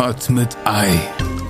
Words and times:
Pot 0.00 0.30
mit 0.30 0.56
Ei, 0.64 0.98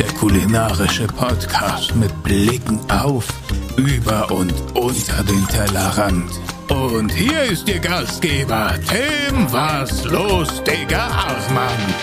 der 0.00 0.08
kulinarische 0.14 1.06
Podcast 1.06 1.94
mit 1.94 2.10
Blicken 2.24 2.80
auf, 2.90 3.28
über 3.76 4.28
und 4.32 4.52
unter 4.74 5.22
den 5.22 5.46
Tellerrand. 5.46 6.28
Und 6.68 7.12
hier 7.12 7.44
ist 7.44 7.68
Ihr 7.68 7.78
Gastgeber, 7.78 8.74
Tim 8.88 9.52
Was 9.52 10.04
los, 10.06 10.64
Digga 10.64 11.28
Hartmann. 11.28 11.94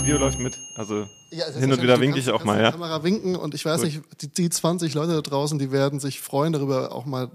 Video 0.00 0.18
läuft 0.18 0.38
mit. 0.38 0.56
Also 0.76 1.04
Ja, 1.32 1.46
hin 1.46 1.72
und 1.72 1.82
wieder 1.82 1.98
winke 1.98 2.20
ich 2.20 2.30
auch 2.30 2.44
mal, 2.44 2.62
ja. 2.62 2.70
Kamera 2.70 3.02
winken 3.02 3.34
und 3.34 3.56
ich 3.56 3.64
weiß 3.64 3.80
Gut. 3.82 3.86
nicht, 3.86 4.02
die, 4.22 4.28
die 4.28 4.50
20 4.50 4.94
Leute 4.94 5.14
da 5.14 5.20
draußen, 5.20 5.58
die 5.58 5.72
werden 5.72 5.98
sich 5.98 6.20
freuen 6.20 6.52
darüber 6.52 6.92
auch 6.92 7.06
mal 7.06 7.28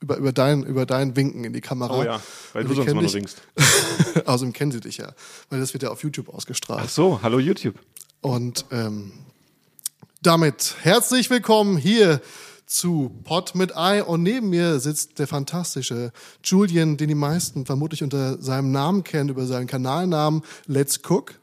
über, 0.00 0.16
über, 0.16 0.32
dein, 0.32 0.62
über 0.62 0.86
dein 0.86 1.16
Winken 1.16 1.44
in 1.44 1.52
die 1.52 1.60
Kamera. 1.60 1.98
Oh 1.98 2.04
ja, 2.04 2.20
weil 2.52 2.62
Und 2.62 2.70
du 2.70 2.74
sonst 2.76 2.90
immer 2.90 3.02
nur 3.02 3.12
winkst. 3.12 3.42
Außerdem 4.24 4.52
kennen 4.52 4.72
sie 4.72 4.80
dich 4.80 4.98
ja, 4.98 5.12
weil 5.50 5.60
das 5.60 5.72
wird 5.72 5.82
ja 5.82 5.90
auf 5.90 6.02
YouTube 6.02 6.28
ausgestrahlt. 6.28 6.82
Ach 6.84 6.88
so, 6.88 7.20
hallo 7.22 7.38
YouTube. 7.38 7.74
Und 8.20 8.64
ähm, 8.70 9.12
damit 10.22 10.76
herzlich 10.82 11.30
willkommen 11.30 11.76
hier 11.76 12.20
zu 12.66 13.10
Pot 13.24 13.54
mit 13.54 13.76
Ei. 13.76 14.02
Und 14.02 14.22
neben 14.22 14.50
mir 14.50 14.78
sitzt 14.78 15.18
der 15.18 15.26
fantastische 15.26 16.12
Julian, 16.44 16.96
den 16.96 17.08
die 17.08 17.14
meisten 17.14 17.66
vermutlich 17.66 18.02
unter 18.02 18.40
seinem 18.40 18.70
Namen 18.70 19.04
kennen, 19.04 19.30
über 19.30 19.46
seinen 19.46 19.66
Kanalnamen 19.66 20.42
Let's 20.66 21.00
Cook. 21.08 21.34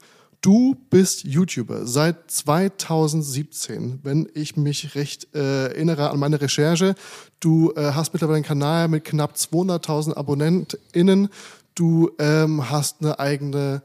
Du 0.46 0.76
bist 0.92 1.24
YouTuber. 1.24 1.88
Seit 1.88 2.30
2017, 2.30 4.02
wenn 4.04 4.30
ich 4.36 4.56
mich 4.56 4.94
recht 4.94 5.34
äh, 5.34 5.70
erinnere 5.70 6.12
an 6.12 6.20
meine 6.20 6.40
Recherche. 6.40 6.94
Du 7.40 7.72
äh, 7.72 7.94
hast 7.94 8.14
mittlerweile 8.14 8.36
einen 8.36 8.46
Kanal 8.46 8.88
mit 8.88 9.06
knapp 9.06 9.34
200.000 9.38 10.14
AbonnentInnen. 10.14 11.30
Du 11.74 12.12
ähm, 12.20 12.70
hast 12.70 12.98
eine 13.02 13.18
eigene 13.18 13.82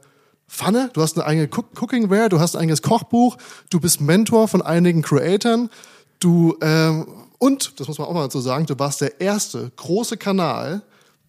Pfanne, 0.47 0.91
du 0.93 1.01
hast 1.01 1.17
eine 1.17 1.25
eigene 1.25 1.47
Cook 1.47 1.81
Cookingware, 1.81 2.29
du 2.29 2.39
hast 2.39 2.55
ein 2.55 2.61
eigenes 2.61 2.83
Kochbuch, 2.83 3.37
du 3.71 3.79
bist 3.79 3.99
Mentor 3.99 4.47
von 4.47 4.61
einigen 4.61 5.01
Creatoren, 5.01 5.71
du 6.19 6.57
ähm, 6.61 7.07
und, 7.39 7.79
das 7.79 7.87
muss 7.87 7.97
man 7.97 8.07
auch 8.07 8.13
mal 8.13 8.29
so 8.29 8.39
sagen, 8.39 8.67
du 8.67 8.77
warst 8.77 9.01
der 9.01 9.19
erste 9.19 9.71
große 9.77 10.15
Kanal, 10.15 10.83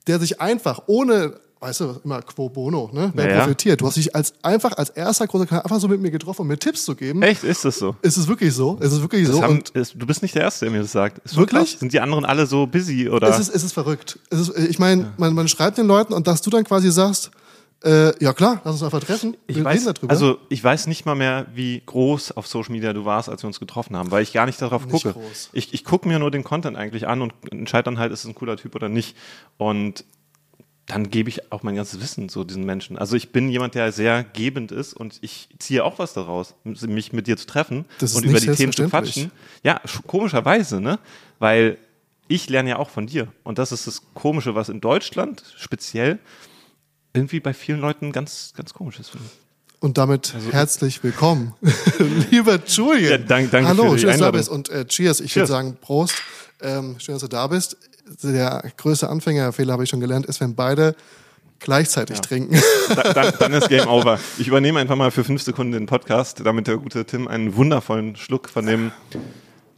der 0.07 0.21
sich 0.21 0.43
einfach 0.43 0.83
ohne, 0.89 1.41
weißt 1.63 1.81
du, 1.81 2.01
immer 2.05 2.21
quo 2.23 2.49
bono, 2.49 2.91
ne, 2.93 3.13
wer 3.15 3.25
Ja, 3.27 3.31
ja. 3.37 3.41
profitiert. 3.45 3.81
Du 3.81 3.87
hast 3.87 3.97
dich 3.97 4.15
als 4.15 4.35
einfach 4.43 4.77
als 4.77 4.91
erster 4.91 5.27
großer 5.27 5.47
Kanal 5.47 5.63
einfach 5.65 5.81
so 5.81 5.89
mit 5.89 6.01
mir 6.01 6.11
getroffen, 6.11 6.43
um 6.43 6.49
mir 6.49 6.59
Tipps 6.59 6.85
zu 6.85 6.95
geben. 6.95 7.23
Echt, 7.23 7.45
ist 7.45 7.65
das 7.65 7.79
so? 7.79 7.97
Ist 8.03 8.17
es 8.17 8.27
wirklich 8.29 8.53
so? 8.53 8.77
Ist 8.81 8.93
es 8.93 9.01
wirklich 9.01 9.27
Das 9.27 9.37
so? 9.37 9.43
haben, 9.43 9.59
Und 9.59 9.71
ist, 9.71 9.95
du 9.97 10.07
bist 10.07 10.23
nicht 10.23 10.35
der 10.35 10.43
Erste, 10.43 10.67
der 10.67 10.73
mir 10.73 10.83
das 10.83 10.93
sagt. 10.93 11.19
Ist 11.25 11.37
Wirklich? 11.37 11.79
Sind 11.79 11.93
die 11.93 12.01
anderen 12.01 12.25
alle 12.25 12.47
so 12.47 12.67
busy 12.67 13.09
oder? 13.09 13.29
es 13.29 13.39
ist, 13.39 13.55
es 13.55 13.65
ist 13.65 13.73
verrückt. 13.73 14.19
Es 14.31 14.41
ist, 14.41 14.59
ich 14.59 14.79
meine, 14.79 15.13
man, 15.17 15.35
man 15.35 15.49
schreibt 15.49 15.79
den 15.79 15.87
Leuten 15.87 16.13
und 16.13 16.27
dass 16.27 16.43
du 16.43 16.51
dann 16.51 16.65
quasi 16.65 16.91
sagst, 16.91 17.31
äh, 17.85 18.13
ja 18.23 18.33
klar, 18.33 18.61
lass 18.65 18.75
uns 18.75 18.83
einfach 18.85 19.01
treffen. 19.01 19.37
ich 19.49 19.57
wir 19.57 19.65
weiß, 19.65 19.81
reden 19.83 19.95
darüber. 19.95 20.11
also 20.13 20.39
ich 20.49 20.63
weiß 20.63 20.87
nicht 20.87 21.05
mal 21.05 21.17
mehr, 21.17 21.47
wie 21.55 21.83
groß 21.85 22.33
auf 22.37 22.47
Social 22.47 22.71
Media 22.73 22.93
du 22.93 23.05
warst, 23.05 23.29
als 23.29 23.43
wir 23.43 23.49
uns 23.49 23.59
getroffen 23.59 23.97
haben, 23.97 24.11
weil 24.13 24.23
ich 24.23 24.33
gar 24.33 24.47
nicht 24.47 24.63
darauf 24.63 24.87
Nicht 24.87 25.03
gucke. 25.03 25.13
groß. 25.15 25.51
Ich, 25.53 25.75
ich 25.75 25.85
gucke 25.85 26.07
mir 26.07 26.19
nur 26.21 26.31
den 26.31 26.45
Content 26.45 26.77
eigentlich 26.77 27.09
an 27.09 27.23
und 27.23 27.33
entscheide 27.51 27.85
dann 27.85 27.99
halt, 27.99 28.13
ist 28.13 28.21
es 28.21 28.27
ein 28.27 28.35
cooler 28.37 28.57
Typ 28.57 28.75
oder 28.77 28.89
nicht. 28.89 29.17
Und 29.59 30.05
dann 30.87 31.11
gebe 31.11 31.29
ich 31.29 31.53
auch 31.53 31.63
mein 31.63 31.77
ganzes 31.77 32.01
Wissen 32.01 32.29
so 32.29 32.43
diesen 32.45 32.65
Menschen. 32.65 32.99
Also 32.99 33.15
ich 33.17 33.31
bin 33.31 33.49
jemand, 33.49 33.75
der 33.75 33.93
sehr 33.93 34.25
gebend 34.25 34.73
ist 34.73 34.95
und 34.95 35.19
ich 35.23 35.49
ziehe 35.59 35.85
auch 35.85 35.99
was 35.99 36.13
daraus, 36.13 36.55
mich 36.65 37.13
mit 37.13 37.27
dir 37.29 37.37
zu 37.37 37.47
treffen 37.47 37.85
und 38.17 38.25
über 38.25 38.41
die 38.41 38.47
Themen 38.59 38.73
zu 38.73 38.83
quatschen. 38.89 39.31
Ja, 39.63 39.81
sch- 39.87 40.03
komischerweise, 40.07 40.81
ne? 40.81 40.99
Weil 41.39 41.79
ich 42.29 42.49
lerne 42.51 42.71
ja 42.71 42.77
auch 42.79 42.91
von 42.91 43.07
dir. 43.07 43.29
Und 43.45 43.59
das 43.59 43.71
ist 43.73 43.87
das 43.87 44.03
Komische, 44.15 44.55
was 44.55 44.69
in 44.69 44.81
Deutschland 44.81 45.43
speziell 45.57 46.19
irgendwie 47.15 47.41
bei 47.41 47.53
vielen 47.55 47.81
Leuten 47.81 48.11
ganz, 48.13 48.53
ganz 48.57 48.73
komisch 48.75 48.99
ist. 48.99 49.11
finde 49.11 49.27
ich. 49.27 49.39
Und 49.83 49.99
damit 49.99 50.33
herzlich 50.53 51.03
willkommen, 51.03 51.55
lieber 52.31 52.59
Julian. 52.67 53.11
Ja, 53.11 53.19
dank- 53.19 53.51
danke 53.51 53.69
Hallo, 53.69 53.91
für 53.91 53.97
die 53.97 54.01
schön, 54.03 54.09
dass 54.11 54.19
du 54.19 54.25
da 54.25 54.31
bist. 54.31 54.49
Und 54.49 54.69
äh, 54.69 54.85
cheers, 54.87 55.21
ich 55.21 55.35
würde 55.37 55.47
sagen, 55.49 55.77
Prost. 55.81 56.15
Ähm, 56.61 56.95
schön, 57.01 57.15
dass 57.17 57.23
du 57.23 57.29
da 57.29 57.47
bist. 57.49 57.77
Der 58.23 58.63
größte 58.77 59.09
Anfängerfehler, 59.09 59.73
habe 59.73 59.85
ich 59.85 59.91
schon 59.91 60.01
gelernt, 60.01 60.27
ist, 60.27 60.41
wenn 60.41 60.55
beide 60.55 60.95
gleichzeitig 61.61 62.21
trinken. 62.21 62.61
Da, 62.95 63.13
dann, 63.13 63.33
dann 63.39 63.53
ist 63.55 63.69
Game 63.69 63.87
Over. 63.89 64.19
Ich 64.39 64.49
übernehme 64.49 64.81
einfach 64.81 64.97
mal 64.97 65.11
für 65.11 65.23
fünf 65.25 65.43
Sekunden 65.43 65.73
den 65.73 65.87
Podcast, 65.87 66.41
damit 66.45 66.67
der 66.67 66.77
gute 66.77 67.05
Tim 67.05 67.29
einen 67.29 67.55
wundervollen 67.57 68.17
Schluck 68.17 68.49
von 68.49 68.67
dem 68.67 68.91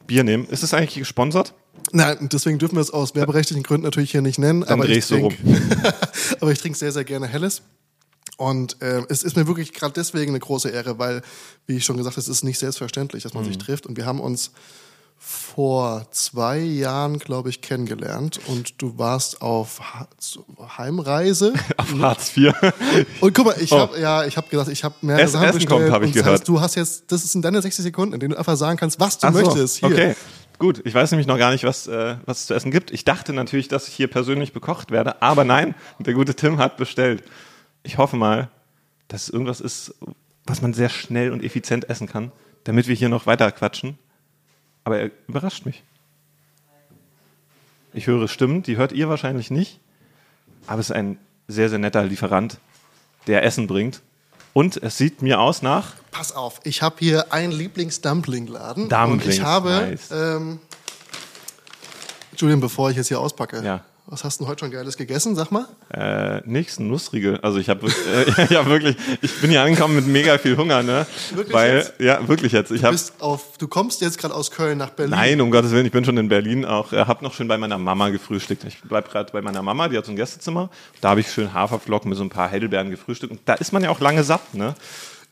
Bier 0.07 0.25
nehmen. 0.25 0.47
Ist 0.47 0.63
es 0.63 0.73
eigentlich 0.75 0.95
gesponsert? 0.95 1.55
Nein, 1.93 2.29
deswegen 2.33 2.59
dürfen 2.59 2.77
wir 2.77 2.81
es 2.81 2.91
aus 2.91 3.15
werberechtlichen 3.15 3.63
Gründen 3.63 3.85
natürlich 3.85 4.11
hier 4.13 4.23
nicht 4.23 4.39
nennen. 4.39 4.65
aber 4.65 4.85
ich 4.85 4.93
drehst 4.93 5.11
du 5.11 5.17
trink, 5.29 5.37
aber 6.41 6.51
ich 6.53 6.59
trinke 6.59 6.79
sehr, 6.79 6.93
sehr 6.93 7.05
gerne 7.05 7.27
Helles. 7.27 7.63
Und 8.37 8.81
äh, 8.83 9.03
es 9.11 9.23
ist 9.23 9.37
mir 9.37 9.47
wirklich 9.47 9.73
gerade 9.73 9.93
deswegen 9.93 10.31
eine 10.33 10.41
große 10.41 10.69
Ehre, 10.71 10.99
weil, 10.99 11.23
wie 11.67 11.77
ich 11.77 11.85
schon 11.85 11.97
gesagt 11.99 12.17
habe, 12.17 12.21
es 12.21 12.29
ist 12.29 12.43
nicht 12.43 12.59
selbstverständlich, 12.59 13.23
dass 13.23 13.35
man 13.35 13.45
Mhm. 13.45 13.49
sich 13.49 13.59
trifft. 13.59 13.87
Und 13.87 13.97
wir 13.97 14.07
haben 14.07 14.19
uns 14.21 14.51
vor 15.27 16.07
zwei 16.11 16.59
Jahren, 16.59 17.19
glaube 17.19 17.49
ich, 17.49 17.63
kennengelernt. 17.63 18.41
Und 18.47 18.83
du 18.83 18.99
warst 18.99 19.41
auf 19.41 19.81
Ha- 19.95 20.09
Heimreise. 20.77 21.55
Auf 21.79 21.99
Hartz 21.99 22.37
IV. 22.37 22.53
Und 23.21 23.35
guck 23.35 23.47
mal, 23.47 23.57
ich 23.59 23.73
Oh. 23.73 23.79
habe 23.79 23.99
ja, 23.99 24.25
ich 24.27 24.37
habe 24.37 24.49
gesagt, 24.49 24.69
ich 24.71 24.85
habe 24.85 24.95
Essen- 25.13 25.29
Sachen 25.33 25.45
Essen 25.49 25.59
bestellt. 25.61 25.81
kommt, 25.83 25.91
hab 25.93 26.03
ich 26.03 26.13
gehört. 26.13 26.33
heißt, 26.41 26.49
du 26.49 26.61
hast 26.61 26.75
jetzt, 26.75 27.11
das 27.11 27.23
sind 27.33 27.43
deine 27.45 27.63
60 27.63 27.83
Sekunden, 27.83 28.15
in 28.15 28.21
denen 28.21 28.33
du 28.33 28.39
einfach 28.39 28.57
sagen 28.57 28.77
kannst, 28.79 29.01
was 29.01 29.19
du 29.19 29.27
Ach 29.29 29.33
so, 29.33 29.41
möchtest. 29.41 29.79
Hier. 29.79 29.89
Okay, 29.89 30.17
gut. 30.59 30.83
Ich 30.85 30.95
weiß 30.95 31.11
nämlich 31.13 31.27
noch 31.27 31.39
gar 31.39 31.53
nicht, 31.53 31.65
was, 31.65 31.87
äh, 31.87 32.17
was 32.27 32.41
es 32.41 32.47
zu 32.47 32.55
essen 32.55 32.71
gibt. 32.71 32.91
Ich 32.91 33.05
dachte 33.05 33.33
natürlich, 33.33 33.69
dass 33.69 33.89
ich 33.89 33.95
hier 33.95 34.09
persönlich 34.09 34.53
bekocht 34.53 34.91
werde, 34.91 35.23
aber 35.23 35.45
nein, 35.45 35.75
der 36.01 36.15
gute 36.15 36.35
Tim 36.35 36.59
hat 36.59 36.77
bestellt. 36.77 37.23
Ich 37.83 37.97
hoffe 37.99 38.17
mal, 38.17 38.51
dass 39.09 39.25
es 39.25 39.29
irgendwas 39.31 39.61
ist, 39.61 39.95
was 40.47 40.61
man 40.63 40.75
sehr 40.75 40.91
schnell 40.91 41.33
und 41.33 41.43
effizient 41.43 41.89
essen 41.89 42.07
kann, 42.09 42.31
damit 42.65 42.89
wir 42.89 42.95
hier 42.95 43.09
noch 43.09 43.27
weiter 43.27 43.51
quatschen. 43.53 43.99
Aber 44.85 44.99
er 44.99 45.11
überrascht 45.29 45.67
mich. 45.67 45.83
Ich 47.93 48.07
höre 48.07 48.29
Stimmen, 48.29 48.63
die 48.63 48.77
hört 48.77 48.93
ihr 48.93 49.09
wahrscheinlich 49.09 49.51
nicht, 49.51 49.81
aber 50.67 50.81
es 50.81 50.91
ist 50.91 50.97
ein 50.97 51.19
sehr, 51.49 51.69
sehr 51.71 51.79
netter 51.79 52.05
Lieferant, 52.05 52.59
der 53.27 53.45
Essen 53.45 53.67
bringt. 53.67 54.03
Und 54.53 54.77
es 54.83 54.99
sieht 54.99 55.23
mir 55.23 55.41
aus 55.41 55.63
nach 55.63 55.95
Pass 56.11 56.33
auf, 56.33 56.61
ich 56.65 56.81
habe 56.83 56.97
hier 57.01 57.33
einen 57.33 57.53
Lieblings-Dumpling-Laden. 57.53 58.85
Und 58.85 58.93
Dumplings, 58.93 59.35
ich 59.35 59.43
habe, 59.43 59.71
nice. 59.71 60.11
ähm, 60.13 60.61
Julian, 62.37 62.61
bevor 62.61 62.91
ich 62.91 62.97
jetzt 62.97 63.09
hier 63.09 63.21
auspacke, 63.21 63.65
Ja. 63.65 63.85
Was 64.07 64.23
hast 64.23 64.39
du 64.41 64.47
heute 64.47 64.61
schon 64.61 64.71
Geiles 64.71 64.99
gegessen? 64.99 65.35
Sag 65.35 65.51
mal. 65.51 65.67
Äh, 65.91 66.43
nix, 66.45 66.79
ein 66.79 66.89
Nussriegel. 66.89 67.41
Also 67.41 67.59
ich 67.59 67.71
habe 67.71 67.87
äh, 67.87 68.55
hab 68.55 68.67
wirklich, 68.67 68.97
ich 69.23 69.41
bin 69.41 69.51
hier 69.51 69.63
angekommen 69.63 69.97
mit 69.97 70.07
mega 70.07 70.37
viel 70.37 70.59
Hunger, 70.59 70.83
ne? 70.83 71.07
Wirklich 71.33 71.55
Weil, 71.55 71.77
jetzt? 71.79 71.95
ja, 72.01 72.29
wirklich 72.29 72.53
jetzt. 72.53 72.71
Ich 72.71 72.81
Du, 72.83 72.87
habe 72.87 72.95
bist 72.95 73.15
auf, 73.21 73.57
du 73.57 73.67
kommst 73.67 74.03
jetzt 74.03 74.19
gerade 74.19 74.35
aus 74.35 74.51
Köln 74.51 74.77
nach 74.77 74.91
Berlin. 74.91 75.13
Nein, 75.13 75.41
um 75.41 75.51
Gottes 75.51 75.71
Willen, 75.71 75.87
ich 75.87 75.93
bin 75.93 76.05
schon 76.05 76.19
in 76.19 76.29
Berlin 76.29 76.67
auch. 76.67 76.93
Äh, 76.93 77.07
hab 77.07 77.23
noch 77.23 77.33
schön 77.33 77.49
bei 77.49 77.57
meiner 77.57 77.79
Mama 77.79 78.11
gefrühstückt. 78.11 78.65
Ich 78.65 78.83
bleib 78.83 79.11
gerade 79.11 79.33
bei 79.33 79.41
meiner 79.41 79.63
Mama, 79.63 79.89
die 79.89 79.97
hat 79.97 80.05
so 80.05 80.13
ein 80.13 80.17
Gästezimmer. 80.17 80.69
Da 81.01 81.11
habe 81.11 81.21
ich 81.21 81.31
schön 81.33 81.55
Haferflocken 81.55 82.11
mit 82.11 82.19
so 82.19 82.25
ein 82.25 82.31
paar 82.31 82.51
Heidelbeeren 82.51 82.91
gefrühstückt. 82.91 83.33
Und 83.33 83.41
da 83.47 83.55
ist 83.55 83.73
man 83.73 83.83
ja 83.83 83.89
auch 83.91 84.01
lange 84.01 84.23
satt, 84.23 84.55
ne? 84.55 84.75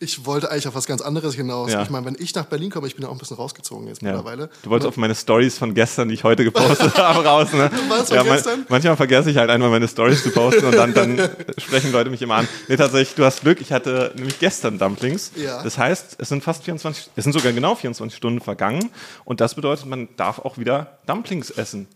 Ich 0.02 0.26
wollte 0.26 0.50
eigentlich 0.50 0.66
auf 0.66 0.74
was 0.74 0.86
ganz 0.86 1.00
anderes 1.00 1.34
hinaus. 1.34 1.70
Ja. 1.72 1.82
Ich 1.82 1.90
meine, 1.90 2.04
wenn 2.06 2.16
ich 2.18 2.34
nach 2.34 2.46
Berlin 2.46 2.70
komme, 2.70 2.88
ich 2.88 2.96
bin 2.96 3.04
ja 3.04 3.08
auch 3.08 3.12
ein 3.12 3.18
bisschen 3.18 3.36
rausgezogen 3.36 3.86
jetzt 3.86 4.02
Ja. 4.02 4.08
mittlerweile. 4.08 4.50
Du 4.62 4.70
wolltest 4.70 4.88
auf 4.88 4.96
meine 4.96 5.14
Stories 5.14 5.56
von 5.58 5.74
gestern, 5.74 6.08
die 6.08 6.14
ich 6.14 6.24
heute 6.24 6.42
gepostet 6.42 6.94
habe, 6.98 7.24
raus. 7.24 7.52
Ne? 7.52 7.70
Was 7.88 8.08
von 8.08 8.16
ja, 8.16 8.22
gestern? 8.24 8.66
manchmal 8.68 8.96
vergesse 8.96 9.30
ich 9.30 9.36
halt 9.36 9.48
einmal 9.48 9.70
meine 9.70 9.86
Stories 9.86 10.22
zu 10.24 10.30
posten 10.32 10.64
und 10.66 10.74
dann, 10.74 10.92
dann 10.92 11.30
sprechen 11.56 11.92
Leute 11.92 12.10
mich 12.10 12.20
immer 12.20 12.34
an. 12.34 12.48
Nee, 12.66 12.76
tatsächlich, 12.76 13.14
du 13.14 13.24
hast 13.24 13.42
Glück, 13.42 13.60
ich 13.60 13.72
hatte 13.72 14.12
nämlich 14.16 14.38
gestern 14.40 14.78
Dumplings. 14.78 15.30
Ja. 15.36 15.62
Das 15.62 15.78
heißt, 15.78 16.16
es 16.18 16.28
sind 16.28 16.42
fast 16.42 16.64
24, 16.64 17.10
es 17.14 17.22
sind 17.24 17.32
sogar 17.32 17.52
genau 17.52 17.76
24 17.76 18.16
Stunden 18.16 18.40
vergangen 18.40 18.90
und 19.24 19.40
das 19.40 19.54
bedeutet, 19.54 19.86
man 19.86 20.08
darf 20.16 20.40
auch 20.40 20.58
wieder 20.58 20.98
Dumplings 21.06 21.50
essen. 21.50 21.86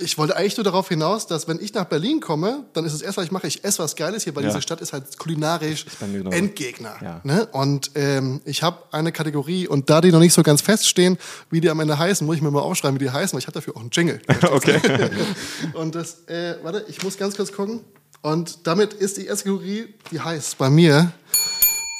Ich 0.00 0.18
wollte 0.18 0.36
eigentlich 0.36 0.56
nur 0.56 0.64
darauf 0.64 0.88
hinaus, 0.88 1.26
dass 1.26 1.48
wenn 1.48 1.58
ich 1.60 1.72
nach 1.74 1.86
Berlin 1.86 2.20
komme, 2.20 2.64
dann 2.74 2.84
ist 2.84 2.92
das 2.92 3.02
erste, 3.02 3.18
was 3.20 3.24
ich 3.26 3.32
mache, 3.32 3.46
ich 3.46 3.64
esse 3.64 3.82
was 3.82 3.96
Geiles 3.96 4.24
hier, 4.24 4.34
weil 4.36 4.44
Ja. 4.44 4.50
diese 4.50 4.62
Stadt 4.62 4.80
ist 4.80 4.92
halt 4.92 5.18
kulinarisch 5.18 5.86
genauso. 5.98 6.30
Endgegner. 6.30 6.94
Ja. 7.02 7.20
Ne? 7.24 7.46
Und 7.52 7.90
ähm, 7.94 8.40
ich 8.44 8.62
habe 8.62 8.82
eine 8.92 9.12
Kategorie 9.12 9.66
und 9.66 9.88
da 9.90 10.00
die 10.00 10.12
noch 10.12 10.18
nicht 10.20 10.34
so 10.34 10.42
ganz 10.42 10.60
feststehen, 10.60 11.16
wie 11.50 11.60
die 11.60 11.70
am 11.70 11.80
Ende 11.80 11.98
heißen, 11.98 12.26
muss 12.26 12.36
ich 12.36 12.42
mir 12.42 12.50
mal 12.50 12.60
aufschreiben, 12.60 13.00
wie 13.00 13.04
die 13.04 13.10
heißen, 13.10 13.32
weil 13.34 13.40
ich 13.40 13.46
habe 13.46 13.54
dafür 13.54 13.76
auch 13.76 13.80
einen 13.80 13.90
Jingle. 13.92 14.20
Okay. 14.50 14.80
und 15.74 15.94
das, 15.94 16.24
äh, 16.28 16.56
warte, 16.62 16.84
ich 16.88 17.02
muss 17.02 17.16
ganz 17.16 17.36
kurz 17.36 17.52
gucken. 17.52 17.80
Und 18.20 18.66
damit 18.66 18.92
ist 18.92 19.16
die 19.16 19.26
erste 19.26 19.44
Kategorie, 19.50 19.94
die 20.10 20.20
heißt 20.20 20.58
bei 20.58 20.70
mir 20.70 21.12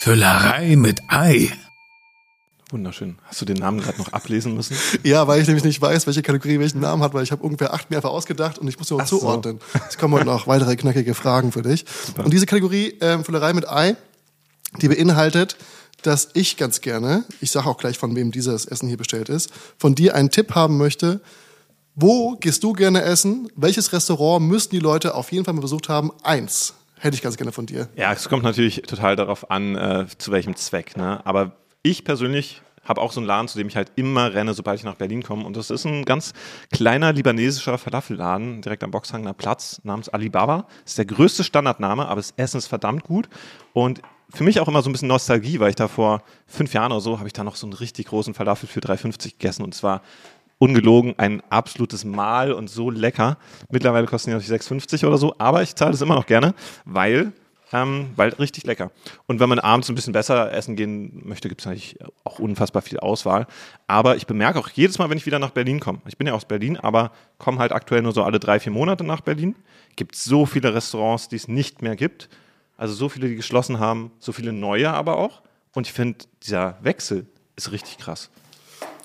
Füllerei 0.03 0.77
mit 0.77 1.01
Ei. 1.09 1.51
Wunderschön. 2.73 3.19
Hast 3.25 3.41
du 3.41 3.45
den 3.45 3.59
Namen 3.59 3.81
gerade 3.81 3.99
noch 3.99 4.13
ablesen 4.13 4.55
müssen? 4.55 4.77
Ja, 5.05 5.27
weil 5.29 5.41
ich 5.41 5.47
nämlich 5.47 5.65
nicht 5.65 5.81
weiß, 5.81 6.07
welche 6.07 6.23
Kategorie 6.23 6.59
welchen 6.59 6.81
Namen 6.81 7.03
hat, 7.03 7.13
weil 7.13 7.23
ich 7.23 7.31
habe 7.33 7.43
ungefähr 7.43 7.75
acht 7.75 7.91
mir 7.91 7.97
einfach 7.97 8.11
ausgedacht 8.11 8.59
und 8.59 8.67
ich 8.67 8.79
muss 8.79 8.91
Ach 8.93 9.07
so. 9.07 9.19
zuordnen. 9.19 9.61
Es 9.89 9.99
kommen 9.99 10.15
heute 10.15 10.25
noch 10.25 10.47
weitere 10.47 10.75
knackige 10.77 11.15
Fragen 11.15 11.53
für 11.53 11.63
dich. 11.63 11.85
Und 12.17 12.33
diese 12.33 12.47
Kategorie 12.47 12.97
ähm, 13.01 13.25
Füllerei 13.25 13.53
mit 13.53 13.69
Ei, 13.69 13.97
die 14.81 14.89
beinhaltet, 14.89 15.57
dass 16.03 16.31
ich 16.33 16.57
ganz 16.57 16.81
gerne, 16.81 17.25
ich 17.41 17.51
sage 17.51 17.69
auch 17.69 17.77
gleich, 17.77 17.99
von 17.99 18.17
wem 18.17 18.33
dieses 18.33 18.65
Essen 18.65 18.89
hier 18.89 18.97
bestellt 18.97 19.29
ist, 19.29 19.51
von 19.79 19.95
dir 19.95 20.15
einen 20.15 20.31
Tipp 20.31 20.55
haben 20.55 20.79
möchte, 20.79 21.21
wo 21.95 22.37
gehst 22.37 22.65
du 22.65 22.73
gerne 22.73 23.03
essen? 23.03 23.51
Welches 23.55 23.93
Restaurant 23.93 24.47
müssten 24.47 24.75
die 24.75 24.81
Leute 24.81 25.15
auf 25.15 25.31
jeden 25.31 25.45
Fall 25.45 25.53
mal 25.53 25.61
besucht 25.61 25.91
haben? 25.91 26.11
Eins. 26.23 26.75
Hätte 26.99 27.17
ich 27.17 27.23
ganz 27.23 27.37
gerne 27.37 27.53
von 27.53 27.67
dir. 27.67 27.89
Ja, 27.97 28.13
es 28.13 28.29
kommt 28.29 28.45
natürlich 28.45 28.83
total 28.83 29.17
darauf 29.17 29.51
an, 29.51 29.77
äh, 29.77 30.07
zu 30.19 30.31
welchem 30.31 30.57
Zweck. 30.57 30.97
Ne? 30.97 31.21
Aber 31.27 31.53
ich 31.83 32.05
persönlich 32.05 32.63
habe 32.85 33.01
auch 33.01 33.13
so 33.13 33.21
einen 33.21 33.27
Laden, 33.27 33.49
zu 33.49 33.59
dem 33.59 33.69
ich 33.69 33.77
halt 33.77 33.93
immer 33.95 34.35
renne, 34.35 34.55
sobald 34.55 34.79
ich 34.79 34.85
nach 34.85 34.97
Berlin 34.97 35.23
komme. 35.23 35.45
Und 35.45 35.57
das 35.57 35.71
ist 35.71 35.85
ein 35.85 36.05
ganz 36.05 36.33
kleiner 36.73 37.13
libanesischer 37.13 37.79
Falafelladen 37.79 38.61
direkt 38.61 38.83
am 38.83 38.91
Boxhanger 38.91 39.35
Platz 39.35 39.81
namens 39.85 40.09
Alibaba. 40.09 40.67
Ist 40.85 40.99
der 40.99 41.05
größte 41.05 41.45
Standardname, 41.45 42.07
aber 42.07 42.17
das 42.17 42.35
Essen 42.37 42.59
ist 42.59 42.67
verdammt 42.67 43.05
gut. 43.05 43.29
Und 43.73 44.03
für 44.35 44.45
mich 44.45 44.61
auch 44.61 44.69
immer 44.69 44.83
so 44.83 44.89
ein 44.89 44.93
bisschen 44.93 45.09
Nostalgie, 45.09 45.61
weil 45.61 45.71
ich 45.71 45.77
da 45.77 45.89
vor 45.89 46.23
fünf 46.47 46.73
Jahren 46.73 46.91
oder 46.91 47.01
so 47.01 47.19
habe 47.19 47.29
ich 47.29 47.35
da 47.35 47.45
noch 47.45 47.57
so 47.57 47.67
einen 47.67 47.75
richtig 47.75 48.07
großen 48.07 48.35
Falafel 48.35 48.69
für 48.69 48.81
3,50 48.81 49.33
gegessen 49.33 49.63
und 49.63 49.75
zwar 49.75 50.03
ungelogen 50.59 51.15
ein 51.19 51.43
absolutes 51.51 52.05
Mahl 52.05 52.53
und 52.53 52.71
so 52.71 52.89
lecker. 52.89 53.37
Mittlerweile 53.71 54.07
kosten 54.07 54.31
die 54.31 54.37
natürlich 54.37 54.63
6,50 54.63 55.07
oder 55.07 55.19
so, 55.19 55.35
aber 55.39 55.63
ich 55.63 55.75
zahle 55.75 55.91
das 55.91 56.01
immer 56.01 56.15
noch 56.15 56.27
gerne, 56.27 56.55
weil 56.85 57.33
ähm, 57.73 58.11
weil 58.17 58.31
richtig 58.31 58.65
lecker. 58.65 58.91
Und 59.27 59.41
wenn 59.41 59.49
man 59.49 59.59
abends 59.59 59.89
ein 59.89 59.95
bisschen 59.95 60.13
besser 60.13 60.53
essen 60.53 60.77
gehen 60.77 61.23
möchte, 61.25 61.49
gibt 61.49 61.61
es 61.63 61.67
natürlich 61.67 61.99
auch 62.25 62.39
unfassbar 62.39 62.83
viel 62.83 62.99
Auswahl. 63.01 63.47
Aber 63.87 64.17
ich 64.17 64.27
bemerke 64.27 64.59
auch 64.59 64.69
jedes 64.69 64.99
Mal, 64.99 65.11
wenn 65.11 65.19
ich 65.19 65.27
wieder 65.27 65.39
nach 65.39 65.51
Berlin 65.51 65.81
komme, 65.81 66.01
ich 66.07 66.19
bin 66.19 66.27
ja 66.27 66.35
aus 66.35 66.45
Berlin, 66.45 66.77
aber 66.77 67.13
komme 67.39 67.59
halt 67.59 67.73
aktuell 67.73 68.03
nur 68.03 68.13
so 68.13 68.23
alle 68.23 68.39
drei, 68.39 68.61
vier 68.61 68.73
Monate 68.73 69.05
nach 69.05 69.21
Berlin, 69.21 69.55
gibt 69.97 70.15
es 70.15 70.25
so 70.25 70.47
viele 70.47 70.75
Restaurants, 70.75 71.29
die 71.29 71.37
es 71.37 71.49
nicht 71.49 71.83
mehr 71.83 71.97
gibt. 71.97 72.29
Also 72.77 72.95
so 72.95 73.09
viele, 73.09 73.29
die 73.29 73.37
geschlossen 73.37 73.79
haben, 73.79 74.11
so 74.19 74.33
viele 74.33 74.53
neue 74.53 74.91
aber 74.91 75.17
auch. 75.17 75.43
Und 75.75 75.87
ich 75.87 75.93
finde, 75.93 76.19
dieser 76.43 76.79
Wechsel 76.83 77.27
ist 77.57 77.73
richtig 77.73 77.99
krass. 77.99 78.31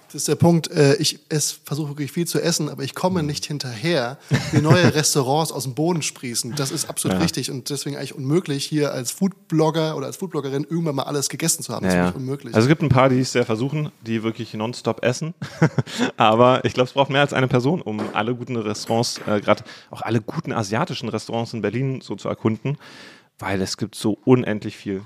Das 0.08 0.16
ist 0.16 0.28
der 0.28 0.36
Punkt. 0.36 0.70
äh, 0.72 0.96
Ich 0.96 1.20
versuche 1.66 1.90
wirklich 1.90 2.12
viel 2.12 2.26
zu 2.28 2.42
essen, 2.42 2.70
aber 2.70 2.84
ich 2.84 2.96
komme 2.96 3.24
nicht 3.24 3.46
hinterher, 3.46 4.18
wie 4.52 4.62
neue 4.62 4.94
Restaurants 4.96 5.52
aus 5.52 5.64
dem 5.64 5.76
Boden 5.76 6.02
sprießen. 6.02 6.56
Das 6.56 6.72
ist 6.72 6.90
absolut 6.90 7.18
Ja. 7.18 7.22
richtig 7.22 7.52
und 7.52 7.70
deswegen 7.70 7.98
eigentlich 7.98 8.16
unmöglich, 8.16 8.66
hier 8.66 8.94
als 8.94 9.12
Foodblogger 9.12 9.98
oder 9.98 10.06
als 10.08 10.18
Foodbloggerin 10.18 10.66
irgendwann 10.70 10.96
mal 10.96 11.04
alles 11.04 11.28
gegessen 11.30 11.62
zu 11.64 11.74
haben. 11.74 11.86
Das 11.86 11.94
Ja, 11.94 12.08
ist 12.08 12.12
ja. 12.14 12.18
unmöglich. 12.18 12.56
Also 12.56 12.66
es 12.66 12.70
gibt 12.70 12.82
ein 12.82 12.90
paar, 12.90 13.10
die 13.10 13.20
es 13.20 13.32
sehr 13.32 13.46
versuchen, 13.46 13.92
die 14.02 14.24
wirklich 14.24 14.54
nonstop 14.54 15.04
essen. 15.04 15.34
Aber 16.18 16.64
ich 16.66 16.74
glaube, 16.74 16.88
es 16.88 16.94
braucht 16.94 17.10
mehr 17.10 17.22
als 17.22 17.34
eine 17.34 17.48
Person, 17.48 17.82
um 17.82 18.02
alle 18.14 18.36
guten 18.36 18.56
Restaurants, 18.56 19.20
äh, 19.28 19.40
gerade 19.42 19.64
auch 19.92 20.02
alle 20.02 20.22
guten 20.22 20.52
asiatischen 20.54 21.10
Restaurants 21.10 21.54
in 21.54 21.62
Berlin 21.62 22.02
so 22.02 22.16
zu 22.16 22.30
erkunden, 22.30 22.78
weil 23.40 23.62
es 23.62 23.78
gibt 23.78 23.96
so 23.96 24.18
unendlich 24.26 24.76
viel. 24.78 25.02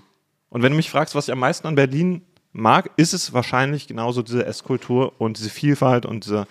Und 0.50 0.63
wenn 0.63 0.71
du 0.71 0.75
mich 0.77 0.89
fragst, 0.89 1.15
was 1.15 1.27
ich 1.27 1.31
am 1.31 1.39
meisten 1.39 1.65
an 1.68 1.75
Berlin 1.75 2.21
mag, 2.53 2.89
ist 2.98 3.13
es 3.13 3.33
wahrscheinlich 3.33 3.88
genauso 3.88 4.21
diese 4.21 4.45
Esskultur 4.45 5.13
und 5.19 5.38
diese 5.38 5.50
Vielfalt 5.50 6.06
und 6.06 6.25
diese 6.25 6.48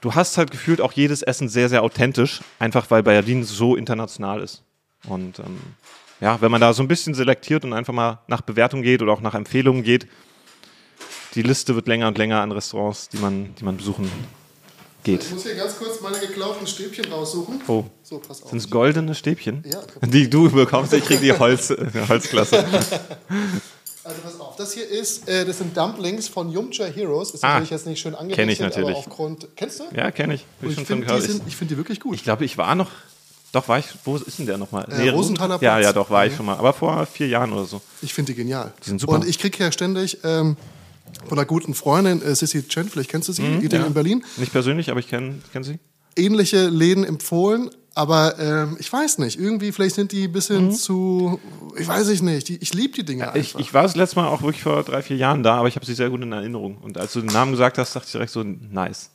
du 0.00 0.14
hast 0.14 0.38
halt 0.38 0.50
gefühlt 0.50 0.80
auch 0.80 0.92
jedes 0.92 1.22
Essen 1.22 1.48
sehr, 1.48 1.68
sehr 1.68 1.82
authentisch, 1.82 2.40
einfach 2.58 2.90
weil 2.90 3.02
Berlin 3.02 3.44
so 3.44 3.74
international 3.76 4.40
ist. 4.40 4.62
Und 5.08 5.38
ähm, 5.40 5.58
ja, 6.20 6.40
wenn 6.40 6.50
man 6.50 6.60
da 6.60 6.72
so 6.72 6.82
ein 6.82 6.88
bisschen 6.88 7.14
selektiert 7.14 7.64
und 7.64 7.72
einfach 7.72 7.92
mal 7.92 8.20
nach 8.28 8.40
Bewertung 8.40 8.82
geht 8.82 9.02
oder 9.02 9.12
auch 9.12 9.20
nach 9.20 9.34
Empfehlungen 9.34 9.82
geht, 9.82 10.06
die 11.34 11.42
Liste 11.42 11.74
wird 11.74 11.88
länger 11.88 12.08
und 12.08 12.18
länger 12.18 12.40
an 12.40 12.52
Restaurants, 12.52 13.08
die 13.08 13.18
man, 13.18 13.54
die 13.56 13.64
man 13.64 13.76
besuchen 13.76 14.10
geht. 15.04 15.24
ich 15.24 15.30
muss 15.32 15.42
hier 15.42 15.54
ganz 15.54 15.76
kurz 15.76 16.00
meine 16.00 16.18
geklauten 16.18 16.66
Stäbchen 16.66 17.12
raussuchen. 17.12 17.60
Oh, 17.68 17.84
So, 18.02 18.18
pass 18.18 18.42
auf. 18.42 18.50
sind 18.50 18.58
es 18.58 18.70
goldene 18.70 19.14
Stäbchen? 19.14 19.62
Ja. 19.70 19.80
Die 20.08 20.30
du 20.30 20.50
bekommst, 20.50 20.92
ich 20.94 21.04
krieg 21.04 21.20
die 21.20 21.32
Holz, 21.32 21.72
Holzklasse. 22.08 22.64
Also 24.06 24.20
pass 24.22 24.40
auf, 24.40 24.56
das 24.56 24.72
hier 24.72 24.88
ist, 24.88 25.28
äh, 25.28 25.44
das 25.44 25.58
sind 25.58 25.76
Dumplings 25.76 26.28
von 26.28 26.50
Yumcha 26.52 26.84
Heroes. 26.84 27.32
Ist 27.32 27.42
Ah, 27.44 27.48
natürlich 27.54 27.70
jetzt 27.70 27.86
nicht 27.86 28.00
schön 28.00 28.14
angerichtet, 28.14 28.36
kenn 28.44 28.48
ich 28.48 28.60
natürlich. 28.60 28.88
aber 28.90 28.98
aufgrund... 28.98 29.48
Kennst 29.56 29.80
du? 29.80 29.84
Ja, 29.94 30.10
kenne 30.12 30.34
ich. 30.34 30.44
Und 30.62 30.70
ich 30.70 30.78
ich 30.78 30.86
finde 30.86 31.06
die, 31.12 31.20
sind- 31.20 31.42
ich 31.46 31.56
find 31.56 31.70
die 31.70 31.76
wirklich 31.76 31.98
gut. 32.00 32.14
Ich 32.14 32.22
glaube, 32.24 32.44
ich 32.44 32.56
war 32.56 32.74
noch. 32.74 32.90
Doch, 33.52 33.68
war 33.68 33.78
ich. 33.78 33.86
Wo 34.04 34.16
ist 34.16 34.38
denn 34.38 34.46
der 34.46 34.58
nochmal? 34.58 34.86
Äh, 34.92 35.08
Rosenthaler 35.08 35.58
Ja, 35.62 35.78
ja, 35.80 35.92
doch, 35.92 36.10
war 36.10 36.26
ich 36.26 36.32
Mhm. 36.32 36.36
schon 36.36 36.46
mal. 36.46 36.56
Aber 36.56 36.72
vor 36.72 37.06
vier 37.06 37.26
Jahren 37.28 37.52
oder 37.52 37.64
so. 37.64 37.80
Ich 38.02 38.12
finde 38.14 38.32
die 38.32 38.36
genial. 38.36 38.72
Die 38.84 38.88
sind 38.90 39.00
super. 39.00 39.14
Und 39.14 39.26
ich 39.26 39.38
kriege 39.38 39.58
ja 39.58 39.72
ständig 39.72 40.18
ähm, 40.24 40.56
von 41.28 41.38
einer 41.38 41.46
guten 41.46 41.74
Freundin, 41.74 42.20
äh, 42.22 42.34
Sissy 42.34 42.62
Chen, 42.68 42.88
vielleicht 42.88 43.10
kennst 43.10 43.28
du 43.28 43.32
sie, 43.32 43.42
die 43.60 43.74
ja. 43.74 43.84
in 43.86 43.94
Berlin, 43.94 44.24
Nicht 44.36 44.52
persönlich, 44.52 44.90
aber 44.90 45.00
ich 45.00 45.08
kenne 45.08 45.36
kenn 45.52 45.64
sie. 45.64 45.78
ähnliche 46.16 46.68
Läden 46.68 47.04
empfohlen. 47.04 47.70
Aber 47.96 48.38
ähm, 48.38 48.76
ich 48.78 48.92
weiß 48.92 49.16
nicht, 49.18 49.40
irgendwie 49.40 49.72
vielleicht 49.72 49.94
sind 49.94 50.12
die 50.12 50.24
ein 50.24 50.32
bisschen 50.32 50.70
zu, 50.70 51.40
ich 51.78 51.88
weiß 51.88 52.08
ich 52.08 52.20
nicht, 52.20 52.48
die, 52.48 52.58
ich 52.58 52.74
liebe 52.74 52.92
die 52.92 53.06
Dinge 53.06 53.24
Ich, 53.34 53.54
einfach. 53.54 53.60
ich 53.60 53.72
war 53.72 53.82
das 53.84 53.96
letzte 53.96 54.16
Mal 54.16 54.28
auch 54.28 54.42
wirklich 54.42 54.62
vor 54.62 54.82
drei, 54.82 55.00
vier 55.00 55.16
Jahren 55.16 55.42
da, 55.42 55.54
aber 55.56 55.68
ich 55.68 55.76
habe 55.76 55.86
sie 55.86 55.94
sehr 55.94 56.10
gut 56.10 56.20
in 56.20 56.30
Erinnerung. 56.30 56.76
Und 56.76 56.98
als 56.98 57.14
du 57.14 57.20
den 57.22 57.30
Namen 57.32 57.52
gesagt 57.52 57.78
hast, 57.78 57.96
dachte 57.96 58.04
ich 58.04 58.12
direkt 58.12 58.32
so, 58.32 58.42
nice. 58.44 59.08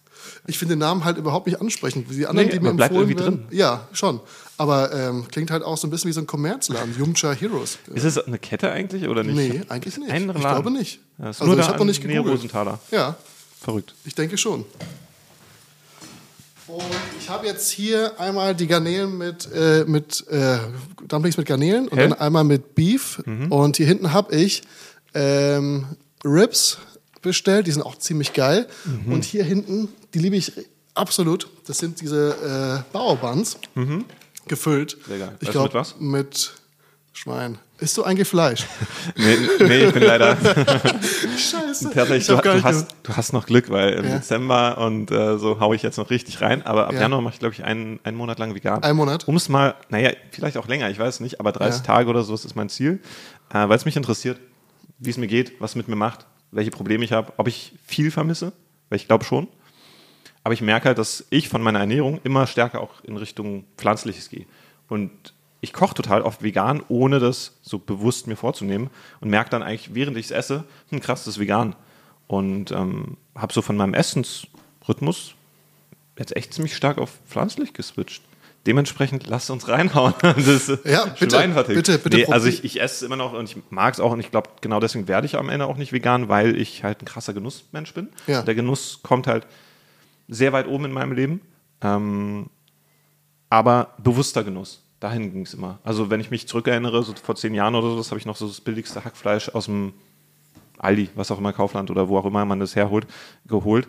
Ich 0.48 0.58
finde 0.58 0.74
den 0.76 0.80
Namen 0.80 1.06
halt 1.06 1.18
überhaupt 1.18 1.46
nicht 1.46 1.62
ansprechend. 1.62 2.10
Wie 2.10 2.16
die 2.16 2.26
anderen, 2.26 2.48
Nee, 2.48 2.54
die 2.54 2.60
mir 2.60 2.74
bleibt 2.74 2.92
empfohlen 2.92 3.10
irgendwie 3.12 3.24
werden. 3.24 3.48
Ja, 3.52 3.88
schon. 3.94 4.20
Aber 4.58 4.92
ähm, 4.94 5.28
klingt 5.32 5.52
halt 5.52 5.62
auch 5.62 5.78
so 5.78 5.86
ein 5.86 5.92
bisschen 5.92 6.10
wie 6.10 6.14
so 6.14 6.22
ein 6.22 6.28
Kommerzladen. 6.28 6.96
Yumcha 6.98 7.34
Heroes. 7.34 7.78
Ist 7.94 8.04
es 8.04 8.18
eine 8.18 8.40
Kette 8.40 8.72
eigentlich 8.72 9.08
oder 9.08 9.24
nicht? 9.24 9.36
Nee, 9.36 9.62
eigentlich 9.70 9.96
nicht. 9.98 10.10
Ein 10.12 10.22
ich 10.24 10.28
Laden? 10.28 10.42
glaube 10.42 10.72
nicht. 10.72 11.00
Ja, 11.20 11.30
ist 11.30 11.42
also 11.42 11.56
ich 11.56 11.68
habe 11.68 11.78
noch 11.78 11.86
nicht 11.86 12.02
gegoogelt. 12.02 12.52
Ja, 12.90 13.16
Verrückt. 13.60 13.94
ich 14.06 14.16
denke 14.16 14.40
schon. 14.40 14.66
Und 16.72 16.84
ich 17.20 17.30
habe 17.30 17.48
jetzt 17.48 17.70
hier 17.70 18.18
einmal 18.18 18.56
die 18.56 18.68
Garnelen 18.68 19.18
mit, 19.18 19.50
äh, 19.54 19.84
mit 19.86 20.26
äh, 20.30 20.58
Dumplings 21.08 21.36
mit 21.36 21.46
Garnelen 21.46 21.90
und 21.90 21.98
Hä? 21.98 22.08
dann 22.08 22.14
einmal 22.14 22.46
mit 22.46 22.76
Beef. 22.76 23.22
Mhm. 23.26 23.52
Und 23.52 23.76
hier 23.76 23.88
hinten 23.88 24.14
habe 24.14 24.34
ich 24.36 24.62
ähm, 25.14 25.86
Ribs 26.24 26.78
bestellt, 27.22 27.68
die 27.68 27.72
sind 27.72 27.82
auch 27.82 27.98
ziemlich 27.98 28.32
geil. 28.32 28.68
Mhm. 28.86 29.12
Und 29.12 29.26
hier 29.26 29.44
hinten, 29.44 29.90
die 30.14 30.20
liebe 30.20 30.38
ich 30.38 30.54
absolut. 30.94 31.50
Das 31.68 31.78
sind 31.78 32.00
diese 32.00 32.86
äh, 32.88 32.94
Bauerbuns, 32.94 33.58
gefüllt. 34.48 34.98
Mhm. 34.98 35.10
Sehr 35.10 35.20
geil. 35.20 35.38
Ich 35.42 35.52
glaube 35.52 35.66
mit 35.66 35.74
was? 35.74 35.96
mit 36.00 36.54
Schwein. 37.14 37.58
Isst 37.80 37.98
du 37.98 38.04
eigentlich 38.04 38.28
Fleisch? 38.28 38.66
Nee, 39.16 39.38
nee 39.60 39.86
ich 39.86 39.94
bin 39.94 40.04
leider. 40.04 40.38
Scheiße. 41.38 41.90
Tatsächlich, 41.94 42.22
ich 42.22 42.28
du, 42.28 42.38
du, 42.42 42.64
hast, 42.64 42.96
du 43.04 43.16
hast 43.16 43.34
noch 43.34 43.46
Glück, 43.46 43.70
weil 43.70 43.94
im 43.94 44.06
Ja. 44.06 44.16
Dezember 44.18 44.78
und 44.78 45.12
äh, 45.12 45.38
so 45.38 45.60
haue 45.60 45.76
ich 45.76 45.82
jetzt 45.84 45.98
noch 45.98 46.10
richtig 46.10 46.42
rein. 46.42 46.66
Aber 46.66 46.88
ab 46.88 46.94
Ja. 46.94 47.02
Januar 47.02 47.22
mache 47.22 47.34
ich, 47.34 47.40
glaube 47.40 47.54
ich, 47.54 47.64
einen, 47.64 48.00
einen 48.04 48.16
Monat 48.18 48.40
lang 48.40 48.56
vegan. 48.56 48.82
Einen 48.84 48.98
Monat? 48.98 49.28
Um 49.28 49.36
es 49.36 49.50
mal, 49.50 49.76
naja, 49.90 50.12
vielleicht 50.32 50.58
auch 50.58 50.68
länger, 50.68 50.90
ich 50.90 51.00
weiß 51.00 51.20
nicht, 51.20 51.40
aber 51.40 51.52
30 51.52 51.82
Ja. 51.82 51.86
Tage 51.86 52.10
oder 52.10 52.24
so 52.24 52.32
das 52.34 52.46
ist 52.46 52.56
mein 52.56 52.70
Ziel, 52.70 53.00
äh, 53.50 53.68
weil 53.68 53.76
es 53.78 53.86
mich 53.86 53.98
interessiert, 53.98 54.40
wie 55.00 55.10
es 55.10 55.18
mir 55.18 55.28
geht, 55.28 55.60
was 55.60 55.72
es 55.72 55.76
mit 55.76 55.88
mir 55.88 55.96
macht, 55.96 56.26
welche 56.52 56.72
Probleme 56.72 57.04
ich 57.04 57.12
habe, 57.12 57.34
ob 57.38 57.48
ich 57.48 57.74
viel 57.86 58.12
vermisse, 58.12 58.54
weil 58.90 58.98
ich 58.98 59.08
glaube 59.08 59.26
schon. 59.26 59.48
Aber 60.44 60.54
ich 60.54 60.62
merke 60.62 60.86
halt, 60.86 60.98
dass 60.98 61.26
ich 61.30 61.50
von 61.50 61.62
meiner 61.62 61.80
Ernährung 61.80 62.20
immer 62.24 62.48
stärker 62.48 62.82
auch 62.82 63.04
in 63.04 63.18
Richtung 63.18 63.66
Pflanzliches 63.78 64.30
gehe. 64.30 64.46
Und 64.88 65.12
ich 65.62 65.74
koche 65.74 65.94
total 65.94 66.24
oft 66.24 66.42
vegan, 66.42 66.82
ohne 66.90 67.20
das 67.20 67.60
so 67.62 67.78
bewusst 67.78 68.28
mir 68.28 68.36
vorzunehmen 68.36 68.90
und 69.20 69.30
merke 69.30 69.52
dann 69.52 69.62
eigentlich, 69.62 69.94
während 69.94 70.18
ich 70.18 70.26
es 70.26 70.32
esse, 70.32 70.66
hm, 70.90 71.00
krass, 71.00 71.24
das 71.24 71.36
ist 71.36 71.40
vegan. 71.40 71.76
Und 72.28 72.72
ähm, 72.72 73.18
habe 73.36 73.54
so 73.54 73.62
von 73.62 73.78
meinem 73.78 73.94
Essensrhythmus 73.94 75.36
jetzt 76.18 76.36
echt 76.36 76.54
ziemlich 76.54 76.76
stark 76.76 76.98
auf 76.98 77.12
pflanzlich 77.28 77.74
geswitcht. 77.74 78.24
Dementsprechend 78.66 79.28
lasst 79.28 79.50
uns 79.50 79.68
reinhauen. 79.68 80.14
Das 80.22 80.48
Ja, 80.86 81.06
bitte, 81.06 81.38
bitte, 81.48 81.98
bitte 81.98 82.18
Nee, 82.18 82.26
also 82.28 82.48
ich, 82.48 82.64
ich 82.64 82.80
esse 82.80 82.96
es 82.96 83.02
immer 83.02 83.16
noch 83.16 83.34
und 83.34 83.50
ich 83.50 83.58
mag 83.70 83.94
es 83.94 84.00
auch 84.00 84.12
und 84.12 84.20
ich 84.20 84.32
glaube, 84.32 84.50
genau 84.62 84.80
deswegen 84.80 85.08
werde 85.08 85.26
ich 85.26 85.36
am 85.36 85.50
Ende 85.50 85.66
auch 85.66 85.78
nicht 85.78 85.94
vegan, 85.94 86.30
weil 86.30 86.56
ich 86.56 86.84
halt 86.84 87.02
ein 87.02 87.06
krasser 87.06 87.34
Genussmensch 87.34 87.94
bin. 87.94 88.10
Ja. 88.28 88.44
Der 88.44 88.56
Genuss 88.56 89.00
kommt 89.04 89.28
halt 89.28 89.46
sehr 90.28 90.54
weit 90.54 90.68
oben 90.68 90.86
in 90.86 90.92
meinem 90.92 91.12
Leben. 91.12 91.42
Ähm, 91.82 92.50
aber 93.50 93.96
bewusster 93.98 94.44
Genuss. 94.44 94.84
Dahin 95.02 95.34
ging 95.34 95.42
es 95.42 95.56
immer. 95.56 95.80
Also 95.84 96.12
wenn 96.12 96.22
ich 96.22 96.30
mich 96.30 96.48
zurückerinnere, 96.48 97.04
so 97.04 97.14
vor 97.16 97.36
zehn 97.36 97.56
Jahren 97.56 97.74
oder 97.74 97.90
so, 97.90 97.98
das 97.98 98.12
habe 98.12 98.20
ich 98.20 98.28
noch 98.28 98.36
so 98.36 98.48
das 98.48 98.62
billigste 98.62 99.04
Hackfleisch 99.04 99.50
aus 99.50 99.66
dem 99.66 99.94
Aldi, 100.78 101.10
was 101.16 101.32
auch 101.32 101.40
immer 101.40 101.54
Kaufland 101.54 101.90
oder 101.90 102.08
wo 102.08 102.20
auch 102.20 102.26
immer 102.26 102.46
man 102.46 102.60
das 102.60 102.76
herholt, 102.76 103.08
geholt 103.48 103.88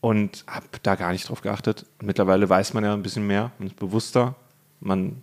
und 0.00 0.44
habe 0.46 0.66
da 0.82 0.94
gar 0.94 1.12
nicht 1.12 1.28
drauf 1.28 1.42
geachtet. 1.42 1.84
Und 2.00 2.06
mittlerweile 2.06 2.48
weiß 2.48 2.72
man 2.72 2.82
ja 2.82 2.94
ein 2.94 3.02
bisschen 3.02 3.26
mehr, 3.26 3.52
man 3.58 3.68
ist 3.68 3.76
bewusster, 3.76 4.36
man 4.80 5.22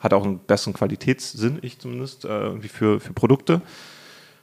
hat 0.00 0.12
auch 0.12 0.22
einen 0.22 0.38
besseren 0.38 0.74
Qualitätssinn, 0.74 1.60
ich 1.62 1.78
zumindest, 1.78 2.26
äh, 2.26 2.28
irgendwie 2.28 2.68
für, 2.68 3.00
für 3.00 3.14
Produkte 3.14 3.62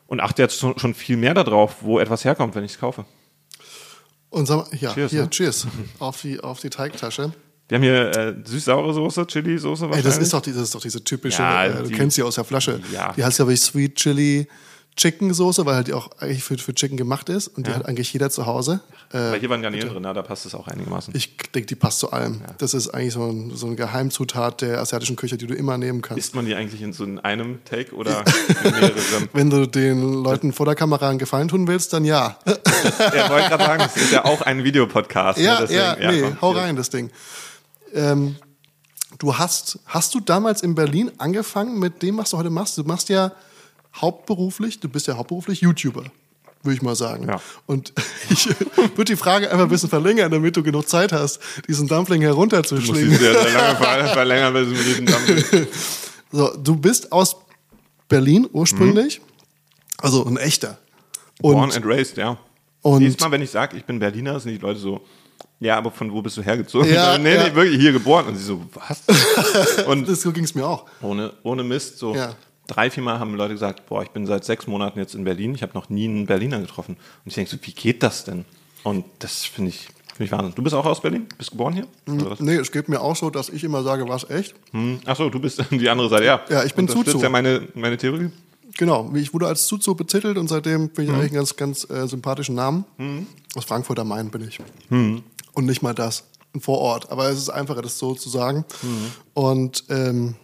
und 0.07 0.21
achte 0.21 0.41
jetzt 0.41 0.57
schon 0.57 0.77
schon 0.79 0.95
viel 0.95 1.17
mehr 1.17 1.35
darauf, 1.35 1.83
wo 1.83 1.99
etwas 1.99 2.25
herkommt, 2.25 2.55
wenn 2.55 2.63
ich 2.63 2.71
es 2.71 2.79
kaufe. 2.79 3.05
Und 4.31 4.47
sag 4.47 4.57
mal, 4.57 4.77
ja, 4.79 4.91
Cheers, 4.91 5.11
hier, 5.11 5.21
ne? 5.21 5.29
cheers. 5.29 5.67
auf, 5.99 6.19
die, 6.21 6.39
auf 6.39 6.59
die 6.59 6.71
Teigtasche. 6.71 7.31
Wir 7.67 7.75
haben 7.77 7.83
hier 7.83 8.11
äh, 8.15 8.33
süß-saure 8.45 8.93
Soße, 8.93 9.25
Chili-Soße 9.25 9.85
Ey, 9.85 9.89
wahrscheinlich. 9.89 10.05
das 10.13 10.17
ist 10.23 10.33
doch, 10.33 10.41
die, 10.41 10.51
das 10.53 10.61
ist 10.63 10.75
doch 10.75 10.81
diese 10.81 11.03
typische, 11.03 11.41
Ja, 11.41 11.65
äh, 11.65 11.73
du 11.83 11.89
die- 11.89 11.93
kennst 11.95 12.15
sie 12.15 12.23
aus 12.23 12.35
der 12.35 12.43
Flasche. 12.43 12.79
Ja. 12.93 13.13
Die 13.13 13.23
heißt 13.23 13.39
ja 13.39 13.45
wirklich 13.47 13.61
Sweet 13.61 13.95
Chili 13.95 14.47
Chicken 14.97 15.33
Soße, 15.33 15.65
weil 15.65 15.75
halt 15.75 15.87
die 15.87 15.93
auch 15.93 16.09
eigentlich 16.19 16.41
für, 16.41 16.57
für 16.57 16.73
Chicken 16.73 16.95
gemacht 16.95 17.27
ist 17.27 17.49
und 17.49 17.67
die 17.67 17.71
hat 17.73 17.85
eigentlich 17.85 18.13
jeder 18.13 18.29
zu 18.29 18.45
Hause. 18.45 18.79
Äh, 19.11 19.17
Weil 19.17 19.39
hier 19.41 19.49
waren 19.49 19.61
Garnelen 19.61 19.89
drin, 19.89 20.01
na, 20.03 20.13
da 20.13 20.21
passt 20.21 20.45
es 20.45 20.55
auch 20.55 20.69
einigermaßen. 20.69 21.13
ich 21.17 21.35
denke, 21.53 21.65
die 21.67 21.75
passt 21.75 21.99
zu 21.99 22.13
allem. 22.13 22.39
Das 22.59 22.73
ist 22.73 22.87
eigentlich 22.87 23.11
so, 23.13 23.23
ein, 23.29 23.51
so 23.53 23.65
eine 23.67 23.75
Geheimzutat 23.75 24.61
der 24.61 24.79
asiatischen 24.79 25.17
Küche, 25.17 25.35
die 25.35 25.47
du 25.47 25.53
immer 25.53 25.77
nehmen 25.77 26.01
kannst. 26.01 26.19
Isst 26.23 26.33
man 26.33 26.45
die 26.45 26.55
eigentlich 26.55 26.81
in 26.81 26.93
so 26.93 27.03
in 27.03 27.19
einem 27.19 27.59
Take 27.65 27.93
oder 27.93 28.23
in 28.63 28.71
mehreren? 28.71 29.29
Wenn 29.33 29.49
du 29.49 29.65
den 29.67 30.23
Leuten 30.23 30.53
vor 30.53 30.65
der 30.65 30.75
Kamera 30.75 31.09
einen 31.09 31.19
Gefallen 31.19 31.49
tun 31.49 31.67
willst, 31.67 31.91
dann 31.91 32.05
ja. 32.05 32.37
ja, 32.45 33.29
wollte 33.29 33.49
gerade 33.49 33.65
sagen, 33.65 33.83
es 33.85 33.97
ist 34.01 34.13
ja 34.13 34.23
auch 34.23 34.43
ein 34.43 34.63
Videopodcast. 34.63 35.39
Ja, 35.39 35.55
ne, 35.55 35.67
deswegen- 35.67 35.79
ja, 36.03 36.11
nee, 36.11 36.21
komm, 36.21 36.41
hau 36.41 36.51
rein, 36.51 36.77
das 36.77 36.89
Ding. 36.89 37.09
Ähm, 37.95 38.35
du 39.19 39.37
hast, 39.37 39.79
hast 39.85 40.13
du 40.13 40.19
damals 40.19 40.61
in 40.61 40.75
Berlin 40.75 41.11
angefangen 41.17 41.79
mit 41.79 42.01
dem, 42.03 42.17
was 42.17 42.29
du 42.31 42.37
heute 42.37 42.49
machst? 42.49 42.77
Du 42.77 42.83
machst 42.83 43.09
ja 43.09 43.31
hauptberuflich, 43.95 44.79
du 44.79 44.89
bist 44.89 45.07
ja 45.07 45.15
hauptberuflich 45.15 45.61
YouTuber, 45.61 46.03
würde 46.63 46.75
ich 46.75 46.81
mal 46.81 46.95
sagen. 46.95 47.27
Ja. 47.27 47.41
Und 47.65 47.93
ich 48.29 48.47
würde 48.95 49.05
die 49.05 49.15
Frage 49.15 49.49
einfach 49.49 49.63
ein 49.65 49.69
bisschen 49.69 49.89
verlängern, 49.89 50.31
damit 50.31 50.55
du 50.57 50.63
genug 50.63 50.87
Zeit 50.87 51.11
hast, 51.13 51.39
diesen 51.67 51.87
Dumpling 51.87 52.21
herunterzuschlingen. 52.21 53.13
ich 53.13 53.17
sehr, 53.19 53.41
sehr 53.41 53.53
lange 53.53 53.75
ver- 53.83 54.07
verlängern 54.07 54.53
mit 54.53 54.69
diesem 54.69 55.05
Dumpling. 55.05 55.67
So, 56.31 56.55
du 56.57 56.75
bist 56.75 57.11
aus 57.11 57.37
Berlin 58.09 58.47
ursprünglich, 58.51 59.21
also 59.99 60.25
ein 60.25 60.37
echter. 60.37 60.77
Und, 61.41 61.53
Born 61.55 61.71
and 61.71 61.85
raised, 61.85 62.17
ja. 62.17 62.37
und 62.81 63.19
Mal, 63.21 63.31
wenn 63.31 63.41
ich 63.41 63.51
sage, 63.51 63.77
ich 63.77 63.85
bin 63.85 63.99
Berliner, 63.99 64.39
sind 64.39 64.51
die 64.51 64.57
Leute 64.57 64.79
so, 64.79 65.01
ja, 65.59 65.77
aber 65.77 65.91
von 65.91 66.11
wo 66.11 66.21
bist 66.21 66.37
du 66.37 66.41
hergezogen? 66.41 66.91
Ja, 66.93 67.17
nee, 67.19 67.35
ja. 67.35 67.49
nee, 67.49 67.55
wirklich 67.55 67.79
hier 67.79 67.91
geboren. 67.91 68.25
Und 68.27 68.35
sie 68.35 68.43
so, 68.43 68.61
was? 68.73 69.03
Und 69.87 70.07
das, 70.07 70.21
so 70.21 70.31
ging 70.31 70.43
es 70.43 70.53
mir 70.55 70.65
auch. 70.67 70.85
ohne, 71.01 71.33
ohne 71.43 71.63
Mist, 71.63 71.97
so 71.97 72.13
Ja. 72.15 72.33
drei, 72.67 72.89
vier 72.89 73.03
Mal 73.03 73.19
haben 73.19 73.35
Leute 73.35 73.53
gesagt, 73.53 73.85
boah, 73.87 74.03
ich 74.03 74.09
bin 74.09 74.25
seit 74.25 74.43
sechs 74.45 74.67
Monaten 74.67 74.99
jetzt 74.99 75.15
in 75.15 75.23
Berlin, 75.23 75.55
ich 75.55 75.61
habe 75.63 75.73
noch 75.73 75.89
nie 75.89 76.05
einen 76.05 76.25
Berliner 76.25 76.59
getroffen. 76.59 76.95
Und 76.95 77.27
ich 77.27 77.33
denke 77.35 77.49
so, 77.51 77.57
wie 77.61 77.71
geht 77.73 78.03
das 78.03 78.23
denn? 78.25 78.45
Und 78.83 79.05
das 79.19 79.45
finde 79.45 79.69
ich, 79.69 79.87
finde 80.09 80.23
ich 80.25 80.31
Wahnsinn. 80.31 80.53
Du 80.55 80.61
bist 80.61 80.75
auch 80.75 80.85
aus 80.85 81.01
Berlin? 81.01 81.25
Bist 81.37 81.51
geboren 81.51 81.73
hier? 81.73 81.87
Oder 82.13 82.31
was? 82.31 82.39
Nee, 82.39 82.55
es 82.55 82.71
geht 82.71 82.87
mir 82.89 83.01
auch 83.01 83.15
so, 83.15 83.29
dass 83.29 83.49
ich 83.49 83.63
immer 83.63 83.81
sage, 83.83 84.07
was 84.07 84.29
echt. 84.29 84.53
Hm. 84.71 84.99
Ach 85.05 85.15
so, 85.15 85.29
du 85.29 85.39
bist 85.39 85.63
die 85.71 85.89
andere 85.89 86.09
Seite, 86.09 86.25
ja. 86.25 86.41
Ja, 86.49 86.63
ich 86.63 86.73
bin 86.75 86.87
Zuzu. 86.87 87.19
ja 87.19 87.29
meine, 87.29 87.67
meine 87.73 87.97
Theorie. 87.97 88.29
Genau, 88.77 89.09
ich 89.15 89.33
wurde 89.33 89.47
als 89.47 89.67
Zuzu 89.67 89.95
betitelt 89.95 90.37
und 90.37 90.49
seitdem 90.49 90.89
bin 90.89 91.05
ich 91.05 91.09
Mhm. 91.11 91.15
eigentlich 91.15 91.29
einen 91.31 91.35
ganz, 91.37 91.55
ganz 91.55 91.89
äh, 91.89 92.07
sympathischen 92.07 92.55
Namen. 92.55 92.83
Aus 93.55 93.63
Frankfurt 93.63 93.97
am 93.99 94.09
Main 94.09 94.29
bin 94.29 94.45
ich. 94.47 94.59
Mhm. 94.89 95.23
Und 95.55 95.65
nicht 95.65 95.81
mal 95.81 95.93
das, 95.95 96.25
ein 96.53 96.61
Vorort. 96.61 97.11
Aber 97.11 97.27
es 97.29 97.37
ist 97.39 97.49
einfacher, 97.49 97.81
das 97.81 97.97
so 97.97 98.13
zu 98.13 98.29
sagen. 98.29 98.65
Mhm. 98.83 99.11
Und 99.33 99.83
ähm, 99.89 100.35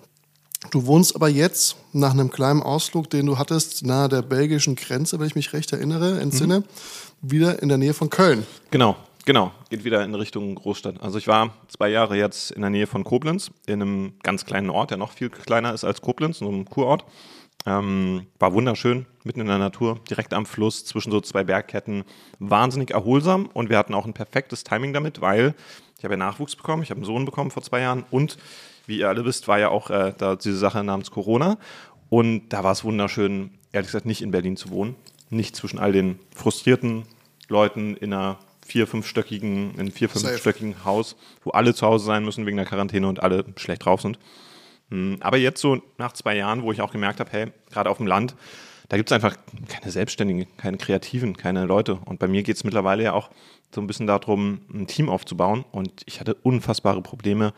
du 0.71 0.85
wohnst 0.85 1.15
aber 1.15 1.29
jetzt 1.29 1.75
nach 1.93 2.11
einem 2.11 2.31
kleinen 2.31 2.63
Ausflug, 2.63 3.09
den 3.09 3.25
du 3.25 3.37
hattest, 3.37 3.85
nahe 3.85 4.09
der 4.09 4.21
belgischen 4.21 4.75
Grenze, 4.75 5.19
wenn 5.19 5.27
ich 5.27 5.35
mich 5.35 5.53
recht 5.53 5.71
erinnere, 5.73 6.19
entsinne, 6.19 6.59
Mhm. 6.61 6.63
wieder 7.21 7.61
in 7.61 7.69
der 7.69 7.77
Nähe 7.77 7.93
von 7.93 8.09
Köln. 8.09 8.45
Genau, 8.71 8.95
genau. 9.25 9.51
Geht 9.69 9.83
wieder 9.83 10.03
in 10.03 10.15
Richtung 10.15 10.55
Großstadt. 10.55 11.01
Also 11.01 11.17
ich 11.17 11.27
war 11.27 11.53
zwei 11.67 11.89
Jahre 11.89 12.17
jetzt 12.17 12.51
in 12.51 12.61
der 12.61 12.69
Nähe 12.69 12.87
von 12.87 13.03
Koblenz, 13.03 13.51
in 13.67 13.81
einem 13.81 14.13
ganz 14.23 14.45
kleinen 14.45 14.69
Ort, 14.69 14.91
der 14.91 14.97
noch 14.97 15.11
viel 15.11 15.29
kleiner 15.29 15.73
ist 15.73 15.83
als 15.83 16.01
Koblenz, 16.01 16.39
so 16.39 16.47
einem 16.47 16.65
Kurort. 16.65 17.03
Ähm, 17.65 18.25
war 18.39 18.53
wunderschön, 18.53 19.05
mitten 19.23 19.41
in 19.41 19.47
der 19.47 19.59
Natur, 19.59 19.99
direkt 20.09 20.33
am 20.33 20.45
Fluss, 20.45 20.83
zwischen 20.85 21.11
so 21.11 21.21
zwei 21.21 21.43
Bergketten. 21.43 22.03
Wahnsinnig 22.39 22.91
erholsam 22.91 23.47
und 23.53 23.69
wir 23.69 23.77
hatten 23.77 23.93
auch 23.93 24.05
ein 24.05 24.13
perfektes 24.13 24.63
Timing 24.63 24.93
damit, 24.93 25.21
weil 25.21 25.53
ich 25.97 26.03
habe 26.03 26.15
ja 26.15 26.17
Nachwuchs 26.17 26.55
bekommen, 26.55 26.81
ich 26.81 26.89
habe 26.89 26.97
einen 26.97 27.05
Sohn 27.05 27.25
bekommen 27.25 27.51
vor 27.51 27.61
zwei 27.61 27.81
Jahren 27.81 28.03
und 28.09 28.37
wie 28.87 28.97
ihr 28.97 29.09
alle 29.09 29.25
wisst, 29.25 29.47
war 29.47 29.59
ja 29.59 29.69
auch 29.69 29.89
äh, 29.89 30.13
da 30.17 30.35
diese 30.35 30.57
Sache 30.57 30.83
namens 30.83 31.11
Corona. 31.11 31.57
Und 32.09 32.49
da 32.49 32.63
war 32.63 32.73
es 32.73 32.83
wunderschön, 32.83 33.51
ehrlich 33.71 33.87
gesagt, 33.87 34.05
nicht 34.05 34.21
in 34.21 34.31
Berlin 34.31 34.57
zu 34.57 34.69
wohnen. 34.69 34.95
Nicht 35.29 35.55
zwischen 35.55 35.79
all 35.79 35.93
den 35.93 36.19
frustrierten 36.35 37.03
Leuten 37.47 37.95
in 37.95 38.11
einer 38.11 38.37
vier-, 38.65 38.87
fünfstöckigen, 38.87 39.75
in 39.75 39.79
einem 39.79 39.91
vier-, 39.91 40.09
fünfstöckigen 40.09 40.83
Haus, 40.83 41.15
wo 41.43 41.51
alle 41.51 41.73
zu 41.73 41.85
Hause 41.85 42.05
sein 42.05 42.25
müssen 42.25 42.45
wegen 42.45 42.57
der 42.57 42.65
Quarantäne 42.65 43.07
und 43.07 43.23
alle 43.23 43.45
schlecht 43.55 43.85
drauf 43.85 44.01
sind. 44.01 44.19
Hm, 44.91 45.17
Aber 45.21 45.37
jetzt 45.37 45.61
so 45.61 45.81
nach 45.97 46.13
zwei 46.13 46.35
Jahren, 46.37 46.61
wo 46.63 46.71
ich 46.71 46.81
auch 46.81 46.91
gemerkt 46.91 47.19
habe, 47.19 47.31
hey, 47.31 47.47
gerade 47.71 47.89
auf 47.89 47.97
dem 47.97 48.07
Land, 48.07 48.35
da 48.89 48.97
gibt 48.97 49.09
es 49.09 49.15
einfach 49.15 49.35
keine 49.69 49.91
Selbstständigen, 49.91 50.45
keine 50.57 50.77
Kreativen, 50.77 51.35
keine 51.37 51.65
Leute. 51.65 51.99
Und 52.05 52.19
bei 52.19 52.27
mir 52.27 52.43
geht 52.43 52.57
es 52.57 52.63
mittlerweile 52.63 53.03
ja 53.03 53.13
auch 53.13 53.29
so 53.73 53.79
ein 53.79 53.87
bisschen 53.87 54.05
darum, 54.05 54.59
ein 54.73 54.85
Team 54.87 55.09
aufzubauen. 55.09 55.63
Und 55.71 56.01
ich 56.05 56.19
hatte 56.19 56.35
unfassbare 56.35 57.01
Probleme, 57.01 57.53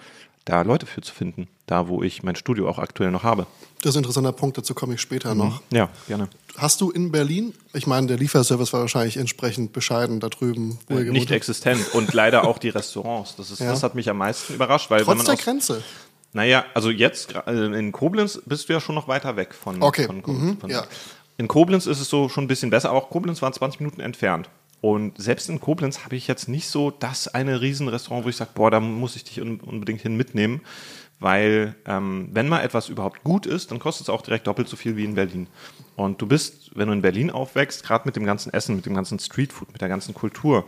da 0.46 0.62
Leute 0.62 0.86
für 0.86 1.02
zu 1.02 1.14
finden, 1.14 1.48
da 1.66 1.88
wo 1.88 2.04
ich 2.04 2.22
mein 2.22 2.36
Studio 2.36 2.70
auch 2.70 2.78
aktuell 2.78 3.12
noch 3.12 3.24
habe. 3.24 3.48
Das 3.82 3.92
ist 3.92 3.96
ein 3.96 4.00
interessanter 4.00 4.34
Punkt, 4.34 4.58
dazu 4.58 4.76
komme 4.76 4.96
ich 4.96 5.02
später 5.02 5.34
noch. 5.36 5.62
Ja, 5.72 5.90
gerne. 6.08 6.28
Hast 6.58 6.82
du 6.82 6.92
in 6.92 7.12
Berlin, 7.12 7.54
ich 7.74 7.88
meine, 7.88 8.08
der 8.08 8.18
Lieferservice 8.18 8.74
war 8.74 8.82
wahrscheinlich 8.82 9.18
entsprechend 9.18 9.74
bescheiden 9.74 10.20
da 10.20 10.28
drüben, 10.30 10.78
wo 10.88 11.00
ihr 11.00 11.12
Nicht 11.12 11.32
existent 11.32 11.94
und 11.94 12.14
leider 12.14 12.46
auch 12.46 12.58
die 12.60 12.70
Restaurants. 12.70 13.38
Das, 13.38 13.50
ist, 13.52 13.60
Ja. 13.60 13.72
das 13.72 13.84
hat 13.84 13.96
mich 13.96 14.10
am 14.10 14.18
meisten 14.18 14.54
überrascht, 14.54 14.92
weil 14.92 15.08
wenn 15.08 15.16
Trotz 15.18 15.26
der 15.26 15.38
Grenze. 15.38 15.82
Naja, 16.34 16.66
also 16.74 16.90
jetzt 16.90 17.36
äh, 17.48 17.66
in 17.66 17.92
Koblenz 17.92 18.42
bist 18.46 18.68
du 18.68 18.74
ja 18.74 18.82
schon 18.82 18.96
noch 18.96 19.08
weiter 19.08 19.36
weg 19.36 19.54
von. 19.54 19.82
Okay, 19.82 20.06
Von, 20.06 20.24
mhm, 20.26 20.58
von, 20.60 20.70
ja. 20.70 20.86
In 21.38 21.48
Koblenz 21.48 21.88
ist 21.88 22.00
es 22.00 22.10
so 22.10 22.30
schon 22.30 22.46
ein 22.46 22.48
bisschen 22.48 22.70
besser, 22.70 22.90
aber 22.90 23.00
auch 23.00 23.10
Koblenz 23.10 23.42
war 23.42 23.52
20 23.52 23.80
Minuten 23.80 24.02
entfernt. 24.02 24.50
Und 24.82 25.20
selbst 25.22 25.50
in 25.50 25.62
Koblenz 25.62 26.04
habe 26.04 26.16
ich 26.16 26.28
jetzt 26.28 26.50
nicht 26.50 26.68
so 26.68 26.92
das 26.92 27.28
eine 27.28 27.62
Riesenrestaurant, 27.62 28.26
wo 28.26 28.30
ich 28.30 28.36
sage, 28.36 28.52
boah, 28.54 28.70
da 28.70 28.80
muss 28.80 29.16
ich 29.16 29.24
dich 29.24 29.40
un 29.40 29.60
unbedingt 29.62 30.02
hin 30.02 30.18
mitnehmen. 30.18 30.62
Weil 31.20 31.76
ähm, 31.86 32.28
wenn 32.34 32.50
mal 32.50 32.62
etwas 32.62 32.90
überhaupt 32.90 33.24
gut 33.24 33.46
ist, 33.46 33.72
dann 33.72 33.80
kostet 33.80 34.08
es 34.08 34.10
auch 34.10 34.22
direkt 34.22 34.46
doppelt 34.46 34.68
so 34.68 34.76
viel 34.76 34.98
wie 34.98 35.06
in 35.06 35.16
Berlin. 35.16 35.48
Und 35.96 36.22
du 36.22 36.28
bist, 36.28 36.72
wenn 36.76 36.88
du 36.88 36.94
in 36.94 37.02
Berlin 37.02 37.32
aufwächst, 37.32 37.86
gerade 37.86 38.06
mit 38.06 38.18
dem 38.18 38.26
ganzen 38.26 38.52
Essen, 38.52 38.76
mit 38.76 38.86
dem 38.86 38.94
ganzen 38.94 39.20
Streetfood, 39.20 39.72
mit 39.72 39.82
der 39.82 39.88
ganzen 39.88 40.14
Kultur, 40.14 40.68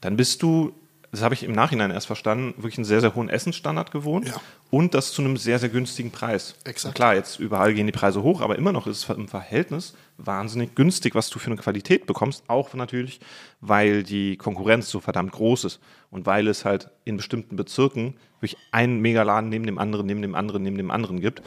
dann 0.00 0.16
bist 0.16 0.42
du, 0.42 0.72
das 1.14 1.22
habe 1.22 1.34
ich 1.34 1.42
im 1.42 1.52
Nachhinein 1.52 1.90
erst 1.90 2.06
verstanden, 2.06 2.54
wirklich 2.56 2.78
einen 2.78 2.84
sehr, 2.84 3.00
sehr 3.00 3.14
hohen 3.14 3.28
Essensstandard 3.28 3.90
gewohnt 3.90 4.28
Ja. 4.28 4.34
und 4.70 4.94
das 4.94 5.12
zu 5.12 5.22
einem 5.22 5.36
sehr, 5.36 5.58
sehr 5.58 5.68
günstigen 5.68 6.10
Preis. 6.10 6.56
Klar, 6.94 7.14
jetzt 7.14 7.38
überall 7.38 7.72
gehen 7.74 7.86
die 7.86 7.92
Preise 7.92 8.22
hoch, 8.22 8.40
aber 8.40 8.56
immer 8.56 8.72
noch 8.72 8.86
ist 8.86 9.08
es 9.08 9.16
im 9.16 9.28
Verhältnis 9.28 9.94
wahnsinnig 10.18 10.74
günstig, 10.74 11.14
was 11.14 11.30
du 11.30 11.38
für 11.38 11.46
eine 11.46 11.56
Qualität 11.56 12.06
bekommst. 12.06 12.44
Auch 12.48 12.74
natürlich, 12.74 13.20
weil 13.60 14.02
die 14.02 14.36
Konkurrenz 14.36 14.88
so 14.90 15.00
verdammt 15.00 15.32
groß 15.32 15.64
ist 15.64 15.80
und 16.10 16.26
weil 16.26 16.46
es 16.48 16.64
halt 16.64 16.90
in 17.04 17.16
bestimmten 17.16 17.56
Bezirken 17.56 18.14
wirklich 18.40 18.56
einen 18.72 19.00
Megaladen 19.00 19.48
neben 19.50 19.66
dem 19.66 19.78
anderen, 19.78 20.06
neben 20.06 20.22
dem 20.22 20.34
anderen, 20.34 20.62
neben 20.62 20.76
dem 20.76 20.90
anderen 20.90 21.20
gibt. 21.20 21.42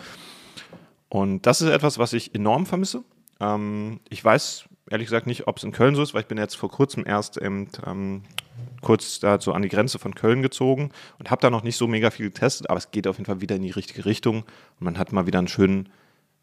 Und 1.09 1.45
das 1.45 1.61
ist 1.61 1.69
etwas, 1.69 1.97
was 1.99 2.13
ich 2.13 2.35
enorm 2.35 2.65
vermisse. 2.65 3.03
Ähm, 3.39 3.99
ich 4.09 4.23
weiß 4.23 4.65
ehrlich 4.89 5.07
gesagt 5.07 5.27
nicht, 5.27 5.47
ob 5.47 5.57
es 5.57 5.63
in 5.63 5.71
Köln 5.71 5.95
so 5.95 6.01
ist, 6.01 6.13
weil 6.13 6.21
ich 6.21 6.27
bin 6.27 6.37
jetzt 6.37 6.55
vor 6.55 6.69
kurzem 6.71 7.03
erst 7.05 7.37
eben, 7.37 7.67
ähm, 7.85 8.23
kurz 8.81 9.19
dazu 9.19 9.53
an 9.53 9.61
die 9.61 9.69
Grenze 9.69 9.99
von 9.99 10.15
Köln 10.15 10.41
gezogen 10.41 10.91
und 11.19 11.31
habe 11.31 11.41
da 11.41 11.49
noch 11.49 11.63
nicht 11.63 11.77
so 11.77 11.87
mega 11.87 12.11
viel 12.11 12.27
getestet, 12.27 12.69
aber 12.69 12.77
es 12.77 12.91
geht 12.91 13.07
auf 13.07 13.17
jeden 13.17 13.25
Fall 13.25 13.41
wieder 13.41 13.55
in 13.55 13.63
die 13.63 13.71
richtige 13.71 14.05
Richtung 14.05 14.37
und 14.79 14.81
man 14.81 14.97
hat 14.97 15.11
mal 15.11 15.27
wieder 15.27 15.39
einen 15.39 15.47
schönen 15.47 15.89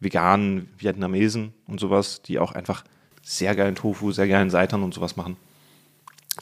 veganen 0.01 0.69
Vietnamesen 0.79 1.55
und 1.67 1.81
sowas, 1.81 2.23
die 2.23 2.39
auch 2.39 2.53
einfach 2.53 2.85
sehr 3.23 3.55
geilen 3.55 3.75
Tofu, 3.75 4.13
sehr 4.13 4.29
geilen 4.29 4.51
Seitan 4.51 4.83
und 4.83 4.95
sowas 4.95 5.17
machen. 5.17 5.37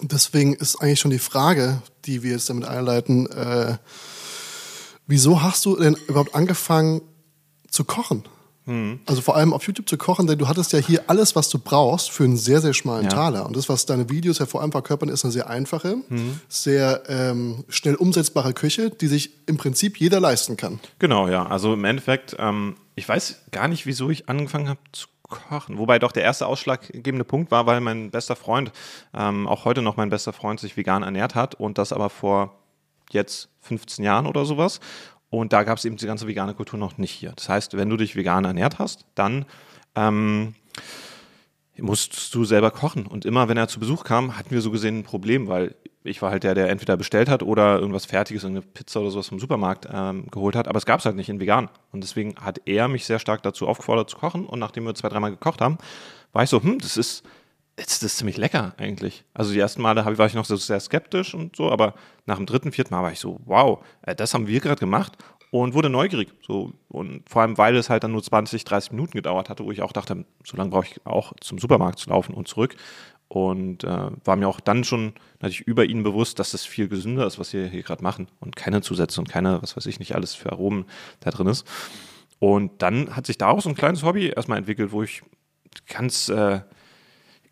Deswegen 0.01 0.55
ist 0.55 0.77
eigentlich 0.77 1.01
schon 1.01 1.11
die 1.11 1.19
Frage, 1.19 1.83
die 2.07 2.23
wir 2.23 2.33
jetzt 2.33 2.49
damit 2.49 2.65
einleiten, 2.65 3.31
äh, 3.31 3.77
wieso 5.07 5.43
hast 5.43 5.65
du 5.67 5.77
denn 5.77 5.97
überhaupt 6.09 6.35
angefangen 6.35 7.03
zu 7.69 7.85
kochen? 7.85 8.25
Hm. 8.73 9.01
Also 9.07 9.21
vor 9.21 9.37
allem 9.37 9.53
auf 9.53 9.67
YouTube 9.67 9.89
zu 9.89 9.99
kochen, 9.99 10.27
denn 10.27 10.39
du 10.39 10.49
hattest 10.49 10.73
ja 10.73 10.79
hier 10.79 11.03
alles, 11.09 11.37
was 11.37 11.51
du 11.51 11.59
brauchst, 11.59 12.11
für 12.11 12.25
einen 12.25 12.37
sehr, 12.39 12.61
sehr 12.63 12.73
schmalen 12.73 13.05
Ja. 13.05 13.11
Taler. 13.11 13.45
Und 13.47 13.55
das, 13.57 13.69
was 13.69 13.85
deine 13.85 14.09
Videos 14.09 14.39
ja 14.39 14.47
vor 14.47 14.63
allem 14.63 14.73
verkörpern, 14.73 15.09
ist 15.11 15.25
eine 15.25 15.33
sehr 15.33 15.51
einfache, 15.51 15.97
Hm. 16.09 16.41
sehr 16.49 17.03
ähm, 17.09 17.65
schnell 17.69 17.97
umsetzbare 17.97 18.55
Küche, 18.55 18.91
die 18.91 19.09
sich 19.09 19.31
im 19.47 19.59
Prinzip 19.59 19.99
jeder 19.99 20.21
leisten 20.21 20.57
kann. 20.57 20.81
Genau, 20.99 21.29
ja. 21.29 21.45
Also 21.47 21.75
im 21.75 21.85
Endeffekt, 21.85 22.35
ähm, 22.39 22.77
ich 22.95 23.07
weiß 23.09 23.43
gar 23.51 23.69
nicht, 23.69 23.85
wieso 23.87 24.09
ich 24.11 24.29
angefangen 24.29 24.69
habe 24.69 24.81
zu 24.93 25.07
kochen. 25.23 25.79
Wobei 25.79 25.99
doch 25.99 26.13
der 26.13 26.23
erste 26.23 26.47
ausschlaggebende 26.47 27.25
Punkt 27.25 27.51
war, 27.51 27.67
weil 27.67 27.81
mein 27.81 28.11
bester 28.11 28.37
Freund, 28.37 28.73
ähm, 29.15 29.47
auch 29.49 29.65
heute 29.65 29.83
noch 29.83 29.97
mein 29.97 30.11
bester 30.11 30.33
Freund, 30.33 30.61
sich 30.61 30.77
vegan 30.77 31.03
ernährt 31.03 31.35
hat 31.35 31.55
und 31.55 31.79
das 31.79 31.93
aber 31.93 32.11
vor 32.11 32.55
jetzt 33.11 33.49
15 33.61 34.05
Jahren 34.05 34.27
oder 34.27 34.45
sowas. 34.45 34.81
Und 35.33 35.55
da 35.55 35.63
gab 35.63 35.79
es 35.79 35.85
eben 35.87 35.97
die 35.97 36.05
ganze 36.05 36.29
vegane 36.29 36.53
Kultur 36.53 36.79
noch 36.79 36.99
nicht 36.99 37.11
hier. 37.11 37.33
Das 37.35 37.49
heißt, 37.49 37.75
wenn 37.79 37.89
du 37.89 37.97
dich 37.97 38.17
vegan 38.17 38.45
ernährt 38.45 38.79
hast, 38.79 39.07
dann 39.15 39.47
ähm, 39.95 40.55
musstest 41.79 42.35
du 42.35 42.45
selber 42.45 42.71
kochen. 42.71 43.07
Und 43.07 43.25
immer, 43.25 43.49
wenn 43.49 43.57
er 43.57 43.67
zu 43.67 43.81
Besuch 43.81 44.05
kam, 44.05 44.37
hatten 44.37 44.51
wir 44.51 44.61
so 44.61 44.71
gesehen 44.71 44.99
ein 44.99 45.05
Problem, 45.05 45.49
weil 45.49 45.75
ich 46.05 46.21
war 46.21 46.33
halt 46.33 46.43
der, 46.43 46.55
der 46.55 46.69
entweder 46.69 46.99
bestellt 46.99 47.31
hat 47.31 47.43
oder 47.43 47.79
irgendwas 47.79 48.05
Fertiges, 48.05 48.45
irgendeine 48.45 48.71
Pizza 48.75 49.01
oder 49.01 49.11
sowas 49.11 49.29
vom 49.29 49.39
Supermarkt 49.39 49.89
ähm, 49.91 50.27
geholt 50.31 50.55
hat. 50.55 50.69
Aber 50.69 50.77
es 50.77 50.85
gab 50.85 51.01
es 51.01 51.07
halt 51.07 51.17
nicht 51.17 51.31
in 51.31 51.41
vegan. 51.41 51.71
Und 51.93 52.03
deswegen 52.03 52.35
hat 52.37 52.61
er 52.67 52.89
mich 52.89 53.07
sehr 53.07 53.19
stark 53.19 53.43
dazu 53.43 53.67
aufgefordert 53.67 54.11
zu 54.11 54.19
kochen. 54.19 54.45
Und 54.45 54.59
nachdem 54.59 54.85
wir 54.85 54.95
zwei, 54.95 55.09
dreimal 55.09 55.31
gekocht 55.31 55.63
haben, 55.63 55.79
war 56.35 56.43
ich 56.43 56.51
so, 56.51 56.63
hm, 56.63 56.79
das 56.79 56.99
ist, 56.99 57.23
das 57.77 58.03
ist 58.03 58.19
ziemlich 58.19 58.37
lecker 58.37 58.75
eigentlich. 58.77 59.25
Also 59.35 59.53
die 59.53 59.59
ersten 59.59 59.83
Male 59.83 60.05
war 60.05 60.27
ich 60.27 60.35
noch 60.35 60.45
so 60.45 60.57
sehr 60.57 60.81
skeptisch 60.81 61.35
und 61.35 61.57
so, 61.57 61.71
aber 61.71 61.95
nach 62.27 62.37
dem 62.37 62.47
dritten, 62.47 62.73
vierten 62.73 62.95
Mal 62.95 63.03
war 63.03 63.13
ich 63.13 63.21
so, 63.21 63.41
wow, 63.45 63.85
äh, 64.03 64.15
das 64.15 64.35
haben 64.35 64.47
wir 64.47 64.61
gerade 64.61 64.81
gemacht 64.81 65.17
und 65.51 65.75
wurde 65.75 65.91
neugierig. 65.91 66.33
So, 66.47 66.73
und 66.89 67.29
vor 67.29 67.43
allem, 67.43 67.59
weil 67.59 67.77
es 67.77 67.91
halt 67.91 68.05
dann 68.05 68.13
nur 68.13 68.23
20, 68.23 68.65
30 68.65 68.93
Minuten 68.93 69.13
gedauert 69.13 69.49
hatte, 69.49 69.65
wo 69.65 69.71
ich 69.71 69.83
auch 69.83 69.93
dachte, 69.93 70.25
so 70.45 70.57
lange 70.57 70.71
brauche 70.71 70.87
ich 70.87 71.07
auch 71.07 71.33
zum 71.41 71.59
Supermarkt 71.59 71.99
zu 71.99 72.11
laufen 72.11 72.35
und 72.35 72.49
zurück. 72.49 72.77
Und 73.29 73.85
äh, 73.85 74.11
war 74.25 74.37
mir 74.37 74.47
auch 74.47 74.61
dann 74.61 74.85
schon 74.85 75.15
natürlich 75.41 75.63
über 75.63 75.87
ihn 75.87 76.03
bewusst, 76.03 76.39
dass 76.39 76.51
das 76.51 76.67
viel 76.67 76.89
gesünder 76.89 77.27
ist, 77.27 77.39
was 77.39 77.55
wir 77.55 77.67
hier 77.67 77.83
gerade 77.83 78.03
machen. 78.03 78.29
Und 78.41 78.57
keine 78.57 78.83
Zusätze 78.83 79.21
und 79.21 79.29
keine, 79.29 79.63
was 79.63 79.77
weiß 79.77 79.87
ich 79.87 79.99
nicht, 79.99 80.15
alles 80.15 80.35
für 80.35 80.53
Aromen 80.53 80.85
da 81.21 81.31
drin 81.31 81.47
ist. 81.47 81.67
Und 82.39 82.83
dann 82.83 83.17
hat 83.17 83.27
sich 83.27 83.39
daraus 83.39 83.65
so 83.65 83.71
ein 83.71 83.75
kleines 83.75 84.03
Hobby 84.03 84.29
erstmal 84.29 84.59
entwickelt, 84.59 84.93
wo 84.93 85.03
ich 85.03 85.23
ganz, 85.87 86.29
äh, 86.29 86.61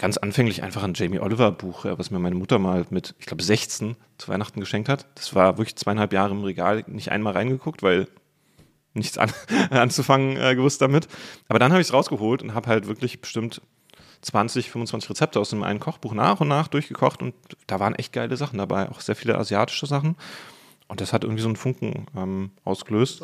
ganz 0.00 0.16
anfänglich 0.16 0.62
einfach 0.62 0.82
ein 0.82 0.94
Jamie 0.94 1.20
Oliver 1.20 1.52
Buch, 1.52 1.84
was 1.84 2.10
mir 2.10 2.18
meine 2.18 2.34
Mutter 2.34 2.58
mal 2.58 2.86
mit, 2.88 3.14
ich 3.18 3.26
glaube, 3.26 3.42
16 3.42 3.96
zu 4.16 4.28
Weihnachten 4.28 4.58
geschenkt 4.58 4.88
hat. 4.88 5.06
Das 5.14 5.34
war 5.34 5.58
wirklich 5.58 5.76
zweieinhalb 5.76 6.12
Jahre 6.12 6.32
im 6.32 6.42
Regal, 6.42 6.84
nicht 6.86 7.10
einmal 7.10 7.34
reingeguckt, 7.34 7.82
weil 7.82 8.08
nichts 8.94 9.18
an, 9.18 9.30
anzufangen 9.70 10.38
äh, 10.38 10.56
gewusst 10.56 10.80
damit. 10.80 11.06
Aber 11.48 11.58
dann 11.58 11.70
habe 11.70 11.82
ich 11.82 11.88
es 11.88 11.92
rausgeholt 11.92 12.42
und 12.42 12.54
habe 12.54 12.68
halt 12.68 12.86
wirklich 12.86 13.20
bestimmt 13.20 13.60
20, 14.22 14.70
25 14.70 15.10
Rezepte 15.10 15.38
aus 15.38 15.50
dem 15.50 15.62
einen 15.62 15.80
Kochbuch 15.80 16.14
nach 16.14 16.40
und 16.40 16.48
nach 16.48 16.68
durchgekocht 16.68 17.22
und 17.22 17.34
da 17.66 17.78
waren 17.78 17.94
echt 17.94 18.14
geile 18.14 18.36
Sachen 18.36 18.58
dabei, 18.58 18.88
auch 18.88 19.00
sehr 19.00 19.16
viele 19.16 19.36
asiatische 19.36 19.86
Sachen. 19.86 20.16
Und 20.88 21.00
das 21.00 21.12
hat 21.12 21.24
irgendwie 21.24 21.42
so 21.42 21.48
einen 21.48 21.56
Funken 21.56 22.06
ähm, 22.16 22.50
ausgelöst. 22.64 23.22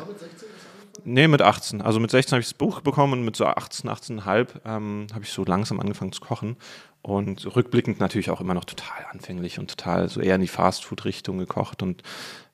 Nee, 1.03 1.27
mit 1.27 1.41
18. 1.41 1.81
Also 1.81 1.99
mit 1.99 2.11
16 2.11 2.33
habe 2.33 2.41
ich 2.41 2.47
das 2.47 2.53
Buch 2.53 2.81
bekommen 2.81 3.13
und 3.13 3.25
mit 3.25 3.35
so 3.35 3.45
18, 3.45 3.89
18,5 3.89 4.47
ähm, 4.65 5.07
habe 5.13 5.23
ich 5.23 5.31
so 5.31 5.43
langsam 5.43 5.79
angefangen 5.79 6.11
zu 6.11 6.21
kochen. 6.21 6.57
Und 7.01 7.55
rückblickend 7.55 7.99
natürlich 7.99 8.29
auch 8.29 8.41
immer 8.41 8.53
noch 8.53 8.65
total 8.65 9.05
anfänglich 9.11 9.59
und 9.59 9.69
total 9.69 10.09
so 10.09 10.19
eher 10.19 10.35
in 10.35 10.41
die 10.41 10.47
Fastfood-Richtung 10.47 11.37
gekocht. 11.37 11.81
Und, 11.81 12.03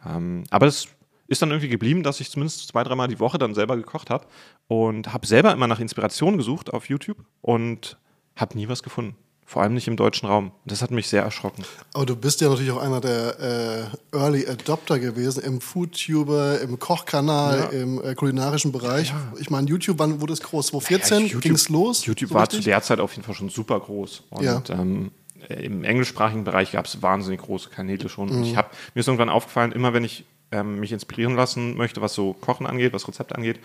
ähm, 0.06 0.44
aber 0.52 0.68
das 0.68 0.88
ist 1.28 1.42
dann 1.42 1.50
irgendwie 1.50 1.70
geblieben, 1.70 2.04
dass 2.04 2.20
ich 2.20 2.30
zumindest 2.30 2.68
zwei, 2.68 2.84
dreimal 2.84 3.08
die 3.08 3.20
Woche 3.20 3.38
dann 3.38 3.56
selber 3.56 3.76
gekocht 3.78 4.10
habe 4.10 4.28
und 4.68 5.14
habe 5.14 5.26
selber 5.26 5.52
immer 5.52 5.68
nach 5.68 5.80
Inspiration 5.80 6.38
gesucht 6.38 6.72
auf 6.72 6.90
YouTube 6.90 7.18
und 7.42 7.98
habe 8.36 8.56
nie 8.58 8.68
was 8.68 8.84
gefunden. 8.84 9.16
Vor 9.46 9.62
allem 9.62 9.74
nicht 9.76 9.88
im 9.88 9.96
deutschen 9.98 10.28
Raum. 10.28 10.52
Das 10.66 10.82
hat 10.82 10.90
mich 10.92 11.08
sehr 11.08 11.22
erschrocken. 11.22 11.64
Aber 11.94 12.06
du 12.06 12.16
bist 12.16 12.42
ja 12.42 12.50
natürlich 12.50 12.72
auch 12.72 12.82
einer 12.82 13.02
der 13.02 13.92
äh, 14.12 14.16
Early 14.18 14.48
Adopter 14.48 14.98
gewesen 15.00 15.44
im 15.44 15.62
Foodtuber, 15.62 16.60
im 16.62 16.80
Kochkanal, 16.80 17.60
Ja. 17.60 17.66
im 17.82 18.02
äh, 18.04 18.16
kulinarischen 18.16 18.72
Bereich. 18.72 19.10
Ja. 19.10 19.34
Ich 19.40 19.50
meine, 19.50 19.68
YouTube, 19.68 20.00
wann 20.00 20.22
wurde 20.22 20.34
es 20.34 20.42
groß? 20.42 20.68
2014 20.68 21.28
Ja, 21.28 21.40
ging 21.40 21.54
es 21.54 21.70
los? 21.70 22.06
YouTube 22.06 22.30
so 22.30 22.36
war 22.36 22.44
richtig? 22.44 22.60
zu 22.60 22.66
der 22.66 22.82
Zeit 22.82 23.00
auf 23.00 23.12
jeden 23.14 23.24
Fall 23.26 23.36
schon 23.36 23.50
super 23.50 23.80
groß. 23.80 24.24
Und 24.32 24.70
ähm, 24.72 25.12
im 25.50 25.84
englischsprachigen 25.84 26.46
Bereich 26.46 26.72
gab 26.72 26.86
es 26.86 27.02
wahnsinnig 27.02 27.42
große 27.42 27.70
Kanäle 27.70 28.10
schon. 28.10 28.30
Und 28.30 28.38
Mhm. 28.40 28.44
ich 28.46 28.56
hab, 28.58 28.72
mir 28.96 29.02
ist 29.02 29.08
irgendwann 29.08 29.30
aufgefallen, 29.30 29.72
immer 29.72 29.94
wenn 29.94 30.04
ich 30.06 30.26
ähm, 30.52 30.80
mich 30.80 30.92
inspirieren 30.92 31.36
lassen 31.36 31.76
möchte, 31.78 32.02
was 32.02 32.14
so 32.14 32.34
Kochen 32.34 32.66
angeht, 32.66 32.94
was 32.94 33.08
Rezepte 33.08 33.36
angeht, 33.36 33.60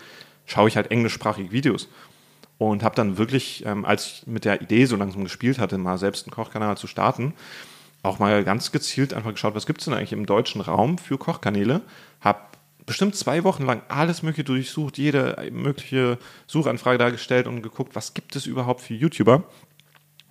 schaue 0.45 0.67
ich 0.67 0.75
halt 0.75 0.91
englischsprachige 0.91 1.51
Videos. 1.51 1.87
Und 2.59 2.83
habe 2.83 2.93
dann 2.93 3.17
wirklich, 3.17 3.65
ähm, 3.65 3.85
als 3.85 4.05
ich 4.05 4.27
mit 4.27 4.45
der 4.45 4.61
Idee 4.61 4.85
so 4.85 4.97
langsam 4.97 5.23
gespielt 5.23 5.57
hatte, 5.57 5.77
mal 5.77 5.97
selbst 5.97 6.27
einen 6.27 6.33
Kochkanal 6.33 6.77
zu 6.77 6.87
starten, 6.87 7.33
auch 8.03 8.19
mal 8.19 8.43
ganz 8.43 8.71
gezielt 8.71 9.13
einfach 9.13 9.31
geschaut, 9.31 9.55
was 9.55 9.65
gibt 9.65 9.79
es 9.79 9.85
denn 9.85 9.93
eigentlich 9.93 10.13
im 10.13 10.25
deutschen 10.25 10.61
Raum 10.61 10.97
für 10.97 11.17
Kochkanäle. 11.17 11.81
Habe 12.19 12.39
bestimmt 12.85 13.15
zwei 13.15 13.45
Wochen 13.45 13.65
lang 13.65 13.81
alles 13.87 14.23
Mögliche 14.23 14.43
durchsucht, 14.43 14.97
jede 14.97 15.49
mögliche 15.51 16.17
Suchanfrage 16.47 16.97
dargestellt 16.97 17.47
und 17.47 17.61
geguckt, 17.61 17.95
was 17.95 18.13
gibt 18.13 18.35
es 18.35 18.45
überhaupt 18.45 18.81
für 18.81 18.93
YouTuber. 18.93 19.43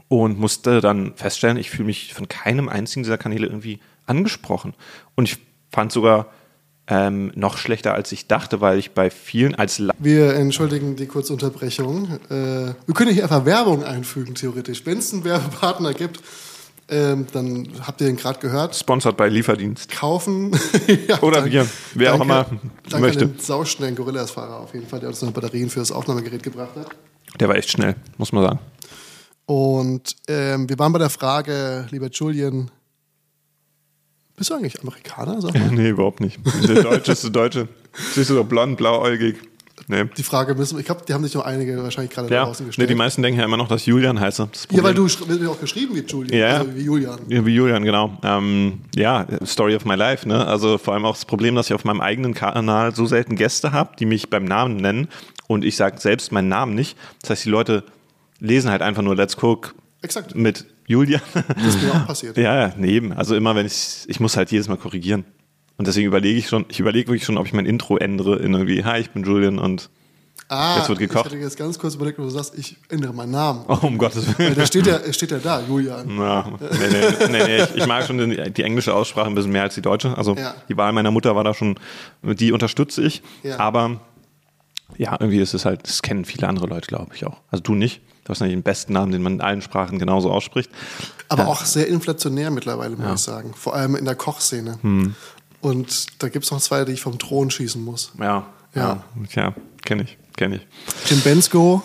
Und 0.09 0.39
musste 0.39 0.81
dann 0.81 1.15
feststellen, 1.17 1.57
ich 1.57 1.71
fühle 1.71 1.85
mich 1.85 2.13
von 2.13 2.29
keinem 2.29 2.69
einzigen 2.69 3.05
dieser 3.05 3.19
Kanäle 3.19 3.47
irgendwie 3.47 3.81
angesprochen. 4.07 4.75
Und 5.15 5.29
ich 5.29 5.39
fand 5.71 5.93
sogar 5.93 6.31
ähm, 6.89 7.33
noch 7.35 7.59
schlechter, 7.59 7.95
als 7.95 8.13
ich 8.13 8.27
dachte, 8.27 8.61
weil 8.61 8.79
ich 8.79 8.93
bei 8.93 9.11
vielen 9.11 9.55
als 9.55 9.79
La 9.79 9.95
Wir 9.99 10.35
entschuldigen 10.35 10.97
die 10.97 11.07
kurze 11.07 11.33
Unterbrechung. 11.35 12.19
Äh, 12.31 12.75
wir 12.87 12.95
können 12.95 13.13
hier 13.13 13.25
einfach 13.25 13.45
Werbung 13.45 13.85
einfügen, 13.85 14.35
theoretisch. 14.35 14.87
Wenn 14.87 14.99
es 14.99 15.13
einen 15.13 15.25
Werbepartner 15.25 15.93
gibt, 15.93 16.21
ähm, 16.91 17.27
dann 17.33 17.69
habt 17.87 18.01
ihr 18.01 18.09
ihn 18.09 18.17
gerade 18.17 18.39
gehört. 18.41 18.75
sponsored 18.75 19.17
bei 19.19 19.29
Lieferdienst. 19.29 19.91
Kaufen. 19.91 20.53
ja, 21.09 21.21
Oder 21.21 21.43
danke- 21.43 21.53
wir, 21.53 21.69
wer 21.95 22.15
auch 22.15 22.19
danke- 22.19 22.25
immer 22.25 22.47
danke 22.89 23.07
möchte. 23.07 23.25
An 23.27 23.33
den 23.33 23.39
sauschnellen 23.41 23.95
Gorillas-Fahrer 23.95 24.61
auf 24.61 24.73
jeden 24.73 24.87
Fall, 24.87 25.01
der 25.01 25.11
uns 25.11 25.21
noch 25.21 25.31
Batterien 25.33 25.69
für 25.69 25.81
das 25.81 25.93
Aufnahmegerät 25.93 26.43
gebracht 26.43 26.71
hat. 26.77 26.87
Der 27.39 27.49
war 27.49 27.57
echt 27.57 27.71
schnell, 27.71 27.97
muss 28.17 28.33
man 28.33 28.45
sagen. 28.45 28.59
Und 29.45 30.17
ähm, 30.29 30.69
wir 30.69 30.79
waren 30.79 30.93
bei 30.93 30.99
der 30.99 31.11
Frage, 31.11 31.87
lieber 31.91 32.09
Julian, 32.11 32.71
bist 34.39 34.51
du 34.51 34.55
eigentlich 34.55 34.81
Amerikaner? 34.81 35.41
Sag 35.41 35.55
mal. 35.59 35.71
nee, 35.73 35.91
überhaupt 35.91 36.21
nicht. 36.21 36.39
Der 36.67 36.83
Deutsche 36.83 37.13
ist 37.13 37.25
der 37.25 37.31
Deutsche. 37.31 37.69
Siehst 38.15 38.31
du 38.31 38.35
so 38.35 38.45
blond, 38.45 38.77
blauäugig. 38.77 39.37
Nee. 39.91 40.05
Die 40.19 40.23
Frage 40.23 40.55
müssen 40.55 40.75
wir, 40.77 40.81
ich 40.81 40.87
glaube, 40.87 41.03
die 41.09 41.15
haben 41.15 41.25
sich 41.25 41.33
noch 41.35 41.45
einige 41.47 41.83
wahrscheinlich 41.83 42.13
gerade 42.13 42.33
Ja, 42.35 42.45
draußen 42.45 42.65
nee, 42.65 42.69
gestellt. 42.69 42.91
die 42.91 42.95
meisten 42.95 43.23
denken 43.23 43.39
ja 43.41 43.47
immer 43.47 43.57
noch, 43.57 43.69
dass 43.69 43.87
Julian 43.87 44.21
heiße. 44.21 44.49
Das 44.53 44.69
ja, 44.71 44.83
weil 44.83 44.93
du 44.93 45.07
ja 45.07 45.49
auch 45.49 45.59
geschrieben 45.61 45.95
wie 45.95 46.01
Julian, 46.01 46.39
Ja, 46.39 46.49
ja. 46.49 46.57
also 46.59 46.75
wie 46.75 46.83
Julian. 46.83 47.19
Ja, 47.29 47.47
wie 47.47 47.55
Julian, 47.55 47.85
genau. 47.85 48.19
Ähm, 48.23 48.81
ja, 48.95 49.27
Story 49.47 49.75
of 49.77 49.87
my 49.87 49.95
life. 49.95 50.29
Ne? 50.29 50.47
Also 50.47 50.77
vor 50.77 50.93
allem 50.93 51.07
auch 51.07 51.15
das 51.15 51.25
Problem, 51.25 51.55
dass 51.55 51.67
ich 51.69 51.75
auf 51.75 51.85
meinem 51.85 52.03
eigenen 52.03 52.35
Kanal 52.35 52.95
so 52.95 53.07
selten 53.07 53.35
Gäste 53.37 53.73
habe, 53.73 53.93
die 53.99 54.05
mich 54.05 54.29
beim 54.29 54.45
Namen 54.45 54.77
nennen 54.77 55.09
und 55.47 55.65
ich 55.65 55.77
sage 55.77 55.99
selbst 55.99 56.33
meinen 56.33 56.49
Namen 56.49 56.75
nicht. 56.75 56.99
Das 57.23 57.31
heißt, 57.31 57.45
die 57.47 57.51
Leute 57.51 57.85
lesen 58.41 58.71
halt 58.71 58.83
einfach 58.83 59.03
nur 59.03 59.17
Let's 59.17 59.39
Cook 59.43 59.75
Exakt. 60.03 60.35
mit 60.35 60.67
Julian. 60.89 61.21
Das 61.35 61.75
ist 61.77 61.83
mir 61.83 61.93
auch 61.95 62.07
passiert. 62.07 62.37
ja, 62.37 62.61
ja, 62.69 62.75
nee, 62.77 62.89
eben. 62.91 63.13
Also 63.13 63.37
immer 63.37 63.55
wenn 63.55 63.67
ich, 63.67 64.05
ich 64.09 64.19
muss 64.19 64.37
halt 64.37 64.51
jedes 64.51 64.67
Mal 64.69 64.77
korrigieren. 64.79 65.25
Und 65.77 65.87
deswegen 65.87 66.09
überlege 66.09 66.37
ich 66.39 66.49
schon, 66.49 66.65
ich 66.69 66.81
überlege 66.81 67.09
wirklich 67.09 67.25
schon, 67.25 67.39
ob 67.39 67.47
ich 67.47 67.53
mein 67.53 67.67
Intro 67.67 67.97
ändere 67.99 68.37
in 68.41 68.53
irgendwie, 68.55 68.85
hi, 68.85 68.99
ich 68.99 69.11
bin 69.11 69.23
Julian 69.23 69.59
und 69.61 69.91
Ah, 70.51 70.79
Jetzt 70.79 70.89
wird 70.89 70.99
gekocht. 71.01 71.27
Ich 71.27 71.33
hatte 71.33 71.37
jetzt 71.43 71.59
ganz 71.59 71.79
kurz 71.79 71.95
überlegt, 71.97 72.19
wo 72.19 72.23
du 72.23 72.31
sagst, 72.31 72.57
ich 72.57 72.79
ändere 72.89 73.13
meinen 73.13 73.33
Namen. 73.33 73.65
oh, 73.69 73.77
um 73.83 73.99
Gottes 73.99 74.27
Weil 74.29 74.39
Willen. 74.39 74.55
da 74.55 74.65
steht 74.65 74.87
ja, 74.87 75.13
steht 75.13 75.31
ja 75.31 75.39
da, 75.39 75.61
Julian. 75.69 76.09
Ja, 76.17 76.47
nee, 76.59 76.67
nee, 76.91 77.27
nee, 77.29 77.45
nee. 77.45 77.63
Ich, 77.65 77.75
ich 77.77 77.87
mag 77.87 78.05
schon 78.07 78.17
die, 78.31 78.51
die 78.53 78.63
englische 78.63 78.95
Aussprache 78.95 79.27
ein 79.27 79.35
bisschen 79.35 79.53
mehr 79.53 79.65
als 79.65 79.75
die 79.75 79.83
deutsche. 79.83 80.17
Also 80.17 80.37
Ja. 80.37 80.55
die 80.71 80.77
Wahl 80.79 80.93
meiner 80.93 81.11
Mutter 81.11 81.37
war 81.37 81.45
da 81.45 81.53
schon, 81.53 81.79
die 82.23 82.53
unterstütze 82.53 83.03
ich. 83.03 83.21
Ja. 83.43 83.59
Aber 83.61 84.01
ja, 84.97 85.17
irgendwie 85.21 85.41
ist 85.41 85.53
es 85.53 85.67
halt, 85.67 85.87
das 85.87 86.01
kennen 86.01 86.25
viele 86.25 86.49
andere 86.49 86.67
Leute, 86.67 86.87
glaube 86.87 87.15
ich 87.15 87.27
auch. 87.27 87.43
Also 87.51 87.63
du 87.63 87.75
nicht. 87.75 88.01
Du 88.29 88.33
hast 88.33 88.41
natürlich 88.41 88.59
den 88.59 88.63
besten 88.63 88.93
Namen, 88.93 89.11
den 89.11 89.23
man 89.23 89.33
in 89.35 89.41
allen 89.41 89.63
Sprachen 89.63 89.99
genauso 89.99 90.31
ausspricht. 90.31 90.71
Aber 91.31 91.49
auch 91.49 91.65
sehr 91.65 91.89
inflationär 91.89 92.51
mittlerweile, 92.51 92.95
muss 92.95 93.15
ich 93.21 93.25
sagen. 93.25 93.55
Vor 93.55 93.75
allem 93.75 93.97
in 93.97 94.05
der 94.05 94.17
Kochszene. 94.17 94.79
Hm. 94.83 95.15
Und 95.63 96.23
da 96.23 96.29
gibt 96.29 96.45
es 96.45 96.51
noch 96.51 96.61
zwei, 96.61 96.85
die 96.85 96.93
ich 96.93 97.01
vom 97.01 97.19
Thron 97.19 97.51
schießen 97.51 97.83
muss. 97.83 98.13
Ja, 98.19 98.47
Ja. 98.75 99.03
ja, 99.35 99.43
ja 99.43 99.55
kenne 99.83 100.03
ich, 100.03 100.19
kenne 100.37 100.57
ich. 100.57 100.67
Tim 101.07 101.21
Bensko 101.23 101.83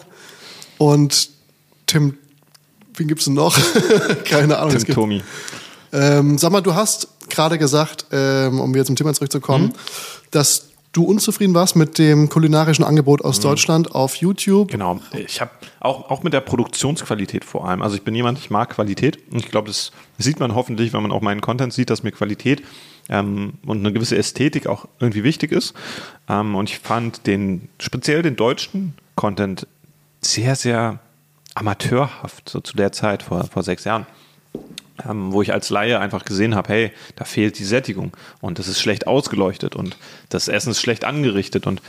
und 0.77 1.29
Tim, 1.88 2.17
wen 2.95 3.08
gibt's 3.08 3.23
denn 3.25 3.36
noch? 3.36 3.58
Keine 4.25 4.58
Ahnung. 4.58 4.71
es 4.75 4.84
Tim 4.84 4.86
gibt, 4.88 4.95
Tomi. 4.95 5.23
ähm, 5.93 6.38
sag 6.38 6.51
mal, 6.51 6.60
du 6.62 6.75
hast 6.75 7.08
gerade 7.29 7.58
gesagt, 7.58 8.08
ähm, 8.12 8.60
um 8.60 8.73
wieder 8.73 8.84
zum 8.84 8.97
Thema 8.97 9.13
zurückzukommen, 9.13 9.67
Mhm. 9.67 9.73
dass 10.32 10.65
du 10.93 11.03
unzufrieden 11.03 11.53
warst 11.53 11.75
mit 11.75 11.97
dem 11.97 12.29
kulinarischen 12.29 12.86
Angebot 12.86 13.23
aus 13.23 13.39
Deutschland 13.39 13.93
auf 13.93 14.15
YouTube. 14.15 14.67
Mhm. 14.67 14.71
Genau. 14.71 14.99
Ich 15.13 15.41
habe 15.41 15.51
auch, 15.79 16.10
auch 16.10 16.23
mit 16.23 16.34
der 16.34 16.41
Produktionsqualität 16.41 17.43
vor 17.43 17.67
allem. 17.67 17.82
Also 17.82 17.95
ich 17.95 18.03
bin 18.03 18.15
jemand, 18.15 18.38
ich 18.38 18.49
mag 18.49 18.69
Qualität 18.69 19.19
und 19.32 19.39
ich 19.39 19.51
glaube, 19.51 19.67
das 19.67 19.91
sieht 20.17 20.39
man 20.39 20.56
hoffentlich, 20.56 20.93
wenn 20.93 21.01
man 21.01 21.12
auch 21.12 21.21
meinen 21.21 21.41
Content 21.41 21.73
sieht, 21.73 21.89
dass 21.89 22.03
mir 22.03 22.12
Qualität 22.12 22.63
ähm, 23.10 23.53
und 23.65 23.79
eine 23.79 23.91
gewisse 23.91 24.15
Ästhetik 24.15 24.67
auch 24.67 24.88
irgendwie 24.99 25.23
wichtig 25.23 25.51
ist. 25.51 25.73
Ähm, 26.29 26.56
und 26.56 26.69
ich 26.69 26.79
fand 26.79 27.27
den, 27.27 27.67
speziell 27.79 28.21
den 28.21 28.36
deutschen 28.36 28.93
Content 29.15 29.67
sehr, 30.21 30.56
sehr 30.56 30.99
amateurhaft, 31.56 32.49
so 32.49 32.62
zu 32.62 32.75
der 32.77 32.91
Zeit, 32.91 33.23
vor, 33.23 33.43
vor 33.45 33.63
sechs 33.63 33.84
Jahren. 33.84 34.06
Ähm, 35.10 35.34
wo 35.34 35.41
ich 35.41 35.51
als 35.51 35.71
Laie 35.71 35.99
einfach 35.99 36.23
gesehen 36.23 36.53
habe, 36.53 36.71
hey, 36.71 36.91
da 37.15 37.25
fehlt 37.25 37.58
die 37.58 37.63
Sättigung 37.63 38.15
und 38.41 38.60
das 38.60 38.67
ist 38.67 38.79
schlecht 38.79 39.08
ausgeleuchtet 39.08 39.75
und 39.75 39.97
das 40.29 40.47
Essen 40.47 40.69
ist 40.69 40.82
schlecht 40.82 41.03
angerichtet 41.03 41.65
und 41.65 41.82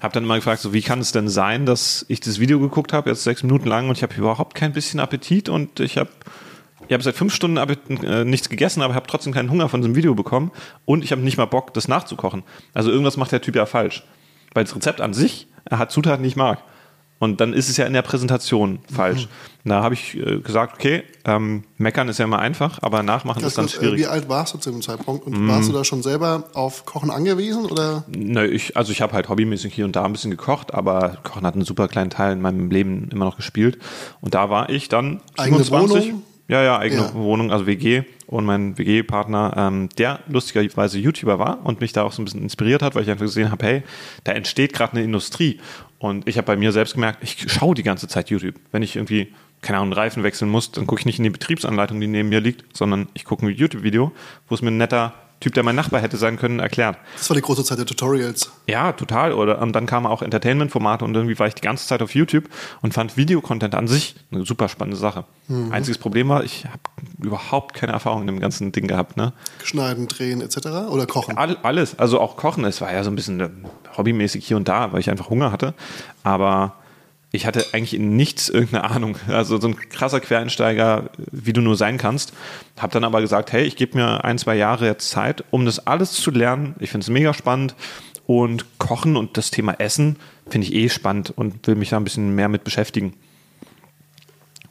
habe 0.00 0.14
dann 0.14 0.22
immer 0.22 0.36
gefragt, 0.36 0.60
so 0.60 0.72
wie 0.72 0.82
kann 0.82 1.00
es 1.00 1.10
denn 1.10 1.28
sein, 1.28 1.66
dass 1.66 2.06
ich 2.08 2.20
das 2.20 2.38
Video 2.38 2.60
geguckt 2.60 2.92
habe, 2.92 3.10
jetzt 3.10 3.24
sechs 3.24 3.42
Minuten 3.42 3.66
lang 3.66 3.88
und 3.88 3.96
ich 3.96 4.04
habe 4.04 4.14
überhaupt 4.14 4.54
kein 4.54 4.72
bisschen 4.72 5.00
Appetit 5.00 5.48
und 5.48 5.80
ich 5.80 5.98
habe 5.98 6.10
ich 6.86 6.92
habe 6.92 7.02
seit 7.02 7.16
fünf 7.16 7.34
Stunden 7.34 7.56
äh, 7.56 8.24
nichts 8.24 8.48
gegessen, 8.48 8.80
aber 8.80 8.94
habe 8.94 9.08
trotzdem 9.08 9.32
keinen 9.32 9.50
Hunger 9.50 9.68
von 9.68 9.80
diesem 9.80 9.96
Video 9.96 10.14
bekommen 10.14 10.52
und 10.84 11.02
ich 11.02 11.10
habe 11.10 11.22
nicht 11.22 11.36
mal 11.36 11.46
Bock, 11.46 11.74
das 11.74 11.88
nachzukochen. 11.88 12.44
Also 12.74 12.90
irgendwas 12.90 13.16
macht 13.16 13.32
der 13.32 13.40
Typ 13.40 13.56
ja 13.56 13.66
falsch, 13.66 14.04
weil 14.54 14.62
das 14.62 14.76
Rezept 14.76 15.00
an 15.00 15.12
sich, 15.12 15.48
er 15.64 15.78
hat 15.78 15.90
Zutaten, 15.90 16.22
die 16.22 16.28
ich 16.28 16.36
mag. 16.36 16.62
Und 17.18 17.40
dann 17.40 17.54
ist 17.54 17.70
es 17.70 17.76
ja 17.78 17.86
in 17.86 17.94
der 17.94 18.02
Präsentation 18.02 18.78
falsch. 18.92 19.28
Da 19.64 19.82
habe 19.82 19.94
ich 19.94 20.14
äh, 20.16 20.38
gesagt, 20.40 20.74
okay, 20.74 21.02
ähm, 21.24 21.64
meckern 21.76 22.08
ist 22.08 22.18
ja 22.18 22.24
immer 22.24 22.38
einfach, 22.38 22.78
aber 22.82 23.02
nachmachen 23.02 23.40
Ganz 23.40 23.54
ist 23.54 23.58
kurz, 23.58 23.74
äh, 23.74 23.76
schwierig. 23.78 23.94
Mhm. 23.94 24.02
wie 24.02 24.06
alt 24.06 24.28
warst 24.28 24.54
du 24.54 24.58
zu 24.58 24.70
dem 24.70 24.82
Zeitpunkt? 24.82 25.26
Und 25.26 25.48
warst 25.48 25.68
du 25.68 25.72
da 25.72 25.82
schon 25.82 26.02
selber 26.02 26.44
auf 26.54 26.84
Kochen 26.84 27.10
angewiesen? 27.10 27.64
Oder? 27.66 28.04
Nö, 28.06 28.46
ich, 28.46 28.76
also 28.76 28.92
ich 28.92 29.00
habe 29.00 29.12
halt 29.14 29.28
hobbymäßig 29.28 29.74
hier 29.74 29.86
und 29.86 29.96
da 29.96 30.04
ein 30.04 30.12
bisschen 30.12 30.30
gekocht, 30.30 30.72
aber 30.72 31.18
Kochen 31.24 31.44
hat 31.46 31.54
einen 31.54 31.64
super 31.64 31.88
kleinen 31.88 32.10
Teil 32.10 32.34
in 32.34 32.40
meinem 32.40 32.70
Leben 32.70 33.08
immer 33.10 33.24
noch 33.24 33.36
gespielt. 33.36 33.78
Und 34.20 34.34
da 34.34 34.50
war 34.50 34.68
ich 34.70 34.88
dann 34.88 35.20
Eigene 35.36 35.64
27. 35.64 36.12
Wohnung? 36.12 36.22
Ja, 36.48 36.62
ja, 36.62 36.78
eigene 36.78 37.02
Ja. 37.02 37.14
Wohnung, 37.14 37.50
also 37.50 37.66
WG. 37.66 38.04
Und 38.28 38.44
mein 38.44 38.76
WG-Partner, 38.78 39.54
ähm, 39.56 39.88
der 39.98 40.20
lustigerweise 40.28 40.98
YouTuber 40.98 41.38
war 41.38 41.64
und 41.64 41.80
mich 41.80 41.92
da 41.92 42.02
auch 42.02 42.12
so 42.12 42.22
ein 42.22 42.24
bisschen 42.24 42.42
inspiriert 42.42 42.82
hat, 42.82 42.94
weil 42.94 43.02
ich 43.02 43.10
einfach 43.10 43.24
gesehen 43.24 43.50
habe, 43.50 43.64
hey, 43.66 43.82
da 44.24 44.32
entsteht 44.32 44.72
gerade 44.72 44.92
eine 44.92 45.02
Industrie. 45.02 45.60
Und 45.98 46.28
ich 46.28 46.36
habe 46.36 46.46
bei 46.46 46.56
mir 46.56 46.72
selbst 46.72 46.94
gemerkt, 46.94 47.22
ich 47.22 47.50
schaue 47.50 47.74
die 47.74 47.82
ganze 47.82 48.08
Zeit 48.08 48.30
YouTube. 48.30 48.56
Wenn 48.70 48.82
ich 48.82 48.96
irgendwie, 48.96 49.32
keine 49.62 49.78
Ahnung, 49.78 49.92
Reifen 49.92 50.22
wechseln 50.22 50.50
muss, 50.50 50.70
dann 50.72 50.86
gucke 50.86 51.00
ich 51.00 51.06
nicht 51.06 51.18
in 51.18 51.24
die 51.24 51.30
Betriebsanleitung, 51.30 52.00
die 52.00 52.06
neben 52.06 52.28
mir 52.28 52.40
liegt, 52.40 52.76
sondern 52.76 53.08
ich 53.14 53.24
gucke 53.24 53.46
ein 53.46 53.54
YouTube-Video, 53.54 54.12
wo 54.48 54.54
es 54.54 54.62
mir 54.62 54.70
ein 54.70 54.76
netter 54.76 55.14
Typ, 55.38 55.52
der 55.52 55.62
mein 55.62 55.76
Nachbar 55.76 56.00
hätte 56.00 56.16
sein 56.16 56.38
können, 56.38 56.60
erklärt. 56.60 56.96
Das 57.16 57.28
war 57.28 57.34
die 57.34 57.42
große 57.42 57.62
Zeit 57.62 57.78
der 57.78 57.84
Tutorials. 57.84 58.50
Ja, 58.66 58.92
total. 58.92 59.32
Oder 59.32 59.60
und 59.60 59.72
dann 59.74 59.84
kamen 59.84 60.06
auch 60.06 60.22
Entertainment-Formate 60.22 61.04
und 61.04 61.14
irgendwie 61.14 61.38
war 61.38 61.46
ich 61.46 61.54
die 61.54 61.60
ganze 61.60 61.86
Zeit 61.86 62.00
auf 62.00 62.14
YouTube 62.14 62.48
und 62.80 62.94
fand 62.94 63.18
Videocontent 63.18 63.74
an 63.74 63.86
sich 63.86 64.16
eine 64.32 64.46
super 64.46 64.68
spannende 64.68 64.96
Sache. 64.96 65.24
Mhm. 65.48 65.72
Einziges 65.72 65.98
Problem 65.98 66.28
war, 66.30 66.42
ich 66.42 66.64
habe 66.64 66.80
überhaupt 67.22 67.74
keine 67.74 67.92
Erfahrung 67.92 68.22
in 68.22 68.28
dem 68.28 68.40
ganzen 68.40 68.72
Ding 68.72 68.86
gehabt. 68.86 69.18
Ne? 69.18 69.34
Schneiden, 69.62 70.08
drehen 70.08 70.40
etc. 70.40 70.66
oder 70.90 71.06
kochen? 71.06 71.36
All, 71.36 71.58
alles. 71.62 71.98
Also 71.98 72.18
auch 72.18 72.36
kochen. 72.36 72.64
Es 72.64 72.80
war 72.80 72.90
ja 72.90 73.04
so 73.04 73.10
ein 73.10 73.16
bisschen 73.16 73.40
äh, 73.40 73.50
hobbymäßig 73.96 74.46
hier 74.46 74.56
und 74.56 74.68
da, 74.68 74.92
weil 74.92 75.00
ich 75.00 75.10
einfach 75.10 75.28
Hunger 75.28 75.52
hatte. 75.52 75.74
Aber 76.22 76.76
ich 77.36 77.46
hatte 77.46 77.66
eigentlich 77.72 77.94
in 77.94 78.16
nichts 78.16 78.48
irgendeine 78.48 78.90
Ahnung. 78.90 79.16
Also 79.28 79.60
so 79.60 79.68
ein 79.68 79.76
krasser 79.76 80.20
Quereinsteiger, 80.20 81.10
wie 81.30 81.52
du 81.52 81.60
nur 81.60 81.76
sein 81.76 81.98
kannst. 81.98 82.32
Hab 82.78 82.90
dann 82.90 83.04
aber 83.04 83.20
gesagt, 83.20 83.52
hey, 83.52 83.64
ich 83.64 83.76
gebe 83.76 83.98
mir 83.98 84.24
ein, 84.24 84.38
zwei 84.38 84.56
Jahre 84.56 84.86
jetzt 84.86 85.10
Zeit, 85.10 85.44
um 85.50 85.64
das 85.64 85.86
alles 85.86 86.12
zu 86.12 86.30
lernen. 86.30 86.74
Ich 86.80 86.90
finde 86.90 87.04
es 87.04 87.10
mega 87.10 87.32
spannend. 87.34 87.74
Und 88.26 88.78
Kochen 88.78 89.16
und 89.16 89.36
das 89.36 89.52
Thema 89.52 89.74
Essen 89.78 90.16
finde 90.48 90.66
ich 90.66 90.74
eh 90.74 90.88
spannend 90.88 91.32
und 91.36 91.66
will 91.68 91.76
mich 91.76 91.90
da 91.90 91.96
ein 91.96 92.04
bisschen 92.04 92.34
mehr 92.34 92.48
mit 92.48 92.64
beschäftigen. 92.64 93.14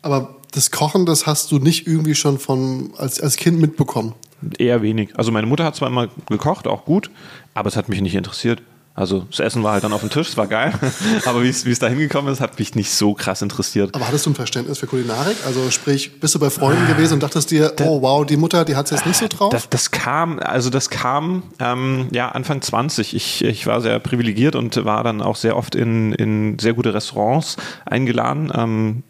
Aber 0.01 0.35
das 0.51 0.71
Kochen, 0.71 1.05
das 1.05 1.25
hast 1.25 1.51
du 1.51 1.59
nicht 1.59 1.87
irgendwie 1.87 2.15
schon 2.15 2.37
von 2.37 2.93
als, 2.97 3.21
als 3.21 3.37
Kind 3.37 3.59
mitbekommen? 3.59 4.13
Eher 4.57 4.81
wenig. 4.81 5.17
Also 5.17 5.31
meine 5.31 5.47
Mutter 5.47 5.63
hat 5.63 5.75
zwar 5.75 5.87
immer 5.87 6.09
gekocht, 6.27 6.67
auch 6.67 6.85
gut, 6.85 7.09
aber 7.53 7.69
es 7.69 7.77
hat 7.77 7.89
mich 7.89 8.01
nicht 8.01 8.15
interessiert. 8.15 8.61
Also 8.95 9.25
das 9.29 9.41
Essen 9.41 9.61
war 9.61 9.73
halt 9.73 9.83
dann 9.83 9.91
auf 9.91 9.99
dem 9.99 10.09
Tisch, 10.09 10.29
es 10.29 10.37
war 10.37 10.47
geil, 10.47 10.73
aber 11.25 11.43
wie 11.43 11.49
es, 11.49 11.65
wie 11.65 11.71
es 11.71 11.79
da 11.79 11.87
hingekommen 11.87 12.31
ist, 12.31 12.39
hat 12.39 12.57
mich 12.57 12.75
nicht 12.75 12.91
so 12.91 13.13
krass 13.13 13.41
interessiert. 13.41 13.93
Aber 13.93 14.07
hattest 14.07 14.25
du 14.25 14.29
ein 14.29 14.35
Verständnis 14.35 14.79
für 14.79 14.87
Kulinarik? 14.87 15.35
Also 15.45 15.69
sprich, 15.69 16.21
bist 16.21 16.33
du 16.33 16.39
bei 16.39 16.49
Freunden 16.49 16.87
gewesen 16.87 17.15
und 17.15 17.23
dachtest 17.23 17.51
dir, 17.51 17.73
oh 17.81 18.01
wow, 18.01 18.25
die 18.25 18.37
Mutter, 18.37 18.63
die 18.63 18.77
hat 18.77 18.85
es 18.85 18.91
jetzt 18.91 19.05
nicht 19.05 19.17
so 19.17 19.27
drauf? 19.27 19.49
Das, 19.51 19.69
das 19.69 19.91
kam, 19.91 20.39
also 20.39 20.69
das 20.69 20.89
kam 20.89 21.43
ähm, 21.59 22.07
ja 22.13 22.29
Anfang 22.29 22.61
20. 22.61 23.13
Ich, 23.13 23.43
ich 23.43 23.67
war 23.67 23.81
sehr 23.81 23.99
privilegiert 23.99 24.55
und 24.55 24.85
war 24.85 25.03
dann 25.03 25.21
auch 25.21 25.35
sehr 25.35 25.57
oft 25.57 25.75
in, 25.75 26.13
in 26.13 26.57
sehr 26.57 26.73
gute 26.73 26.93
Restaurants 26.93 27.57
eingeladen. 27.85 28.49
Ähm, 28.55 29.03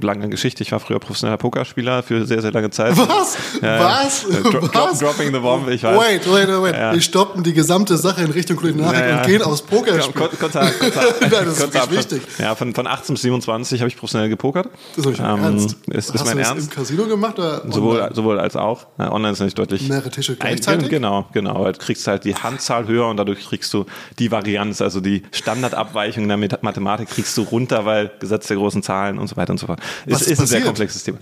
lange 0.00 0.28
Geschichte. 0.30 0.62
Ich 0.62 0.72
war 0.72 0.80
früher 0.80 0.98
professioneller 0.98 1.36
Pokerspieler 1.36 2.02
für 2.02 2.24
sehr, 2.26 2.40
sehr 2.40 2.50
lange 2.52 2.70
Zeit. 2.70 2.96
Was? 2.96 3.36
Ja, 3.60 3.78
Was? 3.80 4.22
Dro 4.24 4.68
Was? 4.72 4.98
Dropping 5.00 5.32
the 5.34 5.38
bomb, 5.40 5.68
ich 5.68 5.82
weiß. 5.82 5.98
Wait, 5.98 6.32
wait, 6.32 6.48
wait. 6.62 6.74
Ja. 6.74 6.92
Wir 6.94 7.00
stoppen 7.02 7.42
die 7.42 7.52
gesamte 7.52 7.96
Sache 7.98 8.22
in 8.22 8.30
Richtung 8.30 8.56
Kulinarik 8.56 8.98
Ja, 8.98 9.06
ja. 9.08 9.16
und 9.18 9.26
gehen 9.26 9.42
aufs 9.42 9.60
Pokerspiel. 9.62 10.14
Kur- 10.14 10.30
Kurzer, 10.30 10.66
kurzer, 10.78 11.02
Nein, 11.20 11.30
das 11.30 11.46
ist 11.48 11.60
wirklich 11.60 11.82
Abschnitt. 11.82 12.12
wichtig. 12.12 12.22
Ja, 12.38 12.54
von, 12.54 12.74
von 12.74 12.86
18 12.86 13.14
bis 13.14 13.22
27 13.22 13.80
habe 13.80 13.88
ich 13.88 13.96
professionell 13.96 14.28
gepokert. 14.30 14.68
Das 14.96 15.04
ist 15.06 15.18
dein 15.18 15.36
Ähm, 15.38 15.44
Ernst. 15.44 15.76
Ist, 15.88 16.08
ist 16.08 16.14
Hast 16.14 16.24
mein 16.24 16.36
du 16.36 16.42
das 16.42 16.48
Ernst. 16.52 16.68
im 16.68 16.74
Casino 16.74 17.04
gemacht 17.06 17.38
oder 17.38 17.62
Sowohl, 17.70 17.96
online? 17.98 18.14
sowohl 18.14 18.40
als 18.40 18.56
auch. 18.56 18.86
Online 18.98 19.32
ist 19.32 19.40
nicht 19.40 19.58
deutlich. 19.58 19.88
Mehrere 19.88 20.10
Tische 20.10 20.32
Ein- 20.32 20.38
gleichzeitig? 20.38 20.88
Genau, 20.88 21.26
genau. 21.32 21.64
Du 21.70 21.72
kriegst 21.78 22.06
halt 22.06 22.24
die 22.24 22.34
Handzahl 22.34 22.86
höher 22.88 23.08
und 23.08 23.18
dadurch 23.18 23.46
kriegst 23.46 23.72
du 23.74 23.84
die 24.18 24.30
Varianz, 24.30 24.80
also 24.80 25.00
die 25.00 25.22
Standardabweichung 25.32 26.22
in 26.22 26.28
der 26.28 26.58
Mathematik 26.62 27.08
kriegst 27.10 27.36
du 27.36 27.42
runter, 27.42 27.84
weil 27.84 28.10
Gesetz 28.20 28.46
der 28.46 28.56
großen 28.56 28.82
Zahlen 28.82 29.18
und 29.18 29.26
so 29.28 29.36
weiter 29.36 29.50
und 29.52 29.58
so 29.58 29.65
fort. 29.66 29.80
Was 30.06 30.22
Es 30.22 30.26
ist 30.26 30.32
ist 30.32 30.40
ein 30.40 30.46
sehr 30.46 30.62
komplexes 30.62 31.04
Thema. 31.04 31.18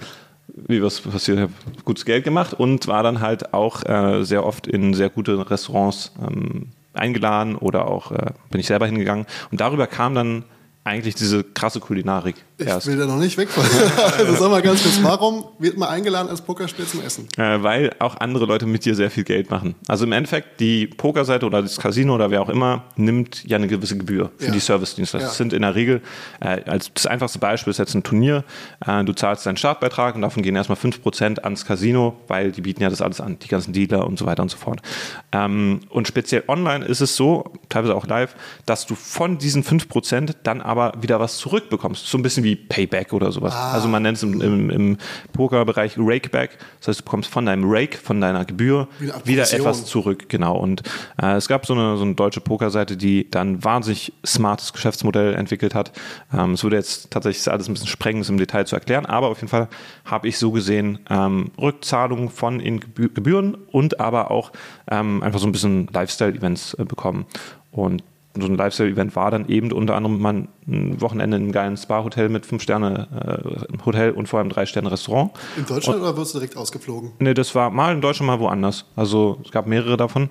Wie 0.49 0.83
was 0.83 1.01
passiert? 1.01 1.39
Ich 1.39 1.43
habe 1.43 1.53
gutes 1.85 2.05
Geld 2.05 2.25
gemacht 2.25 2.55
und 2.55 2.87
war 2.87 3.03
dann 3.03 3.21
halt 3.21 3.55
auch 3.55 3.85
äh, 3.85 4.25
sehr 4.25 4.45
oft 4.45 4.67
in 4.67 4.95
sehr 4.95 5.09
gute 5.09 5.51
Restaurants 5.51 6.13
ähm, 6.21 6.69
eingeladen 6.93 7.57
oder 7.57 7.89
auch 7.89 8.13
äh, 8.13 8.33
bin 8.51 8.61
ich 8.61 8.67
selber 8.67 8.87
hingegangen. 8.87 9.27
Und 9.51 9.61
darüber 9.61 9.87
kam 9.87 10.15
dann 10.15 10.45
eigentlich 10.87 11.15
diese 11.15 11.43
krasse 11.43 11.81
Kulinarik 11.81 12.37
Ich 12.59 12.67
erst. 12.67 12.87
will 12.87 12.99
da 12.99 13.07
noch 13.07 13.17
nicht 13.17 13.39
weg 13.39 13.49
von. 13.49 13.65
also 14.19 14.35
sag 14.35 14.51
mal 14.51 14.61
ganz 14.61 14.83
kurz, 14.83 14.99
warum 15.03 15.47
wird 15.59 15.79
man 15.79 15.89
eingeladen 15.89 16.29
als 16.29 16.43
Pokerspiel 16.43 16.85
zum 16.87 17.01
Essen? 17.03 17.27
Äh, 17.39 17.63
weil 17.63 17.91
auch 18.01 18.17
andere 18.21 18.45
Leute 18.45 18.67
mit 18.67 18.85
dir 18.85 18.95
sehr 18.95 19.11
viel 19.11 19.25
Geld 19.25 19.51
machen. 19.51 19.75
Also 19.89 20.05
im 20.05 20.13
Endeffekt, 20.13 20.61
die 20.61 20.87
Pokerseite 20.87 21.47
oder 21.47 21.63
das 21.63 21.79
Casino 21.79 22.15
oder 22.15 22.31
wer 22.31 22.43
auch 22.43 22.51
immer 22.51 22.85
nimmt 22.97 23.45
ja 23.45 23.57
eine 23.57 23.67
gewisse 23.67 23.97
Gebühr 23.97 24.31
für 24.37 24.47
Ja. 24.47 24.53
die 24.53 24.61
Service-Dienstleister. 24.61 25.25
Ja. 25.25 25.29
Das 25.31 25.39
sind 25.39 25.55
in 25.55 25.63
der 25.63 25.75
Regel, 25.75 26.03
äh, 26.41 26.61
als 26.67 26.91
das 26.93 27.07
einfachste 27.07 27.39
Beispiel 27.39 27.71
ist 27.71 27.79
jetzt 27.79 27.95
ein 27.95 28.03
Turnier, 28.03 28.45
äh, 28.87 29.03
du 29.05 29.15
zahlst 29.15 29.47
deinen 29.47 29.57
Startbeitrag 29.57 30.15
und 30.17 30.21
davon 30.21 30.43
gehen 30.43 30.55
erstmal 30.55 30.77
5% 30.77 31.45
ans 31.45 31.65
Casino, 31.65 32.21
weil 32.29 32.53
die 32.53 32.61
bieten 32.61 32.83
ja 32.83 32.91
das 32.91 33.01
alles 33.01 33.23
an, 33.23 33.39
die 33.39 33.49
ganzen 33.49 33.73
Dealer 33.73 34.07
und 34.07 34.19
so 34.19 34.27
weiter 34.27 34.43
und 34.43 34.51
so 34.51 34.59
fort. 34.59 34.83
Ähm, 35.33 35.81
und 35.89 36.07
speziell 36.09 36.45
online 36.47 36.85
ist 36.85 37.01
es 37.01 37.17
so, 37.17 37.53
teilweise 37.71 37.95
auch 37.95 38.07
live, 38.07 38.35
dass 38.67 38.85
du 38.85 38.95
von 38.95 39.39
diesen 39.39 39.65
5% 39.65 40.35
dann 40.43 40.61
aber 40.61 40.74
wieder 41.01 41.21
was 41.21 41.39
zurückbekommst. 41.39 42.07
So 42.07 42.19
ein 42.19 42.23
bisschen 42.23 42.45
wie 42.45 42.57
Payback 42.57 43.13
oder 43.13 43.33
sowas. 43.33 43.55
Ah. 43.55 43.73
Also 43.73 43.89
man 43.89 44.03
nennt 44.03 44.17
es 44.17 44.23
im, 44.23 44.41
im, 44.41 44.71
im 44.71 44.99
Pokerbereich 45.33 45.95
Rakeback. 45.99 46.59
Das 46.79 46.89
heißt, 46.89 47.01
du 47.01 47.05
bekommst 47.05 47.31
von 47.31 47.47
deinem 47.47 47.65
Rake, 47.67 47.97
von 47.97 48.21
deiner 48.21 48.45
Gebühr 48.45 48.89
wieder 48.99 49.15
Provision. 49.15 49.61
etwas 49.61 49.87
zurück. 49.87 50.29
Genau. 50.29 50.57
Und 50.57 50.83
äh, 51.21 51.35
es 51.35 51.49
gab 51.49 51.67
so 51.67 51.75
eine, 51.75 51.97
so 51.97 52.05
eine 52.05 52.15
deutsche 52.15 52.41
Pokerseite, 52.41 52.97
die 52.97 53.31
dann 53.31 53.63
wahnsinnig 53.65 54.13
smartes 54.25 54.73
Geschäftsmodell 54.73 55.35
entwickelt 55.35 55.75
hat. 55.75 55.93
Ähm, 56.33 56.53
es 56.53 56.63
würde 56.63 56.77
jetzt 56.77 57.11
tatsächlich 57.11 57.51
alles 57.51 57.69
ein 57.69 57.75
bisschen 57.75 57.89
sprengen, 57.89 58.23
es 58.23 58.29
im 58.29 58.39
Detail 58.39 58.67
zu 58.67 58.75
erklären, 58.75 59.07
aber 59.07 59.29
auf 59.29 59.39
jeden 59.39 59.49
Fall 59.49 59.69
habe 60.05 60.29
ich 60.29 60.39
so 60.39 60.51
gesehen 60.51 60.99
ähm, 61.09 61.51
Rückzahlungen 61.59 62.29
von 62.31 62.61
in 62.61 62.81
Gebü- 62.81 63.13
Gebühren 63.13 63.57
und 63.71 64.01
aber 64.01 64.31
auch 64.31 64.53
ähm, 64.91 65.23
einfach 65.23 65.39
so 65.41 65.47
ein 65.47 65.53
bisschen 65.53 65.89
Lifestyle-Events 65.93 66.75
äh, 66.75 66.85
bekommen. 66.85 67.27
Und 67.71 68.03
so 68.37 68.47
ein 68.47 68.57
Lifestyle-Event 68.57 69.15
war 69.15 69.31
dann 69.31 69.49
eben 69.49 69.71
unter 69.73 69.95
anderem 69.95 70.21
mal 70.21 70.49
ein 70.67 71.01
Wochenende 71.01 71.37
in 71.37 71.45
einem 71.45 71.53
geilen 71.53 71.77
Spa-Hotel 71.77 72.29
mit 72.29 72.47
fünf 72.47 72.63
Sterne 72.63 73.09
äh, 73.71 73.85
Hotel 73.85 74.11
und 74.11 74.29
vor 74.29 74.41
allem 74.41 74.49
drei 74.49 74.67
Sterne 74.67 74.91
Restaurant. 74.91 75.33
In 75.57 75.67
Deutschland 75.67 76.01
oder 76.01 76.17
wirst 76.17 76.35
du 76.35 76.39
direkt 76.39 76.57
ausgeflogen? 76.57 77.13
Nee, 77.21 77.35
das 77.35 77.55
war 77.55 77.71
mal 77.71 77.93
in 77.93 78.01
Deutschland, 78.01 78.27
mal 78.27 78.41
woanders. 78.41 78.87
Also 78.97 79.41
es 79.45 79.53
gab 79.53 79.67
mehrere 79.67 79.97
davon. 79.97 80.31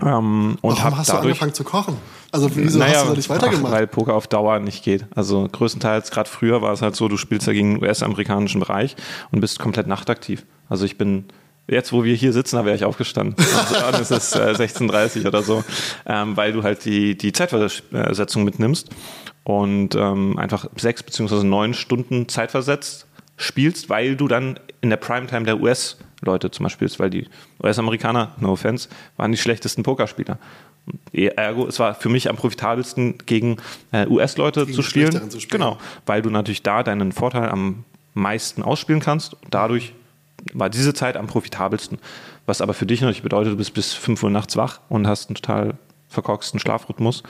Ähm, 0.00 0.58
und 0.60 0.78
Warum 0.78 0.98
hast 0.98 1.08
du 1.08 1.12
dadurch, 1.12 1.32
angefangen 1.32 1.54
zu 1.54 1.64
kochen? 1.64 1.96
Also 2.32 2.54
wieso 2.56 2.82
hast 2.82 3.04
du 3.04 3.08
da 3.08 3.14
nicht 3.14 3.28
weitergemacht? 3.28 3.66
Ach, 3.66 3.78
weil 3.78 3.86
Poker 3.86 4.14
auf 4.14 4.26
Dauer 4.26 4.58
nicht 4.58 4.82
geht. 4.82 5.06
Also 5.14 5.48
größtenteils, 5.50 6.10
gerade 6.10 6.28
früher 6.28 6.62
war 6.62 6.72
es 6.72 6.82
halt 6.82 6.96
so, 6.96 7.08
du 7.08 7.16
spielst 7.16 7.46
ja 7.46 7.52
gegen 7.52 7.74
den 7.74 7.84
US-amerikanischen 7.84 8.60
Bereich 8.60 8.96
und 9.30 9.40
bist 9.40 9.58
komplett 9.58 9.86
nachtaktiv. 9.86 10.44
Also 10.68 10.84
ich 10.86 10.98
bin, 10.98 11.26
jetzt 11.68 11.92
wo 11.92 12.04
wir 12.04 12.14
hier 12.14 12.32
sitzen, 12.32 12.56
da 12.56 12.64
wäre 12.64 12.76
ich 12.76 12.84
aufgestanden. 12.84 13.36
Also, 13.84 14.02
es 14.02 14.10
ist 14.10 14.36
äh, 14.36 14.52
16.30 14.52 15.26
oder 15.26 15.42
so, 15.42 15.64
ähm, 16.06 16.36
weil 16.36 16.52
du 16.52 16.62
halt 16.62 16.84
die, 16.84 17.16
die 17.16 17.32
Zeitversetzung 17.32 18.44
mitnimmst 18.44 18.90
und 19.44 19.94
ähm, 19.94 20.38
einfach 20.38 20.66
sechs 20.76 21.02
beziehungsweise 21.02 21.46
neun 21.46 21.74
Stunden 21.74 22.28
zeitversetzt 22.28 23.06
spielst, 23.36 23.90
weil 23.90 24.16
du 24.16 24.28
dann 24.28 24.58
in 24.80 24.90
der 24.90 24.96
Primetime 24.96 25.44
der 25.44 25.60
US-Leute 25.60 26.50
zum 26.50 26.64
Beispiel 26.64 26.88
spielst, 26.88 27.00
weil 27.00 27.10
die 27.10 27.28
US-Amerikaner, 27.62 28.32
no 28.38 28.52
offense, 28.52 28.88
waren 29.16 29.32
die 29.32 29.38
schlechtesten 29.38 29.82
Pokerspieler. 29.82 30.38
Ergo, 31.12 31.66
es 31.66 31.78
war 31.78 31.94
für 31.94 32.08
mich 32.08 32.28
am 32.28 32.36
profitabelsten, 32.36 33.18
gegen 33.26 33.58
äh, 33.92 34.06
US-Leute 34.06 34.66
zu 34.66 34.74
zu 34.74 34.82
spielen. 34.82 35.30
Genau, 35.48 35.78
weil 36.06 36.22
du 36.22 36.30
natürlich 36.30 36.62
da 36.62 36.82
deinen 36.82 37.12
Vorteil 37.12 37.48
am 37.48 37.84
meisten 38.14 38.62
ausspielen 38.62 39.00
kannst. 39.00 39.34
Und 39.34 39.54
dadurch 39.54 39.92
war 40.52 40.70
diese 40.70 40.94
Zeit 40.94 41.16
am 41.16 41.26
profitabelsten. 41.26 41.98
Was 42.46 42.60
aber 42.60 42.74
für 42.74 42.86
dich 42.86 43.00
natürlich 43.00 43.22
bedeutet, 43.22 43.52
du 43.52 43.56
bist 43.56 43.74
bis 43.74 43.92
5 43.92 44.22
Uhr 44.22 44.30
nachts 44.30 44.56
wach 44.56 44.80
und 44.88 45.06
hast 45.06 45.28
einen 45.28 45.36
total 45.36 45.74
verkorksten 46.08 46.60
Schlafrhythmus. 46.60 47.22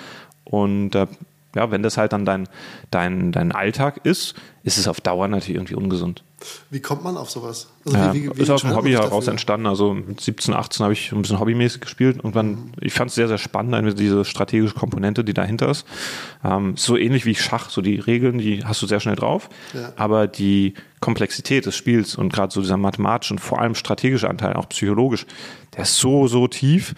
Und 0.45 0.95
äh, 0.95 1.07
ja, 1.55 1.71
wenn 1.71 1.83
das 1.83 1.97
halt 1.97 2.13
dann 2.13 2.25
dein, 2.25 2.49
dein, 2.91 3.33
dein 3.33 3.53
Alltag 3.53 4.01
ist, 4.05 4.35
ist 4.63 4.79
es 4.79 4.89
auf 4.89 5.01
Dauer 5.01 5.29
natürlich 5.29 5.57
irgendwie 5.57 5.75
ungesund. 5.75 6.23
Wie 6.71 6.81
kommt 6.81 7.05
man 7.05 7.17
auf 7.17 7.31
sowas? 7.31 7.69
Also 7.85 7.97
Ja, 7.97 8.13
wie, 8.15 8.25
wie, 8.25 8.37
wie 8.37 8.43
ist 8.43 8.51
aus 8.51 8.63
dem 8.63 8.75
Hobby 8.75 8.91
heraus 8.93 9.29
entstanden. 9.29 9.67
Also 9.67 9.95
mit 9.95 10.21
17, 10.21 10.55
18 10.55 10.83
habe 10.85 10.93
ich 10.93 11.13
ein 11.13 11.23
bisschen 11.23 11.39
hobbymäßig 11.39 11.81
gespielt 11.81 12.23
und 12.23 12.35
dann, 12.35 12.73
ich 12.81 12.93
fand 12.93 13.11
es 13.11 13.15
sehr, 13.15 13.29
sehr 13.29 13.39
spannend, 13.39 13.99
diese 13.99 14.25
strategische 14.25 14.75
Komponente, 14.75 15.25
die 15.25 15.35
dahinter 15.35 15.69
ist. 15.69 15.87
Ähm, 16.45 16.75
so 16.77 16.97
ähnlich 16.97 17.27
wie 17.27 17.35
Schach, 17.35 17.71
so 17.71 17.81
die 17.81 17.97
Regeln, 17.97 18.39
die 18.39 18.65
hast 18.65 18.83
du 18.83 18.87
sehr 18.87 19.01
schnell 19.01 19.17
drauf, 19.17 19.49
Ja. 19.75 19.93
aber 19.97 20.27
die 20.27 20.75
Komplexität 21.01 21.67
des 21.67 21.77
Spiels 21.77 22.17
und 22.17 22.33
gerade 22.33 22.53
so 22.53 22.61
dieser 22.61 22.77
mathematische 22.77 23.35
und 23.35 23.39
vor 23.41 23.61
allem 23.61 23.75
strategische 23.75 24.29
Anteil, 24.29 24.55
auch 24.55 24.69
psychologisch, 24.69 25.27
der 25.77 25.83
ist 25.83 25.97
so, 25.97 26.27
so 26.29 26.49
tief, 26.49 26.95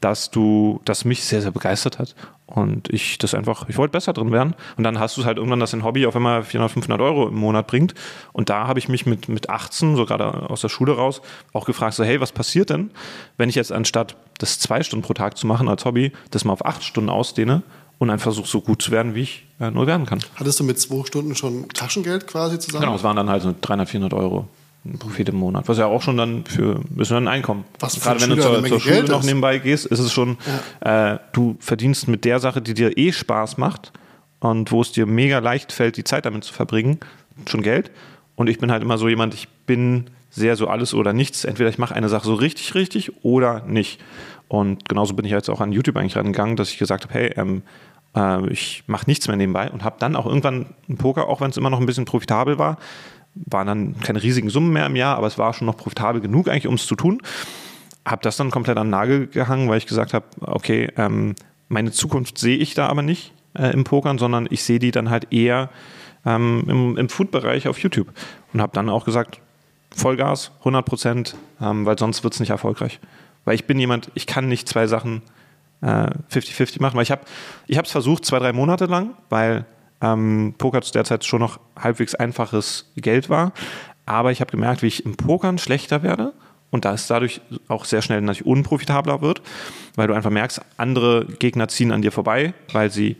dass 0.00 0.30
du, 0.30 0.80
das 0.84 1.04
mich 1.04 1.24
sehr, 1.24 1.40
sehr 1.42 1.52
begeistert 1.52 1.98
hat. 1.98 2.14
Und 2.54 2.92
ich 2.92 3.16
das 3.16 3.32
einfach, 3.32 3.66
ich 3.70 3.78
wollte 3.78 3.92
besser 3.92 4.12
drin 4.12 4.30
werden. 4.30 4.54
Und 4.76 4.84
dann 4.84 4.98
hast 4.98 5.16
du 5.16 5.24
halt 5.24 5.38
irgendwann, 5.38 5.60
dass 5.60 5.70
dein 5.70 5.84
Hobby 5.84 6.04
auf 6.04 6.14
einmal 6.14 6.42
400, 6.42 6.70
500 6.70 7.00
Euro 7.00 7.28
im 7.28 7.36
Monat 7.36 7.66
bringt. 7.66 7.94
Und 8.34 8.50
da 8.50 8.66
habe 8.66 8.78
ich 8.78 8.90
mich 8.90 9.06
mit, 9.06 9.30
mit 9.30 9.48
18, 9.48 9.96
so 9.96 10.04
gerade 10.04 10.50
aus 10.50 10.60
der 10.60 10.68
Schule 10.68 10.92
raus, 10.92 11.22
auch 11.54 11.64
gefragt, 11.64 11.94
so, 11.94 12.04
hey, 12.04 12.20
was 12.20 12.30
passiert 12.30 12.68
denn, 12.68 12.90
wenn 13.38 13.48
ich 13.48 13.54
jetzt 13.54 13.72
anstatt 13.72 14.16
das 14.36 14.58
zwei 14.58 14.82
Stunden 14.82 15.02
pro 15.02 15.14
Tag 15.14 15.38
zu 15.38 15.46
machen 15.46 15.66
als 15.66 15.86
Hobby, 15.86 16.12
das 16.30 16.44
mal 16.44 16.52
auf 16.52 16.66
acht 16.66 16.84
Stunden 16.84 17.08
ausdehne 17.08 17.62
und 17.98 18.10
einfach 18.10 18.24
versuche, 18.24 18.48
so 18.48 18.60
gut 18.60 18.82
zu 18.82 18.90
werden, 18.90 19.14
wie 19.14 19.22
ich 19.22 19.46
äh, 19.58 19.70
nur 19.70 19.86
werden 19.86 20.04
kann. 20.04 20.20
Hattest 20.34 20.60
du 20.60 20.64
mit 20.64 20.78
zwei 20.78 21.06
Stunden 21.06 21.34
schon 21.34 21.70
Taschengeld 21.70 22.26
quasi 22.26 22.58
zusammen? 22.58 22.84
Genau, 22.84 22.96
es 22.96 23.02
waren 23.02 23.16
dann 23.16 23.30
halt 23.30 23.42
so 23.42 23.54
300, 23.58 23.88
400 23.88 24.12
Euro 24.12 24.46
Profit 24.98 25.28
im 25.28 25.36
Monat, 25.36 25.68
was 25.68 25.78
ja 25.78 25.86
auch 25.86 26.02
schon 26.02 26.16
dann 26.16 26.44
für 26.44 26.76
ein 26.76 26.96
bisschen 26.96 27.16
ein 27.16 27.28
Einkommen. 27.28 27.64
Was 27.78 28.00
Gerade 28.00 28.20
wenn 28.20 28.30
du 28.30 28.36
Schüler 28.36 28.42
zur, 28.42 28.52
eine 28.52 28.62
Menge 28.62 28.74
zur 28.74 28.80
Schule 28.80 28.94
Geld 28.96 29.08
noch 29.08 29.20
ist. 29.20 29.26
nebenbei 29.26 29.58
gehst, 29.58 29.86
ist 29.86 29.98
es 30.00 30.12
schon, 30.12 30.36
äh, 30.80 31.18
du 31.32 31.56
verdienst 31.60 32.08
mit 32.08 32.24
der 32.24 32.40
Sache, 32.40 32.60
die 32.60 32.74
dir 32.74 32.96
eh 32.98 33.12
Spaß 33.12 33.58
macht 33.58 33.92
und 34.40 34.72
wo 34.72 34.80
es 34.80 34.90
dir 34.90 35.06
mega 35.06 35.38
leicht 35.38 35.72
fällt, 35.72 35.96
die 35.96 36.04
Zeit 36.04 36.26
damit 36.26 36.42
zu 36.44 36.52
verbringen, 36.52 36.98
schon 37.46 37.62
Geld. 37.62 37.92
Und 38.34 38.48
ich 38.48 38.58
bin 38.58 38.72
halt 38.72 38.82
immer 38.82 38.98
so 38.98 39.08
jemand, 39.08 39.34
ich 39.34 39.48
bin 39.66 40.06
sehr 40.30 40.56
so 40.56 40.66
alles 40.66 40.94
oder 40.94 41.12
nichts. 41.12 41.44
Entweder 41.44 41.70
ich 41.70 41.78
mache 41.78 41.94
eine 41.94 42.08
Sache 42.08 42.26
so 42.26 42.34
richtig, 42.34 42.74
richtig 42.74 43.24
oder 43.24 43.64
nicht. 43.66 44.00
Und 44.48 44.88
genauso 44.88 45.14
bin 45.14 45.24
ich 45.24 45.30
jetzt 45.30 45.48
auch 45.48 45.60
an 45.60 45.70
YouTube 45.70 45.96
eigentlich 45.96 46.16
rangegangen, 46.16 46.56
dass 46.56 46.70
ich 46.70 46.78
gesagt 46.78 47.04
habe, 47.04 47.14
hey, 47.14 47.32
ähm, 47.36 47.62
äh, 48.16 48.50
ich 48.50 48.82
mache 48.86 49.04
nichts 49.06 49.28
mehr 49.28 49.36
nebenbei 49.36 49.70
und 49.70 49.84
habe 49.84 49.96
dann 49.98 50.16
auch 50.16 50.26
irgendwann 50.26 50.66
einen 50.88 50.98
Poker, 50.98 51.28
auch 51.28 51.40
wenn 51.40 51.50
es 51.50 51.56
immer 51.56 51.70
noch 51.70 51.80
ein 51.80 51.86
bisschen 51.86 52.04
profitabel 52.04 52.58
war, 52.58 52.78
waren 53.34 53.66
dann 53.66 54.00
keine 54.00 54.22
riesigen 54.22 54.50
Summen 54.50 54.72
mehr 54.72 54.86
im 54.86 54.96
Jahr, 54.96 55.16
aber 55.16 55.26
es 55.26 55.38
war 55.38 55.52
schon 55.54 55.66
noch 55.66 55.76
profitabel 55.76 56.20
genug 56.20 56.48
eigentlich, 56.48 56.66
um 56.66 56.74
es 56.74 56.86
zu 56.86 56.96
tun. 56.96 57.22
Habe 58.04 58.22
das 58.22 58.36
dann 58.36 58.50
komplett 58.50 58.76
an 58.78 58.88
den 58.88 58.90
Nagel 58.90 59.26
gehangen, 59.28 59.68
weil 59.68 59.78
ich 59.78 59.86
gesagt 59.86 60.12
habe, 60.12 60.26
okay, 60.40 60.90
ähm, 60.96 61.34
meine 61.68 61.92
Zukunft 61.92 62.38
sehe 62.38 62.56
ich 62.56 62.74
da 62.74 62.88
aber 62.88 63.02
nicht 63.02 63.32
äh, 63.54 63.72
im 63.72 63.84
Pokern, 63.84 64.18
sondern 64.18 64.46
ich 64.50 64.64
sehe 64.64 64.78
die 64.78 64.90
dann 64.90 65.08
halt 65.08 65.32
eher 65.32 65.70
ähm, 66.26 66.64
im, 66.66 66.96
im 66.96 67.08
Food-Bereich 67.08 67.68
auf 67.68 67.78
YouTube. 67.78 68.08
Und 68.52 68.60
habe 68.60 68.72
dann 68.74 68.90
auch 68.90 69.04
gesagt, 69.04 69.40
Vollgas, 69.94 70.52
100 70.60 70.84
Prozent, 70.84 71.36
ähm, 71.60 71.86
weil 71.86 71.98
sonst 71.98 72.24
wird 72.24 72.34
es 72.34 72.40
nicht 72.40 72.50
erfolgreich. 72.50 73.00
Weil 73.44 73.54
ich 73.54 73.66
bin 73.66 73.78
jemand, 73.78 74.10
ich 74.14 74.26
kann 74.26 74.48
nicht 74.48 74.68
zwei 74.68 74.86
Sachen 74.86 75.22
50-50 75.82 76.76
äh, 76.76 76.82
machen, 76.82 76.96
weil 76.96 77.02
ich 77.02 77.10
habe 77.10 77.22
ich 77.66 77.76
es 77.76 77.90
versucht, 77.90 78.24
zwei, 78.24 78.38
drei 78.38 78.52
Monate 78.52 78.86
lang, 78.86 79.10
weil 79.30 79.64
ähm, 80.02 80.54
Poker 80.58 80.82
zu 80.82 80.92
der 80.92 81.04
Zeit 81.04 81.24
schon 81.24 81.40
noch 81.40 81.60
halbwegs 81.78 82.14
einfaches 82.14 82.90
Geld 82.96 83.28
war. 83.28 83.52
Aber 84.04 84.32
ich 84.32 84.40
habe 84.40 84.50
gemerkt, 84.50 84.82
wie 84.82 84.88
ich 84.88 85.06
im 85.06 85.16
Pokern 85.16 85.58
schlechter 85.58 86.02
werde 86.02 86.32
und 86.70 86.84
da 86.84 86.94
es 86.94 87.06
dadurch 87.06 87.40
auch 87.68 87.84
sehr 87.84 88.02
schnell 88.02 88.20
natürlich 88.20 88.46
unprofitabler 88.46 89.20
wird, 89.20 89.42
weil 89.94 90.08
du 90.08 90.14
einfach 90.14 90.30
merkst, 90.30 90.60
andere 90.76 91.26
Gegner 91.38 91.68
ziehen 91.68 91.92
an 91.92 92.02
dir 92.02 92.12
vorbei, 92.12 92.54
weil 92.72 92.90
sie 92.90 93.16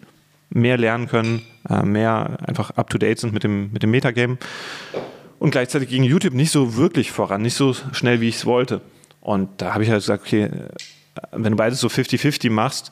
mehr 0.50 0.76
lernen 0.76 1.08
können, 1.08 1.42
äh, 1.68 1.82
mehr 1.82 2.38
einfach 2.46 2.70
up 2.72 2.90
to 2.90 2.98
date 2.98 3.20
sind 3.20 3.32
mit 3.32 3.44
dem, 3.44 3.72
mit 3.72 3.82
dem 3.82 3.90
Metagame. 3.90 4.38
Und 5.38 5.50
gleichzeitig 5.50 5.88
ging 5.88 6.02
YouTube 6.02 6.34
nicht 6.34 6.50
so 6.50 6.76
wirklich 6.76 7.10
voran, 7.10 7.42
nicht 7.42 7.54
so 7.54 7.74
schnell, 7.92 8.20
wie 8.20 8.28
ich 8.28 8.36
es 8.36 8.46
wollte. 8.46 8.80
Und 9.20 9.48
da 9.58 9.74
habe 9.74 9.84
ich 9.84 9.90
halt 9.90 10.00
gesagt, 10.00 10.24
okay, 10.24 10.50
wenn 11.30 11.52
du 11.52 11.56
beides 11.56 11.80
so 11.80 11.88
50-50 11.88 12.50
machst, 12.50 12.90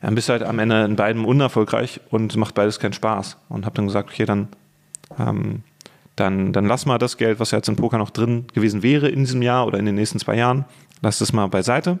dann 0.00 0.14
bist 0.14 0.28
du 0.28 0.32
halt 0.32 0.42
am 0.42 0.58
Ende 0.58 0.84
in 0.84 0.96
beiden 0.96 1.24
unerfolgreich 1.24 2.00
und 2.10 2.34
macht 2.36 2.54
beides 2.54 2.78
keinen 2.78 2.92
Spaß. 2.92 3.36
Und 3.48 3.66
habe 3.66 3.76
dann 3.76 3.86
gesagt, 3.86 4.10
okay, 4.10 4.24
dann, 4.24 4.48
ähm, 5.18 5.62
dann, 6.16 6.52
dann 6.52 6.66
lass 6.66 6.86
mal 6.86 6.98
das 6.98 7.16
Geld, 7.16 7.38
was 7.38 7.50
jetzt 7.50 7.68
in 7.68 7.76
Poker 7.76 7.98
noch 7.98 8.10
drin 8.10 8.46
gewesen 8.54 8.82
wäre 8.82 9.08
in 9.08 9.20
diesem 9.20 9.42
Jahr 9.42 9.66
oder 9.66 9.78
in 9.78 9.86
den 9.86 9.94
nächsten 9.94 10.18
zwei 10.18 10.36
Jahren, 10.36 10.64
lass 11.02 11.18
das 11.18 11.32
mal 11.32 11.46
beiseite. 11.48 11.98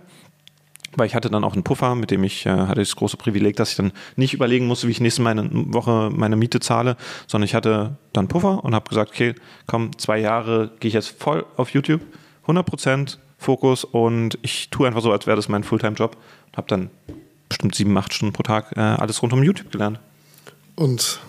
Weil 0.96 1.06
ich 1.06 1.14
hatte 1.14 1.30
dann 1.30 1.44
auch 1.44 1.52
einen 1.52 1.62
Puffer, 1.62 1.94
mit 1.94 2.10
dem 2.10 2.24
ich 2.24 2.46
äh, 2.46 2.50
hatte 2.50 2.80
das 2.80 2.96
große 2.96 3.16
Privileg, 3.16 3.54
dass 3.56 3.70
ich 3.70 3.76
dann 3.76 3.92
nicht 4.16 4.34
überlegen 4.34 4.66
musste, 4.66 4.88
wie 4.88 4.92
ich 4.92 5.00
nächste 5.00 5.22
meine 5.22 5.48
Woche 5.52 6.10
meine 6.12 6.34
Miete 6.34 6.58
zahle, 6.58 6.96
sondern 7.28 7.44
ich 7.44 7.54
hatte 7.54 7.96
dann 8.12 8.26
Puffer 8.26 8.64
und 8.64 8.74
habe 8.74 8.88
gesagt, 8.88 9.12
okay, 9.12 9.34
komm, 9.66 9.96
zwei 9.98 10.18
Jahre 10.18 10.72
gehe 10.80 10.88
ich 10.88 10.94
jetzt 10.94 11.20
voll 11.20 11.46
auf 11.56 11.70
YouTube, 11.70 12.00
100 12.42 12.66
Prozent 12.66 13.20
Fokus 13.38 13.84
und 13.84 14.38
ich 14.42 14.68
tue 14.70 14.86
einfach 14.86 15.00
so, 15.00 15.12
als 15.12 15.26
wäre 15.26 15.36
das 15.36 15.48
mein 15.48 15.64
Fulltime-Job. 15.64 16.16
Habe 16.56 16.66
dann 16.68 16.90
bestimmt 17.50 17.74
sieben, 17.74 17.96
acht 17.98 18.14
Stunden 18.14 18.32
pro 18.32 18.42
Tag 18.42 18.72
äh, 18.76 18.80
alles 18.80 19.20
rund 19.22 19.34
um 19.34 19.42
YouTube 19.42 19.70
gelernt. 19.70 20.00
Und 20.76 21.20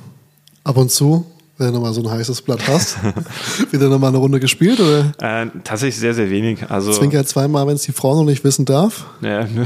ab 0.64 0.78
und 0.78 0.90
zu, 0.90 1.26
wenn 1.58 1.68
du 1.68 1.74
nochmal 1.74 1.94
so 1.94 2.02
ein 2.02 2.10
heißes 2.10 2.44
Blatt 2.44 2.66
hast, 2.68 2.98
wieder 3.72 3.90
nochmal 3.90 4.10
eine 4.10 4.18
Runde 4.18 4.40
gespielt? 4.40 4.80
Oder? 4.80 5.12
Äh, 5.20 5.48
tatsächlich 5.66 5.98
sehr, 5.98 6.14
sehr 6.14 6.30
wenig. 6.30 6.70
Also, 6.70 6.94
Zwinker 6.94 7.26
zweimal, 7.26 7.68
wenn 7.68 7.76
es 7.76 7.82
die 7.82 7.92
Frau 7.92 8.16
noch 8.16 8.24
nicht 8.24 8.44
wissen 8.46 8.64
darf. 8.64 9.06
Ja, 9.22 9.42
ja 9.46 9.66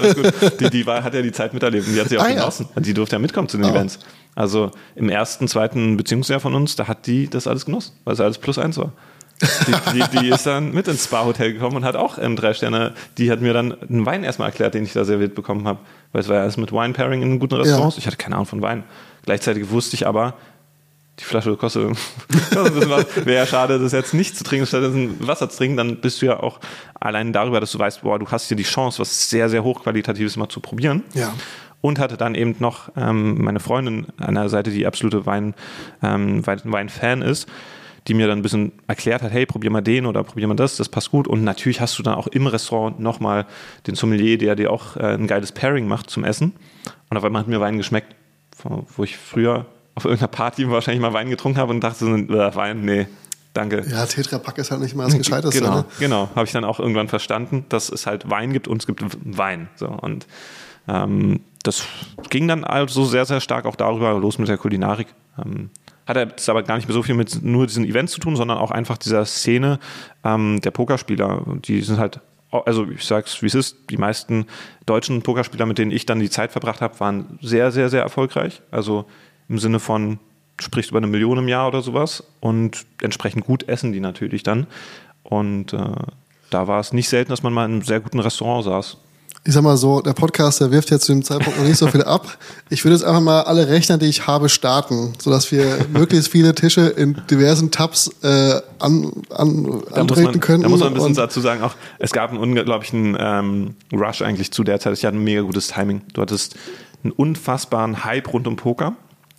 alles 0.00 0.14
gut. 0.14 0.60
Die, 0.60 0.70
die 0.70 0.86
war, 0.86 1.02
hat 1.02 1.14
ja 1.14 1.22
die 1.22 1.32
Zeit 1.32 1.52
miterlebt 1.52 1.88
und 1.88 1.94
die 1.94 2.00
hat 2.00 2.08
sie 2.08 2.18
auch 2.18 2.24
ah, 2.24 2.28
genossen. 2.28 2.68
Ja. 2.76 2.80
Die 2.80 2.94
durfte 2.94 3.16
ja 3.16 3.18
mitkommen 3.18 3.48
zu 3.48 3.56
den 3.56 3.66
oh. 3.66 3.70
Events. 3.70 3.98
Also 4.34 4.70
im 4.94 5.08
ersten, 5.08 5.48
zweiten 5.48 5.96
Beziehungsjahr 5.96 6.40
von 6.40 6.54
uns, 6.54 6.76
da 6.76 6.86
hat 6.86 7.06
die 7.06 7.28
das 7.28 7.46
alles 7.46 7.66
genossen, 7.66 7.92
weil 8.04 8.14
es 8.14 8.20
alles 8.20 8.38
plus 8.38 8.58
eins 8.58 8.76
war. 8.76 8.92
Die, 9.40 9.92
die, 9.92 10.18
die, 10.18 10.28
ist 10.28 10.46
dann 10.46 10.72
mit 10.72 10.86
ins 10.86 11.04
Spa-Hotel 11.04 11.54
gekommen 11.54 11.76
und 11.76 11.84
hat 11.84 11.96
auch 11.96 12.18
ähm, 12.18 12.36
drei 12.36 12.52
Sterne. 12.52 12.92
Die 13.16 13.30
hat 13.30 13.40
mir 13.40 13.54
dann 13.54 13.74
einen 13.82 14.04
Wein 14.04 14.22
erstmal 14.22 14.48
erklärt, 14.48 14.74
den 14.74 14.84
ich 14.84 14.92
da 14.92 15.04
serviert 15.04 15.34
bekommen 15.34 15.66
habe. 15.66 15.78
Weil 16.12 16.20
es 16.20 16.28
war 16.28 16.36
ja 16.36 16.44
erst 16.44 16.58
mit 16.58 16.72
Wine-Pairing 16.72 17.22
in 17.22 17.38
guten 17.38 17.54
Restaurants. 17.54 17.96
Ja. 17.96 18.00
Ich 18.00 18.06
hatte 18.06 18.16
keine 18.16 18.34
Ahnung 18.34 18.46
von 18.46 18.60
Wein. 18.60 18.84
Gleichzeitig 19.24 19.70
wusste 19.70 19.96
ich 19.96 20.06
aber, 20.06 20.34
die 21.18 21.24
Flasche 21.24 21.56
kostet. 21.56 21.84
Wäre 23.24 23.36
ja 23.36 23.46
schade, 23.46 23.78
das 23.78 23.92
jetzt 23.92 24.14
nicht 24.14 24.36
zu 24.36 24.44
trinken, 24.44 24.66
statt 24.66 24.82
Wasser 25.20 25.48
zu 25.48 25.58
trinken. 25.58 25.76
Dann 25.76 25.96
bist 25.96 26.20
du 26.20 26.26
ja 26.26 26.40
auch 26.40 26.60
allein 26.98 27.32
darüber, 27.32 27.60
dass 27.60 27.72
du 27.72 27.78
weißt, 27.78 28.02
boah, 28.02 28.18
du 28.18 28.26
hast 28.26 28.48
hier 28.48 28.56
die 28.56 28.62
Chance, 28.62 28.98
was 28.98 29.30
sehr, 29.30 29.48
sehr 29.48 29.64
hochqualitatives 29.64 30.36
mal 30.36 30.48
zu 30.48 30.60
probieren. 30.60 31.02
Ja 31.14 31.32
und 31.82 31.98
hatte 31.98 32.16
dann 32.16 32.34
eben 32.34 32.56
noch 32.58 32.90
ähm, 32.96 33.42
meine 33.42 33.60
Freundin 33.60 34.06
an 34.18 34.34
der 34.34 34.48
Seite, 34.48 34.70
die 34.70 34.86
absolute 34.86 35.26
Wein, 35.26 35.54
ähm, 36.02 36.46
Wein-Fan 36.46 37.22
ist, 37.22 37.48
die 38.08 38.14
mir 38.14 38.26
dann 38.26 38.38
ein 38.38 38.42
bisschen 38.42 38.72
erklärt 38.86 39.22
hat, 39.22 39.32
hey, 39.32 39.46
probier 39.46 39.70
mal 39.70 39.82
den 39.82 40.06
oder 40.06 40.24
probier 40.24 40.46
mal 40.48 40.54
das, 40.54 40.76
das 40.76 40.88
passt 40.88 41.10
gut. 41.10 41.28
Und 41.28 41.44
natürlich 41.44 41.80
hast 41.80 41.98
du 41.98 42.02
dann 42.02 42.14
auch 42.14 42.26
im 42.26 42.46
Restaurant 42.46 43.00
nochmal 43.00 43.46
den 43.86 43.94
Sommelier, 43.94 44.38
der 44.38 44.56
dir 44.56 44.72
auch 44.72 44.96
äh, 44.96 45.14
ein 45.14 45.26
geiles 45.26 45.52
Pairing 45.52 45.86
macht 45.86 46.10
zum 46.10 46.24
Essen. 46.24 46.52
Und 47.10 47.16
auf 47.16 47.24
einmal 47.24 47.40
hat 47.40 47.48
mir 47.48 47.60
Wein 47.60 47.76
geschmeckt, 47.76 48.14
wo 48.62 49.04
ich 49.04 49.16
früher 49.16 49.66
auf 49.94 50.04
irgendeiner 50.04 50.28
Party 50.28 50.70
wahrscheinlich 50.70 51.00
mal 51.02 51.12
Wein 51.12 51.30
getrunken 51.30 51.58
habe 51.58 51.72
und 51.72 51.80
dachte, 51.80 52.06
äh, 52.06 52.54
Wein, 52.54 52.84
nee, 52.84 53.06
danke. 53.52 53.84
Ja, 53.88 54.06
Tetrapack 54.06 54.58
ist 54.58 54.70
halt 54.70 54.80
nicht 54.80 54.94
mal 54.94 55.04
das 55.04 55.18
Gescheiteste. 55.18 55.60
Genau, 55.60 55.76
ne? 55.76 55.84
genau. 55.98 56.28
Habe 56.34 56.46
ich 56.46 56.52
dann 56.52 56.64
auch 56.64 56.80
irgendwann 56.80 57.08
verstanden, 57.08 57.66
dass 57.68 57.90
es 57.90 58.06
halt 58.06 58.30
Wein 58.30 58.52
gibt 58.52 58.68
und 58.68 58.82
es 58.82 58.86
gibt 58.86 59.04
Wein. 59.24 59.68
So, 59.76 59.88
und 59.88 60.26
ähm, 60.88 61.40
das 61.62 61.84
ging 62.30 62.48
dann 62.48 62.64
also 62.64 63.04
sehr, 63.04 63.26
sehr 63.26 63.40
stark 63.40 63.66
auch 63.66 63.76
darüber 63.76 64.14
los 64.14 64.38
mit 64.38 64.48
der 64.48 64.56
Kulinarik. 64.56 65.08
Ähm, 65.38 65.70
hat 66.14 66.40
es 66.40 66.48
aber 66.48 66.62
gar 66.62 66.76
nicht 66.76 66.88
mehr 66.88 66.94
so 66.94 67.02
viel 67.02 67.14
mit 67.14 67.42
nur 67.42 67.66
diesen 67.66 67.84
Events 67.84 68.12
zu 68.12 68.20
tun, 68.20 68.36
sondern 68.36 68.58
auch 68.58 68.70
einfach 68.70 68.98
dieser 68.98 69.24
Szene 69.24 69.78
ähm, 70.24 70.60
der 70.62 70.70
Pokerspieler. 70.70 71.44
Die 71.64 71.80
sind 71.82 71.98
halt, 71.98 72.20
also 72.50 72.88
ich 72.88 73.04
sag's 73.04 73.42
wie 73.42 73.46
es 73.46 73.54
ist, 73.54 73.76
die 73.90 73.96
meisten 73.96 74.46
deutschen 74.86 75.22
Pokerspieler, 75.22 75.66
mit 75.66 75.78
denen 75.78 75.90
ich 75.90 76.06
dann 76.06 76.20
die 76.20 76.30
Zeit 76.30 76.52
verbracht 76.52 76.80
habe, 76.80 76.98
waren 77.00 77.38
sehr, 77.40 77.70
sehr, 77.70 77.88
sehr 77.88 78.02
erfolgreich. 78.02 78.62
Also 78.70 79.04
im 79.48 79.58
Sinne 79.58 79.80
von, 79.80 80.18
spricht 80.60 80.90
über 80.90 80.98
eine 80.98 81.06
Million 81.06 81.38
im 81.38 81.48
Jahr 81.48 81.68
oder 81.68 81.82
sowas 81.82 82.24
und 82.40 82.86
entsprechend 83.00 83.46
gut 83.46 83.68
essen 83.68 83.92
die 83.92 84.00
natürlich 84.00 84.42
dann. 84.42 84.66
Und 85.22 85.72
äh, 85.72 85.78
da 86.50 86.66
war 86.66 86.80
es 86.80 86.92
nicht 86.92 87.08
selten, 87.08 87.30
dass 87.30 87.42
man 87.42 87.52
mal 87.52 87.64
in 87.64 87.72
einem 87.72 87.82
sehr 87.82 88.00
guten 88.00 88.20
Restaurant 88.20 88.64
saß 88.64 88.98
ich 89.42 89.54
sag 89.54 89.62
mal 89.62 89.76
so, 89.78 90.02
der 90.02 90.12
Podcast, 90.12 90.60
der 90.60 90.70
wirft 90.70 90.90
jetzt 90.90 91.06
zu 91.06 91.12
dem 91.12 91.24
Zeitpunkt 91.24 91.58
noch 91.58 91.66
nicht 91.66 91.78
so 91.78 91.86
viel 91.86 92.02
ab. 92.02 92.36
Ich 92.68 92.84
würde 92.84 92.94
jetzt 92.94 93.04
einfach 93.04 93.22
mal 93.22 93.42
alle 93.42 93.68
Rechner, 93.68 93.96
die 93.96 94.06
ich 94.06 94.26
habe, 94.26 94.50
starten, 94.50 95.14
sodass 95.18 95.50
wir 95.50 95.86
möglichst 95.92 96.28
viele 96.28 96.54
Tische 96.54 96.82
in 96.88 97.20
diversen 97.30 97.70
Tabs 97.70 98.10
äh, 98.22 98.60
an, 98.78 99.10
an, 99.30 99.82
da 99.90 100.00
antreten 100.02 100.24
man, 100.32 100.40
können. 100.40 100.62
Da 100.62 100.68
muss 100.68 100.80
man 100.80 100.88
ein 100.88 100.94
bisschen 100.94 101.14
dazu 101.14 101.40
sagen, 101.40 101.62
auch 101.62 101.74
es 101.98 102.12
gab 102.12 102.30
einen 102.30 102.38
unglaublichen 102.38 103.16
ähm, 103.18 103.76
Rush 103.92 104.20
eigentlich 104.20 104.52
zu 104.52 104.62
der 104.62 104.78
Zeit. 104.78 104.92
Ich 104.92 105.04
hatte 105.06 105.16
ein 105.16 105.24
mega 105.24 105.40
gutes 105.40 105.68
Timing. 105.68 106.02
Du 106.12 106.20
hattest 106.20 106.56
einen 107.02 107.12
unfassbaren 107.12 108.04
Hype 108.04 108.30
rund 108.32 108.46
um 108.46 108.56
Poker. 108.56 108.94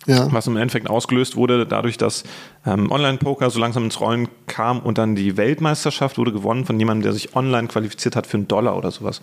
Ja. 0.06 0.32
Was 0.32 0.48
im 0.48 0.56
Endeffekt 0.56 0.90
ausgelöst 0.90 1.36
wurde, 1.36 1.64
dadurch, 1.64 1.96
dass 1.96 2.24
ähm, 2.66 2.90
Online-Poker 2.90 3.50
so 3.50 3.60
langsam 3.60 3.84
ins 3.84 4.00
Rollen 4.00 4.26
kam 4.48 4.80
und 4.80 4.98
dann 4.98 5.14
die 5.14 5.36
Weltmeisterschaft 5.36 6.18
wurde 6.18 6.32
gewonnen 6.32 6.64
von 6.64 6.76
jemandem, 6.76 7.04
der 7.04 7.12
sich 7.12 7.36
online 7.36 7.68
qualifiziert 7.68 8.16
hat 8.16 8.26
für 8.26 8.36
einen 8.36 8.48
Dollar 8.48 8.76
oder 8.76 8.90
sowas. 8.90 9.20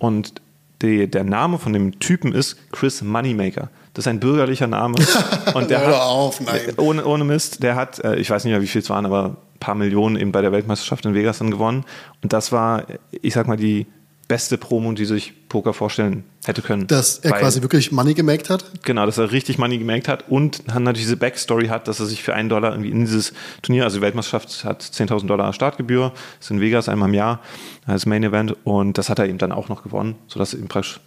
Und 0.00 0.40
die, 0.82 1.08
der 1.08 1.24
Name 1.24 1.58
von 1.58 1.72
dem 1.72 2.00
Typen 2.00 2.32
ist 2.32 2.56
Chris 2.72 3.02
Moneymaker. 3.02 3.68
Das 3.94 4.06
ist 4.06 4.08
ein 4.08 4.18
bürgerlicher 4.18 4.66
Name. 4.66 4.96
Und 5.54 5.70
der 5.70 5.86
hat, 5.86 5.94
auf, 5.94 6.40
nein. 6.40 6.60
Ohne, 6.78 7.04
ohne 7.04 7.24
Mist, 7.24 7.62
der 7.62 7.76
hat, 7.76 8.02
äh, 8.02 8.16
ich 8.16 8.30
weiß 8.30 8.44
nicht 8.44 8.52
mehr, 8.52 8.62
wie 8.62 8.66
viel 8.66 8.80
es 8.80 8.88
waren, 8.88 9.04
aber 9.04 9.24
ein 9.24 9.58
paar 9.58 9.74
Millionen 9.74 10.16
eben 10.16 10.32
bei 10.32 10.40
der 10.40 10.52
Weltmeisterschaft 10.52 11.04
in 11.04 11.14
Vegas 11.14 11.38
dann 11.38 11.50
gewonnen. 11.50 11.84
Und 12.22 12.32
das 12.32 12.50
war, 12.50 12.84
ich 13.10 13.34
sag 13.34 13.46
mal, 13.46 13.56
die 13.56 13.86
beste 14.30 14.58
Promo, 14.58 14.92
die 14.92 15.06
sich 15.06 15.32
Poker 15.48 15.74
vorstellen 15.74 16.22
hätte 16.44 16.62
können. 16.62 16.86
Dass 16.86 17.18
er 17.18 17.32
Weil, 17.32 17.40
quasi 17.40 17.62
wirklich 17.62 17.90
Money 17.90 18.14
gemaked 18.14 18.48
hat? 18.48 18.64
Genau, 18.84 19.04
dass 19.04 19.18
er 19.18 19.32
richtig 19.32 19.58
Money 19.58 19.76
gemaked 19.76 20.06
hat 20.06 20.28
und 20.28 20.62
dann 20.68 20.84
natürlich 20.84 21.06
diese 21.06 21.16
Backstory 21.16 21.66
hat, 21.66 21.88
dass 21.88 21.98
er 21.98 22.06
sich 22.06 22.22
für 22.22 22.32
einen 22.32 22.48
Dollar 22.48 22.70
irgendwie 22.70 22.92
in 22.92 23.00
dieses 23.00 23.32
Turnier, 23.60 23.82
also 23.82 23.98
die 23.98 24.02
Weltmeisterschaft 24.02 24.64
hat 24.64 24.82
10.000 24.84 25.26
Dollar 25.26 25.52
Startgebühr, 25.52 26.12
ist 26.38 26.48
in 26.48 26.60
Vegas 26.60 26.88
einmal 26.88 27.08
im 27.08 27.14
Jahr 27.16 27.40
als 27.86 28.06
Main 28.06 28.22
Event 28.22 28.56
und 28.62 28.98
das 28.98 29.08
hat 29.08 29.18
er 29.18 29.26
eben 29.26 29.38
dann 29.38 29.50
auch 29.50 29.68
noch 29.68 29.82
gewonnen, 29.82 30.14
sodass 30.28 30.54
ihm 30.54 30.68
praktisch 30.68 31.00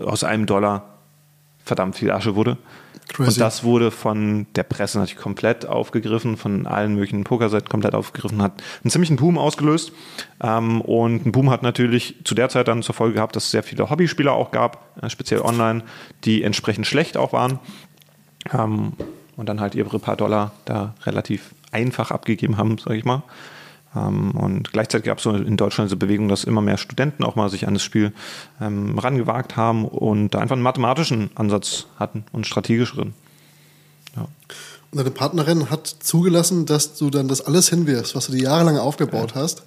aus 0.00 0.24
einem 0.24 0.46
Dollar 0.46 0.98
verdammt 1.64 1.94
viel 1.94 2.10
Asche 2.10 2.34
wurde. 2.34 2.58
Crazy. 3.08 3.28
Und 3.30 3.40
das 3.40 3.62
wurde 3.62 3.90
von 3.90 4.46
der 4.56 4.64
Presse 4.64 4.98
natürlich 4.98 5.22
komplett 5.22 5.64
aufgegriffen, 5.64 6.36
von 6.36 6.66
allen 6.66 6.94
möglichen 6.94 7.22
Pokerseiten 7.24 7.68
komplett 7.68 7.94
aufgegriffen, 7.94 8.42
hat 8.42 8.62
einen 8.82 8.90
ziemlichen 8.90 9.16
Boom 9.16 9.38
ausgelöst. 9.38 9.92
Ähm, 10.42 10.80
und 10.80 11.24
ein 11.24 11.32
Boom 11.32 11.50
hat 11.50 11.62
natürlich 11.62 12.16
zu 12.24 12.34
der 12.34 12.48
Zeit 12.48 12.68
dann 12.68 12.82
zur 12.82 12.94
Folge 12.94 13.14
gehabt, 13.14 13.36
dass 13.36 13.44
es 13.44 13.50
sehr 13.52 13.62
viele 13.62 13.88
Hobbyspieler 13.90 14.32
auch 14.32 14.50
gab, 14.50 14.98
äh, 15.02 15.08
speziell 15.08 15.40
online, 15.40 15.84
die 16.24 16.42
entsprechend 16.42 16.86
schlecht 16.86 17.16
auch 17.16 17.32
waren. 17.32 17.60
Ähm, 18.52 18.94
und 19.36 19.48
dann 19.48 19.60
halt 19.60 19.74
ihre 19.74 19.98
paar 19.98 20.16
Dollar 20.16 20.52
da 20.64 20.94
relativ 21.04 21.54
einfach 21.70 22.10
abgegeben 22.10 22.56
haben, 22.56 22.78
sage 22.78 22.96
ich 22.96 23.04
mal. 23.04 23.22
Ähm, 23.96 24.32
und 24.32 24.72
gleichzeitig 24.72 25.06
gab 25.06 25.18
es 25.18 25.24
so 25.24 25.30
in 25.30 25.56
Deutschland 25.56 25.88
diese 25.88 25.96
Bewegung, 25.96 26.28
dass 26.28 26.44
immer 26.44 26.60
mehr 26.60 26.76
Studenten 26.76 27.24
auch 27.24 27.36
mal 27.36 27.48
sich 27.48 27.66
an 27.66 27.74
das 27.74 27.82
Spiel 27.82 28.12
ähm, 28.60 28.98
rangewagt 28.98 29.56
haben 29.56 29.84
und 29.86 30.30
da 30.30 30.40
einfach 30.40 30.54
einen 30.54 30.62
mathematischen 30.62 31.30
Ansatz 31.34 31.86
hatten 31.98 32.24
und 32.32 32.46
strategischeren. 32.46 33.14
Ja. 34.16 34.28
deine 34.92 35.10
Partnerin 35.10 35.68
hat 35.68 35.86
zugelassen, 35.86 36.64
dass 36.64 36.94
du 36.94 37.10
dann 37.10 37.28
das 37.28 37.42
alles 37.42 37.68
hinwirfst, 37.68 38.14
was 38.14 38.26
du 38.26 38.32
dir 38.32 38.44
jahrelang 38.44 38.78
aufgebaut 38.78 39.34
hast, 39.34 39.64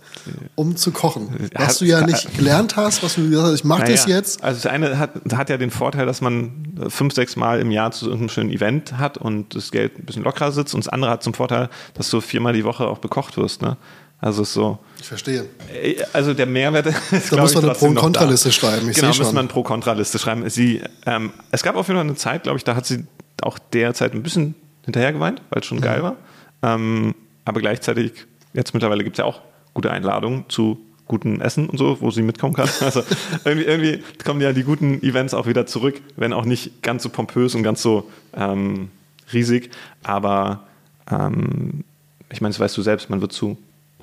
um 0.56 0.76
zu 0.76 0.92
kochen. 0.92 1.50
Was 1.54 1.78
du 1.78 1.86
ja 1.86 2.02
nicht 2.02 2.34
gelernt 2.38 2.76
hast, 2.78 3.04
was 3.04 3.14
du 3.14 3.30
gesagt 3.30 3.46
hast, 3.46 3.54
ich 3.54 3.64
mache 3.64 3.86
das 3.86 4.08
Naja, 4.08 4.18
jetzt. 4.18 4.44
Also 4.44 4.64
das 4.64 4.72
eine 4.72 4.98
hat, 4.98 5.12
hat 5.34 5.52
ja 5.52 5.58
den 5.58 5.70
Vorteil, 5.70 6.08
dass 6.08 6.22
man 6.22 6.74
äh, 6.82 6.90
fünf, 6.90 7.14
sechs 7.14 7.36
Mal 7.36 7.60
im 7.60 7.70
Jahr 7.70 7.92
zu 7.92 8.06
irgendeinem 8.06 8.30
schönen 8.30 8.50
Event 8.50 8.98
hat 8.98 9.20
und 9.20 9.54
das 9.54 9.70
Geld 9.70 10.00
ein 10.00 10.06
bisschen 10.06 10.24
lockerer 10.24 10.52
sitzt. 10.52 10.74
Und 10.74 10.86
das 10.86 10.92
andere 10.92 11.12
hat 11.12 11.22
zum 11.22 11.36
Vorteil, 11.36 11.70
dass 11.94 12.10
du 12.10 12.22
viermal 12.22 12.54
die 12.54 12.64
Woche 12.64 12.88
auch 12.88 12.98
bekocht 12.98 13.38
wirst. 13.38 13.62
Ne? 13.62 13.78
Also 14.22 14.44
so. 14.44 14.80
Ich 15.00 15.08
verstehe. 15.08 15.46
Äh, 15.74 15.96
Also 16.14 16.34
der 16.34 16.46
Mehrwert 16.46 16.86
ist, 17.12 17.32
Da 17.32 17.38
muss 17.38 17.54
man 17.56 17.64
eine 17.64 17.72
trotzdem 17.74 17.80
Pro- 17.80 17.86
und 17.88 17.94
noch 17.96 18.02
Kontraliste 18.02 18.50
da. 18.50 18.54
schreiben, 18.54 18.90
ich 18.90 18.96
genau, 18.96 19.08
muss 19.10 19.20
man 19.20 19.38
eine 19.38 19.48
Pro-Kontraliste 19.48 20.20
schreiben. 20.20 20.50
Sie, 20.50 20.82
ähm, 21.06 21.32
es 21.52 21.64
gab 21.64 21.76
auf 21.76 21.88
jeden 21.88 21.98
Fall 22.00 22.06
eine 22.06 22.16
Zeit, 22.16 22.44
glaube 22.44 22.58
ich, 22.58 22.64
da 22.64 22.76
hat 22.76 22.86
sie 22.86 23.06
auch 23.42 23.58
derzeit 23.72 24.14
ein 24.14 24.22
bisschen 24.24 24.56
hinterher 24.84 25.14
geweint, 25.14 25.42
weil 25.50 25.62
es 25.62 25.66
schon 25.66 25.78
Mhm. 25.78 25.82
geil 25.84 26.04
war. 26.04 26.16
Ähm, 26.62 27.16
aber 27.46 27.62
gleichzeitig, 27.62 28.12
jetzt 28.54 28.74
mittlerweile 28.74 29.04
gibt 29.04 29.16
es 29.16 29.20
ja 29.20 29.26
auch 29.26 29.42
gute 29.74 29.92
Einladungen 29.92 30.44
zu 30.50 30.80
gutem 31.08 31.40
Essen 31.42 31.70
und 31.70 31.78
so, 31.78 32.02
wo 32.02 32.12
sie 32.12 32.22
mitkommen 32.22 32.54
kann. 32.54 32.70
Also 32.82 33.02
irgendwie, 33.46 33.66
irgendwie 33.66 34.04
kommen 34.24 34.42
ja 34.42 34.52
die 34.54 34.64
guten 34.64 35.02
Events 35.02 35.34
auch 35.34 35.48
wieder 35.48 35.66
zurück, 35.66 36.02
wenn 36.18 36.34
auch 36.34 36.46
nicht 36.46 36.84
ganz 36.84 37.04
so 37.04 37.10
pompös 37.10 37.56
und 37.56 37.64
ganz 37.64 37.82
so 37.82 38.10
ähm, 38.36 38.90
riesig. 39.34 39.70
Aber 40.04 40.68
ähm, 41.10 41.84
ich 42.32 42.42
meine, 42.42 42.52
das 42.52 42.60
weißt 42.60 42.76
du 42.78 42.82
selbst, 42.82 43.10
man 43.10 43.22
wird 43.22 43.32
zu 43.32 43.58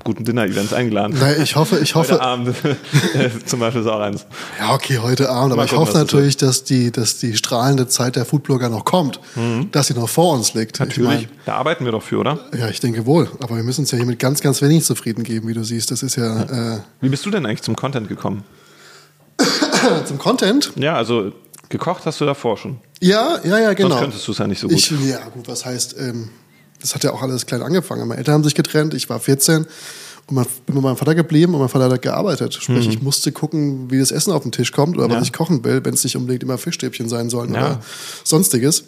guten 0.06 0.24
Dinner-Events 0.24 0.72
eingeladen. 0.72 1.16
Nein, 1.20 1.36
ich 1.42 1.54
hoffe, 1.56 1.78
ich 1.78 1.94
Heute 1.94 2.14
hoffe, 2.14 2.22
Abend 2.22 2.54
äh, 3.14 3.28
zum 3.44 3.60
Beispiel 3.60 3.82
ist 3.82 3.88
auch 3.88 4.00
eins. 4.00 4.24
ja, 4.58 4.72
okay, 4.72 4.98
heute 4.98 5.28
Abend, 5.28 5.52
aber 5.52 5.56
Mal 5.56 5.64
ich 5.66 5.70
gucken, 5.72 5.86
hoffe 5.86 5.98
natürlich, 5.98 6.36
dass 6.38 6.64
die, 6.64 6.90
dass 6.90 7.18
die 7.18 7.36
strahlende 7.36 7.86
Zeit 7.88 8.16
der 8.16 8.24
Foodblogger 8.24 8.68
noch 8.70 8.84
kommt, 8.86 9.20
dass 9.72 9.88
sie 9.88 9.94
noch 9.94 10.08
vor 10.08 10.32
uns 10.32 10.54
liegt. 10.54 10.80
Mhm. 10.80 10.86
Natürlich, 10.86 11.22
Ich 11.22 11.28
da 11.44 11.56
arbeiten 11.56 11.84
wir 11.84 11.92
doch 11.92 12.02
für, 12.02 12.18
oder? 12.18 12.38
mein, 12.52 12.60
ja, 12.60 12.68
ich 12.68 12.80
denke 12.80 13.04
wohl, 13.04 13.28
aber 13.40 13.56
wir 13.56 13.62
müssen 13.62 13.82
uns 13.82 13.90
ja 13.90 13.98
hier 13.98 14.06
mit 14.06 14.18
ganz, 14.18 14.40
ganz 14.40 14.62
wenig 14.62 14.84
zufrieden 14.84 15.22
geben, 15.24 15.46
wie 15.48 15.54
du 15.54 15.62
siehst. 15.64 15.90
Das 15.90 16.02
ist 16.02 16.16
ja, 16.16 16.42
Äh, 16.76 16.78
Wie 17.00 17.08
bist 17.10 17.26
du 17.26 17.30
denn 17.30 17.44
eigentlich 17.44 17.62
zum 17.62 17.76
Content 17.76 18.08
gekommen? 18.08 18.44
zum 20.06 20.18
Content. 20.18 20.72
Ja, 20.76 20.96
also 20.96 21.32
gekocht 21.68 22.06
hast 22.06 22.20
du 22.20 22.24
davor 22.24 22.56
schon. 22.56 22.78
Ja, 23.00 23.38
ja, 23.44 23.58
ja, 23.58 23.72
genau. 23.74 23.90
Sonst 23.90 24.00
könntest 24.00 24.28
du 24.28 24.32
es 24.32 24.38
ja 24.38 24.46
nicht 24.46 24.60
so 24.60 24.68
gut. 24.68 24.76
Ich, 24.76 24.90
ja, 24.90 25.18
gut, 25.34 25.48
was 25.48 25.64
heißt, 25.66 25.96
ähm, 25.98 26.30
das 26.80 26.94
hat 26.94 27.04
ja 27.04 27.12
auch 27.12 27.22
alles 27.22 27.46
klein 27.46 27.62
angefangen. 27.62 28.06
Meine 28.08 28.18
Eltern 28.18 28.34
haben 28.34 28.44
sich 28.44 28.54
getrennt, 28.54 28.94
ich 28.94 29.08
war 29.08 29.18
14 29.20 29.64
und 30.28 30.34
mein, 30.34 30.46
bin 30.66 30.74
mit 30.76 30.82
meinem 30.84 30.96
Vater 30.96 31.14
geblieben 31.14 31.54
und 31.54 31.60
mein 31.60 31.68
Vater 31.68 31.90
hat 31.90 32.02
gearbeitet. 32.02 32.54
Sprich, 32.54 32.88
ich 32.88 33.02
musste 33.02 33.32
gucken, 33.32 33.90
wie 33.90 33.98
das 33.98 34.10
Essen 34.10 34.32
auf 34.32 34.42
den 34.42 34.52
Tisch 34.52 34.72
kommt 34.72 34.96
oder 34.96 35.06
Mhm. 35.06 35.12
Ja. 35.14 35.20
was 35.20 35.26
ich 35.26 35.32
kochen 35.32 35.64
will, 35.64 35.84
wenn 35.84 35.94
es 35.94 36.04
nicht 36.04 36.16
unbedingt 36.16 36.42
immer 36.42 36.58
Fischstäbchen 36.58 37.08
sein 37.08 37.30
sollen 37.30 37.54
Ja. 37.54 37.60
oder 37.66 37.80
sonstiges. 38.24 38.84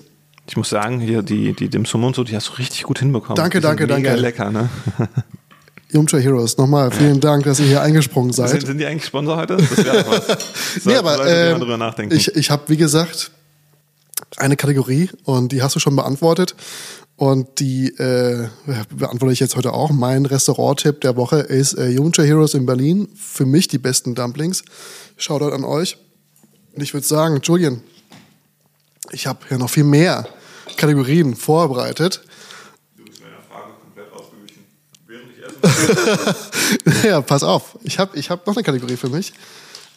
Ich 0.49 0.57
muss 0.57 0.71
sagen, 0.71 0.99
hier 1.01 1.23
die, 1.23 1.53
die 1.53 1.69
Dim 1.69 1.85
Sum 1.85 2.05
und 2.05 2.17
so, 2.17 2.25
die 2.25 2.35
hast 2.35 2.49
du 2.49 2.53
richtig 2.55 2.83
gut 2.85 2.99
hinbekommen. 3.01 3.37
Danke, 3.37 3.61
die 3.61 3.67
sind 3.67 3.79
danke, 3.81 3.87
mega 3.95 4.09
danke. 4.11 4.21
lecker, 4.23 4.51
ne? 4.51 4.69
Yumcha 5.93 6.19
Heroes, 6.19 6.59
nochmal 6.59 6.91
vielen 6.91 7.19
Dank, 7.21 7.45
dass 7.45 7.61
ihr 7.61 7.67
hier 7.67 7.81
eingesprungen 7.83 8.33
seid. 8.33 8.51
Sind, 8.51 8.67
sind 8.67 8.79
die 8.79 8.85
eigentlich 8.87 9.07
Sponsor 9.07 9.37
heute? 9.39 9.57
Das 9.57 9.77
wäre 9.85 10.05
was. 10.07 10.27
So, 10.83 10.91
nee, 10.91 10.97
aber 10.97 11.17
drüber 11.59 11.79
nachdenken. 11.79 12.15
ich, 12.15 12.35
ich 12.37 12.51
habe, 12.51 12.63
wie 12.69 12.77
gesagt, 12.77 13.31
eine 14.37 14.57
Kategorie 14.57 15.09
und 15.25 15.51
die 15.53 15.63
hast 15.63 15.77
du 15.77 15.81
schon 15.81 15.97
beantwortet. 15.97 16.55
Und 17.19 17.59
die 17.59 17.89
äh, 17.99 18.49
beantworte 18.91 19.33
ich 19.33 19.41
jetzt 19.41 19.57
heute 19.57 19.73
auch. 19.73 19.91
Mein 19.91 20.25
Restaurant-Tipp 20.25 21.01
der 21.01 21.17
Woche 21.17 21.41
ist 21.41 21.73
äh, 21.73 21.89
Yumcha 21.89 22.23
Heroes 22.23 22.55
in 22.55 22.65
Berlin. 22.65 23.09
Für 23.17 23.45
mich 23.45 23.67
die 23.67 23.79
besten 23.79 24.15
Dumplings. 24.15 24.63
Shoutout 25.17 25.53
an 25.53 25.65
euch. 25.65 25.99
Und 26.77 26.83
ich 26.83 26.95
würde 26.95 27.05
sagen, 27.05 27.41
Julian, 27.43 27.83
ich 29.11 29.27
habe 29.27 29.41
ja 29.51 29.59
noch 29.59 29.69
viel 29.69 29.83
mehr 29.83 30.29
Kategorien 30.77 31.35
vorbereitet. 31.35 32.23
Du 32.97 33.05
bist 33.05 33.21
meiner 33.21 33.43
Frage 33.51 33.73
komplett 33.83 34.13
ausgewichen. 34.13 34.65
Während 35.09 35.33
ich 35.37 36.93
esse. 37.03 37.07
ja, 37.09 37.21
pass 37.21 37.43
auf. 37.43 37.81
Ich 37.83 37.99
habe 37.99 38.17
ich 38.17 38.31
hab 38.31 38.47
noch 38.47 38.55
eine 38.55 38.63
Kategorie 38.63 38.97
für 38.97 39.09
mich. 39.09 39.33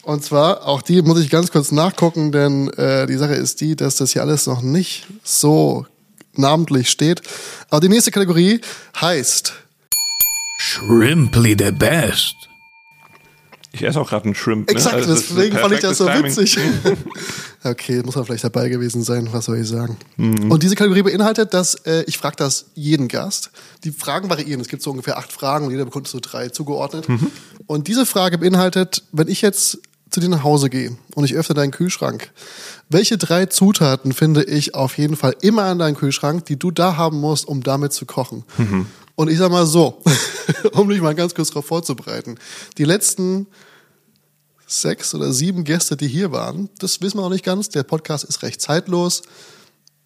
Und 0.02 0.24
zwar, 0.24 0.68
auch 0.68 0.82
die 0.82 1.04
muss 1.04 1.20
ich 1.20 1.30
ganz 1.30 1.52
kurz 1.52 1.72
nachgucken, 1.72 2.32
denn 2.32 2.72
äh, 2.72 3.06
die 3.06 3.18
Sache 3.18 3.36
ist 3.36 3.62
die, 3.62 3.76
dass 3.76 3.98
das 3.98 4.14
hier 4.14 4.24
alles 4.24 4.48
noch 4.48 4.64
nicht 4.64 5.06
so 5.24 5.86
namentlich 6.36 6.90
steht. 6.90 7.22
Aber 7.70 7.82
die 7.82 7.90
nächste 7.90 8.12
Kategorie 8.12 8.62
heißt 9.00 9.54
Shrimply 10.60 11.56
the 11.58 11.72
best. 11.72 12.36
Ich 13.74 13.84
esse 13.84 14.00
auch 14.02 14.10
gerade 14.10 14.26
einen 14.26 14.36
Shrimp. 14.36 14.68
Ne? 14.68 14.76
Exakt, 14.76 14.96
Also, 14.96 15.14
deswegen 15.14 15.58
fand 15.58 15.74
ich 15.74 15.80
das 15.80 15.98
so 15.98 16.06
Timing. 16.06 16.26
witzig. 16.26 16.58
okay, 17.64 18.02
muss 18.04 18.16
man 18.16 18.26
vielleicht 18.26 18.44
dabei 18.44 18.68
gewesen 18.68 19.02
sein, 19.02 19.30
was 19.32 19.46
soll 19.46 19.60
ich 19.60 19.68
sagen. 19.68 19.96
Mhm. 20.18 20.52
Und 20.52 20.62
diese 20.62 20.76
Kategorie 20.76 21.04
beinhaltet, 21.04 21.54
dass 21.54 21.76
äh, 21.86 22.04
ich 22.06 22.18
frage 22.18 22.36
das 22.36 22.66
jeden 22.74 23.08
Gast. 23.08 23.52
Die 23.86 23.92
Fragen 23.92 24.30
variieren. 24.30 24.60
Es 24.60 24.68
gibt 24.68 24.84
so 24.84 24.92
ungefähr 24.92 25.18
acht 25.18 25.32
Fragen 25.32 25.66
und 25.66 25.72
jeder 25.72 25.86
bekommt 25.86 26.08
so 26.10 26.20
drei 26.22 26.50
zugeordnet. 26.50 27.08
Mhm. 27.08 27.32
Und 27.66 27.88
diese 27.88 28.06
Frage 28.06 28.38
beinhaltet, 28.38 29.04
wenn 29.14 29.30
ich 29.30 29.42
jetzt 29.42 29.80
zu 30.12 30.20
dir 30.20 30.30
nach 30.30 30.44
Hause 30.44 30.70
gehe 30.70 30.96
und 31.16 31.24
ich 31.24 31.36
öffne 31.36 31.56
deinen 31.56 31.72
Kühlschrank, 31.72 32.32
welche 32.90 33.18
drei 33.18 33.48
Zutaten 33.48 34.12
finde 34.12 34.44
ich 34.44 34.76
auf 34.76 34.98
jeden 34.98 35.16
Fall 35.16 35.36
immer 35.42 35.72
in 35.72 35.80
deinem 35.80 35.96
Kühlschrank, 35.96 36.46
die 36.46 36.60
du 36.60 36.70
da 36.70 36.98
haben 36.98 37.20
musst, 37.20 37.48
um 37.48 37.64
damit 37.64 37.94
zu 37.94 38.06
kochen? 38.06 38.44
Mhm. 38.58 38.88
Und 39.16 39.30
ich 39.30 39.38
sag 39.38 39.52
mal 39.52 39.66
so, 39.66 40.02
um 40.74 40.90
dich 40.90 41.02
mal 41.02 41.16
ganz 41.16 41.34
kurz 41.34 41.50
darauf 41.50 41.66
vorzubereiten. 41.66 42.38
Die 42.78 42.84
letzten 42.84 43.48
sechs 44.68 45.14
oder 45.14 45.34
sieben 45.34 45.64
Gäste, 45.64 45.98
die 45.98 46.08
hier 46.08 46.32
waren. 46.32 46.70
Das 46.80 47.02
wissen 47.02 47.18
wir 47.18 47.24
noch 47.24 47.30
nicht 47.30 47.46
ganz. 47.46 47.70
Der 47.70 47.84
Podcast 47.84 48.24
ist 48.24 48.42
recht 48.42 48.62
zeitlos. 48.62 49.22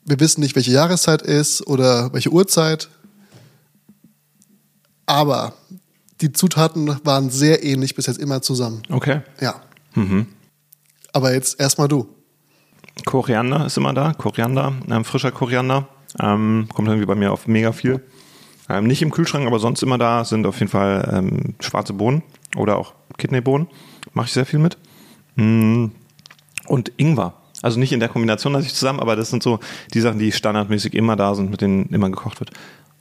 Wir 0.05 0.19
wissen 0.19 0.41
nicht, 0.41 0.55
welche 0.55 0.71
Jahreszeit 0.71 1.21
ist 1.21 1.65
oder 1.65 2.13
welche 2.13 2.31
Uhrzeit. 2.31 2.89
Aber 5.05 5.53
die 6.21 6.31
Zutaten 6.31 6.99
waren 7.03 7.29
sehr 7.29 7.63
ähnlich 7.63 7.95
bis 7.95 8.07
jetzt 8.07 8.19
immer 8.19 8.41
zusammen. 8.41 8.81
Okay. 8.89 9.21
Ja. 9.39 9.61
Aber 11.13 11.33
jetzt 11.33 11.59
erstmal 11.59 11.87
du. 11.87 12.07
Koriander 13.05 13.65
ist 13.65 13.77
immer 13.77 13.93
da. 13.93 14.13
Koriander, 14.13 14.73
ähm, 14.89 15.05
frischer 15.05 15.31
Koriander. 15.31 15.87
Ähm, 16.19 16.67
kommt 16.73 16.87
irgendwie 16.87 17.05
bei 17.05 17.15
mir 17.15 17.31
auf 17.31 17.47
mega 17.47 17.71
viel. 17.71 18.03
Ähm, 18.69 18.87
nicht 18.87 19.01
im 19.01 19.11
Kühlschrank, 19.11 19.45
aber 19.45 19.59
sonst 19.59 19.83
immer 19.83 19.97
da 19.97 20.23
sind 20.23 20.45
auf 20.47 20.59
jeden 20.59 20.71
Fall 20.71 21.09
ähm, 21.13 21.55
schwarze 21.59 21.93
Bohnen 21.93 22.23
oder 22.55 22.77
auch 22.77 22.93
Kidneybohnen. 23.17 23.67
Mache 24.13 24.27
ich 24.27 24.33
sehr 24.33 24.45
viel 24.45 24.59
mit. 24.59 24.77
Mm. 25.35 25.87
Und 26.67 26.91
Ingwer. 26.97 27.33
Also 27.61 27.79
nicht 27.79 27.91
in 27.91 27.99
der 27.99 28.09
Kombination 28.09 28.53
natürlich 28.53 28.73
zusammen, 28.73 28.99
aber 28.99 29.15
das 29.15 29.29
sind 29.29 29.43
so 29.43 29.59
die 29.93 29.99
Sachen, 29.99 30.19
die 30.19 30.31
standardmäßig 30.31 30.93
immer 30.93 31.15
da 31.15 31.35
sind, 31.35 31.51
mit 31.51 31.61
denen 31.61 31.85
immer 31.89 32.09
gekocht 32.09 32.39
wird. 32.39 32.51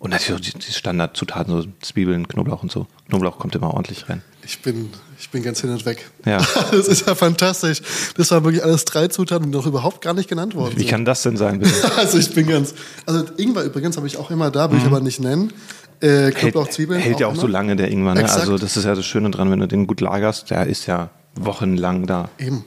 Und 0.04 0.10
natürlich 0.10 0.52
die, 0.52 0.58
die 0.58 0.70
Standardzutaten, 0.70 1.62
so 1.62 1.66
Zwiebeln, 1.80 2.28
Knoblauch 2.28 2.62
und 2.62 2.70
so. 2.70 2.86
Knoblauch 3.08 3.38
kommt 3.38 3.54
immer 3.54 3.72
ordentlich 3.72 4.06
rein. 4.06 4.20
Ich 4.44 4.60
bin, 4.60 4.90
ich 5.18 5.30
bin 5.30 5.42
ganz 5.42 5.62
hin 5.62 5.70
und 5.70 5.86
weg. 5.86 6.10
Ja. 6.26 6.46
Das 6.70 6.88
ist 6.88 7.06
ja 7.06 7.14
fantastisch. 7.14 7.80
Das 8.14 8.30
waren 8.30 8.44
wirklich 8.44 8.62
alles 8.62 8.84
drei 8.84 9.08
Zutaten, 9.08 9.50
die 9.50 9.56
noch 9.56 9.64
überhaupt 9.66 10.02
gar 10.02 10.12
nicht 10.12 10.28
genannt 10.28 10.54
worden 10.54 10.74
Wie 10.76 10.80
sind. 10.80 10.90
kann 10.90 11.06
das 11.06 11.22
denn 11.22 11.38
sein, 11.38 11.58
bitte? 11.58 11.72
Also 11.96 12.18
ich 12.18 12.34
bin 12.34 12.46
ganz. 12.46 12.74
Also 13.06 13.24
Ingwer 13.38 13.64
übrigens 13.64 13.96
habe 13.96 14.06
ich 14.06 14.18
auch 14.18 14.30
immer 14.30 14.50
da, 14.50 14.70
will 14.70 14.76
ich 14.76 14.84
aber 14.84 15.00
nicht 15.00 15.20
nennen. 15.20 15.54
Äh, 16.00 16.32
Knoblauch, 16.32 16.68
Zwiebeln. 16.68 17.00
Mhm. 17.00 17.04
hält 17.04 17.20
ja 17.20 17.28
auch 17.28 17.32
immer. 17.32 17.40
so 17.40 17.46
lange, 17.46 17.74
der 17.74 17.90
Ingwer. 17.90 18.12
Ne? 18.12 18.20
Exakt. 18.20 18.40
Also 18.40 18.58
das 18.58 18.76
ist 18.76 18.84
ja 18.84 18.94
das 18.94 19.06
Schöne 19.06 19.30
dran, 19.30 19.50
wenn 19.50 19.60
du 19.60 19.66
den 19.66 19.86
gut 19.86 20.02
lagerst, 20.02 20.50
der 20.50 20.66
ist 20.66 20.84
ja 20.84 21.08
wochenlang 21.34 22.06
da. 22.06 22.28
Eben. 22.38 22.66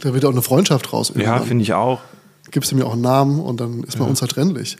Da 0.00 0.14
wird 0.14 0.24
auch 0.24 0.32
eine 0.32 0.40
Freundschaft 0.40 0.90
raus. 0.94 1.12
Ja, 1.14 1.20
irgendwann. 1.20 1.48
finde 1.48 1.62
ich 1.64 1.74
auch. 1.74 2.00
Gibst 2.50 2.72
du 2.72 2.76
mir 2.76 2.86
auch 2.86 2.94
einen 2.94 3.02
Namen 3.02 3.40
und 3.40 3.60
dann 3.60 3.82
ist 3.82 3.98
man 3.98 4.08
unzertrennlich. 4.08 4.78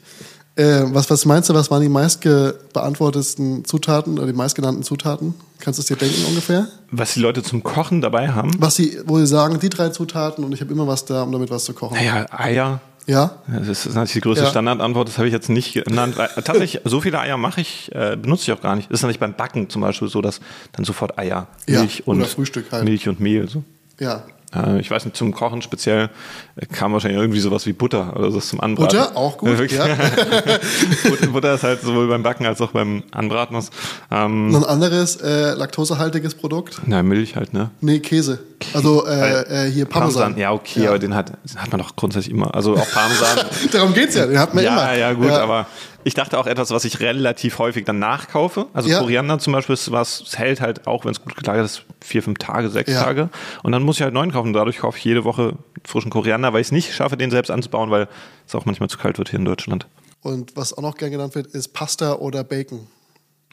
Äh, 0.58 0.92
was, 0.92 1.08
was 1.08 1.24
meinst 1.24 1.48
du, 1.48 1.54
was 1.54 1.70
waren 1.70 1.82
die 1.82 1.88
meistbeantwortetsten 1.88 3.64
Zutaten 3.64 4.18
oder 4.18 4.26
die 4.26 4.32
meistgenannten 4.32 4.82
Zutaten? 4.82 5.34
Kannst 5.60 5.78
du 5.78 5.82
es 5.82 5.86
dir 5.86 5.96
denken 5.96 6.24
ungefähr? 6.26 6.66
Was 6.90 7.14
die 7.14 7.20
Leute 7.20 7.42
zum 7.44 7.62
Kochen 7.62 8.00
dabei 8.00 8.28
haben, 8.30 8.50
Was 8.58 8.74
sie, 8.74 8.98
wo 9.06 9.18
sie 9.18 9.26
sagen, 9.26 9.60
die 9.60 9.68
drei 9.68 9.90
Zutaten 9.90 10.42
und 10.44 10.52
ich 10.52 10.60
habe 10.60 10.72
immer 10.72 10.86
was 10.88 11.04
da, 11.04 11.22
um 11.22 11.30
damit 11.32 11.50
was 11.50 11.64
zu 11.64 11.74
kochen. 11.74 11.94
naja, 11.96 12.26
Eier. 12.30 12.80
Ja? 13.06 13.36
Das 13.46 13.68
ist 13.68 13.86
natürlich 13.94 14.12
die 14.14 14.20
größte 14.20 14.44
Ja. 14.44 14.50
Standardantwort, 14.50 15.08
das 15.08 15.16
habe 15.16 15.28
ich 15.28 15.32
jetzt 15.32 15.48
nicht 15.48 15.72
genannt. 15.74 16.16
Tatsächlich, 16.34 16.80
so 16.84 17.00
viele 17.00 17.18
Eier 17.20 17.36
mache 17.36 17.60
ich, 17.60 17.90
äh, 17.94 18.16
benutze 18.20 18.42
ich 18.42 18.52
auch 18.52 18.60
gar 18.60 18.74
nicht. 18.76 18.90
Das 18.90 18.98
ist 18.98 19.02
ja 19.02 19.08
nicht 19.08 19.20
beim 19.20 19.34
Backen 19.34 19.70
zum 19.70 19.80
Beispiel 19.82 20.08
so, 20.08 20.20
dass 20.20 20.40
dann 20.72 20.84
sofort 20.84 21.18
Eier, 21.18 21.46
Ja, 21.68 21.80
Milch 21.80 22.06
und 22.06 22.18
oder 22.18 22.26
Frühstück 22.26 22.70
halt. 22.72 22.84
Milch 22.84 23.08
und 23.08 23.20
Mehl. 23.20 23.48
So. 23.48 23.62
Ja. 24.00 24.24
Äh, 24.54 24.80
ich 24.80 24.90
weiß 24.90 25.04
nicht, 25.04 25.16
zum 25.16 25.32
Kochen 25.32 25.60
speziell 25.62 26.08
äh, 26.56 26.66
kam 26.66 26.92
wahrscheinlich 26.92 27.20
irgendwie 27.20 27.40
sowas 27.40 27.66
wie 27.66 27.72
Butter 27.72 28.16
oder 28.16 28.30
so 28.30 28.40
zum 28.40 28.60
Anbraten. 28.60 28.98
Butter, 28.98 29.16
auch 29.16 29.36
gut, 29.36 29.70
ja. 29.70 29.86
Butter, 31.32 31.54
ist 31.54 31.64
halt 31.64 31.82
sowohl 31.82 32.08
beim 32.08 32.22
Backen 32.22 32.46
als 32.46 32.60
auch 32.60 32.72
beim 32.72 33.02
Anbraten 33.10 33.56
was. 33.56 33.70
Ähm, 34.10 34.50
Noch 34.50 34.62
ein 34.62 34.68
anderes 34.68 35.16
äh, 35.16 35.52
laktosehaltiges 35.52 36.34
Produkt? 36.34 36.80
na, 36.86 37.02
Milch 37.02 37.36
halt, 37.36 37.52
ne? 37.52 37.70
Nee, 37.80 38.00
Käse. 38.00 38.38
Also 38.72 39.06
äh, 39.06 39.66
äh, 39.66 39.70
hier 39.70 39.84
Parmesan. 39.84 40.36
Ja, 40.36 40.52
okay, 40.52 40.88
aber 40.88 40.98
den 40.98 41.14
hat, 41.14 41.30
den 41.30 41.60
hat 41.60 41.70
man 41.70 41.80
doch 41.80 41.94
grundsätzlich 41.94 42.34
immer. 42.34 42.54
Also 42.54 42.74
auch 42.74 42.90
Parmesan. 42.90 43.46
Darum 43.72 43.92
geht's 43.94 44.14
ja, 44.14 44.26
den 44.26 44.38
hat 44.38 44.54
man 44.54 44.64
ja, 44.64 44.72
immer. 44.72 44.98
ja, 44.98 45.12
gut, 45.12 45.30
aber 45.30 45.66
ich 46.08 46.14
dachte 46.14 46.38
auch 46.38 46.46
etwas, 46.46 46.70
was 46.70 46.84
ich 46.84 47.00
relativ 47.00 47.58
häufig 47.58 47.84
dann 47.84 47.98
nachkaufe. 47.98 48.66
Also 48.72 48.88
Ja. 48.88 48.98
Koriander 48.98 49.38
zum 49.38 49.52
Beispiel 49.52 49.74
ist 49.74 49.92
was, 49.92 50.24
hält 50.36 50.60
halt 50.60 50.86
auch, 50.86 51.04
wenn 51.04 51.12
es 51.12 51.22
gut 51.22 51.36
gelagert 51.36 51.66
ist, 51.66 51.84
vier, 52.00 52.22
fünf 52.22 52.38
Tage, 52.38 52.70
sechs 52.70 52.90
Ja. 52.90 53.02
Tage. 53.04 53.28
Und 53.62 53.72
dann 53.72 53.82
muss 53.82 53.96
ich 53.96 54.02
halt 54.02 54.14
neuen 54.14 54.32
kaufen. 54.32 54.52
Dadurch 54.52 54.78
kaufe 54.78 54.98
ich 54.98 55.04
jede 55.04 55.24
Woche 55.24 55.52
frischen 55.84 56.10
Koriander, 56.10 56.52
weil 56.52 56.60
ich 56.62 56.68
es 56.68 56.72
nicht 56.72 56.94
schaffe, 56.94 57.16
den 57.16 57.30
selbst 57.30 57.50
anzubauen, 57.50 57.90
weil 57.90 58.08
es 58.46 58.54
auch 58.54 58.64
manchmal 58.64 58.88
zu 58.88 58.98
kalt 58.98 59.18
wird 59.18 59.28
hier 59.28 59.38
in 59.38 59.44
Deutschland. 59.44 59.86
Und 60.22 60.56
was 60.56 60.72
auch 60.76 60.82
noch 60.82 60.96
gern 60.96 61.10
genannt 61.12 61.34
wird, 61.34 61.46
ist 61.48 61.68
Pasta 61.74 62.14
oder 62.14 62.42
Bacon. 62.42 62.86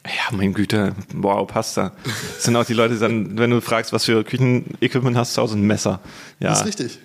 Ja, 0.06 0.36
mein 0.36 0.52
Güte, 0.54 0.94
wow, 1.14 1.46
Pasta. 1.46 1.92
Das 2.04 2.44
sind 2.44 2.54
auch 2.56 2.64
die 2.64 2.74
Leute, 2.74 2.94
die 2.94 3.00
dann, 3.00 3.36
wenn 3.38 3.50
du 3.50 3.60
fragst, 3.60 3.92
was 3.92 4.04
für 4.04 4.22
Küchenequipment 4.24 5.16
hast 5.16 5.32
du 5.32 5.34
zu 5.36 5.42
Hause, 5.42 5.56
ein 5.58 5.62
Messer. 5.62 6.00
Ja. 6.38 6.50
Das 6.50 6.60
ist 6.60 6.66
richtig. 6.66 6.98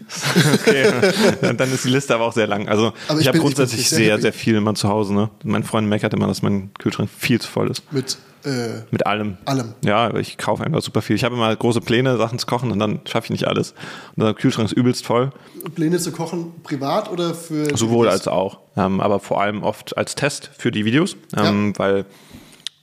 Okay. 0.53 1.53
dann 1.57 1.73
ist 1.73 1.85
die 1.85 1.89
Liste 1.89 2.13
aber 2.15 2.25
auch 2.25 2.33
sehr 2.33 2.47
lang. 2.47 2.67
Also 2.67 2.93
Aber 3.07 3.19
ich, 3.19 3.21
ich 3.21 3.27
habe 3.27 3.37
bin- 3.39 3.47
ich 3.47 3.55
grundsätzlich 3.55 3.89
sehr 3.89 3.97
sehr, 3.97 4.21
sehr 4.21 4.33
viel 4.33 4.55
immer 4.55 4.75
zu 4.75 4.87
Hause. 4.89 5.13
Ne? 5.13 5.29
Mein 5.43 5.63
Freund 5.63 5.87
meckert 5.87 6.13
immer, 6.13 6.27
dass 6.27 6.41
mein 6.41 6.71
Kühlschrank 6.79 7.09
viel 7.17 7.39
zu 7.41 7.49
voll 7.49 7.69
ist. 7.71 7.83
Mit 7.91 8.17
äh, 8.43 8.81
Mit 8.89 9.05
allem. 9.05 9.37
Allem. 9.45 9.73
Ja, 9.85 10.15
ich 10.15 10.37
kaufe 10.37 10.63
einfach 10.63 10.81
super 10.81 11.01
viel. 11.03 11.15
Ich 11.15 11.23
habe 11.23 11.35
immer 11.35 11.55
große 11.55 11.79
Pläne, 11.79 12.17
Sachen 12.17 12.39
zu 12.39 12.47
kochen 12.47 12.71
und 12.71 12.79
dann 12.79 12.99
schaffe 13.05 13.25
ich 13.25 13.29
nicht 13.31 13.47
alles. 13.47 13.73
Und 14.15 14.23
der 14.23 14.33
Kühlschrank 14.33 14.67
ist 14.67 14.75
übelst 14.75 15.05
voll. 15.05 15.29
Pläne 15.75 15.99
zu 15.99 16.11
kochen, 16.11 16.51
privat 16.63 17.09
oder 17.11 17.35
für. 17.35 17.77
Sowohl 17.77 18.07
Videos? 18.07 18.13
als 18.13 18.27
auch. 18.27 18.59
Ähm, 18.75 18.99
aber 18.99 19.19
vor 19.19 19.41
allem 19.41 19.61
oft 19.63 19.95
als 19.95 20.15
Test 20.15 20.49
für 20.57 20.71
die 20.71 20.85
Videos. 20.85 21.15
Ähm, 21.37 21.73
Weil 21.77 22.05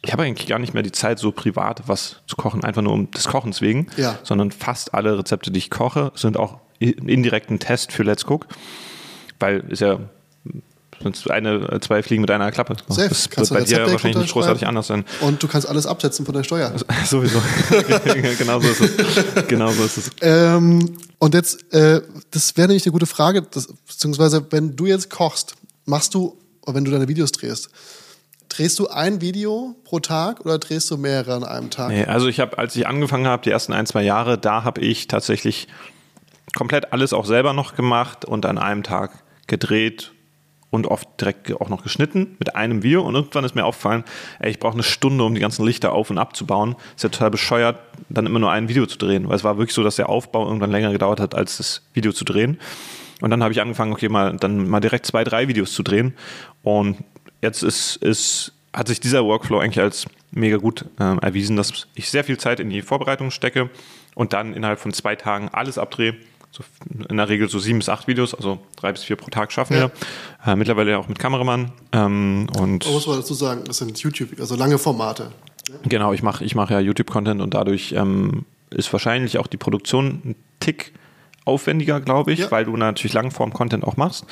ich 0.03 0.13
habe 0.13 0.23
eigentlich 0.23 0.49
gar 0.49 0.59
nicht 0.59 0.75
mehr 0.75 0.83
die 0.83 0.93
Zeit, 0.93 1.19
so 1.19 1.33
privat 1.33 1.83
was 1.87 2.17
zu 2.27 2.37
kochen, 2.37 2.65
einfach 2.65 2.83
nur 2.83 2.93
um 2.93 3.11
des 3.11 3.25
Kochens 3.29 3.61
wegen. 3.61 3.89
Ja. 3.97 4.19
Sondern 4.23 4.51
fast 4.53 4.95
alle 4.95 5.19
Rezepte, 5.19 5.51
die 5.51 5.59
ich 5.59 5.71
koche, 5.71 6.13
sind 6.15 6.37
auch 6.37 6.59
i- 6.81 6.91
indirekt 6.91 7.51
ein 7.51 7.59
Test 7.59 7.93
für 7.93 8.03
Let's 8.05 8.25
Cook. 8.25 8.47
Weil 9.41 9.61
ist 9.69 9.81
ja 9.81 9.99
sonst 11.03 11.31
eine, 11.31 11.79
zwei 11.81 12.03
Fliegen 12.03 12.23
mit 12.23 12.31
einer 12.31 12.51
Klappe. 12.51 12.77
Safe. 12.89 13.09
Das 13.09 13.29
Kannst 13.31 13.51
wird 13.53 13.61
bei 13.61 13.67
dir 13.67 13.91
wahrscheinlich 13.93 14.19
nicht 14.23 14.33
großartig 14.33 14.67
anders 14.67 14.89
sein. 14.89 15.05
Und 15.21 15.43
du 15.43 15.47
kannst 15.49 15.69
alles 15.69 15.87
absetzen 15.87 16.25
von 16.27 16.35
der 16.35 16.43
Steuer. 16.43 16.73
Sowieso. 17.07 17.41
genau 18.39 18.61
so 18.61 18.69
ist 18.69 18.81
es. 18.81 19.47
Genau 19.49 19.71
so 19.71 19.85
ist 19.85 19.97
es. 19.99 20.11
Ähm, 20.21 20.97
und 21.19 21.35
jetzt, 21.35 21.73
äh, 21.73 22.03
das 22.31 22.57
wäre 22.57 22.69
nämlich 22.69 22.85
eine 22.87 22.93
gute 22.93 23.07
Frage, 23.07 23.43
das, 23.43 23.69
beziehungsweise 23.87 24.45
wenn 24.51 24.75
du 24.77 24.87
jetzt 24.87 25.11
kochst, 25.11 25.55
machst 25.87 26.15
du, 26.15 26.37
wenn 26.67 26.85
du 26.85 26.91
deine 26.91 27.09
Videos 27.09 27.33
drehst, 27.33 27.69
drehst 28.59 28.79
du 28.79 28.89
ein 28.89 29.21
Video 29.21 29.77
pro 29.85 30.01
Tag 30.01 30.41
oder 30.41 30.59
drehst 30.59 30.91
du 30.91 30.97
mehrere 30.97 31.35
an 31.35 31.45
einem 31.45 31.71
Tag? 31.71 31.91
Nee, 31.91 32.05
also 32.05 32.27
ich 32.27 32.41
habe, 32.41 32.59
als 32.59 32.75
ich 32.75 32.87
angefangen 32.87 33.27
habe, 33.27 33.43
die 33.45 33.51
ersten 33.51 33.73
ein, 33.73 33.87
zwei 33.87 34.03
Jahre, 34.03 34.37
da 34.37 34.65
habe 34.65 34.81
ich 34.81 35.07
tatsächlich 35.07 35.69
komplett 36.57 36.93
alles 36.93 37.13
auch 37.13 37.25
selber 37.25 37.53
noch 37.53 37.77
gemacht 37.77 38.25
und 38.25 38.47
an 38.47 38.59
einem 38.59 38.83
Tag 38.83 39.23
gedreht 39.47 40.13
und 40.71 40.87
oft 40.87 41.09
direkt 41.21 41.53
auch 41.61 41.69
noch 41.69 41.83
geschnitten 41.83 42.37
mit 42.39 42.57
einem 42.57 42.83
Video. 42.83 43.03
Und 43.03 43.15
irgendwann 43.15 43.45
ist 43.45 43.55
mir 43.55 43.65
aufgefallen, 43.65 44.05
ey, 44.41 44.51
ich 44.51 44.59
brauche 44.59 44.75
eine 44.75 44.83
Stunde, 44.83 45.25
um 45.25 45.35
die 45.35 45.41
ganzen 45.41 45.65
Lichter 45.65 45.93
auf- 45.93 46.11
und 46.11 46.19
abzubauen. 46.19 46.75
Ist 46.97 47.05
ja 47.05 47.09
total 47.09 47.31
bescheuert, 47.31 47.79
dann 48.09 48.27
immer 48.27 48.39
nur 48.39 48.51
ein 48.51 48.69
Video 48.69 48.87
zu 48.87 48.99
drehen. 48.99 49.29
Weil 49.29 49.37
es 49.37 49.45
war 49.45 49.57
wirklich 49.57 49.75
so, 49.75 49.83
dass 49.83 49.97
der 49.97 50.09
Aufbau 50.09 50.47
irgendwann 50.47 50.71
länger 50.71 50.93
gedauert 50.93 51.21
hat, 51.21 51.35
als 51.35 51.59
das 51.59 51.83
Video 51.95 52.13
zu 52.13 52.25
drehen. 52.25 52.59
Und 53.21 53.31
dann 53.31 53.43
habe 53.43 53.53
ich 53.53 53.61
angefangen, 53.61 53.93
okay, 53.93 54.09
mal 54.09 54.37
dann 54.37 54.69
mal 54.69 54.81
direkt 54.81 55.07
zwei, 55.07 55.25
drei 55.25 55.49
Videos 55.49 55.73
zu 55.73 55.83
drehen. 55.83 56.15
Und 56.63 56.99
jetzt 57.43 57.63
ist, 57.63 57.97
ist, 57.97 58.53
hat 58.73 58.89
sich 58.89 59.01
dieser 59.01 59.25
Workflow 59.25 59.59
eigentlich 59.59 59.81
als 59.81 60.07
mega 60.31 60.57
gut 60.59 60.85
ähm, 61.01 61.19
erwiesen, 61.21 61.57
dass 61.57 61.87
ich 61.95 62.11
sehr 62.11 62.25
viel 62.25 62.39
Zeit 62.39 62.61
in 62.61 62.71
die 62.71 62.83
Vorbereitung 62.83 63.31
stecke 63.31 63.71
und 64.15 64.33
dann 64.33 64.53
innerhalb 64.55 64.79
von 64.79 64.93
zwei 64.93 65.17
Tagen 65.17 65.49
alles 65.53 65.79
abdrehe. 65.79 66.15
So 66.51 66.65
in 67.09 67.17
der 67.19 67.29
Regel 67.29 67.49
so 67.49 67.59
sieben 67.59 67.79
bis 67.79 67.89
acht 67.91 68.09
Videos, 68.09 68.35
also 68.35 68.59
drei 68.77 68.91
bis 68.93 69.05
vier 69.05 69.17
pro 69.17 69.29
Tag 69.31 69.53
schaffen 69.53 69.75
Ja. 69.77 69.91
wir. 70.45 70.53
Äh, 70.53 70.57
mittlerweile 70.57 70.99
auch 70.99 71.07
mit 71.09 71.19
Kameramann. 71.19 71.73
Ähm, 71.93 72.47
und 72.59 72.87
Da 72.87 72.91
muss 72.91 73.07
man 73.07 73.17
dazu 73.17 73.35
sagen, 73.35 73.65
das 73.67 73.79
sind 73.79 73.99
YouTube, 74.01 74.31
also 74.41 74.55
lange 74.57 74.79
Formate. 74.79 75.31
Genau, 75.85 76.15
ich 76.15 76.23
mache 76.23 76.45
ich 76.45 76.55
mach 76.55 76.71
ja 76.71 76.81
YouTube-Content 76.81 77.43
und 77.43 77.53
dadurch 77.53 77.93
ähm, 77.93 78.47
ist 78.71 78.91
wahrscheinlich 78.93 79.37
auch 79.39 79.47
die 79.47 79.59
Produktion 79.59 80.23
ein 80.25 80.35
Tick 80.61 80.93
aufwendiger, 81.49 82.01
glaube 82.01 82.33
ich, 82.33 82.39
Ja. 82.41 82.51
weil 82.51 82.65
du 82.65 82.77
natürlich 82.77 83.15
Langform-Content 83.15 83.83
auch 83.85 83.97
machst. 83.97 84.25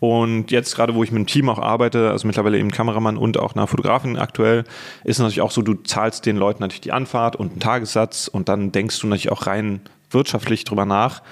Und 0.00 0.50
jetzt 0.50 0.74
gerade, 0.74 0.94
wo 0.94 1.02
ich 1.04 1.10
mit 1.12 1.18
dem 1.20 1.26
Team 1.26 1.48
auch 1.48 1.58
arbeite, 1.58 2.10
also 2.10 2.26
mittlerweile 2.26 2.58
eben 2.58 2.70
Kameramann 2.70 3.16
und 3.16 3.38
auch 3.38 3.54
einer 3.54 3.66
Fotografin 3.66 4.16
aktuell, 4.16 4.64
ist 5.04 5.18
natürlich 5.18 5.40
auch 5.42 5.50
so, 5.50 5.62
du 5.62 5.74
zahlst 5.74 6.24
den 6.26 6.36
Leuten 6.36 6.62
natürlich 6.62 6.80
die 6.80 6.92
Anfahrt 6.92 7.36
und 7.36 7.50
einen 7.50 7.60
Tagessatz 7.60 8.28
und 8.28 8.48
dann 8.48 8.72
denkst 8.72 8.98
du 9.00 9.06
natürlich 9.06 9.30
auch 9.32 9.46
rein 9.46 9.80
wirtschaftlich 10.10 10.64
drüber 10.64 10.84
nach. 10.84 11.22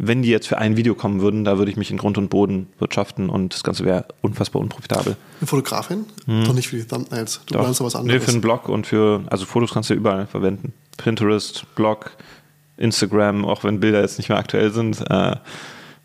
Wenn 0.00 0.22
die 0.22 0.28
jetzt 0.28 0.46
für 0.46 0.58
ein 0.58 0.76
Video 0.76 0.94
kommen 0.94 1.20
würden, 1.20 1.44
da 1.44 1.58
würde 1.58 1.72
ich 1.72 1.76
mich 1.76 1.90
in 1.90 1.96
Grund 1.98 2.18
und 2.18 2.30
Boden 2.30 2.68
wirtschaften 2.78 3.28
und 3.30 3.52
das 3.52 3.64
Ganze 3.64 3.84
wäre 3.84 4.04
unfassbar 4.22 4.62
unprofitabel. 4.62 5.16
Eine 5.40 5.46
Fotografin? 5.48 6.06
Doch 6.46 6.54
nicht 6.54 6.68
für 6.68 6.76
die 6.76 6.84
Thumbnails. 6.86 7.40
Du 7.46 7.54
Doch. 7.54 7.64
meinst 7.64 7.80
doch 7.80 7.86
was 7.86 7.94
Nee, 7.94 8.00
anderes. 8.00 8.24
für 8.24 8.30
einen 8.30 8.40
Blog 8.40 8.68
und 8.68 8.86
für, 8.86 9.22
also 9.28 9.44
Fotos 9.44 9.72
kannst 9.74 9.90
du 9.90 9.94
ja 9.94 9.98
überall 9.98 10.28
verwenden. 10.28 10.72
Pinterest, 10.98 11.64
Blog, 11.74 12.12
Instagram, 12.78 13.44
auch 13.44 13.64
wenn 13.64 13.80
Bilder 13.80 14.00
jetzt 14.00 14.18
nicht 14.18 14.28
mehr 14.28 14.38
aktuell 14.38 14.70
sind, 14.72 15.02
äh, 15.10 15.36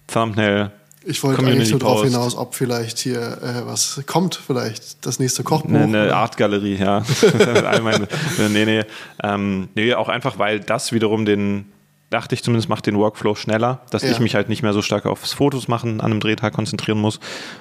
Thumbnail. 0.07 0.71
ich 1.05 1.23
wollte 1.23 1.37
Community 1.37 1.59
eigentlich 1.61 1.71
nur 1.71 1.79
darauf 1.79 2.03
hinaus, 2.03 2.35
ob 2.35 2.55
vielleicht 2.55 2.99
hier 2.99 3.19
äh, 3.21 3.65
was 3.65 4.01
kommt, 4.05 4.35
vielleicht 4.35 5.05
das 5.05 5.19
nächste 5.19 5.43
Kochbuch. 5.43 5.69
Eine, 5.69 5.83
eine 6.03 6.15
Artgalerie, 6.15 6.75
ja. 6.75 7.03
Nee, 8.49 8.65
nee, 8.65 8.83
ähm, 9.23 9.69
nee, 9.75 9.93
auch 9.93 10.09
einfach, 10.09 10.39
weil 10.39 10.59
das 10.59 10.91
wiederum 10.91 11.25
den, 11.25 11.65
dachte 12.09 12.35
ich 12.35 12.43
zumindest, 12.43 12.69
macht 12.69 12.85
den 12.85 12.97
Workflow 12.97 13.35
schneller, 13.35 13.81
dass 13.91 14.03
Ja. 14.03 14.11
ich 14.11 14.19
mich 14.19 14.35
halt 14.35 14.49
nicht 14.49 14.61
mehr 14.63 14.73
so 14.73 14.81
stark 14.81 15.05
aufs 15.05 15.33
Fotos 15.33 15.67
machen 15.67 16.01
an 16.01 16.11
einem 16.11 16.19
Drehtag 16.19 16.53
konzentrieren 16.53 16.99
muss, 16.99 17.19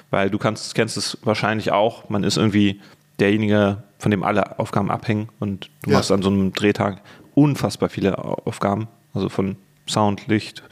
weil 0.09 0.29
du 0.29 0.37
kannst, 0.37 0.75
kennst 0.75 0.97
es 0.97 1.17
wahrscheinlich 1.23 1.71
auch, 1.71 2.09
man 2.09 2.23
ist 2.23 2.37
irgendwie 2.37 2.79
derjenige, 3.19 3.83
von 3.99 4.11
dem 4.11 4.23
alle 4.23 4.59
Aufgaben 4.59 4.91
abhängen 4.91 5.29
und 5.39 5.69
du 5.83 5.91
Ja. 5.91 5.97
machst 5.97 6.11
an 6.11 6.21
so 6.21 6.29
einem 6.29 6.51
Drehtag 6.53 7.01
unfassbar 7.35 7.89
viele 7.89 8.17
Aufgaben, 8.17 8.87
also 9.13 9.29
von 9.29 9.57
Sound, 9.87 10.27
Licht, 10.27 10.63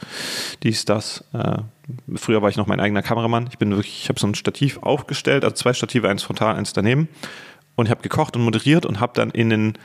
dies, 0.62 0.84
das. 0.84 1.24
Äh, 1.32 1.58
früher 2.14 2.40
war 2.42 2.48
ich 2.48 2.56
noch 2.56 2.66
mein 2.66 2.80
eigener 2.80 3.02
Kameramann. 3.02 3.48
Ich 3.50 3.58
bin 3.58 3.70
wirklich, 3.70 4.02
ich 4.02 4.08
habe 4.08 4.18
so 4.18 4.26
ein 4.26 4.34
Stativ 4.34 4.78
aufgestellt, 4.82 5.44
also 5.44 5.54
zwei 5.54 5.72
Stative, 5.74 6.08
eins 6.08 6.22
frontal, 6.22 6.54
eins 6.54 6.72
daneben. 6.72 7.08
Und 7.74 7.86
ich 7.86 7.90
habe 7.90 8.02
gekocht 8.02 8.36
und 8.36 8.42
moderiert 8.42 8.86
und 8.86 9.00
habe 9.00 9.12
dann 9.14 9.30
in 9.30 9.50
den 9.50 9.78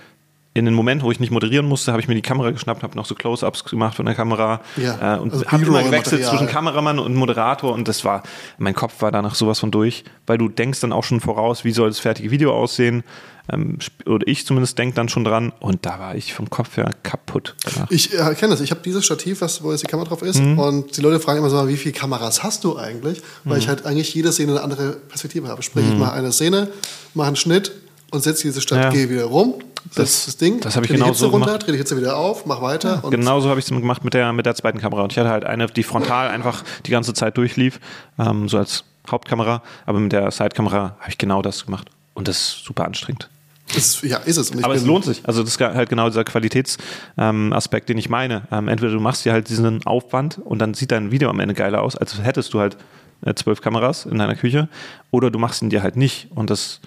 in 0.57 0.65
den 0.65 0.73
Moment, 0.73 1.03
wo 1.03 1.11
ich 1.11 1.19
nicht 1.19 1.31
moderieren 1.31 1.65
musste, 1.67 1.91
habe 1.91 2.01
ich 2.01 2.07
mir 2.07 2.15
die 2.15 2.21
Kamera 2.21 2.51
geschnappt, 2.51 2.83
habe 2.83 2.95
noch 2.95 3.05
so 3.05 3.15
Close-ups 3.15 3.63
gemacht 3.65 3.95
von 3.95 4.05
der 4.05 4.15
Kamera 4.15 4.61
Ja, 4.75 5.15
äh, 5.15 5.19
und 5.19 5.31
also 5.33 5.45
habe 5.45 5.63
immer 5.63 5.83
gewechselt 5.83 6.21
B-Roll-Material. 6.21 6.29
zwischen 6.29 6.47
Kameramann 6.47 6.99
und 6.99 7.15
Moderator 7.15 7.73
und 7.73 7.87
das 7.87 8.03
war, 8.05 8.23
mein 8.57 8.73
Kopf 8.75 9.01
war 9.01 9.11
danach 9.11 9.35
sowas 9.35 9.59
von 9.59 9.71
durch, 9.71 10.03
weil 10.25 10.37
du 10.37 10.49
denkst 10.49 10.79
dann 10.81 10.91
auch 10.91 11.03
schon 11.03 11.19
voraus, 11.21 11.63
wie 11.63 11.71
soll 11.71 11.89
das 11.89 11.99
fertige 11.99 12.31
Video 12.31 12.53
aussehen, 12.53 13.03
ähm, 13.49 13.77
oder 14.05 14.27
ich 14.27 14.45
zumindest 14.45 14.77
denke 14.77 14.95
dann 14.95 15.07
schon 15.07 15.23
dran 15.23 15.53
und 15.59 15.85
da 15.85 15.99
war 15.99 16.15
ich 16.15 16.33
vom 16.33 16.49
Kopf 16.49 16.75
her 16.75 16.89
kaputt 17.03 17.55
danach. 17.63 17.89
Ich 17.91 18.13
äh, 18.13 18.35
kenne 18.35 18.51
das. 18.51 18.59
Ich 18.59 18.71
habe 18.71 18.81
dieses 18.83 19.05
Stativ, 19.05 19.39
was, 19.39 19.63
wo 19.63 19.71
jetzt 19.71 19.83
die 19.83 19.87
Kamera 19.87 20.09
drauf 20.09 20.21
ist. 20.21 20.41
Mhm. 20.41 20.59
Und 20.59 20.97
die 20.97 21.01
Leute 21.01 21.21
fragen 21.21 21.39
immer 21.39 21.49
so, 21.49 21.65
wie 21.69 21.77
viele 21.77 21.93
Kameras 21.93 22.43
hast 22.43 22.65
du 22.65 22.77
eigentlich? 22.77 23.21
Weil 23.45 23.53
Mhm. 23.57 23.59
ich 23.63 23.67
halt 23.69 23.85
eigentlich 23.85 24.13
jede 24.13 24.33
Szene 24.33 24.51
eine 24.51 24.63
andere 24.63 24.91
Perspektive 24.93 25.47
habe. 25.47 25.63
Sprich, 25.63 25.85
ich 25.87 25.97
mache 25.97 26.11
eine 26.11 26.33
Szene, 26.33 26.67
mache 27.13 27.27
einen 27.27 27.35
Schnitt 27.37 27.71
und 28.11 28.21
setze 28.23 28.43
diese 28.43 28.61
Stadt, 28.61 28.83
Ja. 28.85 28.89
gehe 28.89 29.09
wieder 29.09 29.25
rum, 29.25 29.55
Das- 29.95 30.25
das, 30.25 30.37
Ding, 30.37 30.59
das 30.59 30.75
hab 30.75 30.83
ich 30.83 30.89
genau 30.91 31.07
Hitze 31.07 31.19
so 31.19 31.27
runter, 31.29 31.57
drehe 31.59 31.71
die 31.73 31.77
Hitze 31.77 31.95
wieder 31.97 32.17
auf, 32.17 32.45
mach 32.45 32.61
weiter. 32.61 33.03
und 33.03 33.11
Genauso 33.11 33.49
habe 33.49 33.59
ich 33.59 33.65
es 33.65 33.69
gemacht 33.69 34.03
mit 34.03 34.13
der, 34.13 34.33
mit 34.33 34.45
der 34.45 34.55
zweiten 34.55 34.79
Kamera. 34.79 35.01
Und 35.03 35.11
ich 35.13 35.17
hatte 35.17 35.29
halt 35.29 35.45
eine, 35.45 35.67
die 35.67 35.83
frontal 35.83 36.29
einfach 36.29 36.63
die 36.85 36.91
ganze 36.91 37.13
Zeit 37.13 37.37
durchlief, 37.37 37.79
ähm, 38.19 38.49
so 38.49 38.57
als 38.57 38.83
Hauptkamera. 39.09 39.61
Aber 39.85 39.99
mit 39.99 40.11
der 40.11 40.29
Sidekamera 40.31 40.95
habe 40.99 41.09
ich 41.09 41.17
genau 41.17 41.41
das 41.41 41.65
gemacht. 41.65 41.89
Und 42.15 42.27
das 42.27 42.37
ist 42.37 42.65
super 42.65 42.85
anstrengend. 42.85 43.29
Das, 43.73 44.01
ja, 44.01 44.17
ist 44.17 44.37
es. 44.37 44.51
Aber 44.63 44.75
es 44.75 44.85
lohnt 44.85 45.05
sich. 45.05 45.21
Also 45.25 45.43
das 45.43 45.51
ist 45.51 45.59
halt 45.61 45.89
genau 45.89 46.07
dieser 46.09 46.23
Qualitätsaspekt, 46.23 47.89
ähm, 47.89 47.93
den 47.93 47.97
ich 47.97 48.09
meine. 48.09 48.43
Ähm, 48.51 48.67
entweder 48.67 48.91
du 48.93 48.99
machst 48.99 49.25
dir 49.25 49.33
halt 49.33 49.49
diesen 49.49 49.85
Aufwand 49.85 50.39
und 50.43 50.59
dann 50.59 50.73
sieht 50.73 50.91
dein 50.91 51.11
Video 51.11 51.29
am 51.29 51.39
Ende 51.39 51.53
geiler 51.53 51.81
aus, 51.81 51.95
als 51.95 52.21
hättest 52.21 52.53
du 52.53 52.59
halt 52.59 52.77
äh, 53.25 53.33
zwölf 53.33 53.61
Kameras 53.61 54.05
in 54.05 54.17
deiner 54.17 54.35
Küche. 54.35 54.69
Oder 55.11 55.31
du 55.31 55.39
machst 55.39 55.61
ihn 55.61 55.69
dir 55.69 55.81
halt 55.83 55.95
nicht. 55.97 56.27
Und 56.35 56.49
das 56.49 56.79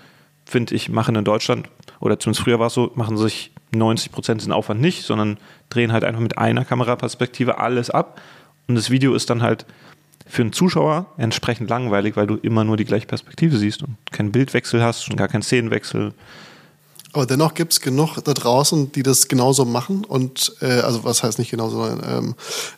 finde 0.50 0.74
ich, 0.74 0.88
machen 0.88 1.14
in 1.14 1.24
Deutschland, 1.24 1.68
oder 2.00 2.18
zumindest 2.18 2.42
früher 2.44 2.58
war 2.58 2.66
es 2.66 2.74
so, 2.74 2.90
machen 2.96 3.16
sich 3.16 3.52
90 3.72 4.10
Prozent 4.10 4.40
diesen 4.40 4.52
Aufwand 4.52 4.80
nicht, 4.80 5.04
sondern 5.04 5.38
drehen 5.68 5.92
halt 5.92 6.02
einfach 6.02 6.20
mit 6.20 6.38
einer 6.38 6.64
Kameraperspektive 6.64 7.58
alles 7.58 7.88
ab. 7.88 8.20
Und 8.66 8.74
das 8.74 8.90
Video 8.90 9.14
ist 9.14 9.30
dann 9.30 9.42
halt 9.42 9.64
für 10.26 10.42
einen 10.42 10.52
Zuschauer 10.52 11.06
entsprechend 11.18 11.70
langweilig, 11.70 12.16
weil 12.16 12.26
du 12.26 12.34
immer 12.36 12.64
nur 12.64 12.76
die 12.76 12.84
gleiche 12.84 13.06
Perspektive 13.06 13.56
siehst 13.58 13.82
und 13.82 13.96
keinen 14.10 14.32
Bildwechsel 14.32 14.82
hast 14.82 15.08
und 15.08 15.16
gar 15.16 15.28
keinen 15.28 15.42
Szenenwechsel. 15.42 16.12
Aber 17.12 17.26
dennoch 17.26 17.54
gibt 17.54 17.72
es 17.72 17.80
genug 17.80 18.18
da 18.24 18.34
draußen, 18.34 18.92
die 18.92 19.02
das 19.02 19.28
genauso 19.28 19.64
machen 19.64 20.04
und 20.04 20.52
äh, 20.60 20.66
also 20.80 21.04
was 21.04 21.22
heißt 21.22 21.38
nicht 21.40 21.50
genauso, 21.50 21.84
sondern 21.84 22.24
ähm, 22.24 22.34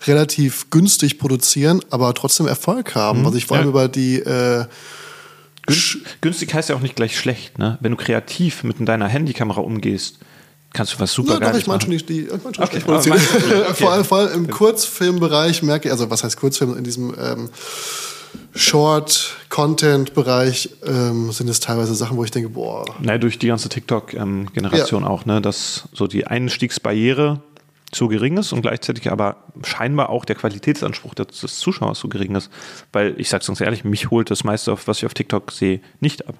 relativ 0.06 0.68
günstig 0.70 1.18
produzieren, 1.18 1.80
aber 1.90 2.12
trotzdem 2.14 2.46
Erfolg 2.46 2.94
haben. 2.94 3.24
Was 3.24 3.34
ich 3.34 3.46
vor 3.46 3.56
allem 3.58 3.66
Ja. 3.66 3.70
über 3.70 3.88
die 3.88 4.18
äh, 4.20 4.64
günstig 6.20 6.54
heißt 6.54 6.68
ja 6.70 6.76
auch 6.76 6.80
nicht 6.80 6.96
gleich 6.96 7.18
schlecht, 7.18 7.58
ne? 7.58 7.78
Wenn 7.80 7.92
du 7.92 7.96
kreativ 7.96 8.64
mit 8.64 8.76
deiner 8.88 9.06
Handykamera 9.08 9.60
umgehst, 9.60 10.18
kannst 10.72 10.94
du 10.94 11.00
was 11.00 11.12
super 11.12 11.34
Ja, 11.34 11.40
doch, 11.52 11.58
ich 11.58 11.66
meine 11.66 11.80
schon 11.80 11.90
die, 11.90 11.98
die 12.04 12.20
ich 12.22 12.44
mein 12.44 12.54
schon 12.54 12.64
Okay, 12.64 12.80
du- 12.84 12.92
okay. 12.94 13.74
vor, 13.74 13.92
allem, 13.92 14.04
vor 14.04 14.18
allem 14.18 14.32
im 14.44 14.50
Kurzfilmbereich 14.50 15.62
merke 15.62 15.88
ich, 15.88 15.92
also 15.92 16.10
was 16.10 16.24
heißt 16.24 16.36
Kurzfilm, 16.38 16.76
in 16.76 16.84
diesem 16.84 17.14
ähm, 17.18 17.50
Short-Content-Bereich 18.54 20.70
ähm, 20.86 21.32
sind 21.32 21.48
es 21.48 21.60
teilweise 21.60 21.94
Sachen, 21.94 22.16
wo 22.16 22.24
ich 22.24 22.30
denke, 22.30 22.48
boah, 22.50 22.84
Naja, 23.00 23.18
durch 23.18 23.38
die 23.38 23.48
ganze 23.48 23.68
TikTok-Generation 23.68 25.04
auch, 25.04 25.24
ne? 25.26 25.40
Dass 25.40 25.84
so 25.92 26.06
die 26.06 26.26
Einstiegsbarriere 26.26 27.40
so 27.94 28.08
gering 28.08 28.38
ist 28.38 28.52
und 28.52 28.62
gleichzeitig 28.62 29.10
aber 29.10 29.36
scheinbar 29.64 30.10
auch 30.10 30.24
der 30.24 30.36
Qualitätsanspruch 30.36 31.14
des, 31.14 31.40
des 31.40 31.58
Zuschauers 31.58 31.98
so 31.98 32.08
gering 32.08 32.34
ist. 32.34 32.50
Weil 32.92 33.14
ich 33.18 33.28
sag's 33.28 33.46
ganz 33.46 33.60
ehrlich, 33.60 33.84
mich 33.84 34.10
holt 34.10 34.30
das 34.30 34.44
meiste, 34.44 34.76
was 34.86 34.98
ich 34.98 35.06
auf 35.06 35.14
TikTok 35.14 35.52
sehe, 35.52 35.80
nicht 36.00 36.28
ab. 36.28 36.36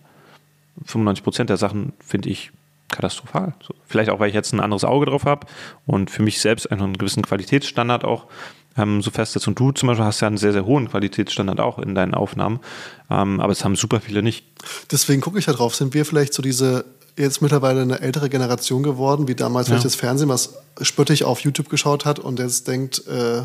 95 0.86 1.22
Prozent 1.22 1.50
der 1.50 1.58
Sachen 1.58 1.92
finde 2.04 2.30
ich 2.30 2.50
katastrophal. 2.90 3.54
So, 3.66 3.74
vielleicht 3.86 4.10
auch, 4.10 4.20
weil 4.20 4.28
ich 4.28 4.34
jetzt 4.34 4.52
ein 4.52 4.60
anderes 4.60 4.84
Auge 4.84 5.06
drauf 5.06 5.24
habe 5.24 5.46
und 5.86 6.10
für 6.10 6.22
mich 6.22 6.40
selbst 6.40 6.70
einen 6.70 6.96
gewissen 6.96 7.22
Qualitätsstandard 7.22 8.04
auch 8.04 8.26
ähm, 8.76 9.02
so 9.02 9.10
festsetzt. 9.10 9.48
Und 9.48 9.58
du 9.58 9.72
zum 9.72 9.88
Beispiel 9.88 10.04
hast 10.04 10.20
ja 10.20 10.28
einen 10.28 10.38
sehr, 10.38 10.52
sehr 10.52 10.64
hohen 10.64 10.88
Qualitätsstandard 10.88 11.60
auch 11.60 11.78
in 11.78 11.94
deinen 11.94 12.14
Aufnahmen. 12.14 12.60
Ähm, 13.10 13.40
aber 13.40 13.52
es 13.52 13.64
haben 13.64 13.76
super 13.76 14.00
viele 14.00 14.22
nicht. 14.22 14.46
Deswegen 14.90 15.20
gucke 15.20 15.38
ich 15.38 15.46
da 15.46 15.52
drauf. 15.52 15.74
Sind 15.74 15.94
wir 15.94 16.04
vielleicht 16.04 16.34
so 16.34 16.42
diese 16.42 16.84
jetzt 17.16 17.42
mittlerweile 17.42 17.82
eine 17.82 18.00
ältere 18.00 18.28
Generation 18.28 18.82
geworden, 18.82 19.28
wie 19.28 19.34
damals 19.34 19.66
Ja. 19.68 19.72
vielleicht 19.72 19.84
das 19.86 19.94
Fernsehen, 19.94 20.28
was 20.28 20.54
spöttisch 20.80 21.22
auf 21.22 21.40
YouTube 21.40 21.68
geschaut 21.68 22.04
hat 22.04 22.18
und 22.18 22.38
jetzt 22.38 22.68
denkt, 22.68 23.06
äh, 23.06 23.42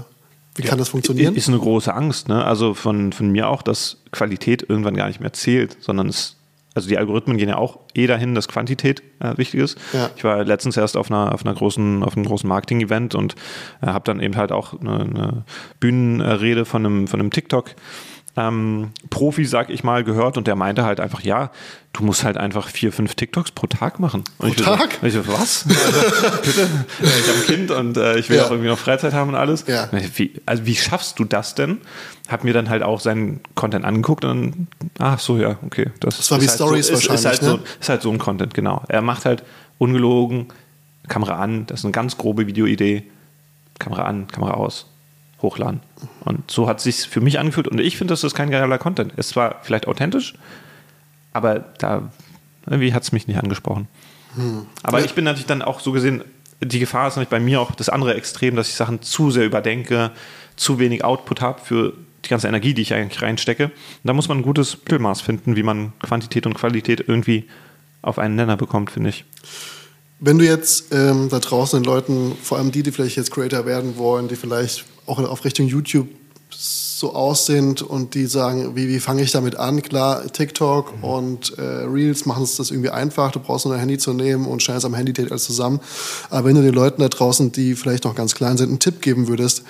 wie 0.55 0.63
kann 0.63 0.79
das 0.79 0.89
funktionieren? 0.89 1.35
Ist 1.35 1.49
eine 1.49 1.59
große 1.59 1.93
Angst, 1.93 2.29
ne? 2.29 2.43
Also 2.43 2.73
von, 2.73 3.13
von 3.13 3.29
mir 3.29 3.47
auch, 3.47 3.61
dass 3.61 3.97
Qualität 4.11 4.65
irgendwann 4.67 4.95
gar 4.95 5.07
nicht 5.07 5.19
mehr 5.19 5.31
zählt, 5.33 5.77
sondern 5.81 6.09
es, 6.09 6.35
also 6.73 6.89
die 6.89 6.97
Algorithmen 6.97 7.37
gehen 7.37 7.49
ja 7.49 7.57
auch 7.57 7.77
eh 7.93 8.07
dahin, 8.07 8.33
dass 8.33 8.47
Quantität 8.47 9.03
äh, 9.19 9.37
wichtig 9.37 9.59
ist. 9.59 9.77
Ja. 9.93 10.09
Ich 10.15 10.23
war 10.23 10.43
letztens 10.43 10.75
erst 10.77 10.97
auf 10.97 11.11
einer, 11.11 11.33
auf 11.33 11.45
einer 11.45 11.53
großen, 11.53 12.01
auf 12.03 12.15
einem 12.15 12.25
großen 12.25 12.47
Marketing-Event 12.49 13.13
und 13.13 13.35
äh, 13.81 13.87
habe 13.87 14.05
dann 14.05 14.19
eben 14.19 14.35
halt 14.35 14.51
auch 14.51 14.79
eine, 14.79 14.99
eine 15.01 15.43
Bühnenrede 15.79 16.65
von 16.65 16.85
einem, 16.85 17.07
von 17.07 17.19
einem 17.19 17.29
TikTok. 17.29 17.75
Ähm, 18.39 18.91
Profi, 19.09 19.45
sag 19.45 19.71
ich 19.71 19.83
mal, 19.83 20.03
gehört 20.03 20.37
und 20.37 20.45
der 20.45 20.55
meinte 20.55 20.85
halt 20.85 20.99
einfach, 20.99 21.21
ja, 21.21 21.49
du 21.93 22.03
musst 22.03 22.23
halt 22.23 22.37
einfach 22.37 22.67
vier, 22.69 22.93
fünf 22.93 23.15
TikToks 23.15 23.49
pro 23.49 23.65
Tag 23.65 23.99
machen. 23.99 24.23
Und 24.37 24.37
Pro 24.37 24.47
ich 24.49 24.57
so- 24.59 24.63
Tag? 24.63 24.99
Und 25.01 25.07
ich 25.07 25.13
so, 25.15 25.27
was? 25.27 25.65
Also, 25.67 26.37
bitte? 26.43 26.61
Ja, 27.01 27.07
Ich 27.19 27.27
habe 27.27 27.37
ein 27.39 27.45
Kind 27.47 27.71
und 27.71 27.97
äh, 27.97 28.19
ich 28.19 28.29
will 28.29 28.37
Ja. 28.37 28.45
auch 28.45 28.51
irgendwie 28.51 28.69
noch 28.69 28.77
Freizeit 28.77 29.13
haben 29.13 29.29
und 29.29 29.35
alles. 29.35 29.65
Ja. 29.65 29.89
Wie, 30.15 30.33
also 30.45 30.67
wie 30.67 30.75
schaffst 30.75 31.17
du 31.17 31.23
das 31.25 31.55
denn? 31.55 31.79
Hab 32.27 32.43
mir 32.43 32.53
dann 32.53 32.69
halt 32.69 32.83
auch 32.83 32.99
seinen 32.99 33.39
Content 33.55 33.85
angeguckt 33.85 34.23
und 34.23 34.67
ach 34.99 35.17
so, 35.19 35.37
ja, 35.39 35.57
okay. 35.65 35.89
Das, 35.99 36.17
Das 36.17 36.29
war 36.29 36.39
wie 36.39 36.45
ist 36.45 36.51
halt 36.51 36.59
Stories 36.59 36.87
so, 36.87 36.93
ist, 36.93 36.99
ist, 37.05 37.09
wahrscheinlich, 37.09 37.41
halt 37.41 37.49
so, 37.49 37.57
ne? 37.57 37.63
ist 37.81 37.89
halt 37.89 38.01
so 38.03 38.11
ein 38.11 38.19
Content, 38.19 38.53
genau. 38.53 38.83
Er 38.87 39.01
macht 39.01 39.25
halt 39.25 39.43
ungelogen, 39.79 40.49
Kamera 41.07 41.39
an, 41.39 41.65
das 41.65 41.79
ist 41.79 41.85
eine 41.85 41.91
ganz 41.91 42.17
grobe 42.17 42.45
Videoidee, 42.45 43.03
Kamera 43.79 44.03
an, 44.03 44.27
Kamera 44.27 44.51
aus, 44.55 44.85
hochladen. 45.41 45.81
Und 46.25 46.49
so 46.49 46.67
hat 46.67 46.81
sich 46.81 47.07
für 47.07 47.21
mich 47.21 47.39
angefühlt 47.39 47.67
und 47.67 47.79
ich 47.79 47.97
finde, 47.97 48.13
das 48.13 48.23
ist 48.23 48.35
kein 48.35 48.49
geiler 48.49 48.77
Content. 48.77 49.13
Es 49.17 49.35
war 49.35 49.57
vielleicht 49.61 49.87
authentisch, 49.87 50.33
aber 51.33 51.59
da 51.59 52.11
irgendwie 52.65 52.93
hat 52.93 53.03
es 53.03 53.11
mich 53.11 53.27
nicht 53.27 53.37
angesprochen. 53.37 53.87
Aber 54.83 55.03
ich 55.03 55.13
bin 55.13 55.23
natürlich 55.23 55.47
dann 55.47 55.61
auch 55.61 55.79
so 55.79 55.91
gesehen, 55.91 56.23
die 56.61 56.79
Gefahr 56.79 57.07
ist 57.07 57.15
natürlich 57.15 57.29
bei 57.29 57.39
mir 57.39 57.61
auch 57.61 57.71
das 57.71 57.89
andere 57.89 58.15
Extrem, 58.15 58.55
dass 58.55 58.69
ich 58.69 58.75
Sachen 58.75 59.01
zu 59.01 59.31
sehr 59.31 59.45
überdenke, 59.45 60.11
zu 60.55 60.79
wenig 60.79 61.03
Output 61.03 61.41
habe 61.41 61.61
für 61.61 61.93
die 62.25 62.29
ganze 62.29 62.47
Energie, 62.47 62.73
die 62.73 62.81
ich 62.81 62.93
eigentlich 62.93 63.21
reinstecke. 63.21 63.65
Und 63.65 63.73
da 64.03 64.13
muss 64.13 64.27
man 64.27 64.39
ein 64.39 64.43
gutes 64.43 64.77
Mittelmaß 64.77 65.21
finden, 65.21 65.55
wie 65.55 65.63
man 65.63 65.93
Quantität 65.99 66.45
und 66.45 66.55
Qualität 66.55 67.03
irgendwie 67.07 67.47
auf 68.01 68.19
einen 68.19 68.35
Nenner 68.35 68.57
bekommt, 68.57 68.91
finde 68.91 69.11
ich. 69.11 69.25
Wenn 70.19 70.39
du 70.39 70.45
jetzt 70.45 70.93
ähm, 70.93 71.29
da 71.29 71.39
draußen 71.39 71.81
den 71.81 71.85
Leuten, 71.85 72.35
vor 72.41 72.57
allem 72.57 72.71
die, 72.71 72.83
die 72.83 72.91
vielleicht 72.91 73.17
jetzt 73.17 73.31
Creator 73.31 73.65
werden 73.65 73.97
wollen, 73.97 74.27
die 74.27 74.35
vielleicht 74.35 74.85
auch 75.05 75.19
auf 75.19 75.45
Richtung 75.45 75.67
YouTube 75.67 76.07
so 76.49 77.13
aus 77.13 77.45
sind 77.45 77.83
und 77.83 78.15
die 78.15 78.25
sagen, 78.25 78.75
wie, 78.75 78.87
wie 78.87 78.99
fange 78.99 79.21
ich 79.21 79.31
damit 79.31 79.57
an? 79.57 79.83
Klar, 79.83 80.25
TikTok 80.31 80.93
und 81.03 81.55
äh, 81.59 81.61
Reels 81.61 82.25
machen 82.25 82.43
es 82.43 82.55
das 82.55 82.71
irgendwie 82.71 82.89
einfach. 82.89 83.31
Du 83.31 83.39
brauchst 83.39 83.65
nur 83.65 83.75
ein 83.75 83.79
Handy 83.79 83.99
zu 83.99 84.13
nehmen 84.13 84.47
und 84.47 84.63
schnell 84.63 84.83
am 84.83 84.95
Handy 84.95 85.13
geht 85.13 85.29
alles 85.29 85.43
zusammen. 85.43 85.79
Aber 86.31 86.47
wenn 86.47 86.55
du 86.55 86.63
den 86.63 86.73
Leuten 86.73 87.01
da 87.01 87.09
draußen, 87.09 87.51
die 87.51 87.75
vielleicht 87.75 88.05
noch 88.05 88.15
ganz 88.15 88.33
klein 88.33 88.57
sind, 88.57 88.69
einen 88.69 88.79
Tipp 88.79 89.01
geben 89.01 89.27
würdest, 89.27 89.63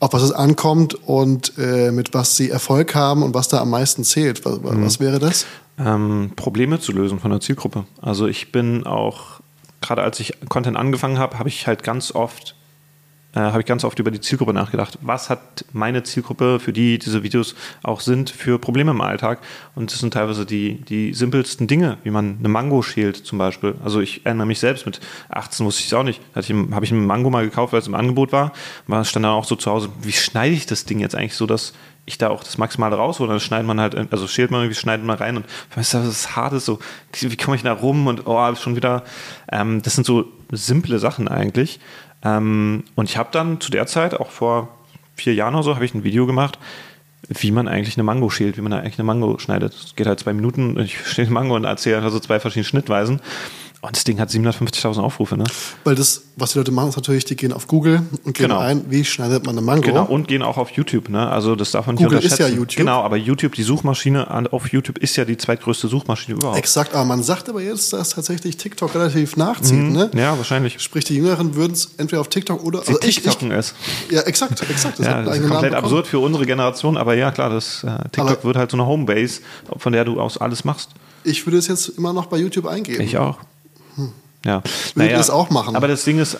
auf 0.00 0.14
was 0.14 0.22
es 0.22 0.32
ankommt 0.32 0.94
und 0.94 1.52
äh, 1.58 1.90
mit 1.90 2.14
was 2.14 2.36
sie 2.36 2.48
Erfolg 2.48 2.94
haben 2.94 3.22
und 3.22 3.34
was 3.34 3.48
da 3.48 3.60
am 3.60 3.68
meisten 3.68 4.02
zählt, 4.02 4.46
was, 4.46 4.60
was 4.62 5.00
wäre 5.00 5.18
das? 5.18 5.44
ähm, 5.78 6.32
Probleme 6.36 6.80
zu 6.80 6.92
lösen 6.92 7.18
von 7.18 7.30
der 7.30 7.40
Zielgruppe. 7.40 7.84
Also 8.00 8.26
ich 8.26 8.52
bin 8.52 8.86
auch, 8.86 9.40
gerade 9.84 10.02
als 10.02 10.18
ich 10.20 10.34
Content 10.48 10.76
angefangen 10.76 11.18
habe, 11.18 11.38
habe 11.38 11.48
ich 11.48 11.66
halt 11.66 11.82
ganz 11.82 12.12
oft, 12.12 12.56
äh, 13.34 13.40
habe 13.40 13.60
ich 13.60 13.66
ganz 13.66 13.84
oft 13.84 13.98
über 13.98 14.10
die 14.10 14.20
Zielgruppe 14.20 14.52
nachgedacht. 14.52 14.98
Was 15.02 15.30
hat 15.30 15.64
meine 15.72 16.02
Zielgruppe, 16.02 16.58
für 16.60 16.72
die 16.72 16.98
diese 16.98 17.22
Videos 17.22 17.54
auch 17.82 18.00
sind, 18.00 18.30
für 18.30 18.58
Probleme 18.58 18.92
im 18.92 19.00
Alltag? 19.00 19.40
Und 19.74 19.92
das 19.92 20.00
sind 20.00 20.14
teilweise 20.14 20.46
die, 20.46 20.80
die 20.82 21.12
simpelsten 21.12 21.66
Dinge, 21.66 21.98
wie 22.02 22.10
man 22.10 22.36
eine 22.38 22.48
Mango 22.48 22.82
schält 22.82 23.16
zum 23.16 23.38
Beispiel. 23.38 23.74
Also 23.84 24.00
ich 24.00 24.24
erinnere 24.24 24.46
mich 24.46 24.58
selbst, 24.58 24.86
mit 24.86 25.00
18 25.28 25.66
wusste 25.66 25.80
ich 25.80 25.86
es 25.86 25.92
auch 25.92 26.02
nicht. 26.02 26.20
Habe 26.34 26.84
ich 26.84 26.92
eine 26.92 27.00
Mango 27.00 27.30
mal 27.30 27.44
gekauft, 27.44 27.72
weil 27.72 27.80
es 27.80 27.86
im 27.86 27.94
Angebot 27.94 28.32
war. 28.32 28.52
war 28.86 29.04
stand 29.04 29.24
dann 29.24 29.32
auch 29.32 29.44
so 29.44 29.56
zu 29.56 29.70
Hause, 29.70 29.90
wie 30.02 30.12
schneide 30.12 30.54
ich 30.54 30.66
das 30.66 30.84
Ding 30.84 31.00
jetzt 31.00 31.14
eigentlich 31.14 31.34
so, 31.34 31.46
dass 31.46 31.74
ich 32.06 32.18
da 32.18 32.28
auch 32.28 32.44
das 32.44 32.58
Maximale 32.58 32.96
raushole. 32.96 33.30
Dann 33.30 33.40
schneidet 33.40 33.66
man 33.66 33.80
halt, 33.80 33.94
also 34.12 34.26
schält 34.26 34.50
man 34.50 34.60
irgendwie, 34.60 34.78
schneidet 34.78 35.06
man 35.06 35.16
rein 35.16 35.36
und 35.36 35.46
weißt 35.74 35.94
du, 35.94 35.98
das 35.98 36.36
hart 36.36 36.52
ist, 36.52 36.66
so, 36.66 36.78
wie 37.20 37.36
komme 37.36 37.56
ich 37.56 37.62
da 37.62 37.72
rum 37.72 38.06
und 38.06 38.26
oh, 38.26 38.54
schon 38.56 38.76
wieder, 38.76 39.04
ähm, 39.50 39.82
das 39.82 39.94
sind 39.94 40.04
so 40.06 40.26
simple 40.50 40.98
Sachen 40.98 41.28
eigentlich. 41.28 41.80
Ähm, 42.22 42.84
und 42.94 43.08
ich 43.08 43.16
habe 43.16 43.30
dann 43.32 43.60
zu 43.60 43.70
der 43.70 43.86
Zeit, 43.86 44.14
auch 44.14 44.30
vor 44.30 44.68
vier 45.16 45.34
Jahren 45.34 45.54
oder 45.54 45.62
so, 45.62 45.74
habe 45.74 45.84
ich 45.84 45.94
ein 45.94 46.04
Video 46.04 46.26
gemacht, 46.26 46.58
wie 47.28 47.52
man 47.52 47.68
eigentlich 47.68 47.96
eine 47.96 48.04
Mango 48.04 48.28
schält, 48.28 48.56
wie 48.56 48.62
man 48.62 48.72
eigentlich 48.72 48.98
eine 48.98 49.06
Mango 49.06 49.38
schneidet. 49.38 49.72
Es 49.72 49.96
geht 49.96 50.06
halt 50.06 50.20
zwei 50.20 50.32
Minuten, 50.32 50.78
ich 50.78 51.06
stehe 51.06 51.28
Mango 51.30 51.56
und 51.56 51.64
erzähle 51.64 52.02
also 52.02 52.20
zwei 52.20 52.40
verschiedene 52.40 52.66
Schnittweisen. 52.66 53.20
Und 53.86 53.94
das 53.96 54.04
Ding 54.04 54.18
hat 54.18 54.30
750.000 54.30 55.00
Aufrufe, 55.00 55.36
ne? 55.36 55.44
Weil 55.84 55.94
das, 55.94 56.22
was 56.36 56.52
die 56.52 56.58
Leute 56.58 56.72
machen, 56.72 56.88
ist 56.88 56.96
natürlich, 56.96 57.24
die 57.26 57.36
gehen 57.36 57.52
auf 57.52 57.66
Google 57.66 58.02
und 58.24 58.32
geben 58.34 58.48
Genau. 58.48 58.58
ein, 58.60 58.84
wie 58.90 59.04
schneidet 59.04 59.44
man 59.44 59.56
eine 59.58 59.64
Mango. 59.66 59.82
Genau, 59.82 60.04
und 60.06 60.26
gehen 60.26 60.42
auch 60.42 60.56
auf 60.56 60.70
YouTube, 60.70 61.10
ne? 61.10 61.28
Also 61.28 61.54
das 61.54 61.70
darf 61.72 61.86
man 61.86 61.96
nicht 61.96 62.04
Google 62.04 62.18
ist 62.18 62.24
unterschätzen. 62.24 62.52
ja 62.52 62.58
YouTube. 62.58 62.76
Genau, 62.78 63.02
aber 63.02 63.16
YouTube, 63.16 63.52
die 63.54 63.62
Suchmaschine 63.62 64.50
auf 64.52 64.68
YouTube 64.72 64.98
ist 64.98 65.16
ja 65.16 65.24
die 65.26 65.36
zweitgrößte 65.36 65.88
Suchmaschine 65.88 66.38
überhaupt. 66.38 66.58
Exakt, 66.58 66.94
aber 66.94 67.04
man 67.04 67.22
sagt 67.22 67.48
aber 67.50 67.60
jetzt, 67.60 67.92
dass 67.92 68.10
tatsächlich 68.10 68.56
TikTok 68.56 68.94
relativ 68.94 69.36
nachzieht. 69.36 69.78
Ne? 69.78 70.10
Mhm. 70.12 70.18
Ja, 70.18 70.36
wahrscheinlich. 70.38 70.80
Sprich, 70.80 71.04
die 71.04 71.16
Jüngeren 71.16 71.54
würden 71.54 71.72
es 71.74 71.90
entweder 71.98 72.20
auf 72.22 72.28
TikTok 72.28 72.64
oder. 72.64 72.80
Sie 72.82 72.88
Also 72.88 73.00
ich, 73.02 73.08
ich, 73.08 73.22
TikToken 73.22 73.52
es. 73.52 73.74
ja, 74.10 74.22
exakt, 74.22 74.62
exakt. 74.70 74.98
Das 74.98 75.06
Ja, 75.06 75.22
das 75.22 75.36
ist 75.36 75.42
komplett 75.48 75.72
Namen 75.72 75.84
absurd 75.84 76.06
für 76.06 76.20
unsere 76.20 76.46
Generation, 76.46 76.96
aber 76.96 77.14
ja, 77.14 77.30
klar, 77.30 77.50
das 77.50 77.84
äh, 77.84 77.98
TikTok 78.12 78.28
Aber- 78.30 78.44
wird 78.44 78.56
halt 78.56 78.70
so 78.70 78.76
eine 78.78 78.86
Homebase, 78.86 79.40
von 79.76 79.92
der 79.92 80.04
du 80.06 80.20
aus 80.20 80.38
alles 80.38 80.64
machst. 80.64 80.90
Ich 81.26 81.46
würde 81.46 81.56
es 81.58 81.68
jetzt 81.68 81.88
immer 81.88 82.12
noch 82.12 82.26
bei 82.26 82.36
YouTube 82.38 82.66
eingeben. 82.66 83.02
Ich 83.02 83.16
auch. 83.18 83.38
Ja. 84.44 84.62
Würde 84.94 85.12
das 85.12 85.30
auch 85.30 85.50
machen. 85.50 85.74
Aber 85.74 85.88
das 85.88 86.04
Ding 86.04 86.18
ist, 86.18 86.38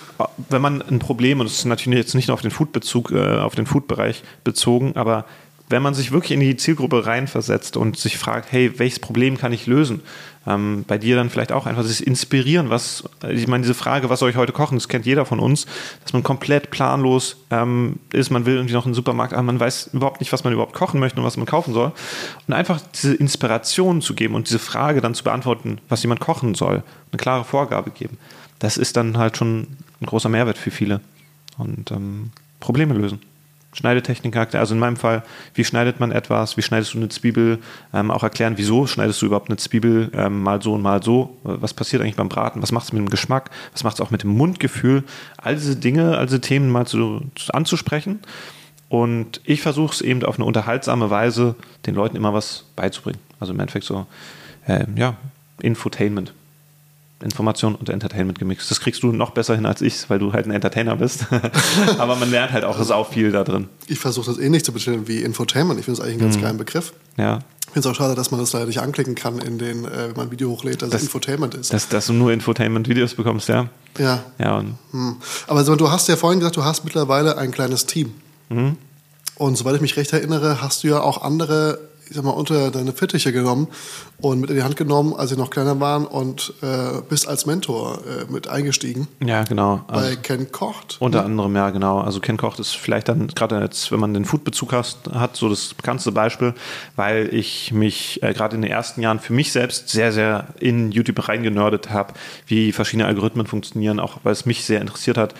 wenn 0.50 0.60
man 0.60 0.82
ein 0.82 0.98
Problem, 0.98 1.40
und 1.40 1.48
das 1.48 1.58
ist 1.58 1.64
natürlich 1.64 1.98
jetzt 1.98 2.14
nicht 2.14 2.28
nur 2.28 2.34
auf 2.34 2.42
den 2.42 2.50
Food-Bezug, 2.50 3.12
äh, 3.12 3.38
auf 3.38 3.54
den 3.54 3.66
Food-Bereich 3.66 4.22
bezogen, 4.44 4.92
aber 4.94 5.24
wenn 5.70 5.82
man 5.82 5.94
sich 5.94 6.12
wirklich 6.12 6.32
in 6.32 6.40
die 6.40 6.56
Zielgruppe 6.56 7.06
reinversetzt 7.06 7.76
und 7.76 7.96
sich 7.96 8.18
fragt, 8.18 8.52
hey, 8.52 8.78
welches 8.78 8.98
Problem 8.98 9.38
kann 9.38 9.52
ich 9.52 9.66
lösen? 9.66 10.02
Ähm, 10.46 10.84
bei 10.86 10.98
dir 10.98 11.16
dann 11.16 11.30
vielleicht 11.30 11.52
auch 11.52 11.66
einfach 11.66 11.82
sich 11.84 12.06
inspirieren, 12.06 12.68
was, 12.68 13.04
ich 13.28 13.46
meine, 13.48 13.62
diese 13.62 13.74
Frage, 13.74 14.10
was 14.10 14.20
soll 14.20 14.30
ich 14.30 14.36
heute 14.36 14.52
kochen, 14.52 14.76
das 14.76 14.88
kennt 14.88 15.06
jeder 15.06 15.24
von 15.24 15.40
uns, 15.40 15.66
dass 16.02 16.12
man 16.12 16.22
komplett 16.22 16.70
planlos 16.70 17.36
ähm, 17.50 17.98
ist, 18.12 18.30
man 18.30 18.44
will 18.44 18.56
irgendwie 18.56 18.74
noch 18.74 18.84
in 18.84 18.90
den 18.90 18.94
Supermarkt, 18.94 19.32
aber 19.32 19.42
man 19.42 19.58
weiß 19.58 19.90
überhaupt 19.94 20.20
nicht, 20.20 20.32
was 20.32 20.44
man 20.44 20.52
überhaupt 20.52 20.74
kochen 20.74 21.00
möchte 21.00 21.18
und 21.18 21.26
was 21.26 21.38
man 21.38 21.46
kaufen 21.46 21.72
soll. 21.72 21.92
Und 22.46 22.54
einfach 22.54 22.80
diese 22.94 23.14
Inspiration 23.14 24.02
zu 24.02 24.14
geben 24.14 24.34
und 24.34 24.48
diese 24.48 24.58
Frage 24.58 25.00
dann 25.00 25.14
zu 25.14 25.24
beantworten, 25.24 25.78
was 25.88 26.02
jemand 26.02 26.20
kochen 26.20 26.54
soll, 26.54 26.82
eine 27.10 27.18
klare 27.18 27.44
Vorgabe 27.44 27.90
geben, 27.90 28.18
das 28.58 28.76
ist 28.76 28.96
dann 28.96 29.16
halt 29.16 29.36
schon 29.36 29.66
ein 30.00 30.06
großer 30.06 30.28
Mehrwert 30.28 30.58
für 30.58 30.70
viele. 30.70 31.00
Und 31.56 31.90
ähm, 31.90 32.30
Probleme 32.60 32.94
lösen. 32.94 33.20
Schneidetechnik, 33.74 34.36
also 34.36 34.74
in 34.74 34.80
meinem 34.80 34.96
Fall, 34.96 35.22
wie 35.54 35.64
schneidet 35.64 36.00
man 36.00 36.12
etwas, 36.12 36.56
wie 36.56 36.62
schneidest 36.62 36.94
du 36.94 36.98
eine 36.98 37.08
Zwiebel, 37.08 37.58
ähm, 37.92 38.10
auch 38.10 38.22
erklären, 38.22 38.54
wieso 38.56 38.86
schneidest 38.86 39.20
du 39.20 39.26
überhaupt 39.26 39.50
eine 39.50 39.56
Zwiebel 39.56 40.10
ähm, 40.14 40.42
mal 40.42 40.62
so 40.62 40.74
und 40.74 40.82
mal 40.82 41.02
so, 41.02 41.36
was 41.42 41.74
passiert 41.74 42.00
eigentlich 42.02 42.16
beim 42.16 42.28
Braten, 42.28 42.62
was 42.62 42.72
macht 42.72 42.86
es 42.86 42.92
mit 42.92 43.00
dem 43.00 43.10
Geschmack, 43.10 43.50
was 43.72 43.84
macht 43.84 43.94
es 43.94 44.00
auch 44.00 44.10
mit 44.10 44.22
dem 44.22 44.30
Mundgefühl, 44.30 45.04
all 45.36 45.54
diese 45.54 45.76
Dinge, 45.76 46.16
all 46.16 46.26
diese 46.26 46.40
Themen 46.40 46.70
mal 46.70 46.86
zu, 46.86 47.22
zu 47.34 47.52
anzusprechen. 47.52 48.20
Und 48.88 49.40
ich 49.44 49.60
versuche 49.60 49.92
es 49.92 50.00
eben 50.00 50.22
auf 50.24 50.36
eine 50.36 50.44
unterhaltsame 50.44 51.10
Weise, 51.10 51.56
den 51.86 51.94
Leuten 51.94 52.16
immer 52.16 52.32
was 52.32 52.66
beizubringen. 52.76 53.18
Also 53.40 53.52
im 53.52 53.60
Endeffekt 53.60 53.86
so, 53.86 54.06
äh, 54.66 54.86
ja, 54.94 55.16
Infotainment. 55.60 56.32
Information 57.24 57.74
und 57.74 57.88
Entertainment 57.88 58.38
gemixt. 58.38 58.70
Das 58.70 58.80
kriegst 58.80 59.02
du 59.02 59.08
noch 59.12 59.30
besser 59.30 59.54
hin 59.56 59.66
als 59.66 59.80
ich, 59.82 60.08
weil 60.08 60.18
du 60.18 60.32
halt 60.32 60.46
ein 60.46 60.50
Entertainer 60.52 60.96
bist. 60.96 61.26
Aber 61.98 62.16
man 62.16 62.30
lernt 62.30 62.52
halt 62.52 62.64
auch 62.64 62.80
sau 62.82 63.02
viel 63.04 63.32
da 63.32 63.42
drin. 63.44 63.68
Ich 63.88 63.98
versuche 63.98 64.26
das 64.26 64.38
ähnlich 64.38 64.64
zu 64.64 64.72
betiteln 64.72 65.08
wie 65.08 65.22
Infotainment. 65.22 65.78
Ich 65.80 65.86
finde 65.86 66.00
es 66.00 66.06
eigentlich 66.06 66.20
einen 66.22 66.30
ganz 66.30 66.40
geilen 66.42 66.58
Begriff. 66.58 66.92
Ja. 67.16 67.40
Ich 67.66 67.72
finde 67.72 67.88
es 67.88 67.92
auch 67.92 67.96
schade, 67.98 68.14
dass 68.14 68.30
man 68.30 68.38
das 68.38 68.52
leider 68.52 68.66
nicht 68.66 68.80
anklicken 68.80 69.14
kann, 69.16 69.38
in 69.40 69.58
den, 69.58 69.84
äh, 69.84 70.08
wenn 70.08 70.16
man 70.16 70.26
ein 70.28 70.30
Video 70.30 70.50
hochlädt, 70.50 70.82
dass 70.82 70.90
Das- 70.90 71.00
es 71.00 71.06
Infotainment 71.08 71.54
ist. 71.54 71.72
Dass, 71.72 71.88
dass 71.88 72.06
du 72.06 72.12
nur 72.12 72.30
Infotainment-Videos 72.32 73.14
bekommst, 73.14 73.48
ja. 73.48 73.68
ja. 73.98 74.22
Ja, 74.38 74.62
Hm. 74.92 75.16
Aber 75.48 75.64
du 75.64 75.90
hast 75.90 76.06
ja 76.08 76.14
vorhin 76.16 76.38
gesagt, 76.38 76.56
du 76.56 76.64
hast 76.64 76.84
mittlerweile 76.84 77.36
ein 77.38 77.50
kleines 77.50 77.86
Team. 77.86 78.12
Mhm. 78.50 78.76
Und 79.36 79.56
soweit 79.56 79.74
ich 79.74 79.80
mich 79.80 79.96
recht 79.96 80.12
erinnere, 80.12 80.62
hast 80.62 80.84
du 80.84 80.88
ja 80.88 81.00
auch 81.00 81.22
andere 81.22 81.78
ich 82.08 82.14
sag 82.16 82.24
mal, 82.24 82.30
unter 82.30 82.70
deine 82.70 82.92
Fittiche 82.92 83.32
genommen 83.32 83.68
und 84.18 84.40
mit 84.40 84.50
in 84.50 84.56
die 84.56 84.62
Hand 84.62 84.76
genommen, 84.76 85.14
als 85.14 85.30
sie 85.30 85.36
noch 85.36 85.50
kleiner 85.50 85.80
waren 85.80 86.06
und 86.06 86.54
äh, 86.62 87.00
bist 87.08 87.26
als 87.28 87.46
Mentor 87.46 87.98
äh, 88.06 88.30
mit 88.32 88.48
eingestiegen. 88.48 89.08
Ja, 89.24 89.44
genau. 89.44 89.82
Bei 89.88 89.94
Also 89.94 90.16
Ken 90.22 90.52
Kocht. 90.52 90.96
unter 91.00 91.24
anderem, 91.24 91.54
ja, 91.56 91.70
genau. 91.70 92.00
Also 92.00 92.20
Ken 92.20 92.36
Kocht 92.36 92.58
ist 92.60 92.72
vielleicht 92.76 93.08
dann 93.08 93.28
gerade 93.28 93.60
jetzt, 93.60 93.90
wenn 93.92 94.00
man 94.00 94.14
den 94.14 94.24
Foodbezug 94.24 94.72
hat, 94.72 95.36
so 95.36 95.48
das 95.48 95.74
bekannteste 95.74 96.12
Beispiel, 96.12 96.54
weil 96.96 97.32
ich 97.32 97.72
mich 97.72 98.22
äh, 98.22 98.32
gerade 98.32 98.56
in 98.56 98.62
den 98.62 98.70
ersten 98.70 99.00
Jahren 99.00 99.18
für 99.18 99.32
mich 99.32 99.52
selbst 99.52 99.88
sehr, 99.88 100.12
sehr 100.12 100.48
in 100.60 100.92
YouTube 100.92 101.28
reingenördet 101.28 101.90
habe, 101.90 102.14
wie 102.46 102.72
verschiedene 102.72 103.06
Algorithmen 103.06 103.46
funktionieren, 103.46 104.00
auch 104.00 104.18
weil 104.22 104.32
es 104.32 104.46
mich 104.46 104.64
sehr 104.64 104.80
interessiert 104.80 105.16
hat, 105.16 105.34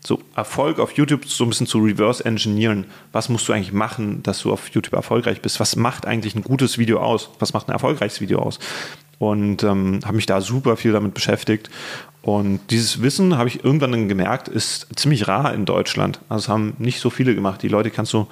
so 0.00 0.20
Erfolg 0.34 0.78
auf 0.78 0.92
YouTube 0.92 1.26
so 1.26 1.44
ein 1.44 1.50
bisschen 1.50 1.66
zu 1.66 1.78
reverse 1.78 2.24
engineeren. 2.24 2.86
Was 3.12 3.28
musst 3.28 3.48
du 3.48 3.52
eigentlich 3.52 3.72
machen, 3.72 4.22
dass 4.22 4.40
du 4.40 4.52
auf 4.52 4.68
YouTube 4.70 4.94
erfolgreich 4.94 5.42
bist? 5.42 5.60
Was 5.60 5.76
macht 5.76 6.06
eigentlich 6.06 6.34
ein 6.34 6.42
gutes 6.42 6.78
Video 6.78 7.00
aus? 7.00 7.30
Was 7.38 7.52
macht 7.52 7.68
ein 7.68 7.72
erfolgreiches 7.72 8.20
Video 8.20 8.40
aus? 8.40 8.58
Und 9.18 9.62
ähm, 9.62 10.00
habe 10.04 10.16
mich 10.16 10.24
da 10.24 10.40
super 10.40 10.78
viel 10.78 10.92
damit 10.92 11.12
beschäftigt. 11.12 11.68
Und 12.22 12.60
dieses 12.70 13.02
Wissen, 13.02 13.36
habe 13.36 13.48
ich 13.48 13.62
irgendwann 13.62 13.92
dann 13.92 14.08
gemerkt, 14.08 14.48
ist 14.48 14.88
ziemlich 14.96 15.28
rar 15.28 15.52
in 15.52 15.66
Deutschland. 15.66 16.20
Also 16.30 16.44
es 16.44 16.48
haben 16.48 16.74
nicht 16.78 17.00
so 17.00 17.10
viele 17.10 17.34
gemacht. 17.34 17.62
Die 17.62 17.68
Leute 17.68 17.90
kannst 17.90 18.14
du 18.14 18.26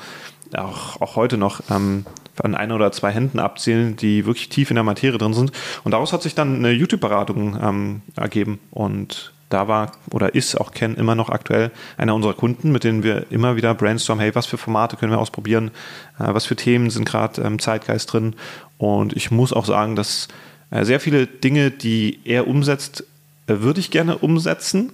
auch, 0.54 1.00
auch 1.02 1.16
heute 1.16 1.36
noch 1.36 1.60
ähm, 1.70 2.06
an 2.42 2.54
ein 2.54 2.72
oder 2.72 2.92
zwei 2.92 3.10
Händen 3.10 3.38
abzählen, 3.38 3.96
die 3.96 4.24
wirklich 4.24 4.48
tief 4.48 4.70
in 4.70 4.76
der 4.76 4.84
Materie 4.84 5.18
drin 5.18 5.34
sind. 5.34 5.52
Und 5.84 5.92
daraus 5.92 6.12
hat 6.12 6.22
sich 6.22 6.34
dann 6.34 6.56
eine 6.56 6.70
YouTube-Beratung 6.70 7.58
ähm, 7.60 8.02
ergeben. 8.16 8.58
Und 8.70 9.32
da 9.48 9.68
war 9.68 9.92
oder 10.10 10.34
ist 10.34 10.60
auch 10.60 10.72
Ken 10.72 10.94
immer 10.94 11.14
noch 11.14 11.30
aktuell 11.30 11.70
einer 11.96 12.14
unserer 12.14 12.34
Kunden, 12.34 12.70
mit 12.70 12.84
denen 12.84 13.02
wir 13.02 13.30
immer 13.30 13.56
wieder 13.56 13.74
brainstormen, 13.74 14.22
hey, 14.22 14.34
was 14.34 14.46
für 14.46 14.58
Formate 14.58 14.96
können 14.96 15.12
wir 15.12 15.18
ausprobieren, 15.18 15.70
äh, 16.18 16.34
was 16.34 16.46
für 16.46 16.56
Themen 16.56 16.90
sind 16.90 17.06
gerade 17.06 17.40
im 17.42 17.58
Zeitgeist 17.58 18.12
drin. 18.12 18.34
Und 18.76 19.14
ich 19.14 19.30
muss 19.30 19.52
auch 19.52 19.64
sagen, 19.64 19.96
dass 19.96 20.28
äh, 20.70 20.84
sehr 20.84 21.00
viele 21.00 21.26
Dinge, 21.26 21.70
die 21.70 22.20
er 22.24 22.46
umsetzt, 22.46 23.04
äh, 23.46 23.60
würde 23.60 23.80
ich 23.80 23.90
gerne 23.90 24.18
umsetzen, 24.18 24.92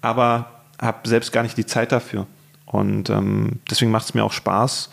aber 0.00 0.50
habe 0.80 1.08
selbst 1.08 1.32
gar 1.32 1.42
nicht 1.42 1.56
die 1.56 1.66
Zeit 1.66 1.92
dafür. 1.92 2.26
Und 2.66 3.10
ähm, 3.10 3.60
deswegen 3.70 3.90
macht 3.90 4.06
es 4.06 4.14
mir 4.14 4.24
auch 4.24 4.32
Spaß, 4.32 4.90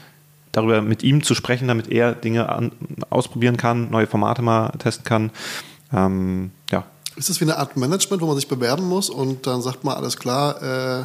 darüber 0.51 0.82
mit 0.82 1.03
ihm 1.03 1.24
zu 1.24 1.36
sprechen, 1.36 1.68
damit 1.68 1.91
er 1.91 2.14
Dinge 2.14 2.49
an, 2.49 2.72
ausprobieren 3.09 3.57
kann, 3.57 3.89
neue 3.89 4.07
Formate 4.07 4.41
mal 4.41 4.70
testen 4.80 5.03
kann. 5.03 5.32
Ähm, 5.91 6.51
ja, 6.72 6.86
Ist 7.16 7.30
das 7.30 7.39
wie 7.39 7.45
eine 7.45 7.57
Art 7.57 7.78
Management, 7.78 8.22
wo 8.22 8.28
man 8.28 8.36
sich 8.36 8.47
bewerben 8.47 8.88
muss 8.88 9.09
und 9.09 9.45
dann 9.45 9.61
sagt 9.61 9.84
man, 9.84 9.95
alles 9.95 10.18
klar, 10.18 10.61
äh, 10.61 11.03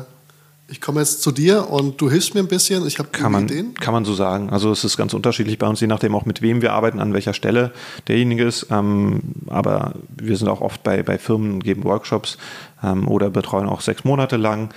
ich 0.70 0.80
komme 0.80 1.00
jetzt 1.00 1.22
zu 1.22 1.32
dir 1.32 1.70
und 1.70 2.00
du 2.00 2.10
hilfst 2.10 2.34
mir 2.34 2.40
ein 2.40 2.48
bisschen, 2.48 2.86
ich 2.86 2.98
habe 2.98 3.08
kann 3.10 3.32
man, 3.32 3.44
Ideen? 3.44 3.74
kann 3.74 3.94
man 3.94 4.04
so 4.04 4.14
sagen. 4.14 4.50
Also 4.50 4.70
es 4.70 4.84
ist 4.84 4.98
ganz 4.98 5.14
unterschiedlich 5.14 5.58
bei 5.58 5.66
uns, 5.66 5.80
je 5.80 5.86
nachdem 5.86 6.14
auch 6.14 6.26
mit 6.26 6.42
wem 6.42 6.60
wir 6.60 6.74
arbeiten, 6.74 7.00
an 7.00 7.14
welcher 7.14 7.32
Stelle 7.32 7.72
derjenige 8.06 8.44
ist. 8.44 8.66
Ähm, 8.70 9.20
aber 9.46 9.94
wir 10.16 10.36
sind 10.36 10.48
auch 10.48 10.60
oft 10.60 10.82
bei, 10.82 11.02
bei 11.02 11.18
Firmen, 11.18 11.60
geben 11.60 11.84
Workshops 11.84 12.36
ähm, 12.82 13.08
oder 13.08 13.30
betreuen 13.30 13.66
auch 13.66 13.80
sechs 13.80 14.04
Monate 14.04 14.36
lang 14.36 14.68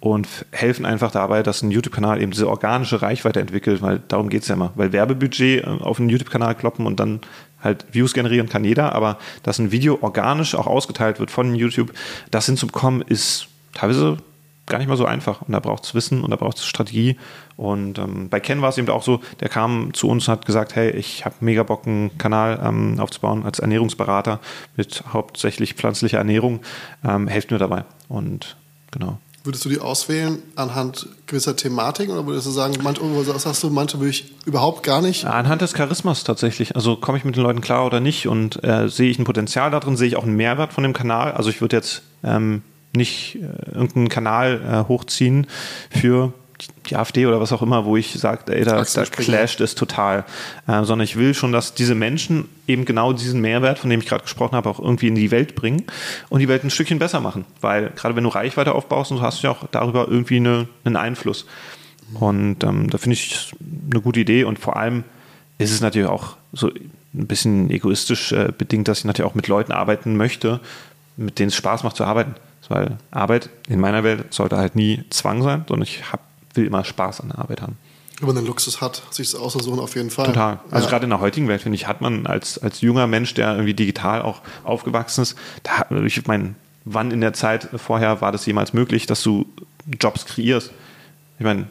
und 0.00 0.26
helfen 0.50 0.84
einfach 0.84 1.10
dabei, 1.10 1.42
dass 1.42 1.62
ein 1.62 1.70
YouTube-Kanal 1.70 2.20
eben 2.22 2.32
diese 2.32 2.48
organische 2.48 3.00
Reichweite 3.00 3.40
entwickelt, 3.40 3.80
weil 3.82 4.00
darum 4.08 4.28
geht 4.28 4.42
es 4.42 4.48
ja 4.48 4.54
immer. 4.54 4.72
Weil 4.74 4.92
Werbebudget 4.92 5.64
äh, 5.64 5.66
auf 5.66 6.00
einen 6.00 6.10
YouTube-Kanal 6.10 6.54
kloppen 6.54 6.86
und 6.86 7.00
dann 7.00 7.20
halt 7.62 7.86
Views 7.92 8.14
generieren 8.14 8.48
kann 8.48 8.64
jeder, 8.64 8.94
aber 8.94 9.18
dass 9.42 9.58
ein 9.58 9.72
Video 9.72 9.98
organisch 10.00 10.54
auch 10.54 10.66
ausgeteilt 10.66 11.18
wird 11.20 11.30
von 11.30 11.54
YouTube, 11.54 11.92
das 12.30 12.46
hinzubekommen, 12.46 13.02
ist 13.02 13.48
teilweise 13.74 14.18
gar 14.70 14.78
nicht 14.78 14.88
mal 14.88 14.96
so 14.96 15.04
einfach. 15.04 15.42
Und 15.42 15.52
da 15.52 15.60
braucht 15.60 15.84
es 15.84 15.94
Wissen 15.94 16.24
und 16.24 16.30
da 16.30 16.36
braucht 16.36 16.56
es 16.56 16.64
Strategie. 16.64 17.18
Und 17.56 17.98
ähm, 17.98 18.30
bei 18.30 18.40
Ken 18.40 18.62
war 18.62 18.70
es 18.70 18.78
eben 18.78 18.88
auch 18.88 19.02
so, 19.02 19.20
der 19.40 19.50
kam 19.50 19.92
zu 19.92 20.08
uns 20.08 20.26
und 20.26 20.32
hat 20.32 20.46
gesagt, 20.46 20.74
hey, 20.76 20.90
ich 20.90 21.26
habe 21.26 21.34
mega 21.40 21.62
Bock, 21.62 21.86
einen 21.86 22.16
Kanal 22.16 22.58
ähm, 22.64 22.98
aufzubauen 22.98 23.44
als 23.44 23.58
Ernährungsberater 23.58 24.40
mit 24.76 25.02
hauptsächlich 25.12 25.74
pflanzlicher 25.74 26.18
Ernährung. 26.18 26.60
Ähm, 27.04 27.28
helft 27.28 27.50
mir 27.50 27.58
dabei. 27.58 27.84
Und 28.08 28.56
genau. 28.90 29.18
Würdest 29.42 29.64
du 29.64 29.70
die 29.70 29.78
auswählen 29.78 30.42
anhand 30.54 31.08
gewisser 31.26 31.56
Thematiken 31.56 32.12
oder 32.12 32.26
würdest 32.26 32.46
du 32.46 32.50
sagen, 32.50 32.74
manche, 32.82 33.00
sagst 33.38 33.62
du, 33.62 33.70
manche 33.70 33.98
würde 33.98 34.10
ich 34.10 34.34
überhaupt 34.44 34.82
gar 34.82 35.00
nicht? 35.00 35.24
Anhand 35.24 35.62
des 35.62 35.72
Charismas 35.72 36.24
tatsächlich. 36.24 36.76
Also 36.76 36.96
komme 36.96 37.16
ich 37.16 37.24
mit 37.24 37.36
den 37.36 37.42
Leuten 37.42 37.62
klar 37.62 37.86
oder 37.86 38.00
nicht 38.00 38.28
und 38.28 38.62
äh, 38.62 38.88
sehe 38.88 39.10
ich 39.10 39.18
ein 39.18 39.24
Potenzial 39.24 39.70
darin, 39.70 39.96
sehe 39.96 40.08
ich 40.08 40.16
auch 40.16 40.24
einen 40.24 40.36
Mehrwert 40.36 40.74
von 40.74 40.84
dem 40.84 40.92
Kanal. 40.92 41.32
Also 41.32 41.48
ich 41.48 41.62
würde 41.62 41.76
jetzt 41.76 42.02
ähm, 42.22 42.62
nicht 42.94 43.36
äh, 43.36 43.70
irgendeinen 43.72 44.10
Kanal 44.10 44.60
äh, 44.84 44.88
hochziehen 44.88 45.46
für 45.90 46.34
die 46.86 46.96
AfD 46.96 47.26
oder 47.26 47.40
was 47.40 47.52
auch 47.52 47.62
immer, 47.62 47.84
wo 47.84 47.96
ich 47.96 48.12
sage, 48.14 48.52
ey, 48.52 48.64
da, 48.64 48.82
da 48.82 49.04
clasht 49.04 49.60
es 49.60 49.74
total. 49.74 50.24
Äh, 50.66 50.84
sondern 50.84 51.00
ich 51.00 51.16
will 51.16 51.34
schon, 51.34 51.52
dass 51.52 51.74
diese 51.74 51.94
Menschen 51.94 52.48
eben 52.66 52.84
genau 52.84 53.12
diesen 53.12 53.40
Mehrwert, 53.40 53.78
von 53.78 53.90
dem 53.90 54.00
ich 54.00 54.06
gerade 54.06 54.22
gesprochen 54.22 54.56
habe, 54.56 54.68
auch 54.68 54.78
irgendwie 54.78 55.08
in 55.08 55.14
die 55.14 55.30
Welt 55.30 55.54
bringen 55.54 55.84
und 56.28 56.40
die 56.40 56.48
Welt 56.48 56.64
ein 56.64 56.70
Stückchen 56.70 56.98
besser 56.98 57.20
machen. 57.20 57.44
Weil 57.60 57.90
gerade 57.96 58.16
wenn 58.16 58.24
du 58.24 58.30
Reichweite 58.30 58.74
aufbaust, 58.74 59.10
und 59.10 59.18
so 59.18 59.22
hast 59.22 59.42
du 59.42 59.46
ja 59.46 59.52
auch 59.52 59.66
darüber 59.70 60.08
irgendwie 60.08 60.36
eine, 60.36 60.68
einen 60.84 60.96
Einfluss. 60.96 61.46
Und 62.14 62.64
ähm, 62.64 62.90
da 62.90 62.98
finde 62.98 63.14
ich 63.14 63.52
eine 63.90 64.00
gute 64.00 64.20
Idee 64.20 64.44
und 64.44 64.58
vor 64.58 64.76
allem 64.76 65.04
ist 65.58 65.70
es 65.72 65.80
natürlich 65.80 66.08
auch 66.08 66.36
so 66.52 66.68
ein 66.68 67.26
bisschen 67.26 67.70
egoistisch 67.70 68.32
äh, 68.32 68.52
bedingt, 68.56 68.88
dass 68.88 69.00
ich 69.00 69.04
natürlich 69.04 69.30
auch 69.30 69.34
mit 69.34 69.48
Leuten 69.48 69.72
arbeiten 69.72 70.16
möchte, 70.16 70.60
mit 71.16 71.38
denen 71.38 71.48
es 71.48 71.54
Spaß 71.54 71.84
macht 71.84 71.96
zu 71.96 72.04
arbeiten. 72.04 72.34
Weil 72.70 72.98
Arbeit 73.10 73.50
in 73.68 73.80
meiner 73.80 74.04
Welt 74.04 74.32
sollte 74.32 74.56
halt 74.56 74.76
nie 74.76 75.02
Zwang 75.10 75.42
sein, 75.42 75.64
sondern 75.66 75.82
ich 75.82 76.12
hab, 76.12 76.20
will 76.54 76.66
immer 76.66 76.84
Spaß 76.84 77.20
an 77.20 77.28
der 77.28 77.38
Arbeit 77.38 77.62
haben. 77.62 77.76
Wenn 78.18 78.26
man 78.26 78.36
den 78.36 78.46
Luxus 78.46 78.80
hat, 78.82 79.02
sich 79.10 79.30
das 79.30 79.40
auszusuchen, 79.40 79.80
auf 79.80 79.94
jeden 79.94 80.10
Fall. 80.10 80.26
Total. 80.26 80.60
Also 80.70 80.84
ja. 80.84 80.90
gerade 80.90 81.04
in 81.04 81.10
der 81.10 81.20
heutigen 81.20 81.48
Welt, 81.48 81.62
finde 81.62 81.76
ich, 81.76 81.86
hat 81.86 82.02
man 82.02 82.26
als, 82.26 82.58
als 82.58 82.82
junger 82.82 83.06
Mensch, 83.06 83.32
der 83.32 83.52
irgendwie 83.52 83.72
digital 83.72 84.20
auch 84.20 84.42
aufgewachsen 84.62 85.22
ist, 85.22 85.36
da, 85.62 85.86
ich 86.04 86.26
meine, 86.26 86.54
wann 86.84 87.12
in 87.12 87.22
der 87.22 87.32
Zeit 87.32 87.68
vorher 87.76 88.20
war 88.20 88.30
das 88.30 88.44
jemals 88.44 88.74
möglich, 88.74 89.06
dass 89.06 89.22
du 89.22 89.46
Jobs 89.98 90.26
kreierst? 90.26 90.70
Ich 91.38 91.44
meine, 91.44 91.66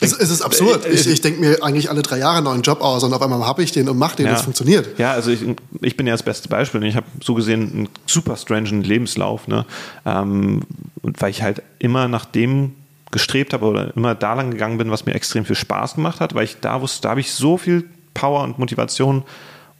Es, 0.00 0.12
es 0.12 0.28
ist 0.28 0.42
absurd. 0.42 0.84
Äh, 0.84 0.90
äh, 0.90 0.92
Ich, 0.92 1.06
ich 1.06 1.20
denke 1.22 1.40
mir 1.40 1.62
eigentlich 1.62 1.88
alle 1.88 2.02
drei 2.02 2.18
Jahre 2.18 2.36
einen 2.36 2.44
neuen 2.44 2.60
Job 2.62 2.82
aus 2.82 3.02
und 3.02 3.14
auf 3.14 3.22
einmal 3.22 3.46
habe 3.46 3.62
ich 3.62 3.72
den 3.72 3.88
und 3.88 3.96
mache 3.96 4.16
den 4.16 4.26
und 4.26 4.34
es 4.34 4.42
funktioniert. 4.42 4.98
Ja, 4.98 5.12
also 5.12 5.30
ich, 5.30 5.40
ich 5.80 5.96
bin 5.96 6.06
ja 6.06 6.12
das 6.12 6.22
beste 6.22 6.50
Beispiel. 6.50 6.82
Ich 6.84 6.96
habe 6.96 7.06
so 7.24 7.32
gesehen 7.32 7.72
einen 7.72 7.88
super 8.06 8.36
strangen 8.36 8.82
Lebenslauf, 8.82 9.48
ne? 9.48 9.64
Ähm, 10.04 10.60
und 11.00 11.22
weil 11.22 11.30
ich 11.30 11.40
halt 11.40 11.62
immer 11.78 12.08
nach 12.08 12.26
dem 12.26 12.74
gestrebt 13.10 13.52
habe 13.52 13.66
oder 13.66 13.96
immer 13.96 14.14
da 14.14 14.34
lang 14.34 14.50
gegangen 14.50 14.78
bin, 14.78 14.90
was 14.90 15.06
mir 15.06 15.14
extrem 15.14 15.44
viel 15.44 15.56
Spaß 15.56 15.94
gemacht 15.94 16.20
hat, 16.20 16.34
weil 16.34 16.44
ich 16.44 16.60
da 16.60 16.80
wusste, 16.80 17.02
da 17.02 17.10
habe 17.10 17.20
ich 17.20 17.32
so 17.32 17.56
viel 17.56 17.84
Power 18.14 18.42
und 18.42 18.58
Motivation 18.58 19.22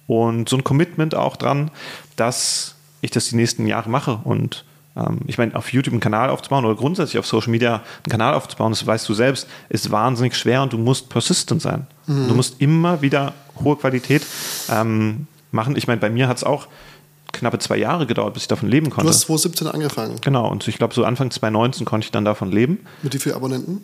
und 0.06 0.48
so 0.48 0.56
ein 0.56 0.64
Commitment 0.64 1.14
auch 1.14 1.36
dran, 1.36 1.70
dass 2.16 2.76
ich 3.00 3.10
das 3.10 3.28
die 3.28 3.36
nächsten 3.36 3.66
Jahre 3.66 3.90
mache 3.90 4.20
und 4.24 4.64
ähm, 4.96 5.20
ich 5.26 5.38
meine, 5.38 5.54
auf 5.54 5.72
YouTube 5.72 5.92
einen 5.92 6.00
Kanal 6.00 6.30
aufzubauen 6.30 6.64
oder 6.64 6.74
grundsätzlich 6.74 7.18
auf 7.18 7.26
Social 7.26 7.50
Media 7.50 7.74
einen 7.74 8.10
Kanal 8.10 8.34
aufzubauen, 8.34 8.72
das 8.72 8.86
weißt 8.86 9.08
du 9.08 9.14
selbst, 9.14 9.48
ist 9.68 9.90
wahnsinnig 9.90 10.36
schwer 10.36 10.62
und 10.62 10.72
du 10.72 10.78
musst 10.78 11.08
persistent 11.08 11.62
sein. 11.62 11.86
Du 12.28 12.34
musst 12.34 12.60
immer 12.60 13.02
wieder 13.02 13.34
hohe 13.62 13.76
Qualität 13.76 14.24
ähm, 14.70 15.26
machen. 15.50 15.76
Ich 15.76 15.86
meine, 15.88 16.00
bei 16.00 16.08
mir 16.10 16.28
hat 16.28 16.36
es 16.36 16.44
auch 16.44 16.68
knappe 17.36 17.58
zwei 17.58 17.76
Jahre 17.76 18.06
gedauert, 18.06 18.34
bis 18.34 18.42
ich 18.44 18.48
davon 18.48 18.68
leben 18.68 18.86
Du 18.90 18.94
konnte. 18.96 19.08
hast 19.10 19.20
2017 19.22 19.68
angefangen. 19.68 20.16
Genau, 20.22 20.48
und 20.50 20.66
ich 20.68 20.78
glaube, 20.78 20.94
so 20.94 21.04
Anfang 21.04 21.30
2019 21.30 21.84
konnte 21.84 22.04
ich 22.06 22.10
dann 22.12 22.24
davon 22.24 22.50
leben. 22.52 22.80
Mit 23.02 23.14
wie 23.14 23.18
vielen 23.18 23.34
Abonnenten? 23.36 23.82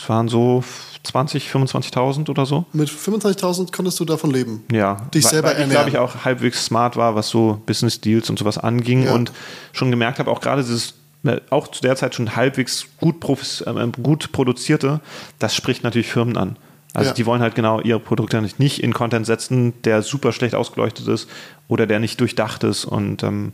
Es 0.00 0.08
waren 0.08 0.28
so 0.28 0.62
20, 1.04 1.48
25.000 1.50 2.30
oder 2.30 2.46
so. 2.46 2.64
Mit 2.72 2.88
25.000 2.88 3.72
konntest 3.72 3.98
du 4.00 4.04
davon 4.04 4.30
leben. 4.30 4.64
Ja, 4.70 4.96
Dich 5.14 5.24
weil, 5.24 5.30
selber 5.30 5.48
weil 5.48 5.54
ich 5.54 5.60
ernähren. 5.62 5.86
glaube 5.86 5.90
ich 5.90 5.98
auch 5.98 6.24
halbwegs 6.24 6.64
smart 6.64 6.96
war, 6.96 7.14
was 7.14 7.28
so 7.28 7.60
Business 7.66 8.00
Deals 8.00 8.30
und 8.30 8.38
sowas 8.38 8.56
anging 8.58 9.04
Ja. 9.06 9.14
und 9.14 9.32
schon 9.72 9.90
gemerkt 9.90 10.18
habe, 10.18 10.30
auch 10.30 10.40
gerade 10.40 10.62
dieses 10.62 10.94
äh, 11.24 11.40
auch 11.50 11.68
zu 11.68 11.82
der 11.82 11.94
Zeit 11.96 12.14
schon 12.16 12.34
halbwegs 12.34 12.86
gut, 12.98 13.20
profis, 13.20 13.60
äh, 13.60 13.88
gut 14.02 14.32
produzierte, 14.32 15.00
das 15.38 15.54
spricht 15.54 15.84
natürlich 15.84 16.08
Firmen 16.08 16.36
an. 16.36 16.56
Also 16.94 17.10
Ja. 17.10 17.14
die 17.14 17.26
wollen 17.26 17.40
halt 17.42 17.54
genau 17.54 17.80
ihre 17.80 18.00
Produkte 18.00 18.42
nicht 18.58 18.82
in 18.82 18.92
Content 18.92 19.26
setzen, 19.26 19.72
der 19.82 20.02
super 20.02 20.32
schlecht 20.32 20.54
ausgeleuchtet 20.54 21.08
ist 21.08 21.28
oder 21.68 21.86
der 21.86 22.00
nicht 22.00 22.20
durchdacht 22.20 22.64
ist 22.64 22.84
und 22.84 23.22
ähm, 23.22 23.52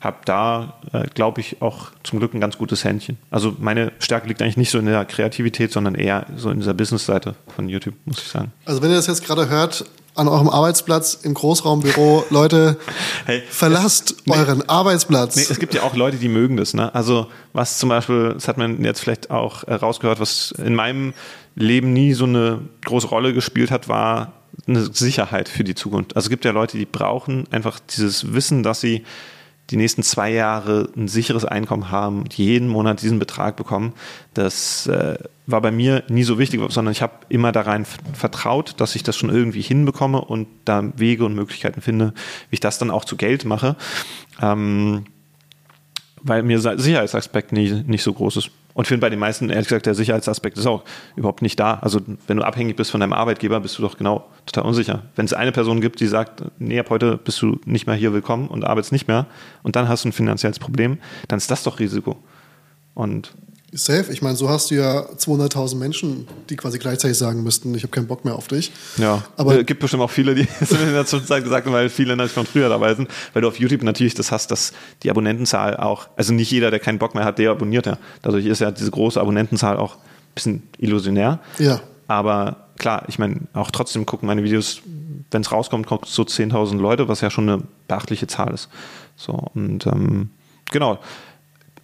habe 0.00 0.18
da, 0.24 0.74
äh, 0.92 1.04
glaube 1.14 1.40
ich, 1.40 1.62
auch 1.62 1.88
zum 2.04 2.18
Glück 2.18 2.34
ein 2.34 2.40
ganz 2.40 2.58
gutes 2.58 2.84
Händchen. 2.84 3.18
Also 3.30 3.56
meine 3.58 3.92
Stärke 3.98 4.28
liegt 4.28 4.40
eigentlich 4.42 4.56
nicht 4.58 4.70
so 4.70 4.78
in 4.78 4.86
der 4.86 5.04
Kreativität, 5.04 5.72
sondern 5.72 5.94
eher 5.94 6.26
so 6.36 6.50
in 6.50 6.60
dieser 6.60 6.74
Business-Seite 6.74 7.34
von 7.54 7.68
YouTube, 7.68 7.94
muss 8.04 8.18
ich 8.18 8.28
sagen. 8.28 8.52
Also 8.66 8.82
wenn 8.82 8.90
ihr 8.90 8.96
das 8.96 9.06
jetzt 9.06 9.24
gerade 9.24 9.48
hört, 9.48 9.84
an 10.14 10.28
eurem 10.28 10.48
Arbeitsplatz 10.48 11.14
im 11.22 11.34
Großraumbüro, 11.34 12.24
Leute, 12.30 12.76
Hey, 13.26 13.42
verlasst 13.50 14.16
euren 14.28 14.66
Arbeitsplatz. 14.68 15.36
Nee, 15.36 15.46
es 15.50 15.58
gibt 15.58 15.74
ja 15.74 15.82
auch 15.82 15.94
Leute, 15.96 16.16
die 16.18 16.28
mögen 16.28 16.56
das. 16.56 16.72
Ne? 16.72 16.94
Also 16.94 17.26
was 17.52 17.78
zum 17.78 17.88
Beispiel, 17.88 18.32
das 18.34 18.48
hat 18.48 18.56
man 18.58 18.82
jetzt 18.84 19.00
vielleicht 19.00 19.30
auch 19.30 19.64
äh, 19.64 19.74
rausgehört, 19.74 20.20
was 20.20 20.52
in 20.52 20.74
meinem 20.74 21.12
Leben 21.56 21.92
nie 21.92 22.12
so 22.12 22.24
eine 22.24 22.60
große 22.84 23.08
Rolle 23.08 23.34
gespielt 23.34 23.70
hat, 23.70 23.88
war 23.88 24.32
eine 24.68 24.82
Sicherheit 24.82 25.48
für 25.48 25.64
die 25.64 25.74
Zukunft. 25.74 26.14
Also 26.14 26.26
es 26.26 26.30
gibt 26.30 26.44
ja 26.44 26.52
Leute, 26.52 26.78
die 26.78 26.86
brauchen 26.86 27.44
einfach 27.50 27.80
dieses 27.80 28.32
Wissen, 28.32 28.62
dass 28.62 28.80
sie 28.80 29.04
die 29.70 29.76
nächsten 29.76 30.02
zwei 30.02 30.30
Jahre 30.30 30.88
ein 30.96 31.08
sicheres 31.08 31.44
Einkommen 31.44 31.90
haben, 31.90 32.24
jeden 32.32 32.68
Monat 32.68 33.02
diesen 33.02 33.18
Betrag 33.18 33.56
bekommen. 33.56 33.94
Das 34.32 34.86
äh, 34.86 35.18
war 35.46 35.60
bei 35.60 35.72
mir 35.72 36.04
nie 36.08 36.22
so 36.22 36.38
wichtig, 36.38 36.60
sondern 36.68 36.92
ich 36.92 37.02
habe 37.02 37.14
immer 37.28 37.50
darein 37.50 37.84
vertraut, 37.84 38.74
dass 38.78 38.94
ich 38.94 39.02
das 39.02 39.16
schon 39.16 39.30
irgendwie 39.30 39.62
hinbekomme 39.62 40.20
und 40.20 40.46
da 40.64 40.84
Wege 40.96 41.24
und 41.24 41.34
Möglichkeiten 41.34 41.80
finde, 41.80 42.12
wie 42.50 42.54
ich 42.54 42.60
das 42.60 42.78
dann 42.78 42.90
auch 42.90 43.04
zu 43.04 43.16
Geld 43.16 43.44
mache. 43.44 43.76
Ähm, 44.40 45.04
weil 46.22 46.42
mir 46.42 46.60
Sicherheitsaspekt 46.60 47.52
nicht, 47.52 47.88
nicht 47.88 48.02
so 48.02 48.12
groß 48.12 48.36
ist. 48.36 48.50
Und 48.76 48.86
finde 48.86 49.00
bei 49.00 49.08
den 49.08 49.18
meisten, 49.18 49.48
ehrlich 49.48 49.68
gesagt, 49.68 49.86
der 49.86 49.94
Sicherheitsaspekt 49.94 50.58
ist 50.58 50.66
auch 50.66 50.84
überhaupt 51.16 51.40
nicht 51.40 51.58
da. 51.58 51.78
Also 51.80 51.98
wenn 52.26 52.36
du 52.36 52.42
abhängig 52.42 52.76
bist 52.76 52.90
von 52.90 53.00
deinem 53.00 53.14
Arbeitgeber, 53.14 53.58
bist 53.60 53.78
du 53.78 53.82
doch 53.82 53.96
genau 53.96 54.26
total 54.44 54.64
unsicher. 54.64 55.04
Wenn 55.14 55.24
es 55.24 55.32
eine 55.32 55.50
Person 55.50 55.80
gibt, 55.80 55.98
die 55.98 56.06
sagt, 56.06 56.42
nee, 56.58 56.78
ab 56.78 56.90
heute 56.90 57.16
bist 57.16 57.40
du 57.40 57.58
nicht 57.64 57.86
mehr 57.86 57.96
hier 57.96 58.12
willkommen 58.12 58.48
und 58.48 58.66
arbeitest 58.66 58.92
nicht 58.92 59.08
mehr 59.08 59.24
und 59.62 59.76
dann 59.76 59.88
hast 59.88 60.04
du 60.04 60.10
ein 60.10 60.12
finanzielles 60.12 60.58
Problem, 60.58 60.98
dann 61.28 61.38
ist 61.38 61.50
das 61.50 61.62
doch 61.62 61.78
Risiko. 61.78 62.18
Und 62.92 63.32
Safe. 63.76 64.12
Ich 64.12 64.22
meine, 64.22 64.36
so 64.36 64.48
hast 64.48 64.70
du 64.70 64.74
ja 64.74 65.00
200.000 65.00 65.76
Menschen, 65.76 66.26
die 66.48 66.56
quasi 66.56 66.78
gleichzeitig 66.78 67.16
sagen 67.16 67.42
müssten, 67.42 67.74
ich 67.74 67.82
habe 67.82 67.90
keinen 67.90 68.06
Bock 68.06 68.24
mehr 68.24 68.34
auf 68.34 68.48
dich. 68.48 68.72
Ja, 68.96 69.24
aber 69.36 69.58
es 69.58 69.66
gibt 69.66 69.80
bestimmt 69.80 70.02
auch 70.02 70.10
viele, 70.10 70.34
die 70.34 70.48
es 70.60 70.70
in 70.72 70.92
der 70.92 71.06
Zwischenzeit 71.06 71.44
gesagt 71.44 71.66
haben, 71.66 71.72
weil 71.72 71.88
viele 71.88 72.16
natürlich 72.16 72.32
von 72.32 72.46
früher 72.46 72.68
dabei 72.68 72.94
sind, 72.94 73.08
weil 73.32 73.42
du 73.42 73.48
auf 73.48 73.58
YouTube 73.58 73.82
natürlich 73.82 74.14
das 74.14 74.32
hast, 74.32 74.50
dass 74.50 74.72
die 75.02 75.10
Abonnentenzahl 75.10 75.76
auch, 75.76 76.08
also 76.16 76.32
nicht 76.32 76.50
jeder, 76.50 76.70
der 76.70 76.80
keinen 76.80 76.98
Bock 76.98 77.14
mehr 77.14 77.24
hat, 77.24 77.38
der 77.38 77.50
abonniert 77.50 77.86
ja. 77.86 77.98
Dadurch 78.22 78.46
ist 78.46 78.60
ja 78.60 78.70
diese 78.70 78.90
große 78.90 79.20
Abonnentenzahl 79.20 79.76
auch 79.76 79.96
ein 79.96 80.34
bisschen 80.34 80.62
illusionär. 80.78 81.40
Ja. 81.58 81.80
Aber 82.08 82.68
klar, 82.78 83.04
ich 83.08 83.18
meine, 83.18 83.40
auch 83.52 83.70
trotzdem 83.70 84.06
gucken 84.06 84.26
meine 84.26 84.44
Videos, 84.44 84.80
wenn 85.30 85.42
es 85.42 85.52
rauskommt, 85.52 85.86
kommt 85.86 86.06
so 86.06 86.22
10.000 86.22 86.78
Leute, 86.78 87.08
was 87.08 87.20
ja 87.20 87.30
schon 87.30 87.48
eine 87.48 87.62
beachtliche 87.88 88.26
Zahl 88.26 88.54
ist. 88.54 88.68
So, 89.16 89.32
und 89.54 89.86
ähm, 89.86 90.30
genau. 90.70 90.98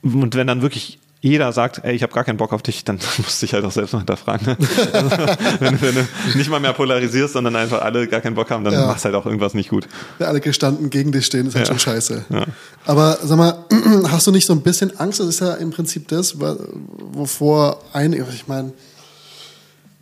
Und 0.03 0.34
wenn 0.34 0.47
dann 0.47 0.62
wirklich 0.62 0.99
jeder 1.24 1.52
sagt, 1.52 1.84
ey, 1.84 1.94
ich 1.94 2.02
habe 2.02 2.12
gar 2.12 2.24
keinen 2.24 2.36
Bock 2.36 2.52
auf 2.52 2.62
dich, 2.62 2.84
dann 2.84 2.98
musst 3.18 3.40
du 3.40 3.46
dich 3.46 3.54
halt 3.54 3.64
auch 3.64 3.70
selbst 3.70 3.92
noch 3.92 4.00
hinterfragen. 4.00 4.44
Ne? 4.44 4.56
Also, 4.92 5.10
wenn, 5.60 5.80
wenn, 5.80 5.94
du 5.94 6.06
nicht 6.34 6.50
mal 6.50 6.58
mehr 6.58 6.72
polarisierst, 6.72 7.34
sondern 7.34 7.54
einfach 7.54 7.80
alle 7.80 8.08
gar 8.08 8.20
keinen 8.20 8.34
Bock 8.34 8.50
haben, 8.50 8.64
dann 8.64 8.74
ja. 8.74 8.86
machst 8.86 9.04
halt 9.04 9.14
auch 9.14 9.24
irgendwas 9.24 9.54
nicht 9.54 9.70
gut. 9.70 9.86
Ja, 10.18 10.26
alle 10.26 10.40
gestanden 10.40 10.90
gegen 10.90 11.12
dich 11.12 11.24
stehen, 11.24 11.46
ist 11.46 11.54
halt 11.54 11.68
ja. 11.68 11.72
schon 11.72 11.78
scheiße. 11.78 12.24
Ja. 12.28 12.44
Aber 12.86 13.18
sag 13.22 13.38
mal, 13.38 13.64
hast 14.10 14.26
du 14.26 14.32
nicht 14.32 14.46
so 14.46 14.52
ein 14.52 14.62
bisschen 14.62 14.98
Angst? 14.98 15.20
Das 15.20 15.28
ist 15.28 15.40
ja 15.40 15.54
im 15.54 15.70
Prinzip 15.70 16.08
das, 16.08 16.40
wovor 16.40 17.80
einige, 17.92 18.26
ich 18.34 18.48
meine, 18.48 18.72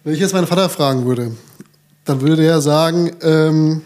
wenn 0.02 0.14
ich 0.14 0.20
jetzt 0.20 0.32
meinen 0.32 0.46
Vater 0.46 0.70
fragen 0.70 1.04
würde, 1.04 1.32
dann 2.06 2.22
würde 2.22 2.36
der 2.36 2.62
sagen, 2.62 3.12
ähm, 3.20 3.82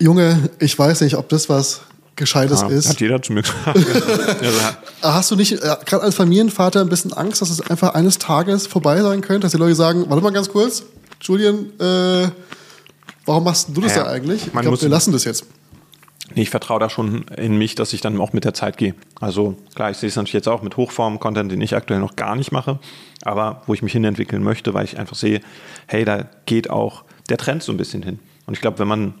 Junge, 0.00 0.50
ich 0.58 0.76
weiß 0.76 1.02
nicht, 1.02 1.14
ob 1.14 1.28
das 1.28 1.48
was 1.48 1.82
Gescheites 2.16 2.60
ja, 2.60 2.68
ist. 2.68 2.88
Hat 2.88 3.00
jeder 3.00 3.20
zu 3.20 3.32
mir 3.32 3.42
gesagt. 3.42 3.66
Hast 5.02 5.30
du 5.30 5.36
nicht, 5.36 5.52
äh, 5.52 5.76
gerade 5.84 6.02
als 6.02 6.14
Familienvater, 6.14 6.80
ein 6.80 6.88
bisschen 6.88 7.12
Angst, 7.12 7.42
dass 7.42 7.50
es 7.50 7.60
einfach 7.60 7.94
eines 7.94 8.18
Tages 8.18 8.66
vorbei 8.66 9.00
sein 9.02 9.20
könnte, 9.20 9.40
dass 9.40 9.52
die 9.52 9.58
Leute 9.58 9.74
sagen, 9.74 10.04
warte 10.08 10.22
mal 10.22 10.32
ganz 10.32 10.48
kurz, 10.48 10.84
Julian, 11.20 11.70
äh, 11.80 12.28
warum 13.26 13.44
machst 13.44 13.68
du 13.72 13.80
das 13.80 13.96
ja, 13.96 14.04
da 14.04 14.10
eigentlich? 14.10 14.46
Ich 14.46 14.52
glaube, 14.52 14.80
wir 14.80 14.88
lassen 14.88 15.12
das 15.12 15.24
jetzt. 15.24 15.44
Nee, 16.34 16.42
ich 16.42 16.50
vertraue 16.50 16.80
da 16.80 16.88
schon 16.88 17.26
in 17.36 17.56
mich, 17.58 17.74
dass 17.74 17.92
ich 17.92 18.00
dann 18.00 18.18
auch 18.20 18.32
mit 18.32 18.44
der 18.44 18.54
Zeit 18.54 18.76
gehe. 18.76 18.94
Also 19.20 19.56
klar, 19.74 19.90
ich 19.90 19.98
sehe 19.98 20.08
es 20.08 20.16
natürlich 20.16 20.32
jetzt 20.32 20.48
auch 20.48 20.62
mit 20.62 20.76
Hochform-Content, 20.76 21.52
den 21.52 21.60
ich 21.60 21.76
aktuell 21.76 22.00
noch 22.00 22.16
gar 22.16 22.34
nicht 22.34 22.50
mache, 22.50 22.78
aber 23.22 23.62
wo 23.66 23.74
ich 23.74 23.82
mich 23.82 23.92
hinentwickeln 23.92 24.42
möchte, 24.42 24.74
weil 24.74 24.84
ich 24.84 24.98
einfach 24.98 25.16
sehe, 25.16 25.40
hey, 25.86 26.04
da 26.04 26.26
geht 26.46 26.70
auch 26.70 27.04
der 27.28 27.36
Trend 27.36 27.62
so 27.62 27.72
ein 27.72 27.76
bisschen 27.76 28.02
hin. 28.02 28.18
Und 28.46 28.54
ich 28.54 28.60
glaube, 28.60 28.78
wenn 28.78 28.88
man 28.88 29.14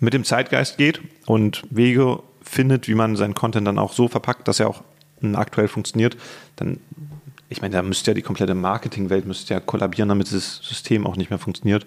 mit 0.00 0.14
dem 0.14 0.24
Zeitgeist 0.24 0.78
geht 0.78 1.00
und 1.26 1.62
Wege 1.70 2.22
findet, 2.42 2.88
wie 2.88 2.94
man 2.94 3.16
seinen 3.16 3.34
Content 3.34 3.66
dann 3.66 3.78
auch 3.78 3.92
so 3.92 4.08
verpackt, 4.08 4.48
dass 4.48 4.58
er 4.58 4.68
auch 4.68 4.82
aktuell 5.34 5.68
funktioniert, 5.68 6.16
dann, 6.56 6.80
ich 7.50 7.60
meine, 7.60 7.76
da 7.76 7.82
müsste 7.82 8.10
ja 8.10 8.14
die 8.14 8.22
komplette 8.22 8.54
Marketingwelt 8.54 9.26
müsste 9.26 9.54
ja 9.54 9.60
kollabieren, 9.60 10.08
damit 10.08 10.28
dieses 10.28 10.56
System 10.56 11.06
auch 11.06 11.16
nicht 11.16 11.30
mehr 11.30 11.38
funktioniert. 11.38 11.86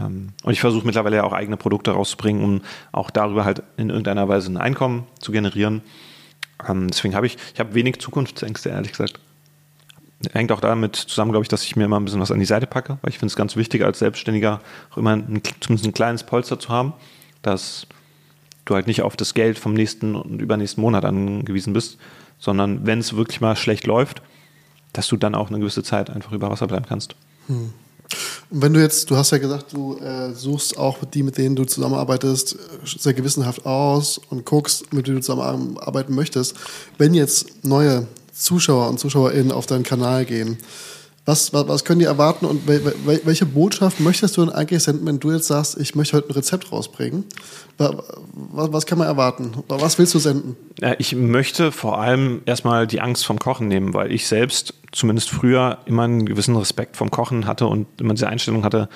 Ähm, 0.00 0.30
und 0.42 0.52
ich 0.52 0.60
versuche 0.60 0.84
mittlerweile 0.84 1.16
ja 1.16 1.24
auch 1.24 1.32
eigene 1.32 1.56
Produkte 1.56 1.92
rauszubringen, 1.92 2.42
um 2.42 2.60
auch 2.90 3.10
darüber 3.10 3.44
halt 3.44 3.62
in 3.76 3.90
irgendeiner 3.90 4.28
Weise 4.28 4.50
ein 4.50 4.56
Einkommen 4.56 5.06
zu 5.20 5.30
generieren. 5.30 5.82
Ähm, 6.68 6.88
deswegen 6.88 7.14
habe 7.14 7.26
ich, 7.26 7.36
ich 7.54 7.60
habe 7.60 7.74
wenig 7.74 8.00
Zukunftsängste, 8.00 8.70
ehrlich 8.70 8.90
gesagt. 8.90 9.20
Hängt 10.32 10.50
auch 10.50 10.60
damit 10.60 10.96
zusammen, 10.96 11.30
glaube 11.30 11.44
ich, 11.44 11.48
dass 11.48 11.62
ich 11.62 11.76
mir 11.76 11.84
immer 11.84 12.00
ein 12.00 12.04
bisschen 12.04 12.20
was 12.20 12.32
an 12.32 12.40
die 12.40 12.46
Seite 12.46 12.66
packe, 12.66 12.98
weil 13.02 13.10
ich 13.10 13.18
finde 13.18 13.30
es 13.30 13.36
ganz 13.36 13.54
wichtig, 13.54 13.84
als 13.84 14.00
Selbstständiger 14.00 14.60
auch 14.90 14.96
immer 14.96 15.12
ein, 15.12 15.42
zumindest 15.60 15.86
ein 15.86 15.94
kleines 15.94 16.24
Polster 16.24 16.58
zu 16.58 16.70
haben 16.70 16.94
dass 17.46 17.86
du 18.64 18.74
halt 18.74 18.86
nicht 18.86 19.02
auf 19.02 19.16
das 19.16 19.34
Geld 19.34 19.58
vom 19.58 19.74
nächsten 19.74 20.14
und 20.14 20.40
übernächsten 20.40 20.82
Monat 20.82 21.04
angewiesen 21.04 21.72
bist, 21.72 21.98
sondern 22.38 22.86
wenn 22.86 22.98
es 22.98 23.16
wirklich 23.16 23.40
mal 23.40 23.56
schlecht 23.56 23.86
läuft, 23.86 24.22
dass 24.92 25.08
du 25.08 25.16
dann 25.16 25.34
auch 25.34 25.48
eine 25.48 25.58
gewisse 25.58 25.82
Zeit 25.82 26.10
einfach 26.10 26.32
über 26.32 26.50
Wasser 26.50 26.66
bleiben 26.66 26.86
kannst. 26.88 27.14
Hm. 27.46 27.72
Und 28.50 28.62
wenn 28.62 28.72
du 28.72 28.80
jetzt, 28.80 29.10
du 29.10 29.16
hast 29.16 29.32
ja 29.32 29.38
gesagt, 29.38 29.72
du 29.72 29.96
äh, 29.98 30.32
suchst 30.32 30.78
auch 30.78 31.04
die, 31.04 31.22
mit 31.22 31.38
denen 31.38 31.56
du 31.56 31.64
zusammenarbeitest, 31.64 32.56
sehr 32.84 33.14
gewissenhaft 33.14 33.66
aus 33.66 34.18
und 34.30 34.44
guckst, 34.44 34.92
mit 34.92 35.06
denen 35.06 35.16
du 35.16 35.22
zusammenarbeiten 35.22 36.14
möchtest. 36.14 36.54
Wenn 36.98 37.14
jetzt 37.14 37.64
neue 37.64 38.06
Zuschauer 38.32 38.88
und 38.88 39.00
Zuschauerinnen 39.00 39.50
auf 39.50 39.66
deinen 39.66 39.82
Kanal 39.82 40.24
gehen, 40.24 40.58
was, 41.26 41.52
was, 41.52 41.66
was 41.66 41.84
können 41.84 41.98
die 41.98 42.06
erwarten 42.06 42.46
und 42.46 42.66
welche 42.66 43.46
Botschaft 43.46 43.98
möchtest 43.98 44.36
du 44.36 44.44
denn 44.44 44.54
eigentlich 44.54 44.82
senden, 44.84 45.04
wenn 45.06 45.18
du 45.18 45.32
jetzt 45.32 45.48
sagst, 45.48 45.76
ich 45.78 45.96
möchte 45.96 46.16
heute 46.16 46.28
ein 46.30 46.34
Rezept 46.34 46.70
rausbringen? 46.70 47.24
Was, 47.78 47.92
was 48.72 48.86
kann 48.86 48.98
man 48.98 49.08
erwarten? 49.08 49.52
Was 49.68 49.98
willst 49.98 50.14
du 50.14 50.20
senden? 50.20 50.56
Ich 50.98 51.16
möchte 51.16 51.72
vor 51.72 52.00
allem 52.00 52.42
erstmal 52.46 52.86
die 52.86 53.00
Angst 53.00 53.26
vom 53.26 53.40
Kochen 53.40 53.66
nehmen, 53.66 53.92
weil 53.92 54.12
ich 54.12 54.28
selbst 54.28 54.74
zumindest 54.92 55.28
früher 55.28 55.78
immer 55.86 56.04
einen 56.04 56.26
gewissen 56.26 56.54
Respekt 56.54 56.96
vom 56.96 57.10
Kochen 57.10 57.46
hatte 57.46 57.66
und 57.66 57.88
immer 58.00 58.14
diese 58.14 58.28
Einstellung 58.28 58.64
hatte, 58.64 58.88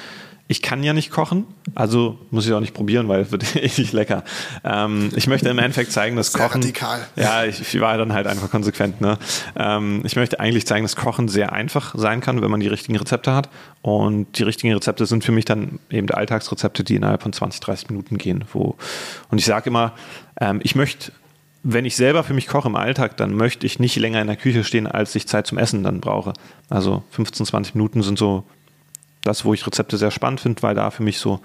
ich 0.50 0.62
kann 0.62 0.82
ja 0.82 0.92
nicht 0.92 1.12
kochen, 1.12 1.46
also 1.76 2.18
muss 2.32 2.44
ich 2.44 2.52
auch 2.52 2.58
nicht 2.58 2.74
probieren, 2.74 3.06
weil 3.06 3.20
es 3.20 3.30
wird 3.30 3.54
eh 3.56 3.70
nicht 3.80 3.92
lecker. 3.92 4.24
Ähm, 4.64 5.10
ich 5.14 5.28
möchte 5.28 5.48
im 5.48 5.60
Endeffekt 5.60 5.92
zeigen, 5.92 6.16
dass 6.16 6.32
sehr 6.32 6.40
Kochen. 6.40 6.60
Radikal. 6.60 7.06
Ja, 7.14 7.44
ich, 7.44 7.60
ich, 7.60 7.80
war 7.80 7.96
dann 7.96 8.12
halt 8.12 8.26
einfach 8.26 8.50
konsequent. 8.50 9.00
Ne? 9.00 9.16
Ähm, 9.54 10.02
ich 10.04 10.16
möchte 10.16 10.40
eigentlich 10.40 10.66
zeigen, 10.66 10.82
dass 10.82 10.96
Kochen 10.96 11.28
sehr 11.28 11.52
einfach 11.52 11.94
sein 11.96 12.20
kann, 12.20 12.42
wenn 12.42 12.50
man 12.50 12.58
die 12.58 12.66
richtigen 12.66 12.98
Rezepte 12.98 13.32
hat. 13.32 13.48
Und 13.80 14.40
die 14.40 14.42
richtigen 14.42 14.74
Rezepte 14.74 15.06
sind 15.06 15.22
für 15.22 15.30
mich 15.30 15.44
dann 15.44 15.78
eben 15.88 16.08
die 16.08 16.14
Alltagsrezepte, 16.14 16.82
die 16.82 16.96
innerhalb 16.96 17.22
von 17.22 17.32
20, 17.32 17.60
30 17.60 17.90
Minuten 17.90 18.18
gehen. 18.18 18.42
Wo, 18.52 18.74
und 19.30 19.38
ich 19.38 19.44
sage 19.44 19.70
immer, 19.70 19.92
ähm, 20.40 20.58
ich 20.64 20.74
möchte 20.74 21.12
wenn 21.62 21.84
ich 21.84 21.94
selber 21.94 22.24
für 22.24 22.32
mich 22.32 22.46
koche 22.46 22.68
im 22.68 22.74
Alltag, 22.74 23.18
dann 23.18 23.34
möchte 23.34 23.66
ich 23.66 23.78
nicht 23.78 23.94
länger 23.96 24.20
in 24.22 24.28
der 24.28 24.36
Küche 24.36 24.64
stehen, 24.64 24.86
als 24.86 25.14
ich 25.14 25.28
Zeit 25.28 25.46
zum 25.46 25.58
Essen 25.58 25.84
dann 25.84 26.00
brauche. 26.00 26.32
Also 26.70 27.02
15, 27.10 27.44
20 27.44 27.74
Minuten 27.74 28.02
sind 28.02 28.18
so 28.18 28.44
das, 29.24 29.44
wo 29.44 29.54
ich 29.54 29.66
Rezepte 29.66 29.98
sehr 29.98 30.10
spannend 30.10 30.40
finde, 30.40 30.62
weil 30.62 30.74
da 30.74 30.90
für 30.90 31.02
mich 31.02 31.18
so 31.18 31.40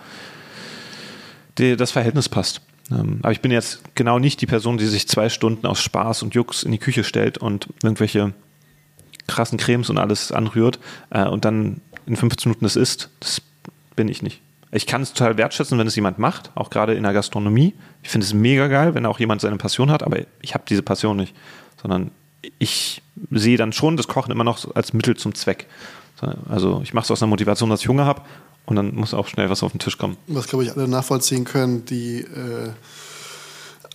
die, 1.58 1.76
das 1.76 1.92
Verhältnis 1.92 2.30
passt. 2.30 2.62
Ähm, 2.92 3.20
aber 3.22 3.32
ich 3.32 3.42
bin 3.42 3.52
jetzt 3.52 3.82
genau 3.96 4.20
nicht 4.20 4.42
die 4.42 4.46
Person, 4.46 4.78
die 4.78 4.86
sich 4.86 5.08
zwei 5.08 5.30
Stunden 5.30 5.66
aus 5.66 5.82
Spaß 5.82 6.24
und 6.24 6.36
Jux 6.36 6.64
in 6.64 6.72
die 6.72 6.78
Küche 6.78 7.04
stellt 7.04 7.38
und 7.38 7.68
irgendwelche 7.84 8.34
krassen 9.28 9.58
Cremes 9.58 9.90
und 9.90 9.98
alles 9.98 10.32
anrührt 10.32 10.80
äh, 11.10 11.26
und 11.26 11.46
dann 11.46 11.82
in 12.06 12.16
15 12.16 12.50
Minuten 12.50 12.66
das 12.66 12.76
isst. 12.76 13.10
Das 13.20 13.42
bin 13.96 14.08
ich 14.08 14.22
nicht. 14.22 14.42
Ich 14.72 14.86
kann 14.86 15.02
es 15.02 15.14
total 15.14 15.38
wertschätzen, 15.38 15.78
wenn 15.80 15.88
es 15.88 15.96
jemand 15.96 16.20
macht, 16.20 16.52
auch 16.56 16.70
gerade 16.70 16.96
in 16.96 17.04
der 17.04 17.14
Gastronomie. 17.14 17.74
Ich 18.04 18.10
finde 18.10 18.26
es 18.26 18.34
mega 18.34 18.68
geil, 18.68 18.94
wenn 18.94 19.06
auch 19.06 19.20
jemand 19.20 19.42
seine 19.42 19.58
Passion 19.58 19.90
hat, 19.90 20.04
aber 20.04 20.20
ich 20.42 20.54
habe 20.54 20.66
diese 20.68 20.82
Passion 20.82 21.18
nicht, 21.18 21.34
sondern 21.82 22.12
ich 22.60 23.02
sehe 23.32 23.58
dann 23.58 23.74
schon 23.74 23.98
das 23.98 24.08
Kochen 24.08 24.32
immer 24.32 24.44
noch 24.44 24.76
als 24.76 24.94
Mittel 24.94 25.16
zum 25.16 25.34
Zweck. 25.34 25.68
Also 26.50 26.82
ich 26.84 26.94
mache 26.94 27.06
es 27.06 27.12
aus 27.12 27.22
einer 27.22 27.30
Motivation, 27.30 27.70
dass 27.70 27.82
ich 27.82 27.88
Hunger 27.88 28.06
habe 28.06 28.22
und 28.66 28.76
dann 28.76 28.96
muss 28.96 29.14
auch 29.14 29.28
schnell 29.28 29.50
was 29.50 29.64
auf 29.64 29.72
den 29.72 29.80
Tisch 29.80 29.98
kommen. 29.98 30.18
Was, 30.28 30.48
glaube 30.48 30.64
ich, 30.64 30.72
alle 30.72 30.88
nachvollziehen 30.88 31.44
können, 31.44 31.86
die 31.86 32.22
äh, 32.22 32.70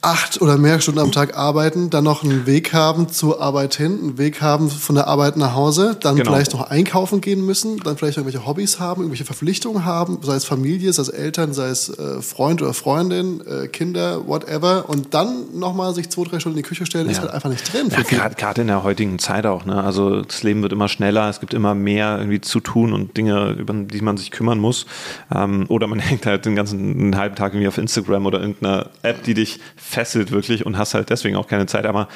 acht 0.03 0.41
oder 0.41 0.57
mehr 0.57 0.81
Stunden 0.81 1.01
am 1.01 1.13
Tag 1.13 1.37
arbeiten, 1.37 1.91
dann 1.91 2.05
noch 2.05 2.25
einen 2.25 2.47
Weg 2.47 2.73
haben 2.73 3.11
zur 3.11 3.43
Arbeit 3.43 3.75
hin, 3.75 3.99
einen 4.03 4.19
Weg 4.19 4.41
haben 4.41 4.71
von 4.71 4.95
der 4.95 5.07
Arbeit 5.09 5.37
nach 5.37 5.55
Hause, 5.55 5.97
dann 6.01 6.17
genau. 6.17 6.31
vielleicht 6.31 6.55
noch 6.55 6.71
einkaufen 6.71 7.21
gehen 7.21 7.45
müssen, 7.45 7.79
dann 7.81 7.99
vielleicht 7.99 8.17
irgendwelche 8.17 8.47
Hobbys 8.47 8.81
haben, 8.81 9.03
irgendwelche 9.03 9.27
Verpflichtungen 9.27 9.85
haben, 9.85 10.19
sei 10.23 10.37
es 10.37 10.47
Familie, 10.47 10.91
sei 10.95 11.03
es 11.03 11.09
Eltern, 11.11 11.53
sei 11.53 11.69
es 11.69 11.91
äh, 11.91 12.23
Freund 12.23 12.63
oder 12.63 12.73
Freundin, 12.73 13.43
äh, 13.47 13.69
Kinder, 13.69 14.27
whatever, 14.27 14.89
und 14.89 15.13
dann 15.13 15.59
nochmal 15.59 15.95
sich 15.95 16.09
zwei, 16.09 16.25
drei 16.25 16.41
Stunden 16.41 16.57
in 16.57 16.63
die 16.63 16.69
Küche 16.69 16.87
stellen, 16.87 17.05
ja. 17.07 17.13
ist 17.13 17.21
halt 17.21 17.33
einfach 17.33 17.51
nicht 17.51 17.71
drin. 17.71 17.91
Ja, 17.91 18.29
Gerade 18.29 18.63
in 18.63 18.69
der 18.69 18.83
heutigen 18.83 19.19
Zeit 19.19 19.45
auch. 19.45 19.67
Ne? 19.67 19.83
Also 19.83 20.23
das 20.23 20.43
Leben 20.43 20.63
wird 20.63 20.73
immer 20.73 20.89
schneller, 20.89 21.29
es 21.29 21.41
gibt 21.41 21.53
immer 21.53 21.75
mehr 21.75 22.17
irgendwie 22.19 22.41
zu 22.41 22.61
tun 22.61 22.95
und 22.95 23.19
Dinge, 23.19 23.51
über 23.51 23.75
die 23.75 24.01
man 24.01 24.17
sich 24.17 24.31
kümmern 24.31 24.59
muss. 24.59 24.87
Ähm, 25.35 25.67
oder 25.69 25.87
man 25.87 25.99
hängt 25.99 26.25
halt 26.25 26.47
den 26.47 26.57
ganzen 26.57 27.01
einen 27.01 27.17
halben 27.19 27.37
Tag 27.37 27.53
irgendwie 27.53 27.69
auf 27.69 27.77
Instagram 27.77 28.25
oder 28.25 28.41
irgendeiner 28.41 28.89
App, 29.03 29.25
die 29.25 29.35
dich 29.35 29.61
fesselt 29.91 30.31
wirklich 30.31 30.65
und 30.65 30.79
hast 30.79 30.95
halt 30.95 31.11
deswegen 31.11 31.37
auch 31.37 31.47
keine 31.47 31.67
Zeit. 31.67 31.87
Aber 31.87 32.09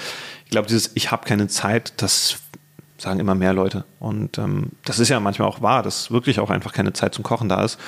ich 0.45 0.51
glaube, 0.51 0.68
dieses 0.68 0.93
Ich 0.95 1.11
habe 1.11 1.27
keine 1.27 1.49
Zeit, 1.49 1.95
das 1.97 2.39
sagen 2.97 3.20
immer 3.20 3.35
mehr 3.35 3.53
Leute. 3.53 3.85
Und 3.99 4.39
ähm, 4.39 4.70
das 4.85 4.99
ist 4.99 5.09
ja 5.09 5.20
manchmal 5.20 5.49
auch 5.49 5.61
wahr, 5.61 5.83
dass 5.83 6.11
wirklich 6.11 6.41
auch 6.41 6.51
einfach 6.51 6.72
keine 6.72 6.93
Zeit 6.93 7.14
zum 7.14 7.25
Kochen 7.25 7.49
da 7.49 7.62
ist. 7.64 7.79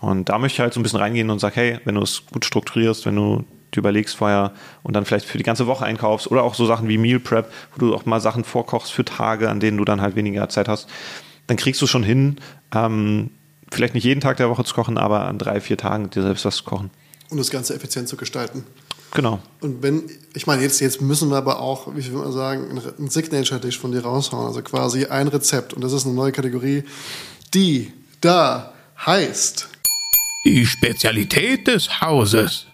Und 0.00 0.28
da 0.28 0.38
möchte 0.38 0.56
ich 0.56 0.60
halt 0.60 0.74
so 0.74 0.80
ein 0.80 0.82
bisschen 0.82 0.98
reingehen 0.98 1.30
und 1.30 1.38
sage, 1.38 1.56
hey, 1.56 1.80
wenn 1.84 1.94
du 1.94 2.02
es 2.02 2.22
gut 2.26 2.44
strukturierst, 2.44 3.06
wenn 3.06 3.16
du 3.16 3.44
du 3.72 3.80
überlegst 3.80 4.16
vorher 4.16 4.52
und 4.82 4.94
dann 4.94 5.04
vielleicht 5.04 5.26
für 5.26 5.38
die 5.38 5.44
ganze 5.44 5.66
Woche 5.66 5.84
einkaufst 5.84 6.30
oder 6.30 6.42
auch 6.42 6.54
so 6.54 6.66
Sachen 6.66 6.88
wie 6.88 6.98
Meal 6.98 7.20
Prep, 7.20 7.52
wo 7.74 7.78
du 7.78 7.94
auch 7.94 8.06
mal 8.06 8.20
Sachen 8.20 8.44
vorkochst 8.44 8.92
für 8.92 9.04
Tage, 9.04 9.50
an 9.50 9.60
denen 9.60 9.76
du 9.76 9.84
dann 9.84 10.00
halt 10.00 10.16
weniger 10.16 10.48
Zeit 10.48 10.68
hast, 10.68 10.88
dann 11.46 11.56
kriegst 11.56 11.82
du 11.82 11.86
schon 11.86 12.02
hin, 12.02 12.36
ähm, 12.74 13.30
vielleicht 13.70 13.94
nicht 13.94 14.04
jeden 14.04 14.20
Tag 14.20 14.36
der 14.36 14.48
Woche 14.48 14.64
zu 14.64 14.74
kochen, 14.74 14.98
aber 14.98 15.26
an 15.26 15.38
drei, 15.38 15.60
vier 15.60 15.76
Tagen 15.76 16.10
dir 16.10 16.22
selbst 16.22 16.44
was 16.44 16.56
zu 16.56 16.64
kochen. 16.64 16.90
Und 17.28 17.38
das 17.38 17.50
Ganze 17.50 17.74
effizient 17.74 18.08
zu 18.08 18.16
gestalten. 18.16 18.64
Genau. 19.12 19.40
Und 19.60 19.82
wenn, 19.82 20.04
ich 20.34 20.46
meine, 20.46 20.62
jetzt, 20.62 20.80
jetzt 20.80 21.00
müssen 21.00 21.30
wir 21.30 21.36
aber 21.36 21.60
auch, 21.60 21.94
wie 21.94 22.04
würde 22.04 22.18
man 22.18 22.32
sagen, 22.32 22.80
ein 22.98 23.08
Signature-Dish 23.08 23.78
von 23.78 23.92
dir 23.92 24.04
raushauen. 24.04 24.46
Also 24.46 24.62
quasi 24.62 25.06
ein 25.06 25.28
Rezept. 25.28 25.72
Und 25.72 25.82
das 25.82 25.92
ist 25.92 26.04
eine 26.06 26.14
neue 26.14 26.32
Kategorie, 26.32 26.84
die 27.54 27.92
da 28.20 28.72
heißt. 29.04 29.68
Die 30.44 30.66
Spezialität 30.66 31.66
des 31.66 32.00
Hauses. 32.00 32.66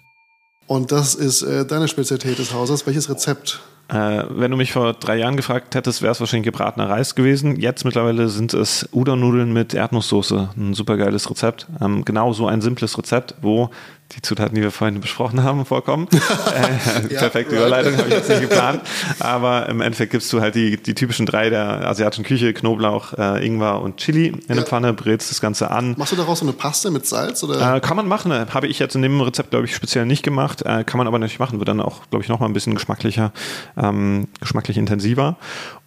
Und 0.66 0.92
das 0.92 1.14
ist 1.14 1.42
äh, 1.42 1.66
deine 1.66 1.88
Spezialität 1.88 2.38
des 2.38 2.52
Hauses. 2.52 2.86
Welches 2.86 3.08
Rezept? 3.08 3.60
Äh, 3.88 4.24
wenn 4.30 4.50
du 4.50 4.56
mich 4.56 4.72
vor 4.72 4.94
drei 4.94 5.16
Jahren 5.16 5.36
gefragt 5.36 5.74
hättest, 5.74 6.00
wäre 6.00 6.12
es 6.12 6.20
wahrscheinlich 6.20 6.46
gebratener 6.46 6.88
Reis 6.88 7.14
gewesen. 7.14 7.56
Jetzt 7.56 7.84
mittlerweile 7.84 8.28
sind 8.28 8.54
es 8.54 8.88
Udon-Nudeln 8.92 9.52
mit 9.52 9.74
Erdnusssoße. 9.74 10.50
Ein 10.56 10.72
super 10.72 10.96
geiles 10.96 11.28
Rezept. 11.28 11.66
Ähm, 11.80 12.04
genau 12.04 12.32
so 12.32 12.46
ein 12.46 12.62
simples 12.62 12.96
Rezept, 12.96 13.34
wo 13.42 13.70
die 14.14 14.22
Zutaten, 14.22 14.54
die 14.54 14.62
wir 14.62 14.70
vorhin 14.70 15.00
besprochen 15.00 15.42
haben, 15.42 15.64
vorkommen. 15.64 16.08
äh, 16.12 17.12
Ja, 17.14 17.20
perfekte 17.20 17.54
right. 17.54 17.66
Überleitung, 17.66 17.96
habe 17.96 18.08
ich 18.08 18.14
jetzt 18.14 18.28
nicht 18.28 18.42
geplant. 18.42 18.82
Aber 19.18 19.68
im 19.68 19.80
Endeffekt 19.80 20.12
gibst 20.12 20.32
du 20.32 20.40
halt 20.40 20.54
die, 20.54 20.76
die 20.82 20.94
typischen 20.94 21.26
drei 21.26 21.50
der 21.50 21.86
asiatischen 21.86 22.24
Küche, 22.24 22.52
Knoblauch, 22.52 23.12
äh, 23.14 23.44
Ingwer 23.46 23.80
und 23.80 23.96
Chili 23.98 24.28
in 24.28 24.42
eine 24.48 24.60
Ja. 24.60 24.66
Pfanne, 24.66 24.92
brätst 24.92 25.30
das 25.30 25.40
Ganze 25.40 25.70
an. 25.70 25.94
Machst 25.96 26.12
du 26.12 26.16
daraus 26.16 26.40
so 26.40 26.44
eine 26.44 26.52
Paste 26.52 26.90
mit 26.90 27.06
Salz? 27.06 27.42
Oder? 27.42 27.76
Äh, 27.76 27.80
kann 27.80 27.96
man 27.96 28.06
machen, 28.06 28.32
habe 28.32 28.66
ich 28.66 28.78
jetzt 28.78 28.94
in 28.94 29.02
dem 29.02 29.20
Rezept, 29.20 29.50
glaube 29.50 29.66
ich, 29.66 29.74
speziell 29.74 30.06
nicht 30.06 30.22
gemacht. 30.22 30.62
Äh, 30.62 30.84
kann 30.84 30.98
man 30.98 31.06
aber 31.06 31.18
natürlich 31.18 31.38
machen, 31.38 31.58
wird 31.58 31.68
dann 31.68 31.80
auch, 31.80 32.02
glaube 32.10 32.22
ich, 32.22 32.28
nochmal 32.28 32.48
ein 32.48 32.52
bisschen 32.52 32.74
geschmacklicher, 32.74 33.32
ähm, 33.76 34.28
geschmacklich 34.40 34.76
intensiver. 34.78 35.36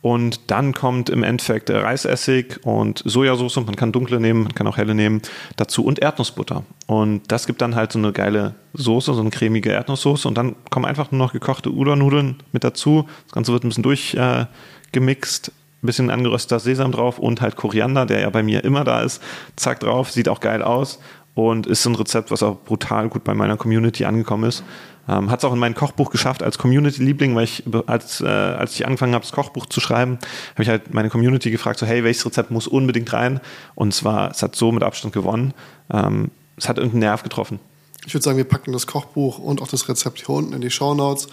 Und 0.06 0.52
dann 0.52 0.76
kommt 0.76 1.10
im 1.10 1.24
Endeffekt 1.24 1.72
Reisessig 1.72 2.60
und 2.64 3.02
Sojasauce. 3.06 3.56
Man 3.56 3.76
kann 3.76 3.92
dunkle 3.92 4.20
nehmen, 4.20 4.44
man 4.44 4.54
kann 4.54 4.68
auch 4.68 4.78
helle 4.78 4.94
nehmen 4.94 5.24
dazu 5.56 5.84
und 5.84 5.98
Erdnussbutter. 5.98 6.64
Und 6.86 7.24
das 7.32 7.48
gibt 7.48 7.60
dann 7.60 7.74
halt 7.74 7.92
so 7.92 7.98
eine 7.98 8.12
geile 8.12 8.54
Soße, 8.76 9.16
so 9.16 9.22
eine 9.22 9.32
cremige 9.32 9.72
Erdnusssoße. 9.72 10.28
Und 10.28 10.38
dann 10.38 10.56
kommen 10.70 10.86
einfach 10.86 11.10
nur 11.10 11.18
noch 11.18 11.34
gekochte 11.34 11.72
Udon-Nudeln 11.72 12.36
mit 12.52 12.64
dazu. 12.64 13.08
Das 13.24 13.34
Ganze 13.34 13.52
wird 13.52 13.64
ein 13.64 13.70
bisschen 13.70 13.82
durchgemixt. 13.82 15.48
Äh, 15.48 15.52
bisschen 15.82 16.10
angerösteter 16.12 16.60
Sesam 16.60 16.92
drauf 16.92 17.20
und 17.20 17.42
halt 17.42 17.56
Koriander, 17.56 18.08
der 18.08 18.20
ja 18.20 18.30
bei 18.30 18.42
mir 18.44 18.64
immer 18.64 18.84
da 18.84 19.02
ist. 19.02 19.24
Zack 19.56 19.80
drauf, 19.80 20.12
sieht 20.12 20.30
auch 20.30 20.40
geil 20.40 20.64
aus 20.64 21.00
und 21.36 21.68
ist 21.68 21.86
ein 21.86 21.96
Rezept, 21.96 22.32
was 22.32 22.42
auch 22.42 22.58
brutal 22.64 23.10
gut 23.10 23.24
bei 23.24 23.36
meiner 23.36 23.58
Community 23.58 24.06
angekommen 24.06 24.46
ist. 24.46 24.64
Ähm, 25.08 25.30
Hat 25.30 25.40
es 25.40 25.46
auch 25.46 25.54
in 25.54 25.60
mein 25.60 25.76
Kochbuch 25.76 26.10
geschafft 26.10 26.42
als 26.42 26.58
Community-Liebling, 26.58 27.36
weil 27.36 27.44
ich, 27.44 27.64
als, 27.86 28.22
äh, 28.22 28.26
als 28.26 28.74
ich 28.76 28.86
angefangen 28.88 29.14
habe, 29.14 29.24
das 29.24 29.32
Kochbuch 29.32 29.68
zu 29.68 29.80
schreiben, 29.80 30.18
habe 30.54 30.64
ich 30.64 30.70
halt 30.70 30.94
meine 30.94 31.10
Community 31.10 31.52
gefragt, 31.52 31.78
so 31.80 31.86
hey, 31.86 32.04
welches 32.04 32.26
Rezept 32.26 32.50
muss 32.50 32.68
unbedingt 32.68 33.14
rein? 33.14 33.40
Und 33.76 33.94
zwar, 33.94 34.32
es 34.32 34.42
hat 34.42 34.56
so 34.56 34.72
mit 34.72 34.82
Abstand 34.84 35.14
gewonnen. 35.14 35.54
Ähm, 35.94 36.32
es 36.58 36.68
hat 36.68 36.78
irgendeinen 36.78 37.02
Nerv 37.02 37.22
getroffen. 37.24 37.60
Ich 38.08 38.14
würde 38.14 38.24
sagen, 38.24 38.38
wir 38.38 38.46
packen 38.46 38.72
das 38.72 38.88
Kochbuch 38.88 39.38
und 39.40 39.62
auch 39.62 39.68
das 39.68 39.88
Rezept 39.90 40.20
hier 40.20 40.30
unten 40.30 40.54
in 40.54 40.62
die 40.62 40.72
Shownotes. 40.72 41.28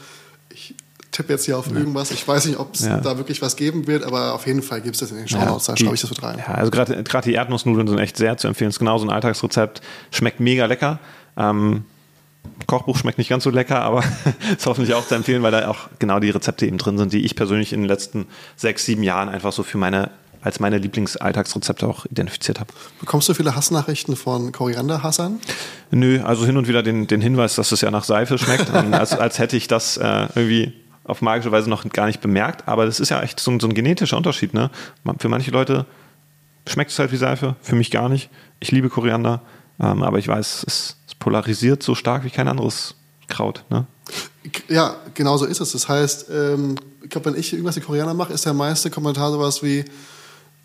Ich 0.51 0.75
tippe 1.11 1.33
jetzt 1.33 1.45
hier 1.47 1.59
auf 1.59 1.71
irgendwas. 1.71 2.11
Ich 2.11 2.27
weiß 2.27 2.47
nicht, 2.47 2.59
ob 2.59 2.75
es 2.75 2.85
Ja. 2.87 2.99
da 2.99 3.17
wirklich 3.19 3.41
was 3.43 3.57
geben 3.57 3.87
wird, 3.87 4.05
aber 4.05 4.35
auf 4.35 4.47
jeden 4.47 4.63
Fall 4.63 4.81
gibt 4.83 4.97
es 4.97 5.01
das 5.01 5.11
in 5.13 5.19
den 5.19 5.29
Shownotes. 5.29 5.67
da 5.67 5.75
die- 5.75 5.83
schreibe 5.85 5.95
ich 5.95 6.01
das 6.01 6.11
mit 6.11 6.23
rein. 6.23 6.39
Ja, 6.47 6.55
also 6.55 6.71
gerade 6.71 7.03
gerade 7.05 7.29
die 7.29 7.35
Erdnussnudeln 7.35 7.87
sind 7.89 7.99
echt 7.99 8.17
sehr 8.17 8.37
zu 8.37 8.49
empfehlen. 8.49 8.69
Es 8.69 8.77
ist 8.77 8.79
genau 8.81 8.97
so 8.99 9.07
ein 9.07 9.11
Alltagsrezept. 9.11 9.81
Schmeckt 10.11 10.41
mega 10.41 10.67
lecker. 10.67 10.99
Ähm, 11.37 11.85
Kochbuch 12.67 12.97
schmeckt 12.97 13.19
nicht 13.19 13.29
ganz 13.31 13.45
so 13.45 13.51
lecker, 13.51 13.83
aber 13.83 14.03
ist 14.57 14.67
hoffentlich 14.67 14.95
auch 14.95 15.07
zu 15.07 15.15
empfehlen, 15.15 15.43
weil 15.43 15.53
da 15.53 15.69
auch 15.69 15.89
genau 15.99 16.21
die 16.21 16.31
Rezepte 16.31 16.67
eben 16.67 16.79
drin 16.79 16.99
sind, 16.99 17.13
die 17.13 17.25
ich 17.25 17.37
persönlich 17.37 17.73
in 17.73 17.81
den 17.81 17.89
letzten 17.89 18.27
sechs, 18.57 18.85
sieben 18.85 19.03
Jahren 19.03 19.29
einfach 19.29 19.53
so 19.53 19.63
für 19.63 19.79
meine 19.79 20.11
als 20.45 20.59
meine 20.59 20.79
Lieblingsalltagsrezepte 20.79 21.87
auch 21.87 22.05
identifiziert 22.07 22.59
habe. 22.59 22.73
Bekommst 22.99 23.29
du 23.29 23.35
viele 23.35 23.55
Hassnachrichten 23.55 24.17
von 24.17 24.51
Korianderhassern? 24.51 25.39
Nö, 25.93 26.21
also 26.21 26.45
hin 26.45 26.57
und 26.57 26.67
wieder 26.67 26.83
den, 26.83 27.07
den 27.07 27.21
Hinweis, 27.21 27.55
dass 27.55 27.71
es 27.71 27.81
ja 27.81 27.93
nach 27.93 28.03
Seife 28.03 28.39
schmeckt, 28.39 28.69
als, 28.93 29.13
als 29.17 29.39
hätte 29.39 29.57
ich 29.57 29.69
das 29.69 29.99
äh, 29.99 30.27
irgendwie 30.35 30.73
auf 31.05 31.23
magische 31.23 31.53
Weise 31.53 31.71
noch 31.71 31.89
gar 31.91 32.07
nicht 32.07 32.21
bemerkt. 32.21 32.67
Aber 32.67 32.87
das 32.87 32.99
ist 32.99 33.09
ja 33.11 33.23
echt 33.23 33.39
so, 33.39 33.53
ein- 33.53 33.61
so 33.61 33.69
ein 33.69 33.75
genetischer 33.75 34.17
Unterschied. 34.17 34.53
Ne? 34.53 34.71
Für 35.21 35.29
manche 35.29 35.53
Leute 35.53 35.87
schmeckt 36.69 36.91
es 36.91 36.99
halt 36.99 37.13
wie 37.13 37.17
Seife, 37.19 37.55
für 37.63 37.77
mich 37.77 37.93
gar 37.93 38.09
nicht. 38.09 38.29
Ich 38.59 38.73
liebe 38.73 38.89
Koriander, 38.89 39.43
ähm, 39.81 40.03
aber 40.03 40.19
ich 40.19 40.27
weiß, 40.27 40.65
es, 40.67 40.97
es 41.02 41.02
polarisiert 41.23 41.83
so 41.83 41.95
stark 41.95 42.25
wie 42.25 42.31
kein 42.31 42.49
anderes 42.49 42.95
Kraut. 43.29 43.65
Ne? 43.71 43.87
Ja, 44.69 44.97
genau 45.15 45.37
so 45.37 45.45
ist 45.45 45.61
es. 45.61 45.73
Das 45.73 45.89
heißt, 45.89 46.27
ähm, 46.33 46.75
ich 47.03 47.11
glaube, 47.11 47.31
wenn 47.33 47.39
ich 47.39 47.53
irgendwas 47.53 47.77
mit 47.77 47.87
Koriander 47.87 48.15
mache, 48.15 48.33
ist 48.33 48.45
der 48.45 48.53
meiste 48.55 48.91
Kommentar 48.91 49.31
sowas 49.31 49.63
wie, 49.63 49.85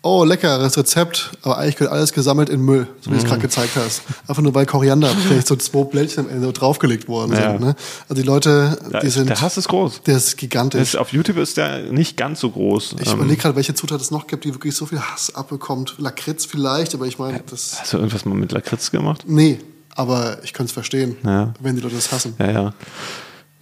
oh, 0.02 0.24
leckeres 0.24 0.76
Rezept, 0.76 1.30
aber 1.42 1.58
eigentlich 1.58 1.76
gehört 1.76 1.92
alles 1.92 2.12
gesammelt 2.12 2.48
in 2.48 2.60
Müll, 2.60 2.86
so 3.00 3.10
wie 3.10 3.14
du 3.14 3.18
es 3.18 3.24
Mhm. 3.24 3.28
gerade 3.28 3.40
gezeigt 3.42 3.76
hast. 3.76 4.02
Einfach 4.26 4.42
nur 4.42 4.54
weil 4.54 4.66
Koriander 4.66 5.08
vielleicht 5.08 5.46
so 5.46 5.54
zwei 5.56 5.84
Blättchen 5.84 6.26
am 6.26 6.30
Ende 6.30 6.52
draufgelegt 6.52 7.06
worden 7.08 7.32
Ja. 7.36 7.52
sind. 7.52 7.60
Ne? 7.60 7.76
Also 8.08 8.20
die 8.20 8.26
Leute, 8.26 8.78
Da 8.90 9.00
die 9.00 9.08
sind, 9.10 9.28
der 9.28 9.40
Hass 9.40 9.56
ist 9.56 9.68
groß. 9.68 10.02
der 10.02 10.16
ist 10.16 10.36
gigantisch. 10.36 10.80
Ist, 10.82 10.96
auf 10.96 11.12
YouTube 11.12 11.36
ist 11.38 11.56
der 11.56 11.92
nicht 11.92 12.16
ganz 12.16 12.40
so 12.40 12.50
groß. 12.50 12.96
ich 13.00 13.08
Ähm, 13.08 13.14
überlege 13.14 13.40
gerade, 13.42 13.56
welche 13.56 13.74
Zutat 13.74 14.00
es 14.00 14.10
noch 14.10 14.26
gibt, 14.26 14.44
die 14.44 14.52
wirklich 14.54 14.74
so 14.74 14.86
viel 14.86 15.00
Hass 15.00 15.34
abbekommt. 15.34 15.94
Lakritz 15.98 16.44
vielleicht, 16.46 16.94
aber 16.94 17.06
ich 17.06 17.18
meine, 17.18 17.42
das, 17.48 17.80
hast 17.80 17.92
du 17.92 17.98
irgendwas 17.98 18.24
mal 18.24 18.34
mit 18.34 18.50
Lakritz 18.52 18.90
gemacht? 18.90 19.24
nee, 19.26 19.58
aber 19.98 20.38
ich 20.44 20.52
könnte 20.52 20.70
es 20.70 20.72
verstehen, 20.72 21.16
Ja. 21.24 21.52
wenn 21.60 21.74
die 21.74 21.82
Leute 21.82 21.96
das 21.96 22.12
hassen. 22.12 22.34
Ja, 22.38 22.50
ja. 22.50 22.74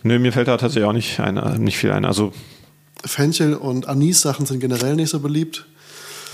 Nö, 0.02 0.18
mir 0.18 0.32
fällt 0.32 0.48
da 0.48 0.56
tatsächlich 0.56 0.84
auch 0.88 0.92
nicht, 0.92 1.18
ein, 1.18 1.36
äh, 1.36 1.58
nicht 1.58 1.78
viel 1.78 1.90
ein. 1.90 2.04
Also 2.04 2.32
Fenchel 3.04 3.54
und 3.54 3.88
Anis-Sachen 3.88 4.44
sind 4.46 4.60
generell 4.60 4.94
nicht 4.96 5.10
so 5.10 5.20
beliebt. 5.20 5.66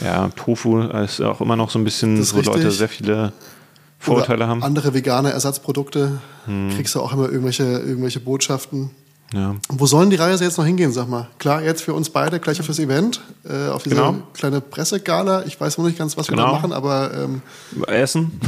Ja, 0.03 0.29
Tofu 0.31 0.81
ist 0.81 1.21
auch 1.21 1.41
immer 1.41 1.55
noch 1.57 1.71
so 1.71 1.79
ein 1.79 1.85
bisschen, 1.85 2.19
wo 2.33 2.37
Leute 2.39 2.55
richtig. 2.59 2.79
sehr 2.79 2.89
viele 2.89 3.33
Vorurteile 3.99 4.39
Oder 4.39 4.49
haben. 4.49 4.59
Hm. 4.59 4.65
Andere 4.65 4.95
vegane 4.95 5.31
Ersatzprodukte 5.31 6.21
kriegst 6.75 6.95
du 6.97 7.01
auch 7.01 7.13
immer 7.13 7.27
irgendwelche, 7.29 7.65
irgendwelche 7.65 8.19
Botschaften. 8.21 8.91
Ja. 9.33 9.55
Wo 9.69 9.87
sollen 9.87 10.11
die 10.11 10.17
Reise 10.17 10.45
jetzt 10.45 10.59
noch 10.59 10.65
hingehen, 10.67 10.93
sag 10.93 11.09
mal? 11.09 11.29
Klar, 11.39 11.63
jetzt 11.63 11.83
für 11.83 11.95
uns 11.95 12.11
beide 12.11 12.39
gleich 12.39 12.61
auf 12.61 12.67
das 12.67 12.79
Event, 12.79 13.21
äh, 13.49 13.69
auf 13.71 13.83
diese 13.83 13.97
Genau. 13.97 14.17
kleine 14.35 14.61
Pressegala. 14.61 15.45
Ich 15.47 15.59
weiß 15.61 15.79
noch 15.79 15.87
nicht 15.87 15.97
ganz, 15.99 16.17
was 16.17 16.29
wir 16.29 16.37
Genau. 16.37 16.49
da 16.49 16.53
machen, 16.53 16.73
aber 16.73 17.11
ähm, 17.15 17.43
Essen. 17.87 18.41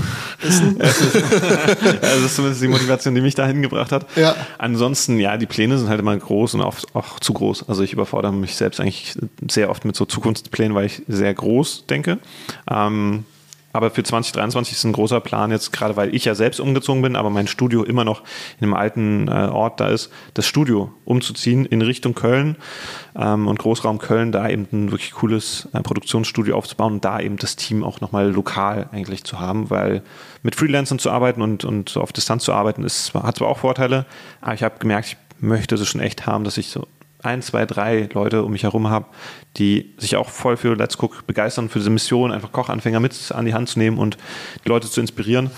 Essen. 0.42 0.78
das 0.78 2.20
ist 2.20 2.36
zumindest 2.36 2.62
die 2.62 2.68
Motivation, 2.68 3.14
die 3.14 3.20
mich 3.20 3.34
dahin 3.34 3.62
gebracht 3.62 3.92
hat. 3.92 4.06
Ja. 4.16 4.34
Ansonsten, 4.58 5.18
ja, 5.18 5.36
die 5.36 5.46
Pläne 5.46 5.78
sind 5.78 5.88
halt 5.88 6.00
immer 6.00 6.16
groß 6.16 6.54
und 6.54 6.60
oft 6.60 6.94
auch 6.94 7.18
zu 7.20 7.32
groß. 7.32 7.68
Also 7.68 7.82
ich 7.82 7.92
überfordere 7.92 8.32
mich 8.32 8.56
selbst 8.56 8.80
eigentlich 8.80 9.16
sehr 9.50 9.70
oft 9.70 9.84
mit 9.84 9.96
so 9.96 10.04
Zukunftsplänen, 10.04 10.74
weil 10.74 10.86
ich 10.86 11.02
sehr 11.08 11.32
groß 11.32 11.86
denke. 11.88 12.18
Ähm, 12.70 13.24
aber 13.74 13.90
für 13.90 14.04
2023 14.04 14.74
ist 14.74 14.84
ein 14.84 14.92
großer 14.92 15.20
Plan 15.20 15.50
jetzt, 15.50 15.72
gerade 15.72 15.96
weil 15.96 16.14
ich 16.14 16.24
ja 16.24 16.36
selbst 16.36 16.60
umgezogen 16.60 17.02
bin, 17.02 17.16
aber 17.16 17.28
mein 17.28 17.48
Studio 17.48 17.82
immer 17.82 18.04
noch 18.04 18.20
in 18.60 18.64
einem 18.64 18.74
alten 18.74 19.26
äh, 19.26 19.48
Ort 19.50 19.80
da 19.80 19.88
ist, 19.88 20.12
das 20.34 20.46
Studio 20.46 20.94
umzuziehen 21.04 21.66
in 21.66 21.82
Richtung 21.82 22.14
Köln 22.14 22.54
ähm, 23.16 23.48
und 23.48 23.58
Großraum 23.58 23.98
Köln, 23.98 24.30
da 24.30 24.48
eben 24.48 24.68
ein 24.72 24.92
wirklich 24.92 25.10
cooles 25.10 25.68
äh, 25.72 25.82
Produktionsstudio 25.82 26.56
aufzubauen 26.56 26.94
und 26.94 27.04
da 27.04 27.18
eben 27.18 27.36
das 27.36 27.56
Team 27.56 27.82
auch 27.82 28.00
nochmal 28.00 28.30
lokal 28.30 28.88
eigentlich 28.92 29.24
zu 29.24 29.40
haben, 29.40 29.70
weil 29.70 30.02
mit 30.44 30.54
Freelancern 30.54 31.00
zu 31.00 31.10
arbeiten 31.10 31.42
und, 31.42 31.64
und 31.64 31.96
auf 31.96 32.12
Distanz 32.12 32.44
zu 32.44 32.52
arbeiten, 32.52 32.84
ist, 32.84 33.12
hat 33.12 33.38
zwar 33.38 33.48
auch 33.48 33.58
Vorteile, 33.58 34.06
aber 34.40 34.54
ich 34.54 34.62
habe 34.62 34.78
gemerkt, 34.78 35.08
ich 35.08 35.16
möchte 35.40 35.74
das 35.74 35.88
schon 35.88 36.00
echt 36.00 36.26
haben, 36.26 36.44
dass 36.44 36.58
ich 36.58 36.68
so 36.68 36.86
ein, 37.24 37.42
zwei, 37.42 37.66
drei 37.66 38.08
Leute 38.12 38.44
um 38.44 38.52
mich 38.52 38.62
herum 38.62 38.88
habe, 38.88 39.06
die 39.56 39.94
sich 39.98 40.16
auch 40.16 40.28
voll 40.28 40.56
für 40.56 40.74
Let's 40.74 40.96
Cook 41.00 41.26
begeistern, 41.26 41.68
für 41.68 41.78
diese 41.78 41.90
Mission, 41.90 42.32
einfach 42.32 42.52
Kochanfänger 42.52 43.00
mit 43.00 43.32
an 43.32 43.44
die 43.44 43.54
Hand 43.54 43.68
zu 43.68 43.78
nehmen 43.78 43.98
und 43.98 44.16
die 44.64 44.68
Leute 44.68 44.90
zu 44.90 45.00
inspirieren 45.00 45.50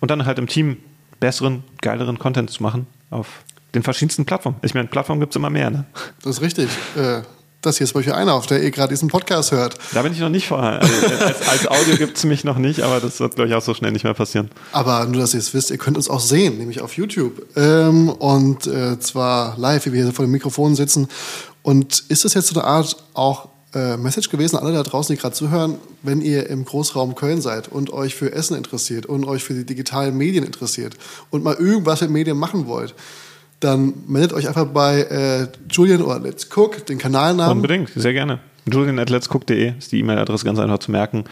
und 0.00 0.10
dann 0.10 0.26
halt 0.26 0.38
im 0.38 0.46
Team 0.46 0.78
besseren, 1.20 1.64
geileren 1.80 2.18
Content 2.18 2.50
zu 2.50 2.62
machen 2.62 2.86
auf 3.10 3.44
den 3.74 3.82
verschiedensten 3.82 4.24
Plattformen. 4.24 4.58
Ich 4.62 4.74
meine, 4.74 4.88
Plattformen 4.88 5.20
gibt 5.20 5.32
es 5.32 5.36
immer 5.36 5.50
mehr, 5.50 5.70
ne? 5.70 5.84
das 6.22 6.36
ist 6.36 6.42
richtig. 6.42 6.68
Äh, 6.96 7.22
das 7.66 7.78
hier 7.78 7.84
ist 7.84 7.90
zum 7.90 8.00
Beispiel 8.00 8.14
einer, 8.14 8.34
auf 8.34 8.46
der 8.46 8.62
ihr 8.62 8.70
gerade 8.70 8.90
diesen 8.90 9.08
Podcast 9.08 9.52
hört. 9.52 9.76
Da 9.92 10.02
bin 10.02 10.12
ich 10.12 10.18
noch 10.18 10.28
nicht 10.28 10.48
vorher. 10.48 10.80
Also, 10.80 11.24
als, 11.24 11.48
als 11.48 11.66
Audio 11.68 11.96
gibt 11.96 12.16
es 12.16 12.24
mich 12.24 12.44
noch 12.44 12.58
nicht, 12.58 12.82
aber 12.82 13.00
das 13.00 13.20
wird, 13.20 13.34
glaube 13.34 13.48
ich, 13.48 13.54
auch 13.54 13.62
so 13.62 13.74
schnell 13.74 13.92
nicht 13.92 14.04
mehr 14.04 14.14
passieren. 14.14 14.50
Aber 14.72 15.04
nur, 15.06 15.20
dass 15.20 15.34
ihr 15.34 15.40
es 15.40 15.54
wisst, 15.54 15.70
ihr 15.70 15.78
könnt 15.78 15.96
uns 15.96 16.08
auch 16.08 16.20
sehen, 16.20 16.58
nämlich 16.58 16.80
auf 16.80 16.96
YouTube. 16.96 17.46
Ähm, 17.56 18.08
und 18.08 18.66
äh, 18.66 18.98
zwar 19.00 19.56
live, 19.58 19.86
wie 19.86 19.92
wir 19.92 20.04
hier 20.04 20.12
vor 20.12 20.24
dem 20.24 20.32
Mikrofon 20.32 20.74
sitzen. 20.74 21.08
Und 21.62 22.04
ist 22.08 22.24
das 22.24 22.34
jetzt 22.34 22.48
so 22.48 22.60
eine 22.60 22.68
Art 22.68 22.96
auch 23.14 23.48
äh, 23.74 23.96
Message 23.96 24.28
gewesen, 24.30 24.56
alle 24.56 24.72
da 24.72 24.82
draußen, 24.82 25.14
die 25.14 25.20
gerade 25.20 25.34
zuhören, 25.34 25.78
wenn 26.02 26.20
ihr 26.20 26.48
im 26.48 26.64
Großraum 26.64 27.14
Köln 27.14 27.40
seid 27.40 27.68
und 27.68 27.92
euch 27.92 28.14
für 28.14 28.32
Essen 28.32 28.56
interessiert 28.56 29.06
und 29.06 29.24
euch 29.24 29.42
für 29.42 29.54
die 29.54 29.64
digitalen 29.64 30.16
Medien 30.16 30.44
interessiert 30.44 30.94
und 31.30 31.42
mal 31.42 31.54
irgendwas 31.54 32.00
mit 32.02 32.10
Medien 32.10 32.36
machen 32.36 32.66
wollt, 32.66 32.94
dann 33.64 33.94
meldet 34.06 34.32
euch 34.32 34.46
einfach 34.48 34.66
bei 34.66 35.00
äh, 35.02 35.48
Julian 35.70 36.02
oder 36.02 36.20
Let's 36.20 36.48
Cook, 36.54 36.86
den 36.86 36.98
Kanalnamen. 36.98 37.56
Unbedingt, 37.56 37.90
sehr 37.90 38.12
gerne. 38.12 38.38
Julian 38.70 38.98
at 38.98 39.10
letscook.de 39.10 39.74
ist 39.78 39.92
die 39.92 40.00
E-Mail-Adresse 40.00 40.44
ganz 40.44 40.58
einfach 40.58 40.78
zu 40.78 40.90
merken. 40.90 41.24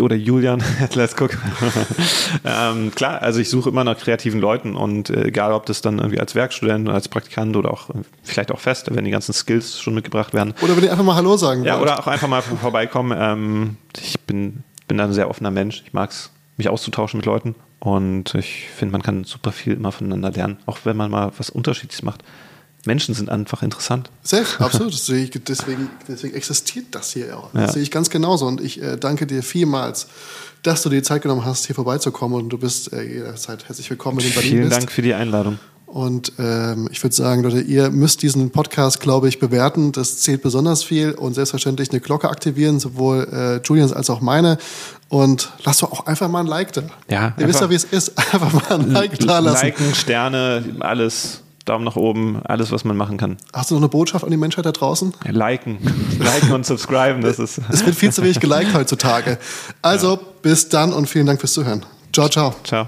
oder 0.00 0.16
Julian, 0.16 0.62
let's 0.94 1.14
guck. 1.16 1.30
ähm, 2.44 2.90
klar, 2.94 3.22
also 3.22 3.40
ich 3.40 3.48
suche 3.48 3.68
immer 3.70 3.84
nach 3.84 3.96
kreativen 3.98 4.40
Leuten 4.40 4.74
und 4.76 5.10
äh, 5.10 5.26
egal, 5.26 5.52
ob 5.52 5.66
das 5.66 5.80
dann 5.80 5.98
irgendwie 5.98 6.18
als 6.20 6.34
Werkstudent, 6.34 6.88
als 6.88 7.08
Praktikant 7.08 7.56
oder 7.56 7.70
auch 7.72 7.90
äh, 7.90 7.94
vielleicht 8.22 8.50
auch 8.52 8.58
fest, 8.60 8.88
wenn 8.94 9.04
die 9.04 9.10
ganzen 9.10 9.32
Skills 9.32 9.80
schon 9.80 9.94
mitgebracht 9.94 10.34
werden. 10.34 10.54
Oder 10.60 10.76
wenn 10.76 10.84
ihr 10.84 10.90
einfach 10.90 11.04
mal 11.04 11.14
Hallo 11.14 11.36
sagen 11.36 11.64
Ja, 11.64 11.74
wollt. 11.74 11.82
oder 11.84 11.98
auch 12.00 12.06
einfach 12.06 12.28
mal 12.28 12.42
vorbeikommen. 12.60 13.16
Ähm, 13.18 13.76
ich 14.02 14.18
bin, 14.20 14.64
bin 14.88 14.98
ein 15.00 15.12
sehr 15.12 15.30
offener 15.30 15.50
Mensch. 15.50 15.82
Ich 15.86 15.92
mag 15.92 16.10
es, 16.10 16.30
mich 16.56 16.68
auszutauschen 16.68 17.18
mit 17.18 17.26
Leuten. 17.26 17.54
Und 17.78 18.34
ich 18.34 18.66
finde, 18.74 18.92
man 18.92 19.02
kann 19.02 19.24
super 19.24 19.52
viel 19.52 19.74
immer 19.74 19.92
voneinander 19.92 20.30
lernen, 20.30 20.58
auch 20.66 20.78
wenn 20.84 20.96
man 20.96 21.10
mal 21.10 21.32
was 21.36 21.50
Unterschiedliches 21.50 22.02
macht. 22.02 22.22
Menschen 22.86 23.14
sind 23.14 23.28
einfach 23.30 23.62
interessant. 23.62 24.10
Safe, 24.22 24.46
absolut. 24.64 24.92
Deswegen, 24.92 25.90
deswegen 26.08 26.34
existiert 26.34 26.86
das 26.92 27.12
hier 27.12 27.36
auch. 27.36 27.50
Das 27.52 27.62
Ja. 27.62 27.72
sehe 27.72 27.82
ich 27.82 27.90
ganz 27.90 28.10
genauso. 28.10 28.46
Und 28.46 28.60
ich 28.60 28.80
äh, 28.80 28.96
danke 28.96 29.26
dir 29.26 29.42
vielmals, 29.42 30.06
dass 30.62 30.82
du 30.82 30.88
dir 30.88 30.96
die 30.96 31.02
Zeit 31.02 31.22
genommen 31.22 31.44
hast, 31.44 31.66
hier 31.66 31.74
vorbeizukommen. 31.74 32.40
Und 32.40 32.48
du 32.48 32.58
bist 32.58 32.92
äh, 32.92 33.02
jederzeit 33.02 33.66
herzlich 33.68 33.90
willkommen, 33.90 34.18
wenn 34.18 34.24
du 34.24 34.28
in 34.28 34.34
Berlin 34.34 34.50
Vielen 34.50 34.68
bist. 34.68 34.80
Dank 34.80 34.92
für 34.92 35.02
die 35.02 35.14
Einladung. 35.14 35.58
Und 35.86 36.32
ähm, 36.38 36.88
ich 36.90 37.02
würde 37.02 37.14
sagen, 37.14 37.44
Leute, 37.44 37.60
ihr 37.60 37.90
müsst 37.90 38.22
diesen 38.22 38.50
Podcast, 38.50 39.00
glaube 39.00 39.28
ich, 39.28 39.38
bewerten. 39.38 39.92
Das 39.92 40.18
zählt 40.18 40.42
besonders 40.42 40.82
viel. 40.82 41.12
Und 41.12 41.34
selbstverständlich 41.34 41.90
eine 41.90 42.00
Glocke 42.00 42.28
aktivieren, 42.28 42.80
sowohl 42.80 43.28
äh, 43.32 43.66
Julians 43.66 43.92
als 43.92 44.10
auch 44.10 44.20
meine. 44.20 44.58
Und 45.08 45.52
lasst 45.64 45.82
doch 45.82 45.92
auch 45.92 46.06
einfach 46.06 46.28
mal 46.28 46.40
ein 46.40 46.46
Like 46.46 46.72
da. 46.72 46.82
Ja, 47.08 47.34
Ihr 47.38 47.46
wisst 47.46 47.60
ja, 47.60 47.70
wie 47.70 47.76
es 47.76 47.84
ist. 47.84 48.18
Einfach 48.32 48.52
mal 48.52 48.80
ein 48.80 48.90
Like 48.90 49.18
da 49.20 49.38
lassen. 49.38 49.66
Liken, 49.66 49.94
Sterne, 49.94 50.64
alles. 50.80 51.42
Daumen 51.64 51.84
nach 51.84 51.96
oben, 51.96 52.40
alles, 52.44 52.70
was 52.70 52.84
man 52.84 52.96
machen 52.96 53.16
kann. 53.16 53.38
Hast 53.52 53.70
du 53.70 53.74
noch 53.74 53.82
eine 53.82 53.88
Botschaft 53.88 54.24
an 54.24 54.30
die 54.30 54.36
Menschheit 54.36 54.64
da 54.66 54.72
draußen? 54.72 55.12
Ja, 55.24 55.32
liken. 55.32 55.78
liken 56.18 56.52
und 56.52 56.64
subscriben, 56.64 57.22
das 57.22 57.40
ist. 57.40 57.60
Es 57.70 57.84
wird 57.84 57.96
viel 57.96 58.12
zu 58.12 58.22
wenig 58.22 58.38
geliked 58.38 58.72
heutzutage. 58.72 59.38
Also, 59.82 60.18
bis 60.42 60.68
dann 60.68 60.92
und 60.92 61.08
vielen 61.08 61.26
Dank 61.26 61.40
fürs 61.40 61.52
Zuhören. 61.52 61.84
Ciao, 62.12 62.28
ciao. 62.28 62.54
Ciao. 62.62 62.86